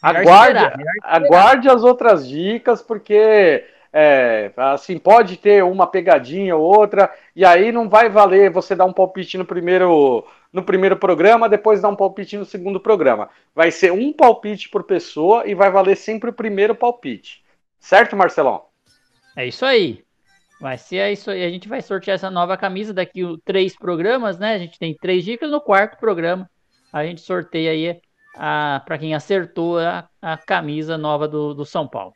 aguarde, 0.00 0.58
esperar, 0.58 0.78
aguarde 1.02 1.68
as 1.68 1.82
outras 1.84 2.26
dicas, 2.26 2.80
porque 2.80 3.64
é, 3.96 4.52
assim, 4.56 4.98
pode 4.98 5.36
ter 5.36 5.62
uma 5.62 5.86
pegadinha 5.86 6.56
ou 6.56 6.64
outra, 6.64 7.14
e 7.36 7.44
aí 7.44 7.70
não 7.70 7.88
vai 7.88 8.08
valer 8.08 8.50
você 8.50 8.74
dar 8.74 8.86
um 8.86 8.92
palpite 8.92 9.38
no 9.38 9.44
primeiro, 9.44 10.26
no 10.52 10.64
primeiro 10.64 10.96
programa, 10.96 11.48
depois 11.48 11.80
dar 11.80 11.90
um 11.90 11.94
palpite 11.94 12.36
no 12.36 12.44
segundo 12.44 12.80
programa. 12.80 13.30
Vai 13.54 13.70
ser 13.70 13.92
um 13.92 14.12
palpite 14.12 14.68
por 14.68 14.82
pessoa 14.82 15.46
e 15.46 15.54
vai 15.54 15.70
valer 15.70 15.96
sempre 15.96 16.30
o 16.30 16.32
primeiro 16.32 16.74
palpite. 16.74 17.44
Certo, 17.78 18.16
Marcelão? 18.16 18.64
É 19.36 19.46
isso 19.46 19.64
aí. 19.64 20.02
Vai 20.60 20.76
ser 20.76 21.12
isso 21.12 21.30
aí. 21.30 21.44
A 21.44 21.50
gente 21.50 21.68
vai 21.68 21.80
sortear 21.80 22.16
essa 22.16 22.30
nova 22.32 22.56
camisa 22.56 22.92
daqui 22.92 23.22
três 23.44 23.76
programas, 23.76 24.40
né? 24.40 24.54
A 24.54 24.58
gente 24.58 24.76
tem 24.76 24.92
três 24.92 25.24
dicas. 25.24 25.52
No 25.52 25.60
quarto 25.60 26.00
programa, 26.00 26.50
a 26.92 27.04
gente 27.04 27.20
sorteia 27.20 27.70
aí 27.70 28.00
para 28.84 28.98
quem 28.98 29.14
acertou 29.14 29.78
a, 29.78 30.08
a 30.20 30.36
camisa 30.36 30.98
nova 30.98 31.28
do, 31.28 31.54
do 31.54 31.64
São 31.64 31.86
Paulo. 31.86 32.12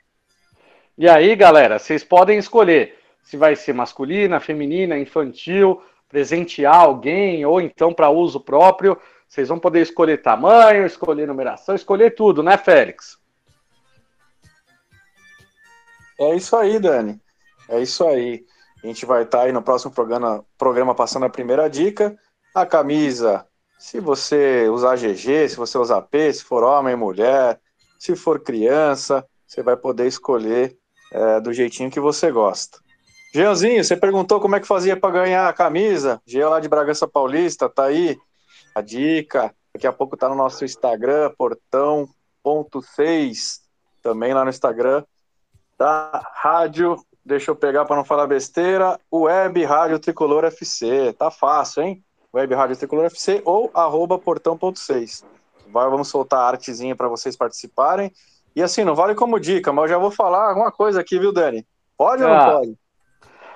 E 1.01 1.09
aí, 1.09 1.37
galera, 1.37 1.79
vocês 1.79 2.03
podem 2.03 2.41
escolher 2.41 2.99
se 3.23 3.37
vai 3.37 3.55
ser 3.55 3.73
masculina, 3.73 4.41
feminina, 4.41 4.99
infantil, 4.99 5.81
presentear 6.09 6.75
alguém 6.75 7.47
ou 7.47 7.61
então 7.61 7.95
para 7.95 8.11
uso 8.11 8.41
próprio. 8.41 9.01
Vocês 9.29 9.49
vão 9.49 9.61
poder 9.61 9.81
escolher 9.81 10.21
tamanho, 10.21 10.85
escolher 10.85 11.29
numeração, 11.29 11.77
escolher 11.77 12.17
tudo, 12.17 12.43
né, 12.43 12.59
Félix? 12.59 13.17
É 16.19 16.35
isso 16.35 16.57
aí, 16.57 16.81
Dani. 16.81 17.21
É 17.69 17.81
isso 17.81 18.05
aí. 18.05 18.45
A 18.83 18.87
gente 18.89 19.07
vai 19.07 19.23
estar 19.23 19.39
tá 19.39 19.45
aí 19.45 19.53
no 19.53 19.63
próximo 19.63 19.93
programa, 19.93 20.45
programa 20.59 20.97
passando 20.97 21.27
a 21.27 21.31
primeira 21.31 21.71
dica. 21.71 22.19
A 22.53 22.67
camisa, 22.67 23.47
se 23.79 24.01
você 24.01 24.69
usar 24.69 24.97
GG, 24.97 25.49
se 25.49 25.57
você 25.57 25.79
usar 25.79 26.03
P, 26.03 26.33
se 26.33 26.43
for 26.43 26.65
homem, 26.65 26.97
mulher, 26.97 27.61
se 27.97 28.17
for 28.17 28.41
criança, 28.41 29.25
você 29.47 29.63
vai 29.63 29.77
poder 29.77 30.09
escolher 30.09 30.77
é, 31.13 31.41
do 31.41 31.53
jeitinho 31.53 31.91
que 31.91 32.01
você 32.01 32.31
gosta. 32.31 32.79
Jeanzinho, 33.35 33.85
você 33.85 33.97
perguntou 33.97 34.41
como 34.41 34.57
é 34.57 34.61
que 34.61 34.67
fazia 34.67 34.97
para 34.97 35.11
ganhar 35.11 35.49
a 35.49 35.53
camisa? 35.53 36.21
Jean 36.27 36.49
lá 36.49 36.61
de 36.61 36.69
Bragança 36.69 37.07
Paulista, 37.07 37.69
tá 37.69 37.85
aí 37.85 38.19
a 38.75 38.81
dica. 38.81 39.55
Daqui 39.73 39.87
a 39.87 39.93
pouco 39.93 40.17
tá 40.17 40.29
no 40.29 40.35
nosso 40.35 40.65
Instagram, 40.65 41.31
portão.6, 41.37 43.61
também 44.03 44.33
lá 44.33 44.45
no 44.45 44.51
Instagram 44.51 45.05
da 45.79 46.27
rádio. 46.35 46.97
Deixa 47.25 47.51
eu 47.51 47.57
pegar 47.57 47.85
para 47.85 47.97
não 47.97 48.05
falar 48.05 48.27
besteira. 48.27 48.99
Web 49.13 49.63
Rádio 49.65 49.99
Tricolor 49.99 50.45
FC. 50.45 51.13
Tá 51.13 51.31
fácil, 51.31 51.83
hein? 51.83 52.03
Web 52.35 52.55
Rádio 52.55 52.77
Tricolor 52.77 53.05
FC 53.05 53.43
ou 53.45 53.71
arroba 53.75 54.19
portão.6. 54.19 55.25
Vamos 55.71 56.09
soltar 56.09 56.41
a 56.41 56.49
artezinha 56.49 56.97
para 56.97 57.09
vocês 57.09 57.37
participarem. 57.37 58.13
E 58.55 58.63
assim, 58.63 58.85
não 58.85 58.95
vale 58.95 59.15
como 59.15 59.39
dica, 59.39 59.73
mas 59.73 59.85
eu 59.85 59.89
já 59.91 59.99
vou 59.99 60.11
falar 60.11 60.49
alguma 60.49 60.73
coisa 60.73 61.01
aqui, 61.01 61.19
viu, 61.19 61.33
Dani? 61.33 61.67
Pode 61.97 62.23
ou 62.23 62.29
não 62.29 62.37
ah. 62.37 62.53
pode? 62.53 62.77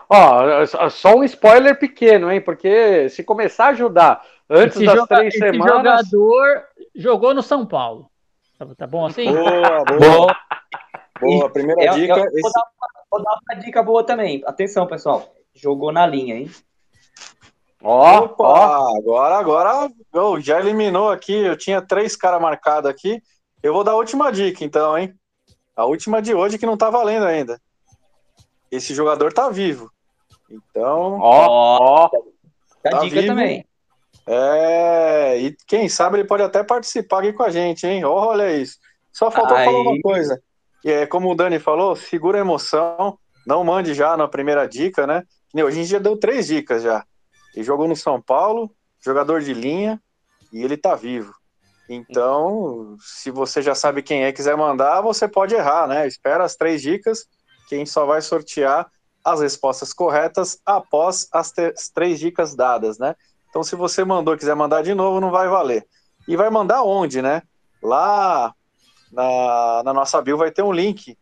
Ó, 0.09 0.91
só 0.91 1.15
um 1.15 1.25
spoiler 1.25 1.79
pequeno, 1.79 2.31
hein? 2.31 2.41
Porque 2.41 3.09
se 3.09 3.25
começar 3.25 3.67
a 3.67 3.71
ajudar 3.71 4.23
antes 4.49 4.77
esse 4.77 4.85
das 4.85 4.95
joga, 4.95 5.17
três 5.17 5.35
esse 5.35 5.39
semanas. 5.39 5.75
jogador 5.75 6.65
jogou 6.95 7.35
no 7.35 7.43
São 7.43 7.65
Paulo. 7.65 8.11
Tá, 8.59 8.67
tá 8.77 8.87
bom 8.87 9.07
assim? 9.07 9.33
Boa, 9.33 9.85
boa. 9.85 10.37
boa, 11.19 11.51
primeira 11.51 11.85
eu, 11.85 11.95
dica. 11.95 12.19
Eu, 12.19 12.25
esse... 12.27 12.43
vou, 12.43 12.53
dar 12.53 12.61
uma, 12.61 12.89
vou, 13.11 13.23
dar 13.23 13.39
uma, 13.49 13.63
dica 13.63 13.83
boa 13.83 14.05
também. 14.05 14.43
Atenção, 14.47 14.87
pessoal. 14.87 15.35
Jogou 15.55 15.91
na 15.91 16.07
linha, 16.07 16.37
hein? 16.37 16.51
Ó, 17.83 18.19
Opa, 18.19 18.45
ó. 18.45 18.97
agora, 18.99 19.39
agora, 19.39 19.91
já 20.41 20.61
eliminou 20.61 21.11
aqui. 21.11 21.33
Eu 21.33 21.57
tinha 21.57 21.81
três 21.81 22.15
caras 22.15 22.41
marcados 22.41 22.91
aqui. 22.91 23.23
Eu 23.63 23.73
vou 23.73 23.85
dar 23.85 23.93
a 23.93 23.97
última 23.97 24.31
dica, 24.31 24.65
então, 24.65 24.97
hein? 24.99 25.15
A 25.77 25.85
última 25.85 26.21
de 26.21 26.35
hoje 26.35 26.59
que 26.59 26.67
não 26.67 26.77
tá 26.77 26.91
valendo 26.91 27.27
ainda. 27.27 27.61
Esse 28.71 28.95
jogador 28.95 29.33
tá 29.33 29.49
vivo. 29.49 29.91
Então. 30.51 31.19
Ó, 31.21 32.07
ó. 32.07 32.09
Tá 32.83 32.99
dica 33.01 33.21
vivo. 33.21 33.27
também. 33.29 33.67
É, 34.27 35.39
e 35.39 35.57
quem 35.67 35.89
sabe 35.89 36.19
ele 36.19 36.29
pode 36.29 36.43
até 36.43 36.63
participar 36.63 37.21
aqui 37.21 37.33
com 37.33 37.43
a 37.43 37.51
gente, 37.51 37.87
hein? 37.87 38.05
Olha 38.05 38.53
isso. 38.53 38.79
Só 39.13 39.31
faltou 39.31 39.57
Aí. 39.57 39.65
falar 39.65 39.81
uma 39.81 40.01
coisa. 40.01 40.43
É, 40.85 41.07
como 41.07 41.31
o 41.31 41.35
Dani 41.35 41.59
falou, 41.59 41.95
segura 41.95 42.39
a 42.39 42.41
emoção. 42.41 43.19
Não 43.47 43.65
mande 43.65 43.95
já 43.95 44.17
na 44.17 44.29
primeira 44.29 44.67
dica, 44.67 45.07
né? 45.07 45.25
Hoje 45.55 45.67
a 45.67 45.71
gente 45.71 45.91
já 45.91 45.99
deu 45.99 46.17
três 46.17 46.47
dicas 46.47 46.83
já. 46.83 47.05
Ele 47.55 47.65
jogou 47.65 47.87
no 47.87 47.97
São 47.97 48.21
Paulo, 48.21 48.71
jogador 49.05 49.41
de 49.43 49.53
linha, 49.53 50.01
e 50.53 50.63
ele 50.63 50.77
tá 50.77 50.95
vivo. 50.95 51.35
Então, 51.95 52.97
se 53.01 53.31
você 53.31 53.61
já 53.61 53.75
sabe 53.75 54.03
quem 54.03 54.25
é 54.25 54.33
quiser 54.33 54.57
mandar, 54.57 55.03
você 55.03 55.29
pode 55.29 55.55
errar, 55.55 55.87
né? 55.87 56.07
Espera 56.07 56.43
as 56.45 56.57
três 56.57 56.81
dicas, 56.81 57.27
que 57.69 57.75
a 57.75 57.79
gente 57.79 57.91
só 57.91 58.07
vai 58.07 58.23
sortear 58.23 58.91
as 59.23 59.41
respostas 59.41 59.93
corretas 59.93 60.59
após 60.65 61.29
as, 61.31 61.53
as 61.59 61.89
três 61.91 62.19
dicas 62.19 62.55
dadas, 62.55 62.99
né? 62.99 63.15
Então, 63.51 63.63
se 63.63 63.77
você 63.77 64.05
mandou 64.05 64.37
quiser 64.37 64.57
mandar 64.57 64.83
de 64.83 64.95
novo, 64.95 65.21
não 65.21 65.31
vai 65.31 65.49
valer. 65.49 65.87
E 66.27 66.35
vai 66.35 66.49
mandar 66.49 66.83
onde, 66.83 67.21
né? 67.21 67.43
Lá 67.83 68.55
na, 69.13 69.83
na 69.85 69.93
nossa 69.93 70.23
bio 70.23 70.39
vai 70.39 70.51
ter 70.51 70.63
um 70.63 70.73
link 70.73 71.17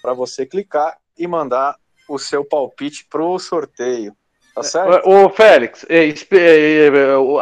para 0.00 0.14
você 0.14 0.46
clicar 0.46 0.96
e 1.18 1.26
mandar 1.26 1.76
o 2.08 2.18
seu 2.18 2.44
palpite 2.44 3.06
para 3.10 3.22
o 3.22 3.38
sorteio. 3.38 4.16
Tá 4.54 4.62
certo? 4.62 5.08
Ô, 5.08 5.28
Félix, 5.28 5.84
é, 5.88 6.08
é, 6.08 6.86
é, 6.86 6.92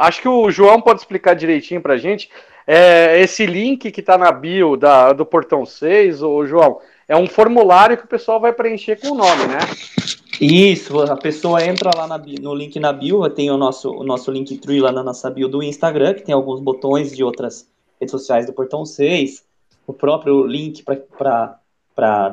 acho 0.01 0.22
que 0.22 0.28
o 0.28 0.51
João 0.51 0.80
pode 0.80 1.01
explicar 1.01 1.34
direitinho 1.34 1.82
pra 1.82 1.98
gente. 1.98 2.30
É, 2.66 3.20
esse 3.20 3.44
link 3.44 3.90
que 3.90 4.01
tá 4.01 4.16
na 4.16 4.32
bio 4.32 4.76
da, 4.76 5.12
do 5.12 5.26
Portão 5.26 5.66
6, 5.66 6.22
ô 6.22 6.47
João, 6.47 6.78
é 7.06 7.16
um 7.16 7.26
formulário 7.26 7.98
que 7.98 8.05
o 8.05 8.09
pessoal 8.09 8.40
vai 8.40 8.52
preencher 8.52 8.98
com 8.98 9.09
o 9.09 9.14
nome, 9.14 9.47
né? 9.47 9.59
Isso, 10.40 11.01
a 11.02 11.16
pessoa 11.16 11.62
entra 11.64 11.90
lá 11.94 12.06
na, 12.06 12.18
no 12.18 12.55
link 12.55 12.80
na 12.80 12.93
bio, 12.93 13.28
tem 13.28 13.51
o 13.51 13.59
nosso, 13.59 13.90
o 13.90 14.02
nosso 14.02 14.30
link 14.30 14.56
tree 14.59 14.80
lá 14.80 14.90
na 14.90 15.02
nossa 15.02 15.30
bio 15.30 15.48
do 15.48 15.62
Instagram, 15.62 16.14
que 16.14 16.22
tem 16.22 16.34
alguns 16.34 16.60
botões 16.60 17.14
de 17.14 17.22
outras 17.22 17.68
redes 18.01 18.10
sociais 18.10 18.47
do 18.47 18.52
Portão 18.52 18.86
6, 18.86 19.44
o 19.86 19.93
próprio 19.93 20.47
link 20.47 20.82
para 20.82 21.59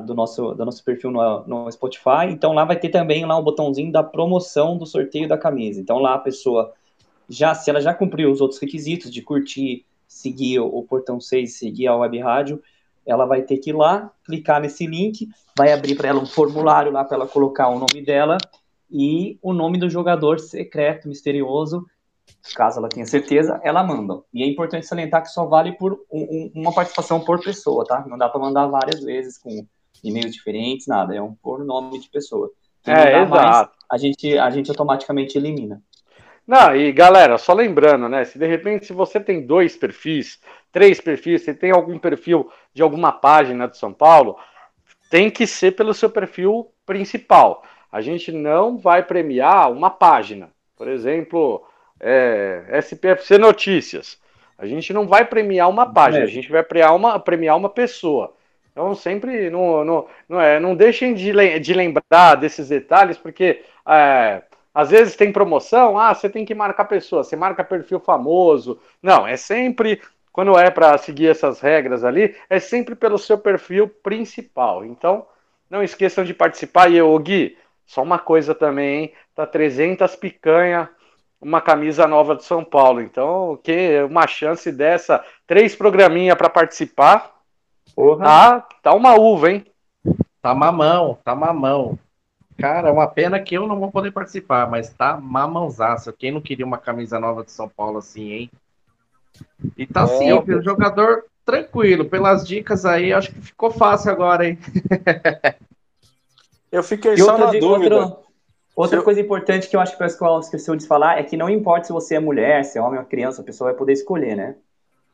do, 0.06 0.14
nosso, 0.14 0.54
do 0.54 0.66
nosso 0.66 0.84
perfil 0.84 1.12
no, 1.12 1.44
no 1.46 1.72
Spotify. 1.72 2.28
Então 2.30 2.54
lá 2.54 2.66
vai 2.66 2.80
ter 2.80 2.90
também 2.90 3.26
lá 3.26 3.38
o 3.38 3.42
um 3.42 3.44
botãozinho 3.44 3.92
da 3.92 4.04
promoção 4.04 4.78
do 4.78 4.86
sorteio 4.86 5.28
da 5.28 5.38
camisa. 5.38 5.80
Então 5.80 6.00
lá 6.00 6.16
a 6.16 6.20
pessoa 6.20 6.74
já, 7.30 7.54
se 7.54 7.70
ela 7.70 7.82
já 7.82 7.94
cumpriu 7.94 8.32
os 8.32 8.42
outros 8.42 8.60
requisitos 8.60 9.12
de 9.12 9.22
curtir, 9.22 9.86
seguir 10.08 10.60
o, 10.60 10.68
o 10.68 10.84
Portão 10.84 11.20
6, 11.20 11.58
seguir 11.58 11.88
a 11.88 11.96
Web 11.96 12.20
Rádio, 12.20 12.62
ela 13.06 13.26
vai 13.26 13.42
ter 13.42 13.58
que 13.58 13.72
ir 13.72 13.74
lá, 13.74 14.12
clicar 14.24 14.62
nesse 14.62 14.86
link, 14.86 15.30
vai 15.58 15.74
abrir 15.74 15.96
para 15.96 16.10
ela 16.10 16.20
um 16.20 16.26
formulário 16.26 16.92
lá 16.92 17.04
para 17.04 17.18
ela 17.18 17.28
colocar 17.28 17.68
o 17.70 17.80
nome 17.80 18.02
dela 18.02 18.38
e 18.90 19.38
o 19.42 19.54
nome 19.54 19.78
do 19.78 19.90
jogador 19.90 20.40
secreto, 20.40 21.08
misterioso, 21.08 21.86
caso 22.56 22.80
ela 22.80 22.90
tenha 22.90 23.06
certeza, 23.06 23.60
ela 23.64 23.84
manda. 23.84 24.22
E 24.34 24.44
é 24.44 24.48
importante 24.48 24.86
salientar 24.86 25.22
que 25.22 25.30
só 25.30 25.46
vale 25.46 25.74
por 25.74 26.00
um, 26.12 26.52
uma 26.56 26.74
participação 26.74 27.20
por 27.20 27.44
pessoa, 27.44 27.86
tá? 27.86 28.06
Não 28.08 28.18
dá 28.18 28.30
para 28.30 28.42
mandar 28.42 28.68
várias 28.68 29.04
vezes 29.04 29.38
com 29.38 29.66
e-mails 30.04 30.34
diferentes, 30.34 30.88
nada. 30.88 31.16
É 31.16 31.22
um 31.22 31.34
por 31.36 31.64
nome 31.64 32.00
de 32.00 32.10
pessoa. 32.10 32.52
Quem 32.84 32.94
é, 32.94 33.22
exato. 33.22 33.32
Mais, 33.32 33.70
a 33.92 33.98
gente, 33.98 34.38
a 34.38 34.50
gente 34.50 34.70
automaticamente 34.70 35.38
elimina. 35.38 35.82
Não, 36.48 36.76
e 36.76 36.92
galera, 36.92 37.38
só 37.38 37.54
lembrando, 37.54 38.10
né? 38.10 38.26
Se 38.26 38.40
de 38.40 38.48
repente 38.48 38.86
se 38.86 38.94
você 38.94 39.20
tem 39.20 39.46
dois 39.46 39.76
perfis, 39.78 40.40
três 40.72 41.00
perfis, 41.00 41.44
você 41.44 41.54
tem 41.54 41.72
algum 41.72 42.00
perfil 42.00 42.50
de 42.74 42.82
alguma 42.82 43.12
página 43.12 43.68
de 43.68 43.78
São 43.78 43.94
Paulo, 43.94 44.36
tem 45.12 45.30
que 45.30 45.46
ser 45.46 45.76
pelo 45.76 45.94
seu 45.94 46.10
perfil 46.10 46.72
principal. 46.86 47.64
A 47.92 48.02
gente 48.02 48.32
não 48.32 48.78
vai 48.78 49.04
premiar 49.04 49.72
uma 49.72 49.90
página. 49.90 50.50
Por 50.76 50.88
exemplo, 50.88 51.64
é, 52.00 52.64
SPFC 52.80 53.38
Notícias. 53.38 54.18
A 54.58 54.66
gente 54.66 54.92
não 54.92 55.08
vai 55.08 55.26
premiar 55.26 55.70
uma 55.70 55.92
página, 55.92 56.24
é. 56.24 56.28
a 56.28 56.30
gente 56.30 56.52
vai 56.52 56.64
premiar 56.64 56.96
uma, 56.96 57.20
premiar 57.20 57.58
uma 57.58 57.70
pessoa. 57.70 58.34
Então, 58.72 58.94
sempre 58.94 59.50
não, 59.50 59.84
não, 59.84 60.08
não, 60.28 60.42
é, 60.42 60.60
não 60.60 60.76
deixem 60.76 61.14
de, 61.14 61.60
de 61.60 61.74
lembrar 61.74 62.36
desses 62.36 62.70
detalhes, 62.70 63.18
porque 63.18 63.64
é, 63.88 64.42
às 64.74 64.90
vezes 64.90 65.16
tem 65.16 65.32
promoção, 65.32 65.98
ah, 65.98 66.14
você 66.14 66.30
tem 66.30 66.46
que 66.46 66.54
marcar 66.54 66.86
pessoa, 66.86 67.24
você 67.24 67.36
marca 67.36 67.64
perfil 67.64 68.00
famoso. 68.00 68.80
Não, 69.02 69.28
é 69.28 69.36
sempre, 69.36 70.02
quando 70.32 70.58
é 70.58 70.70
para 70.70 70.98
seguir 70.98 71.28
essas 71.28 71.60
regras 71.60 72.04
ali, 72.04 72.36
é 72.50 72.60
sempre 72.60 72.96
pelo 72.96 73.18
seu 73.18 73.38
perfil 73.38 73.88
principal. 73.88 74.86
Então, 74.86 75.26
não 75.70 75.84
esqueçam 75.84 76.24
de 76.24 76.34
participar. 76.34 76.90
E 76.92 76.98
eu, 76.98 77.18
Gui, 77.20 77.58
só 77.86 78.02
uma 78.04 78.20
coisa 78.20 78.54
também, 78.54 79.04
hein? 79.04 79.14
Tá 79.36 79.46
300 79.46 80.16
picanha 80.16 80.90
uma 81.42 81.62
camisa 81.62 82.08
nova 82.08 82.36
do 82.36 82.44
São 82.44 82.64
Paulo. 82.64 83.02
Então, 83.02 83.60
que 83.64 84.02
uma 84.04 84.28
chance 84.28 84.72
dessa, 84.72 85.24
três 85.48 85.76
programinha 85.76 86.36
para 86.36 86.50
participar. 86.50 87.32
Porra. 87.96 88.26
Tá, 88.26 88.60
tá 88.84 88.94
uma 88.94 89.16
uva, 89.16 89.52
hein? 89.52 89.66
Tá 90.42 90.54
mamão, 90.56 91.18
tá 91.24 91.36
mamão. 91.36 91.98
Cara, 92.58 92.90
é 92.90 92.92
uma 92.92 93.08
pena 93.08 93.40
que 93.40 93.56
eu 93.56 93.68
não 93.68 93.80
vou 93.80 93.92
poder 93.92 94.12
participar, 94.12 94.70
mas 94.70 94.90
tá 94.94 95.18
mamãozaço. 95.18 96.12
Quem 96.14 96.32
não 96.32 96.42
queria 96.42 96.66
uma 96.66 96.78
camisa 96.78 97.20
nova 97.20 97.44
de 97.44 97.52
São 97.52 97.68
Paulo 97.70 97.98
assim, 98.00 98.32
hein? 98.32 98.52
E 99.78 99.86
tá 99.88 100.04
É, 100.04 100.08
simples, 100.08 100.58
o 100.60 100.62
jogador 100.62 101.24
tranquilo. 101.46 102.06
Pelas 102.06 102.46
dicas 102.48 102.86
aí, 102.86 103.14
acho 103.14 103.32
que 103.32 103.42
ficou 103.42 103.72
fácil 103.72 104.12
agora, 104.12 104.48
hein? 104.48 104.58
Eu 106.72 106.84
fiquei 106.84 107.14
E 107.14 107.18
só 107.18 107.38
na 107.38 107.48
de- 107.48 107.60
dúvida. 107.60 107.96
outra, 107.96 108.18
outra 108.84 109.02
coisa 109.02 109.20
importante 109.20 109.68
que 109.70 109.76
eu 109.76 109.80
acho 109.80 109.92
que 109.98 110.04
o 110.04 110.06
pessoal 110.06 110.40
esqueceu 110.40 110.76
de 110.76 110.88
falar 110.88 111.20
é 111.20 111.24
que 111.24 111.36
não 111.38 111.50
importa 111.50 111.88
se 111.88 111.94
você 111.94 112.16
é 112.16 112.20
mulher, 112.20 112.64
se 112.66 112.78
é 112.78 112.82
homem 112.82 113.00
ou 113.00 113.06
criança, 113.06 113.42
a 113.42 113.46
pessoa 113.46 113.70
vai 113.70 113.78
poder 113.78 113.94
escolher, 113.94 114.36
né? 114.36 114.56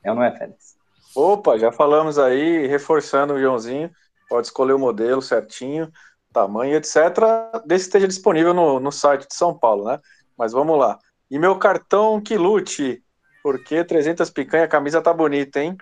É 0.03 0.09
ou 0.09 0.15
não 0.15 0.23
é, 0.23 0.35
Félix? 0.37 0.75
Opa, 1.15 1.57
já 1.57 1.71
falamos 1.71 2.19
aí, 2.19 2.67
reforçando 2.67 3.33
o 3.33 3.39
Joãozinho, 3.39 3.89
pode 4.29 4.47
escolher 4.47 4.73
o 4.73 4.79
modelo 4.79 5.21
certinho, 5.21 5.89
tamanho, 6.33 6.75
etc. 6.75 6.97
Desse 7.65 7.85
esteja 7.85 8.07
disponível 8.07 8.53
no, 8.53 8.79
no 8.79 8.91
site 8.91 9.27
de 9.27 9.33
São 9.35 9.57
Paulo, 9.57 9.85
né? 9.85 9.99
Mas 10.37 10.51
vamos 10.51 10.77
lá. 10.77 10.99
E 11.31 11.39
meu 11.39 11.57
cartão 11.57 12.19
que 12.21 12.37
lute, 12.37 13.01
porque 13.41 13.83
300 13.83 14.29
picanha, 14.29 14.65
a 14.65 14.67
camisa 14.67 15.01
tá 15.01 15.13
bonita, 15.13 15.59
hein? 15.61 15.77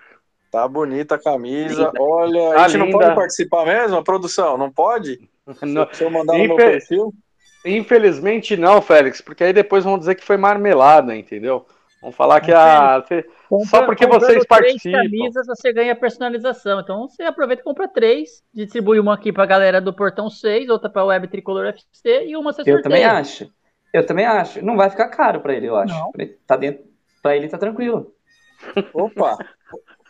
Tá 0.50 0.68
bonita 0.68 1.16
a 1.16 1.22
camisa. 1.22 1.86
Linda. 1.86 1.92
Olha, 2.00 2.54
Tá 2.54 2.64
a 2.64 2.68
gente 2.68 2.78
não 2.78 2.86
linda. 2.86 2.98
pode 2.98 3.14
participar 3.16 3.66
mesmo, 3.66 3.96
a 3.96 4.04
produção? 4.04 4.56
Não 4.56 4.72
pode? 4.72 5.18
Não- 5.62 5.88
Se 5.92 6.04
eu 6.04 6.10
mandar 6.10 6.38
no 6.38 6.46
meu 6.46 6.56
perfil? 6.56 7.12
Infelizmente 7.64 8.56
não, 8.56 8.82
Félix, 8.82 9.20
porque 9.20 9.44
aí 9.44 9.52
depois 9.52 9.84
vão 9.84 9.98
dizer 9.98 10.14
que 10.14 10.24
foi 10.24 10.36
marmelada, 10.36 11.16
entendeu? 11.16 11.66
Vão 12.02 12.12
falar 12.12 12.40
que 12.42 12.52
a. 12.52 13.02
Só 13.70 13.86
porque 13.86 14.06
vocês 14.06 14.30
três 14.32 14.46
participam. 14.46 15.02
camisas, 15.02 15.46
você 15.46 15.72
ganha 15.72 15.96
personalização. 15.96 16.80
Então 16.80 17.08
você 17.08 17.22
aproveita 17.22 17.62
e 17.62 17.64
compra 17.64 17.88
três, 17.88 18.42
distribui 18.52 19.00
uma 19.00 19.14
aqui 19.14 19.32
pra 19.32 19.46
galera 19.46 19.80
do 19.80 19.94
Portão 19.94 20.28
6, 20.28 20.68
outra 20.68 20.90
pra 20.90 21.04
Web 21.04 21.28
Tricolor 21.28 21.66
FC 21.66 22.26
e 22.26 22.36
uma 22.36 22.52
você 22.52 22.60
Eu 22.60 22.74
sorteia. 22.74 22.82
também 22.82 23.04
acho. 23.04 23.50
Eu 23.90 24.04
também 24.04 24.26
acho. 24.26 24.62
Não 24.62 24.76
vai 24.76 24.90
ficar 24.90 25.08
caro 25.08 25.40
pra 25.40 25.54
ele, 25.54 25.66
eu 25.68 25.76
acho. 25.76 25.94
Não. 25.94 26.10
Ele 26.18 26.36
Tá 26.46 26.56
dentro, 26.56 26.84
pra 27.22 27.34
ele 27.36 27.48
tá 27.48 27.56
tranquilo. 27.56 28.12
Opa, 28.92 29.38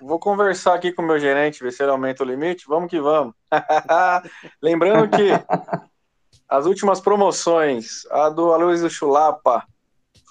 vou 0.00 0.18
conversar 0.18 0.74
aqui 0.74 0.90
com 0.92 1.02
o 1.02 1.06
meu 1.06 1.18
gerente, 1.20 1.62
ver 1.62 1.70
se 1.70 1.82
ele 1.82 1.92
aumenta 1.92 2.24
o 2.24 2.26
limite. 2.26 2.64
Vamos 2.66 2.90
que 2.90 3.00
vamos. 3.00 3.34
Lembrando 4.60 5.08
que 5.16 5.28
as 6.48 6.66
últimas 6.66 7.00
promoções, 7.00 8.06
a 8.10 8.28
do 8.28 8.52
Aloysio 8.52 8.90
Chulapa, 8.90 9.64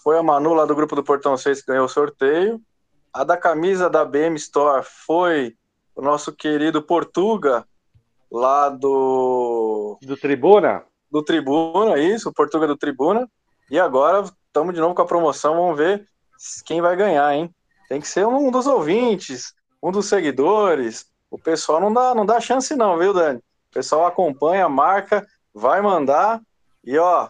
foi 0.04 0.18
a 0.18 0.24
Manu 0.24 0.54
lá 0.54 0.66
do 0.66 0.76
grupo 0.76 0.96
do 0.96 1.04
Portão 1.04 1.38
6 1.38 1.62
que 1.62 1.68
ganhou 1.68 1.86
o 1.86 1.90
sorteio. 1.90 2.62
A 3.12 3.24
da 3.24 3.38
camisa 3.38 3.90
da 3.90 4.04
BM 4.04 4.36
Store 4.36 4.84
foi 4.84 5.56
o 5.96 6.02
nosso 6.02 6.34
querido 6.34 6.82
Portuga, 6.82 7.66
lá 8.32 8.68
do, 8.70 9.98
Do 10.02 10.18
Tribuna? 10.18 10.84
do 11.10 11.24
Tribuna, 11.24 12.00
isso, 12.00 12.30
o 12.30 12.34
Portuga 12.34 12.66
do 12.66 12.76
Tribuna. 12.76 13.30
E 13.70 13.80
agora 13.80 14.24
estamos 14.48 14.74
de 14.74 14.82
novo 14.82 14.96
com 14.96 15.04
a 15.04 15.08
promoção, 15.08 15.56
vamos 15.56 15.78
ver 15.78 16.06
quem 16.66 16.82
vai 16.82 16.96
ganhar, 16.96 17.34
hein? 17.36 17.54
Tem 17.88 18.02
que 18.02 18.08
ser 18.08 18.26
um 18.26 18.50
dos 18.50 18.66
ouvintes, 18.66 19.54
um 19.82 19.92
dos 19.92 20.08
seguidores. 20.08 21.06
O 21.30 21.38
pessoal 21.38 21.80
não 21.80 21.94
dá, 21.94 22.16
não 22.16 22.26
dá 22.26 22.42
chance 22.42 22.76
não, 22.76 22.98
viu, 22.98 23.14
Dani? 23.14 23.38
O 23.38 23.74
pessoal 23.74 24.08
acompanha, 24.08 24.68
marca, 24.68 25.26
vai 25.54 25.82
mandar 25.82 26.42
e 26.84 26.98
ó, 26.98 27.30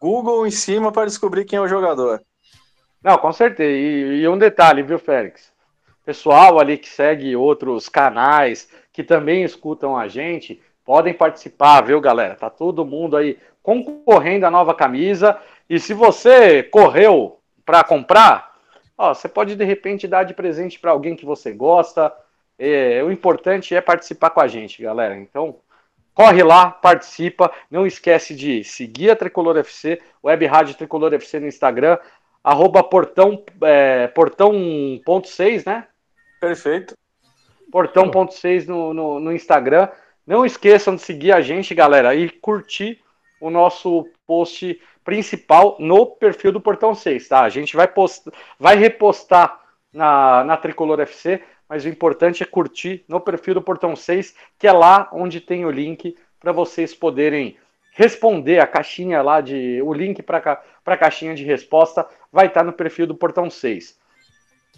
Google 0.00 0.46
em 0.46 0.50
cima 0.50 0.90
para 0.90 1.06
descobrir 1.06 1.44
quem 1.44 1.56
é 1.56 1.62
o 1.62 1.68
jogador. 1.68 2.20
Não, 3.02 3.16
com 3.18 3.32
certeza. 3.32 3.70
E, 3.70 4.20
e 4.20 4.28
um 4.28 4.38
detalhe, 4.38 4.82
viu, 4.82 4.98
Félix? 4.98 5.52
Pessoal 6.04 6.58
ali 6.58 6.76
que 6.76 6.88
segue 6.88 7.36
outros 7.36 7.88
canais, 7.88 8.68
que 8.92 9.04
também 9.04 9.44
escutam 9.44 9.96
a 9.96 10.08
gente, 10.08 10.60
podem 10.84 11.14
participar, 11.14 11.80
viu, 11.82 12.00
galera? 12.00 12.34
Tá 12.34 12.50
todo 12.50 12.84
mundo 12.84 13.16
aí 13.16 13.38
concorrendo 13.62 14.46
à 14.46 14.50
nova 14.50 14.74
camisa. 14.74 15.38
E 15.70 15.78
se 15.78 15.94
você 15.94 16.62
correu 16.62 17.38
para 17.64 17.84
comprar, 17.84 18.56
ó, 18.98 19.14
você 19.14 19.28
pode 19.28 19.54
de 19.54 19.64
repente 19.64 20.08
dar 20.08 20.24
de 20.24 20.34
presente 20.34 20.78
para 20.78 20.90
alguém 20.90 21.14
que 21.14 21.24
você 21.24 21.52
gosta. 21.52 22.12
É, 22.58 23.02
o 23.02 23.10
importante 23.10 23.74
é 23.74 23.80
participar 23.80 24.30
com 24.30 24.40
a 24.40 24.48
gente, 24.48 24.82
galera. 24.82 25.16
Então, 25.16 25.56
corre 26.14 26.42
lá, 26.42 26.70
participa. 26.70 27.52
Não 27.70 27.86
esquece 27.86 28.34
de 28.34 28.64
seguir 28.64 29.10
a 29.10 29.16
Tricolor 29.16 29.56
FC, 29.58 30.00
Web 30.24 30.46
Rádio 30.46 30.74
Tricolor 30.74 31.12
FC 31.14 31.40
no 31.40 31.46
Instagram, 31.46 31.98
arroba 32.42 32.82
portão, 32.82 33.42
é, 33.62 34.06
portão.6, 34.08 35.66
né? 35.66 35.86
Perfeito. 36.40 36.96
Portão.6 37.70 38.66
no, 38.66 38.92
no, 38.92 39.20
no 39.20 39.32
Instagram. 39.32 39.88
Não 40.26 40.44
esqueçam 40.44 40.94
de 40.94 41.02
seguir 41.02 41.32
a 41.32 41.40
gente, 41.40 41.74
galera, 41.74 42.14
e 42.14 42.28
curtir 42.28 43.00
o 43.40 43.50
nosso 43.50 44.08
post 44.26 44.80
principal 45.04 45.76
no 45.80 46.06
perfil 46.06 46.52
do 46.52 46.60
Portão 46.60 46.94
6, 46.94 47.28
tá? 47.28 47.42
A 47.42 47.48
gente 47.48 47.74
vai, 47.74 47.88
post... 47.88 48.30
vai 48.58 48.76
repostar 48.76 49.60
na, 49.92 50.44
na 50.44 50.56
Tricolor 50.56 51.00
FC, 51.00 51.42
mas 51.72 51.86
o 51.86 51.88
importante 51.88 52.42
é 52.42 52.44
curtir 52.46 53.02
no 53.08 53.18
perfil 53.18 53.54
do 53.54 53.62
Portão 53.62 53.96
6, 53.96 54.34
que 54.58 54.66
é 54.66 54.72
lá 54.72 55.08
onde 55.10 55.40
tem 55.40 55.64
o 55.64 55.70
link 55.70 56.14
para 56.38 56.52
vocês 56.52 56.94
poderem 56.94 57.56
responder 57.92 58.58
a 58.58 58.66
caixinha 58.66 59.22
lá 59.22 59.40
de. 59.40 59.80
O 59.80 59.90
link 59.94 60.22
para 60.22 60.62
a 60.84 60.96
caixinha 60.98 61.34
de 61.34 61.44
resposta 61.44 62.06
vai 62.30 62.48
estar 62.48 62.62
no 62.62 62.74
perfil 62.74 63.06
do 63.06 63.14
Portão 63.14 63.48
6. 63.48 63.98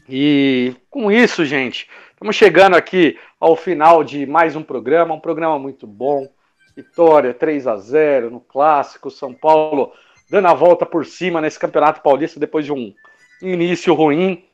E 0.08 0.76
com 0.88 1.10
isso, 1.10 1.44
gente, 1.44 1.90
estamos 2.12 2.36
chegando 2.36 2.76
aqui 2.76 3.18
ao 3.40 3.56
final 3.56 4.04
de 4.04 4.24
mais 4.24 4.54
um 4.54 4.62
programa, 4.62 5.16
um 5.16 5.20
programa 5.20 5.58
muito 5.58 5.88
bom. 5.88 6.28
Vitória 6.76 7.34
3 7.34 7.66
a 7.66 7.76
0 7.76 8.30
no 8.30 8.38
clássico, 8.38 9.10
São 9.10 9.34
Paulo 9.34 9.92
dando 10.30 10.46
a 10.46 10.54
volta 10.54 10.86
por 10.86 11.04
cima 11.04 11.40
nesse 11.40 11.58
Campeonato 11.58 12.02
Paulista 12.02 12.38
depois 12.38 12.64
de 12.64 12.72
um 12.72 12.94
início 13.42 13.92
ruim. 13.94 14.44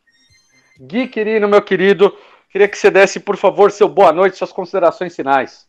Gui, 0.83 1.09
querido, 1.09 1.47
meu 1.47 1.61
querido, 1.61 2.17
queria 2.51 2.69
que 2.69 2.77
você 2.77 2.91
desse, 2.91 3.21
por 3.21 3.37
favor, 3.37 3.71
seu 3.71 3.89
boa 3.89 4.13
noite, 4.13 4.37
suas 4.37 4.53
considerações 4.53 5.15
finais. 5.15 5.69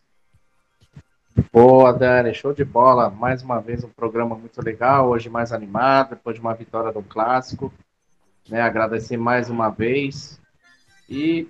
Boa, 1.53 1.93
Dani, 1.93 2.33
show 2.33 2.53
de 2.53 2.65
bola. 2.65 3.09
Mais 3.09 3.41
uma 3.41 3.61
vez 3.61 3.83
um 3.83 3.89
programa 3.89 4.35
muito 4.35 4.61
legal, 4.61 5.09
hoje 5.09 5.29
mais 5.29 5.53
animado, 5.53 6.09
depois 6.09 6.35
de 6.35 6.41
uma 6.41 6.53
vitória 6.53 6.91
do 6.91 7.01
clássico. 7.01 7.71
Né, 8.49 8.61
agradecer 8.61 9.15
mais 9.15 9.49
uma 9.49 9.69
vez. 9.69 10.41
E 11.09 11.47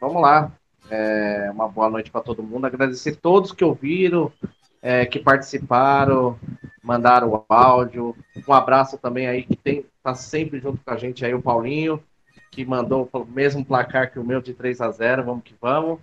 vamos 0.00 0.22
lá. 0.22 0.52
É, 0.90 1.50
uma 1.52 1.68
boa 1.68 1.88
noite 1.88 2.10
para 2.10 2.20
todo 2.20 2.42
mundo. 2.42 2.66
Agradecer 2.66 3.16
todos 3.16 3.52
que 3.52 3.64
ouviram, 3.64 4.32
é, 4.82 5.06
que 5.06 5.18
participaram, 5.18 6.38
mandaram 6.82 7.28
o 7.28 7.44
áudio. 7.48 8.14
Um 8.46 8.52
abraço 8.52 8.98
também 8.98 9.26
aí 9.26 9.42
que 9.42 9.56
tem, 9.56 9.86
tá 10.02 10.14
sempre 10.14 10.60
junto 10.60 10.80
com 10.84 10.90
a 10.90 10.96
gente 10.96 11.24
aí, 11.24 11.34
o 11.34 11.42
Paulinho, 11.42 12.02
que 12.50 12.64
mandou 12.64 13.08
o 13.12 13.24
mesmo 13.24 13.64
placar 13.64 14.10
que 14.10 14.18
o 14.18 14.24
meu 14.24 14.40
de 14.40 14.52
3 14.52 14.80
a 14.80 14.90
0 14.90 15.24
Vamos 15.24 15.44
que 15.44 15.54
vamos. 15.60 16.00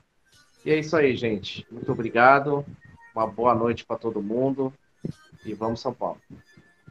E 0.66 0.72
é 0.72 0.80
isso 0.80 0.96
aí, 0.96 1.16
gente. 1.16 1.66
Muito 1.72 1.92
obrigado. 1.92 2.66
Uma 3.14 3.28
boa 3.28 3.54
noite 3.54 3.86
para 3.86 3.98
todo 3.98 4.22
mundo. 4.22 4.74
E 5.46 5.54
vamos, 5.54 5.82
São 5.82 5.94
Paulo. 5.94 6.20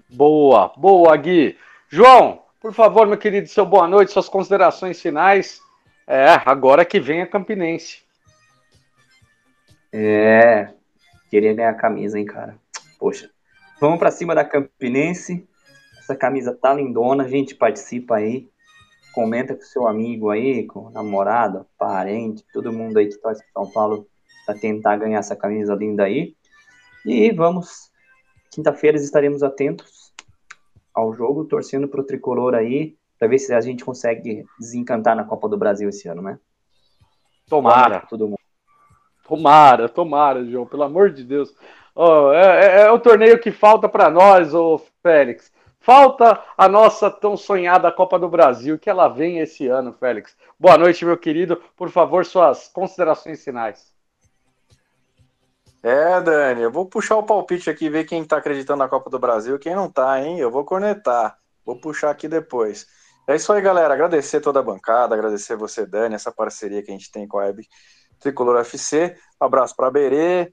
Boa, 0.09 0.73
boa, 0.77 1.17
Gui. 1.17 1.57
João, 1.89 2.43
por 2.61 2.73
favor, 2.73 3.07
meu 3.07 3.19
querido, 3.19 3.49
seu 3.49 3.65
boa 3.67 3.87
noite, 3.87 4.13
suas 4.13 4.29
considerações 4.29 5.01
finais. 5.01 5.61
É, 6.07 6.27
agora 6.45 6.85
que 6.85 7.01
vem 7.01 7.23
a 7.23 7.27
Campinense. 7.27 8.03
É, 9.93 10.73
queria 11.31 11.55
ganhar 11.55 11.71
a 11.71 11.75
camisa, 11.75 12.19
hein, 12.19 12.25
cara. 12.25 12.57
Poxa. 12.99 13.31
Vamos 13.81 13.99
para 13.99 14.11
cima 14.11 14.35
da 14.35 14.45
Campinense. 14.45 15.47
Essa 15.99 16.15
camisa 16.15 16.55
tá 16.55 16.73
lindona, 16.73 17.29
gente, 17.29 17.55
participa 17.55 18.17
aí. 18.17 18.49
Comenta 19.17 19.55
com 19.55 19.63
seu 19.63 19.89
amigo 19.89 20.29
aí, 20.29 20.67
com 20.67 20.91
namorado, 20.91 21.65
parente, 21.79 22.45
todo 22.53 22.71
mundo 22.71 22.99
aí 22.99 23.09
que 23.09 23.17
torce 23.17 23.43
para 23.43 23.63
São 23.63 23.73
Paulo 23.73 24.07
para 24.45 24.59
tentar 24.59 24.99
ganhar 24.99 25.21
essa 25.21 25.35
camisa 25.35 25.75
linda 25.75 26.05
aí. 26.05 26.37
E 27.03 27.33
vamos, 27.33 27.91
quinta-feira 28.53 28.99
estaremos 28.99 29.43
atentos 29.43 30.13
ao 30.93 31.15
jogo, 31.15 31.47
torcendo 31.47 31.89
pro 31.89 32.05
tricolor 32.05 32.55
aí, 32.55 32.95
para 33.19 33.27
ver 33.27 33.39
se 33.39 33.55
a 33.55 33.61
gente 33.63 33.83
consegue 33.83 34.45
desencantar 34.61 35.17
na 35.17 35.25
Copa 35.25 35.49
do 35.49 35.57
Brasil 35.57 35.89
esse 35.89 36.07
ano, 36.07 36.21
né? 36.21 36.39
Tomara. 37.49 38.01
Todo 38.11 38.29
mundo. 38.29 38.41
Tomara, 39.27 39.89
tomara, 39.89 40.45
João, 40.45 40.67
pelo 40.67 40.83
amor 40.83 41.11
de 41.11 41.25
Deus. 41.25 41.55
Oh, 41.95 42.31
é, 42.33 42.67
é, 42.67 42.81
é, 42.83 42.91
o 42.91 42.99
torneio 42.99 43.41
que 43.41 43.51
falta 43.51 43.89
para 43.89 44.11
nós, 44.11 44.53
ô 44.53 44.79
Félix. 45.03 45.51
Falta 45.87 46.43
a 46.59 46.69
nossa 46.69 47.09
tão 47.09 47.37
sonhada 47.37 47.93
Copa 47.93 48.19
do 48.19 48.29
Brasil, 48.29 48.77
que 48.77 48.91
ela 48.91 49.07
vem 49.07 49.39
esse 49.39 49.69
ano, 49.69 49.93
Félix. 49.93 50.37
Boa 50.59 50.77
noite, 50.77 51.05
meu 51.05 51.17
querido. 51.17 51.63
Por 51.77 51.91
favor, 51.91 52.27
suas 52.27 52.67
considerações 52.67 53.45
finais. 53.45 53.95
É, 55.85 56.21
Dani, 56.21 56.63
eu 56.63 56.73
vou 56.73 56.87
puxar 56.87 57.15
o 57.15 57.23
palpite 57.23 57.71
aqui, 57.71 57.89
ver 57.89 58.03
quem 58.03 58.25
tá 58.25 58.39
acreditando 58.39 58.81
na 58.81 58.89
Copa 58.89 59.09
do 59.09 59.21
Brasil 59.21 59.55
e 59.55 59.59
quem 59.61 59.77
não 59.77 59.89
tá, 59.89 60.21
hein? 60.21 60.41
Eu 60.41 60.51
vou 60.51 60.65
cornetar. 60.65 61.39
Vou 61.65 61.81
puxar 61.81 62.11
aqui 62.11 62.27
depois. 62.27 62.89
É 63.25 63.37
isso 63.37 63.53
aí, 63.53 63.63
galera. 63.63 63.95
Agradecer 63.95 64.41
toda 64.41 64.59
a 64.59 64.65
bancada, 64.65 65.15
agradecer 65.15 65.55
você, 65.55 65.87
Dani, 65.87 66.17
essa 66.17 66.33
parceria 66.33 66.83
que 66.83 66.91
a 66.91 66.95
gente 66.95 67.13
tem 67.13 67.29
com 67.29 67.39
a 67.39 67.43
Web 67.43 67.65
Tricolor 68.19 68.59
FC. 68.59 69.17
Abraço 69.39 69.77
para 69.77 69.93
Berê, 69.93 70.53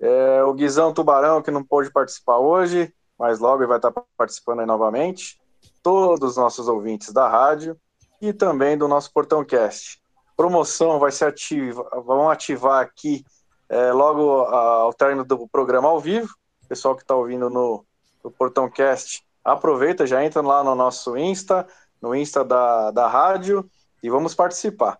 É, 0.00 0.42
o 0.42 0.52
Guizão 0.52 0.92
Tubarão, 0.92 1.40
que 1.40 1.52
não 1.52 1.62
pôde 1.62 1.92
participar 1.92 2.38
hoje, 2.38 2.92
mas 3.18 3.38
logo 3.38 3.62
ele 3.62 3.68
vai 3.68 3.78
estar 3.78 3.92
participando 4.16 4.60
aí 4.60 4.66
novamente. 4.66 5.40
Todos 5.82 6.30
os 6.30 6.36
nossos 6.36 6.68
ouvintes 6.68 7.12
da 7.12 7.28
rádio 7.28 7.76
e 8.20 8.32
também 8.32 8.76
do 8.76 8.88
nosso 8.88 9.12
Portão 9.12 9.44
Cast. 9.44 10.02
Promoção 10.36 10.98
vai 10.98 11.12
ser 11.12 11.26
ativa, 11.26 11.88
vamos 12.04 12.32
ativar 12.32 12.82
aqui 12.82 13.24
é, 13.68 13.92
logo 13.92 14.40
ao 14.40 14.92
término 14.92 15.24
do 15.24 15.48
programa 15.48 15.88
ao 15.88 16.00
vivo. 16.00 16.28
Pessoal 16.68 16.96
que 16.96 17.02
está 17.02 17.14
ouvindo 17.14 17.48
no, 17.50 17.84
no 18.22 18.30
Portão 18.30 18.68
Cast, 18.70 19.24
aproveita, 19.44 20.06
já 20.06 20.24
entra 20.24 20.40
lá 20.42 20.64
no 20.64 20.74
nosso 20.74 21.16
Insta, 21.16 21.66
no 22.00 22.14
Insta 22.14 22.44
da, 22.44 22.90
da 22.90 23.06
rádio 23.06 23.68
e 24.02 24.10
vamos 24.10 24.34
participar. 24.34 24.98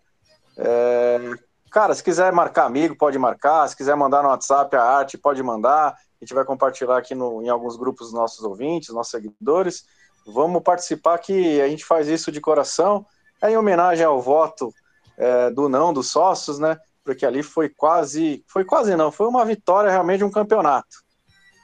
É, 0.57 1.19
cara, 1.71 1.95
se 1.95 2.03
quiser 2.03 2.33
marcar 2.33 2.65
amigo, 2.65 2.97
pode 2.97 3.19
marcar. 3.19 3.69
Se 3.69 3.77
quiser 3.77 3.97
mandar 3.97 4.23
no 4.23 4.29
WhatsApp 4.29 4.77
a 4.77 4.83
arte, 4.83 5.19
pode 5.19 5.43
mandar. 5.43 5.97
A 6.21 6.25
gente 6.25 6.35
vai 6.35 6.45
compartilhar 6.45 6.97
aqui 6.97 7.15
no, 7.15 7.43
em 7.43 7.49
alguns 7.49 7.77
grupos 7.77 8.07
dos 8.07 8.15
nossos 8.15 8.45
ouvintes, 8.45 8.95
nossos 8.95 9.11
seguidores. 9.11 9.85
Vamos 10.27 10.63
participar 10.63 11.19
que 11.19 11.61
a 11.61 11.69
gente 11.69 11.85
faz 11.85 12.09
isso 12.09 12.33
de 12.33 12.41
coração. 12.41 13.05
É 13.43 13.51
em 13.51 13.57
homenagem 13.57 14.05
ao 14.05 14.21
voto 14.21 14.73
é, 15.17 15.51
do 15.51 15.69
não 15.69 15.93
dos 15.93 16.11
sócios, 16.11 16.59
né? 16.59 16.79
Porque 17.03 17.27
ali 17.27 17.43
foi 17.43 17.69
quase, 17.69 18.43
foi 18.47 18.65
quase 18.65 18.97
não, 18.97 19.13
foi 19.13 19.27
uma 19.27 19.45
vitória 19.45 19.91
realmente 19.91 20.19
de 20.19 20.25
um 20.25 20.31
campeonato. 20.31 21.05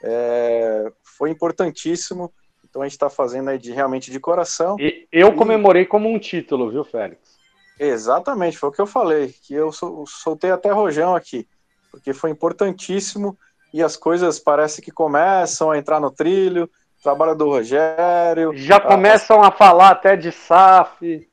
É, 0.02 0.92
foi 1.02 1.30
importantíssimo 1.30 2.32
então 2.70 2.82
a 2.82 2.84
gente 2.84 2.92
está 2.92 3.10
fazendo 3.10 3.50
aí 3.50 3.58
de, 3.58 3.72
realmente 3.72 4.12
de 4.12 4.20
coração. 4.20 4.76
E 4.78 5.06
eu 5.10 5.34
comemorei 5.34 5.84
como 5.84 6.08
um 6.08 6.18
título, 6.18 6.70
viu, 6.70 6.84
Félix? 6.84 7.36
Exatamente, 7.78 8.56
foi 8.56 8.68
o 8.68 8.72
que 8.72 8.80
eu 8.80 8.86
falei, 8.86 9.34
que 9.42 9.54
eu 9.54 9.70
soltei 10.06 10.50
até 10.50 10.70
rojão 10.70 11.16
aqui, 11.16 11.48
porque 11.90 12.12
foi 12.12 12.30
importantíssimo 12.30 13.36
e 13.72 13.82
as 13.82 13.96
coisas 13.96 14.38
parece 14.38 14.82
que 14.82 14.90
começam 14.90 15.70
a 15.70 15.78
entrar 15.78 16.00
no 16.00 16.10
trilho, 16.10 16.68
trabalho 17.02 17.34
do 17.34 17.46
Rogério. 17.46 18.52
Já 18.54 18.76
a... 18.76 18.80
começam 18.80 19.42
a 19.42 19.50
falar 19.50 19.90
até 19.90 20.16
de 20.16 20.32
SAF. 20.32 21.28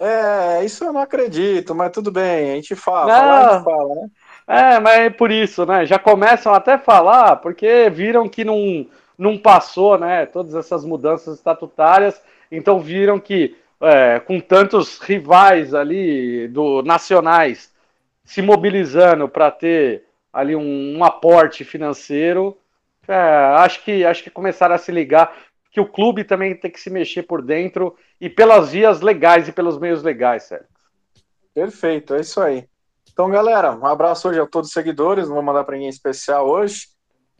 É, 0.00 0.64
isso 0.64 0.84
eu 0.84 0.92
não 0.92 1.00
acredito, 1.00 1.74
mas 1.74 1.92
tudo 1.92 2.10
bem, 2.10 2.50
a 2.50 2.54
gente 2.56 2.74
fala, 2.74 3.06
não. 3.06 3.32
a 3.32 3.52
gente 3.52 3.64
fala, 3.64 3.94
né? 3.94 4.08
É, 4.48 4.80
mas 4.80 4.98
é 4.98 5.10
por 5.10 5.30
isso, 5.30 5.64
né? 5.64 5.86
Já 5.86 5.96
começam 5.96 6.52
até 6.52 6.72
a 6.72 6.78
falar, 6.78 7.36
porque 7.36 7.88
viram 7.90 8.28
que 8.28 8.44
não 8.44 8.86
não 9.16 9.38
passou, 9.38 9.96
né? 9.96 10.26
Todas 10.26 10.56
essas 10.56 10.84
mudanças 10.84 11.36
estatutárias, 11.36 12.20
então 12.50 12.80
viram 12.80 13.20
que 13.20 13.56
é, 13.80 14.18
com 14.20 14.40
tantos 14.40 14.98
rivais 14.98 15.74
ali 15.74 16.48
do 16.48 16.82
nacionais 16.82 17.70
se 18.24 18.42
mobilizando 18.42 19.28
para 19.28 19.50
ter 19.50 20.04
ali 20.32 20.56
um, 20.56 20.98
um 20.98 21.04
aporte 21.04 21.64
financeiro, 21.64 22.56
é, 23.06 23.14
acho 23.14 23.84
que 23.84 24.04
acho 24.04 24.22
que 24.22 24.30
começaram 24.30 24.74
a 24.74 24.78
se 24.78 24.92
ligar 24.92 25.34
que 25.70 25.80
o 25.80 25.88
clube 25.88 26.22
também 26.22 26.54
tem 26.54 26.70
que 26.70 26.80
se 26.80 26.90
mexer 26.90 27.22
por 27.22 27.42
dentro 27.42 27.96
e 28.20 28.28
pelas 28.28 28.70
vias 28.70 29.00
legais 29.00 29.48
e 29.48 29.52
pelos 29.52 29.78
meios 29.78 30.02
legais, 30.02 30.44
certo? 30.44 30.68
Perfeito, 31.54 32.14
é 32.14 32.20
isso 32.20 32.40
aí. 32.40 32.68
Então, 33.12 33.30
galera, 33.30 33.72
um 33.72 33.86
abraço 33.86 34.28
hoje 34.28 34.40
a 34.40 34.46
todos 34.46 34.68
os 34.68 34.74
seguidores. 34.74 35.26
Não 35.26 35.34
vou 35.34 35.42
mandar 35.42 35.64
para 35.64 35.74
ninguém 35.74 35.90
especial 35.90 36.48
hoje. 36.48 36.88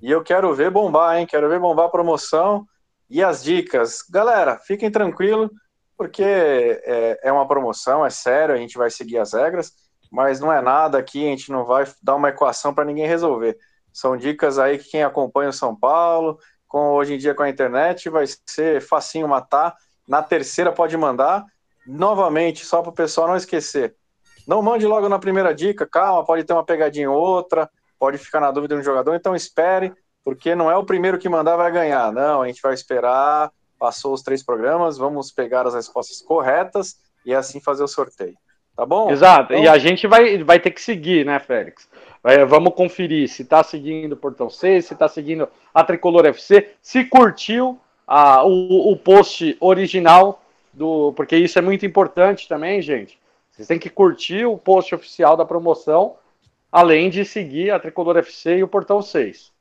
E 0.00 0.10
eu 0.10 0.22
quero 0.22 0.52
ver 0.54 0.70
bombar, 0.70 1.16
hein? 1.16 1.26
Quero 1.26 1.48
ver 1.48 1.60
bombar 1.60 1.86
a 1.86 1.90
promoção 1.90 2.66
e 3.08 3.22
as 3.22 3.42
dicas. 3.42 4.02
Galera, 4.10 4.58
fiquem 4.58 4.90
tranquilos, 4.90 5.50
porque 5.96 6.22
é, 6.24 7.20
é, 7.22 7.32
uma 7.32 7.46
promoção, 7.46 8.04
é 8.04 8.10
sério, 8.10 8.54
a 8.54 8.58
gente 8.58 8.76
vai 8.76 8.90
seguir 8.90 9.18
as 9.18 9.32
regras, 9.32 9.72
mas 10.12 10.38
não 10.38 10.52
é 10.52 10.60
nada 10.60 10.98
aqui, 10.98 11.26
a 11.26 11.30
gente 11.30 11.50
não 11.50 11.64
vai 11.64 11.84
dar 12.02 12.14
uma 12.14 12.28
equação 12.28 12.74
para 12.74 12.84
ninguém 12.84 13.06
resolver. 13.06 13.58
São 13.92 14.16
dicas 14.16 14.58
aí 14.58 14.78
que 14.78 14.90
quem 14.90 15.02
acompanha 15.02 15.50
o 15.50 15.52
São 15.52 15.74
Paulo, 15.74 16.38
com 16.68 16.92
hoje 16.92 17.14
em 17.14 17.18
dia 17.18 17.34
com 17.34 17.42
a 17.42 17.48
internet, 17.48 18.08
vai 18.08 18.26
ser 18.46 18.80
facinho 18.80 19.26
matar. 19.26 19.74
Na 20.06 20.22
terceira 20.22 20.70
pode 20.70 20.96
mandar. 20.96 21.44
Novamente, 21.86 22.64
só 22.64 22.80
para 22.82 22.90
o 22.90 22.94
pessoal 22.94 23.26
não 23.26 23.36
esquecer. 23.36 23.96
Não 24.46 24.62
mande 24.62 24.86
logo 24.86 25.08
na 25.08 25.18
primeira 25.18 25.54
dica, 25.54 25.86
calma, 25.86 26.24
pode 26.24 26.44
ter 26.44 26.52
uma 26.52 26.64
pegadinha 26.64 27.10
ou 27.10 27.18
outra 27.18 27.68
pode 28.02 28.18
ficar 28.18 28.40
na 28.40 28.50
dúvida 28.50 28.74
no 28.74 28.82
jogador, 28.82 29.14
então 29.14 29.32
espere, 29.32 29.94
porque 30.24 30.56
não 30.56 30.68
é 30.68 30.76
o 30.76 30.84
primeiro 30.84 31.20
que 31.20 31.28
mandar 31.28 31.54
vai 31.54 31.70
ganhar. 31.70 32.10
Não, 32.10 32.42
a 32.42 32.48
gente 32.48 32.60
vai 32.60 32.74
esperar, 32.74 33.52
passou 33.78 34.12
os 34.12 34.22
três 34.22 34.42
programas, 34.42 34.98
vamos 34.98 35.30
pegar 35.30 35.68
as 35.68 35.74
respostas 35.74 36.20
corretas 36.20 36.96
e 37.24 37.32
assim 37.32 37.60
fazer 37.60 37.84
o 37.84 37.86
sorteio. 37.86 38.34
Tá 38.82 38.86
bom? 38.86 39.12
Exato, 39.12 39.52
então... 39.52 39.64
e 39.64 39.68
a 39.68 39.78
gente 39.78 40.08
vai, 40.08 40.42
vai 40.42 40.58
ter 40.58 40.72
que 40.72 40.82
seguir, 40.82 41.24
né, 41.24 41.38
Félix? 41.38 41.88
vamos 42.48 42.74
conferir 42.74 43.28
se 43.28 43.42
está 43.42 43.62
seguindo 43.62 44.14
o 44.14 44.16
Portão 44.16 44.50
6, 44.50 44.86
se 44.86 44.92
está 44.92 45.06
seguindo 45.06 45.48
a 45.72 45.84
Tricolor 45.84 46.26
FC, 46.26 46.70
se 46.82 47.04
curtiu 47.04 47.78
a, 48.04 48.44
o, 48.44 48.90
o 48.90 48.96
post 48.96 49.56
original 49.60 50.42
do. 50.72 51.12
Porque 51.16 51.36
isso 51.36 51.60
é 51.60 51.62
muito 51.62 51.86
importante 51.86 52.48
também, 52.48 52.82
gente. 52.82 53.20
Vocês 53.50 53.68
têm 53.68 53.78
que 53.78 53.90
curtir 53.90 54.46
o 54.46 54.58
post 54.58 54.92
oficial 54.94 55.36
da 55.36 55.44
promoção 55.44 56.16
além 56.70 57.08
de 57.08 57.24
seguir 57.24 57.70
a 57.70 57.78
Tricolor 57.78 58.16
FC 58.16 58.56
e 58.56 58.64
o 58.64 58.68
Portão 58.68 59.00
6. 59.00 59.52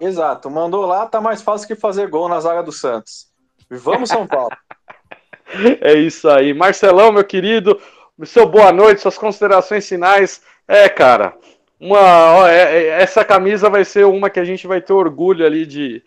Exato, 0.00 0.50
mandou 0.50 0.86
lá, 0.86 1.04
tá 1.04 1.20
mais 1.20 1.42
fácil 1.42 1.68
que 1.68 1.74
fazer 1.74 2.08
gol 2.08 2.30
na 2.30 2.40
zaga 2.40 2.62
do 2.62 2.72
Santos. 2.72 3.26
Vamos, 3.68 4.08
São 4.08 4.26
Paulo. 4.26 4.56
é 5.80 5.94
isso 5.94 6.28
aí. 6.28 6.54
Marcelão, 6.54 7.12
meu 7.12 7.24
querido, 7.24 7.78
seu 8.24 8.46
boa 8.46 8.72
noite, 8.72 9.00
suas 9.00 9.18
considerações 9.18 9.88
finais. 9.88 10.42
É, 10.68 10.88
cara, 10.88 11.36
uma, 11.80 11.98
ó, 12.36 12.48
é, 12.48 12.76
é, 12.76 12.86
essa 13.02 13.24
camisa 13.24 13.68
vai 13.68 13.84
ser 13.84 14.06
uma 14.06 14.30
que 14.30 14.38
a 14.38 14.44
gente 14.44 14.66
vai 14.66 14.80
ter 14.80 14.92
orgulho 14.92 15.44
ali 15.44 15.66
de, 15.66 16.02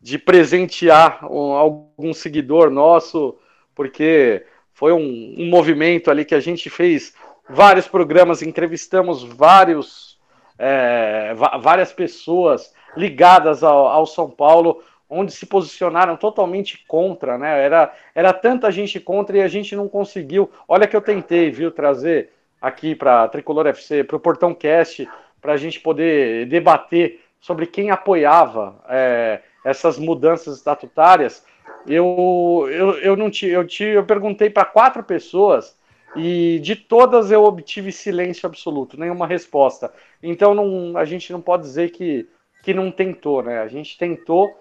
de 0.00 0.18
presentear 0.18 1.24
um, 1.30 1.52
algum 1.52 2.12
seguidor 2.12 2.70
nosso, 2.70 3.38
porque 3.74 4.44
foi 4.72 4.92
um, 4.92 5.34
um 5.38 5.48
movimento 5.48 6.10
ali 6.10 6.24
que 6.24 6.34
a 6.34 6.40
gente 6.40 6.68
fez 6.68 7.14
vários 7.48 7.86
programas, 7.86 8.42
entrevistamos 8.42 9.22
vários, 9.22 10.18
é, 10.58 11.34
várias 11.60 11.92
pessoas 11.92 12.72
ligadas 12.96 13.62
ao, 13.62 13.86
ao, 13.86 14.06
São 14.06 14.28
Paulo, 14.30 14.82
onde 15.10 15.32
se 15.32 15.44
posicionaram 15.44 16.16
totalmente 16.16 16.84
contra, 16.86 17.36
né? 17.36 17.64
Era, 17.64 17.92
era 18.14 18.32
tanta 18.32 18.70
gente 18.70 19.00
contra 19.00 19.36
e 19.36 19.42
a 19.42 19.48
gente 19.48 19.74
não 19.74 19.88
conseguiu. 19.88 20.50
Olha 20.68 20.86
que 20.86 20.94
eu 20.94 21.02
tentei, 21.02 21.50
viu, 21.50 21.72
trazer 21.72 22.30
aqui 22.60 22.94
para 22.94 23.28
Tricolor 23.28 23.66
FC, 23.66 24.04
para 24.04 24.16
o 24.16 24.20
Portão 24.20 24.54
Cast, 24.54 25.08
para 25.40 25.54
a 25.54 25.56
gente 25.56 25.80
poder 25.80 26.46
debater 26.46 27.20
sobre 27.40 27.66
quem 27.66 27.90
apoiava 27.90 28.82
é, 28.88 29.40
essas 29.64 29.98
mudanças 29.98 30.58
estatutárias. 30.58 31.44
Eu, 31.86 32.68
eu, 32.70 32.98
eu 32.98 33.16
não 33.16 33.30
te, 33.30 33.46
eu 33.46 33.66
te, 33.66 33.84
eu 33.84 34.04
perguntei 34.04 34.50
para 34.50 34.64
quatro 34.64 35.02
pessoas 35.02 35.76
e 36.14 36.58
de 36.60 36.76
todas 36.76 37.30
eu 37.30 37.44
obtive 37.44 37.92
silêncio 37.92 38.46
absoluto, 38.46 38.98
nenhuma 38.98 39.26
resposta. 39.26 39.92
Então 40.22 40.54
não, 40.54 40.96
a 40.96 41.04
gente 41.04 41.32
não 41.32 41.40
pode 41.40 41.62
dizer 41.62 41.90
que, 41.90 42.28
que 42.62 42.74
não 42.74 42.90
tentou, 42.90 43.42
né? 43.42 43.60
A 43.60 43.68
gente 43.68 43.96
tentou, 43.96 44.52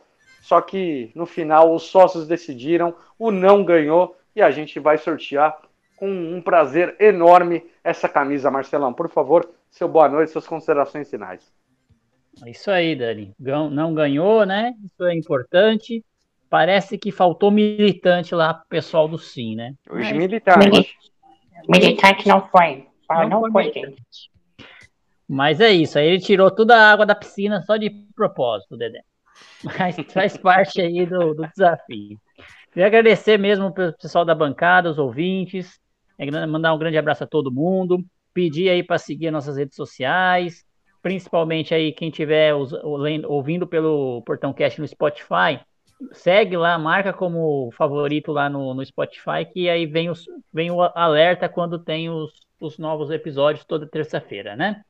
só 0.49 0.61
que 0.61 1.11
no 1.13 1.27
final 1.27 1.75
os 1.75 1.83
sócios 1.83 2.27
decidiram, 2.27 2.95
o 3.19 3.29
não 3.29 3.63
ganhou 3.63 4.17
e 4.35 4.41
a 4.41 4.49
gente 4.49 4.79
vai 4.79 4.97
sortear 4.97 5.55
com 5.95 6.09
um 6.09 6.41
prazer 6.41 6.95
enorme 6.99 7.63
essa 7.83 8.09
camisa, 8.09 8.49
Marcelão. 8.49 8.91
Por 8.91 9.07
favor, 9.09 9.47
seu 9.69 9.87
boa 9.87 10.09
noite, 10.09 10.31
suas 10.31 10.47
considerações 10.47 11.07
finais. 11.07 11.53
É 12.43 12.49
isso 12.49 12.71
aí, 12.71 12.95
Dani. 12.95 13.31
Não 13.39 13.93
ganhou, 13.93 14.43
né? 14.43 14.73
Isso 14.83 15.03
é 15.03 15.15
importante. 15.15 16.03
Parece 16.49 16.97
que 16.97 17.11
faltou 17.11 17.51
militante 17.51 18.33
lá 18.33 18.55
pro 18.55 18.65
pessoal 18.69 19.07
do 19.07 19.19
Sim, 19.19 19.55
né? 19.55 19.75
Os 19.87 19.99
Mas... 19.99 20.13
militantes. 20.13 20.87
Militante 21.67 22.27
não 22.27 22.47
foi. 22.47 22.87
Não, 23.07 23.29
não 23.29 23.51
foi, 23.51 23.65
gente. 23.65 24.01
Mas 25.27 25.61
é 25.61 25.69
isso, 25.69 25.99
aí 25.99 26.07
ele 26.07 26.19
tirou 26.19 26.49
toda 26.49 26.75
a 26.75 26.91
água 26.91 27.05
da 27.05 27.13
piscina 27.13 27.61
só 27.61 27.77
de 27.77 27.91
propósito, 28.15 28.75
Dedé. 28.75 29.03
Mas 29.77 29.95
faz 30.11 30.37
parte 30.37 30.81
aí 30.81 31.05
do, 31.05 31.33
do 31.33 31.47
desafio. 31.47 32.19
Queria 32.71 32.87
agradecer 32.87 33.37
mesmo 33.37 33.67
o 33.67 33.73
pessoal 33.73 34.23
da 34.23 34.35
bancada, 34.35 34.89
os 34.89 34.99
ouvintes, 34.99 35.79
mandar 36.47 36.73
um 36.73 36.77
grande 36.77 36.97
abraço 36.97 37.23
a 37.23 37.27
todo 37.27 37.51
mundo, 37.51 38.03
pedir 38.33 38.69
aí 38.69 38.83
para 38.83 38.97
seguir 38.97 39.31
nossas 39.31 39.57
redes 39.57 39.75
sociais, 39.75 40.63
principalmente 41.01 41.73
aí 41.73 41.91
quem 41.91 42.09
estiver 42.09 42.53
ouvindo 42.53 43.65
pelo 43.65 44.21
Portão 44.23 44.53
Cast 44.53 44.79
no 44.79 44.87
Spotify, 44.87 45.59
segue 46.11 46.55
lá, 46.55 46.77
marca 46.77 47.11
como 47.11 47.71
favorito 47.71 48.31
lá 48.31 48.49
no, 48.49 48.73
no 48.73 48.85
Spotify, 48.85 49.45
que 49.51 49.69
aí 49.69 49.85
vem, 49.85 50.09
os, 50.09 50.25
vem 50.53 50.71
o 50.71 50.81
alerta 50.81 51.49
quando 51.49 51.79
tem 51.79 52.09
os, 52.09 52.31
os 52.59 52.77
novos 52.77 53.09
episódios 53.09 53.65
toda 53.65 53.87
terça-feira, 53.87 54.55
né? 54.55 54.83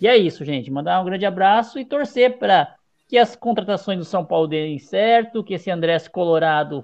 E 0.00 0.08
é 0.08 0.16
isso, 0.16 0.44
gente. 0.44 0.70
Mandar 0.70 1.00
um 1.00 1.04
grande 1.04 1.24
abraço 1.24 1.78
e 1.78 1.84
torcer 1.84 2.38
para 2.38 2.74
que 3.12 3.18
as 3.18 3.36
contratações 3.36 3.98
do 3.98 4.06
São 4.06 4.24
Paulo 4.24 4.48
deem 4.48 4.78
certo, 4.78 5.44
que 5.44 5.52
esse 5.52 5.70
Andrés 5.70 6.08
Colorado 6.08 6.82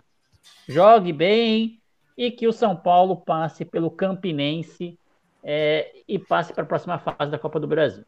jogue 0.69 1.11
bem 1.11 1.81
e 2.19 2.31
que 2.31 2.47
o 2.47 2.53
São 2.53 2.77
Paulo 2.77 3.17
passe 3.17 3.65
pelo 3.65 3.91
Campinense 3.91 4.99
é, 5.43 5.91
e 6.07 6.19
passe 6.19 6.53
para 6.53 6.65
a 6.65 6.67
próxima 6.67 6.99
fase 6.99 7.31
da 7.31 7.39
Copa 7.39 7.59
do 7.59 7.67
Brasil. 7.67 8.05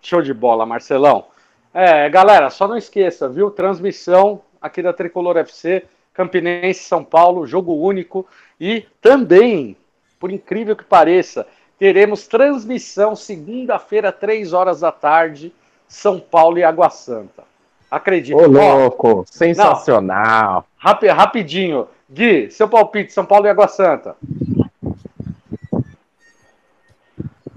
Show 0.00 0.22
de 0.22 0.32
bola, 0.32 0.64
Marcelão. 0.64 1.26
É, 1.74 2.08
galera, 2.08 2.48
só 2.48 2.66
não 2.66 2.78
esqueça, 2.78 3.28
viu? 3.28 3.50
Transmissão 3.50 4.40
aqui 4.58 4.80
da 4.80 4.94
Tricolor 4.94 5.36
FC, 5.36 5.84
Campinense 6.14 6.84
São 6.84 7.04
Paulo, 7.04 7.46
jogo 7.46 7.74
único. 7.74 8.26
E 8.58 8.86
também, 9.02 9.76
por 10.18 10.32
incrível 10.32 10.74
que 10.74 10.84
pareça, 10.84 11.46
teremos 11.78 12.26
transmissão 12.26 13.14
segunda-feira, 13.14 14.10
três 14.10 14.54
horas 14.54 14.80
da 14.80 14.90
tarde, 14.90 15.52
São 15.88 16.18
Paulo 16.18 16.58
e 16.58 16.64
Água 16.64 16.90
Santa. 16.90 17.44
Acredito. 17.90 18.36
Ô, 18.36 18.46
louco, 18.46 19.24
sensacional. 19.26 20.64
Não, 20.82 21.14
rapidinho. 21.14 21.86
Gui, 22.10 22.50
seu 22.50 22.68
palpite, 22.68 23.12
São 23.12 23.24
Paulo 23.24 23.46
e 23.46 23.50
Água 23.50 23.66
Santa. 23.68 24.16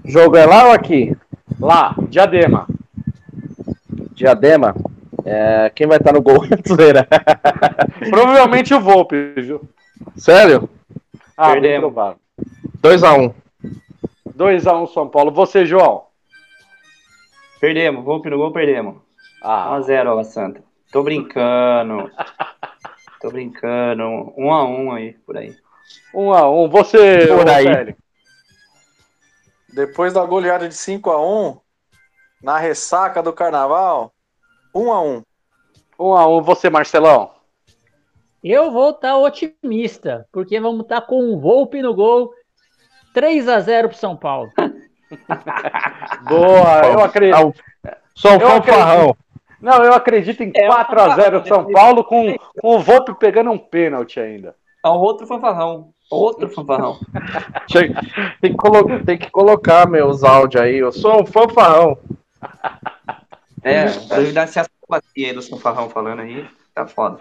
Jogo 0.04 0.36
é 0.36 0.44
lá 0.44 0.66
ou 0.66 0.72
aqui? 0.72 1.16
Lá, 1.60 1.94
Diadema. 2.08 2.66
Diadema? 4.12 4.74
É, 5.24 5.70
quem 5.74 5.86
vai 5.86 5.98
estar 5.98 6.12
no 6.12 6.22
gol? 6.22 6.44
Provavelmente 8.10 8.74
o 8.74 8.80
Volpe, 8.80 9.34
viu? 9.36 9.60
Sério? 10.16 10.68
Ah, 11.36 11.52
Perdemos. 11.52 11.92
2x1. 12.82 13.32
2x1 14.36 14.92
São 14.92 15.08
Paulo. 15.08 15.30
Você, 15.30 15.64
João? 15.64 16.09
Perdemos. 17.60 18.04
Volpe 18.04 18.30
no 18.30 18.38
gol, 18.38 18.52
perdemos. 18.52 18.96
Ah. 19.42 19.78
1x0, 19.78 20.10
Água 20.10 20.24
Santa. 20.24 20.64
Tô 20.90 21.02
brincando. 21.02 22.10
Tô 23.20 23.30
brincando. 23.30 24.02
1x1 24.36 24.96
aí, 24.96 25.12
por 25.26 25.36
aí. 25.36 25.54
1x1. 26.14 26.70
Você, 26.70 27.26
por 27.26 27.48
aí. 27.48 27.94
Depois 29.72 30.12
da 30.14 30.24
goleada 30.24 30.68
de 30.68 30.74
5 30.74 31.10
x 31.10 31.20
1 31.20 31.60
na 32.42 32.58
ressaca 32.58 33.22
do 33.22 33.32
carnaval, 33.32 34.12
1 34.74 34.80
x 34.80 35.22
1 35.98 36.04
1 36.06 36.16
x 36.16 36.26
1 36.26 36.42
você, 36.42 36.70
Marcelão. 36.70 37.30
Eu 38.42 38.70
vou 38.70 38.90
estar 38.90 39.10
tá 39.10 39.18
otimista, 39.18 40.26
porque 40.32 40.58
vamos 40.58 40.82
estar 40.82 41.02
tá 41.02 41.06
com 41.06 41.22
um 41.22 41.38
Volpe 41.38 41.82
no 41.82 41.94
gol, 41.94 42.32
3 43.12 43.46
x 43.46 43.64
0 43.64 43.88
para 43.90 43.98
São 43.98 44.16
Paulo. 44.16 44.50
Boa, 46.28 46.82
eu 46.86 47.00
acredito. 47.00 47.54
Sou 48.14 48.32
um 48.36 48.40
fanfarrão. 48.40 49.16
Não, 49.60 49.84
eu 49.84 49.92
acredito 49.92 50.42
em 50.42 50.52
4 50.52 51.00
x 51.00 51.14
0 51.16 51.46
São 51.46 51.70
Paulo 51.70 52.02
com, 52.02 52.34
com 52.60 52.76
o 52.76 52.80
Volpe 52.80 53.14
pegando 53.14 53.50
um 53.50 53.58
pênalti 53.58 54.18
ainda. 54.18 54.54
É 54.84 54.88
um 54.88 54.96
outro 54.96 55.26
fanfarrão. 55.26 55.92
Outro 56.10 56.48
fanfarrão. 56.48 56.98
tem, 58.40 58.56
que 58.56 59.04
tem, 59.04 59.18
que 59.18 59.30
colocar 59.30 59.88
meus 59.88 60.24
áudios 60.24 60.62
aí. 60.62 60.78
Eu 60.78 60.90
sou 60.90 61.22
um 61.22 61.26
fanfarrão. 61.26 61.98
É, 63.62 63.84
duvidar 63.84 64.48
se 64.48 64.58
a 64.58 64.64
aí 64.90 65.32
do 65.32 65.42
fanfarrão 65.42 65.88
falando 65.90 66.20
aí, 66.20 66.48
tá 66.74 66.86
foda. 66.86 67.20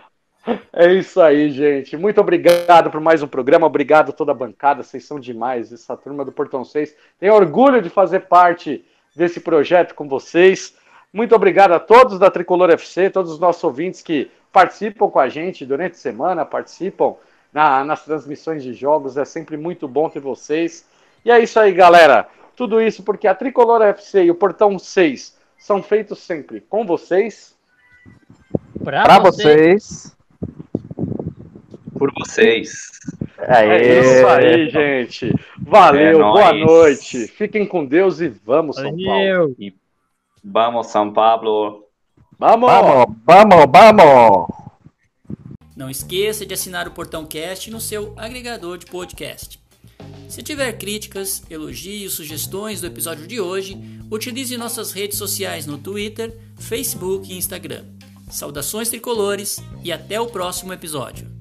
É 0.71 0.93
isso 0.93 1.21
aí, 1.21 1.51
gente. 1.51 1.97
Muito 1.97 2.19
obrigado 2.21 2.89
por 2.89 3.01
mais 3.01 3.21
um 3.21 3.27
programa. 3.27 3.67
Obrigado 3.67 4.09
a 4.09 4.13
toda 4.13 4.31
a 4.31 4.35
bancada. 4.35 4.83
Vocês 4.83 5.05
são 5.05 5.19
demais. 5.19 5.71
Essa 5.71 5.95
turma 5.97 6.23
do 6.23 6.31
Portão 6.31 6.63
6. 6.63 6.95
Tenho 7.19 7.33
orgulho 7.33 7.81
de 7.81 7.89
fazer 7.89 8.21
parte 8.21 8.83
desse 9.15 9.39
projeto 9.39 9.93
com 9.93 10.07
vocês. 10.07 10.75
Muito 11.11 11.35
obrigado 11.35 11.73
a 11.73 11.79
todos 11.79 12.19
da 12.19 12.29
Tricolor 12.29 12.69
FC, 12.69 13.09
todos 13.09 13.31
os 13.31 13.39
nossos 13.39 13.63
ouvintes 13.63 14.01
que 14.01 14.31
participam 14.51 15.09
com 15.09 15.19
a 15.19 15.27
gente 15.27 15.65
durante 15.65 15.93
a 15.93 15.97
semana, 15.97 16.45
participam 16.45 17.15
na, 17.51 17.83
nas 17.83 18.05
transmissões 18.05 18.63
de 18.63 18.73
jogos. 18.73 19.17
É 19.17 19.25
sempre 19.25 19.57
muito 19.57 19.87
bom 19.87 20.09
ter 20.09 20.19
vocês. 20.19 20.85
E 21.25 21.31
é 21.31 21.39
isso 21.39 21.59
aí, 21.59 21.73
galera. 21.73 22.27
Tudo 22.55 22.81
isso 22.81 23.03
porque 23.03 23.27
a 23.27 23.35
Tricolor 23.35 23.81
FC 23.81 24.23
e 24.23 24.31
o 24.31 24.35
Portão 24.35 24.77
6 24.77 25.37
são 25.57 25.81
feitos 25.81 26.19
sempre 26.19 26.61
com 26.61 26.85
vocês. 26.85 27.55
Para 28.83 29.19
vocês. 29.19 30.18
Por 31.99 32.13
vocês. 32.17 32.89
É 33.39 33.99
isso 33.99 34.27
aí, 34.27 34.69
gente. 34.69 35.35
Valeu, 35.59 36.19
é 36.19 36.23
boa 36.23 36.53
noite. 36.53 37.27
Fiquem 37.27 37.65
com 37.65 37.85
Deus 37.85 38.21
e 38.21 38.29
vamos, 38.29 38.77
São 38.77 38.95
Paulo. 38.95 39.55
E 39.59 39.73
vamos, 40.43 40.87
São 40.87 41.11
Paulo. 41.11 41.85
Vamos, 42.39 42.71
vamos, 42.71 43.15
vamos, 43.25 43.65
vamos. 43.69 44.47
Não 45.75 45.89
esqueça 45.89 46.45
de 46.45 46.53
assinar 46.53 46.87
o 46.87 46.91
Portão 46.91 47.25
Cast 47.25 47.69
no 47.69 47.81
seu 47.81 48.13
agregador 48.17 48.77
de 48.77 48.85
podcast. 48.85 49.59
Se 50.29 50.41
tiver 50.41 50.73
críticas, 50.77 51.43
elogios, 51.49 52.13
sugestões 52.13 52.79
do 52.79 52.87
episódio 52.87 53.27
de 53.27 53.41
hoje, 53.41 53.77
utilize 54.09 54.55
nossas 54.57 54.91
redes 54.91 55.17
sociais 55.17 55.65
no 55.65 55.77
Twitter, 55.77 56.37
Facebook 56.57 57.31
e 57.31 57.37
Instagram. 57.37 57.83
Saudações 58.29 58.89
tricolores 58.89 59.61
e 59.83 59.91
até 59.91 60.21
o 60.21 60.27
próximo 60.27 60.71
episódio. 60.71 61.38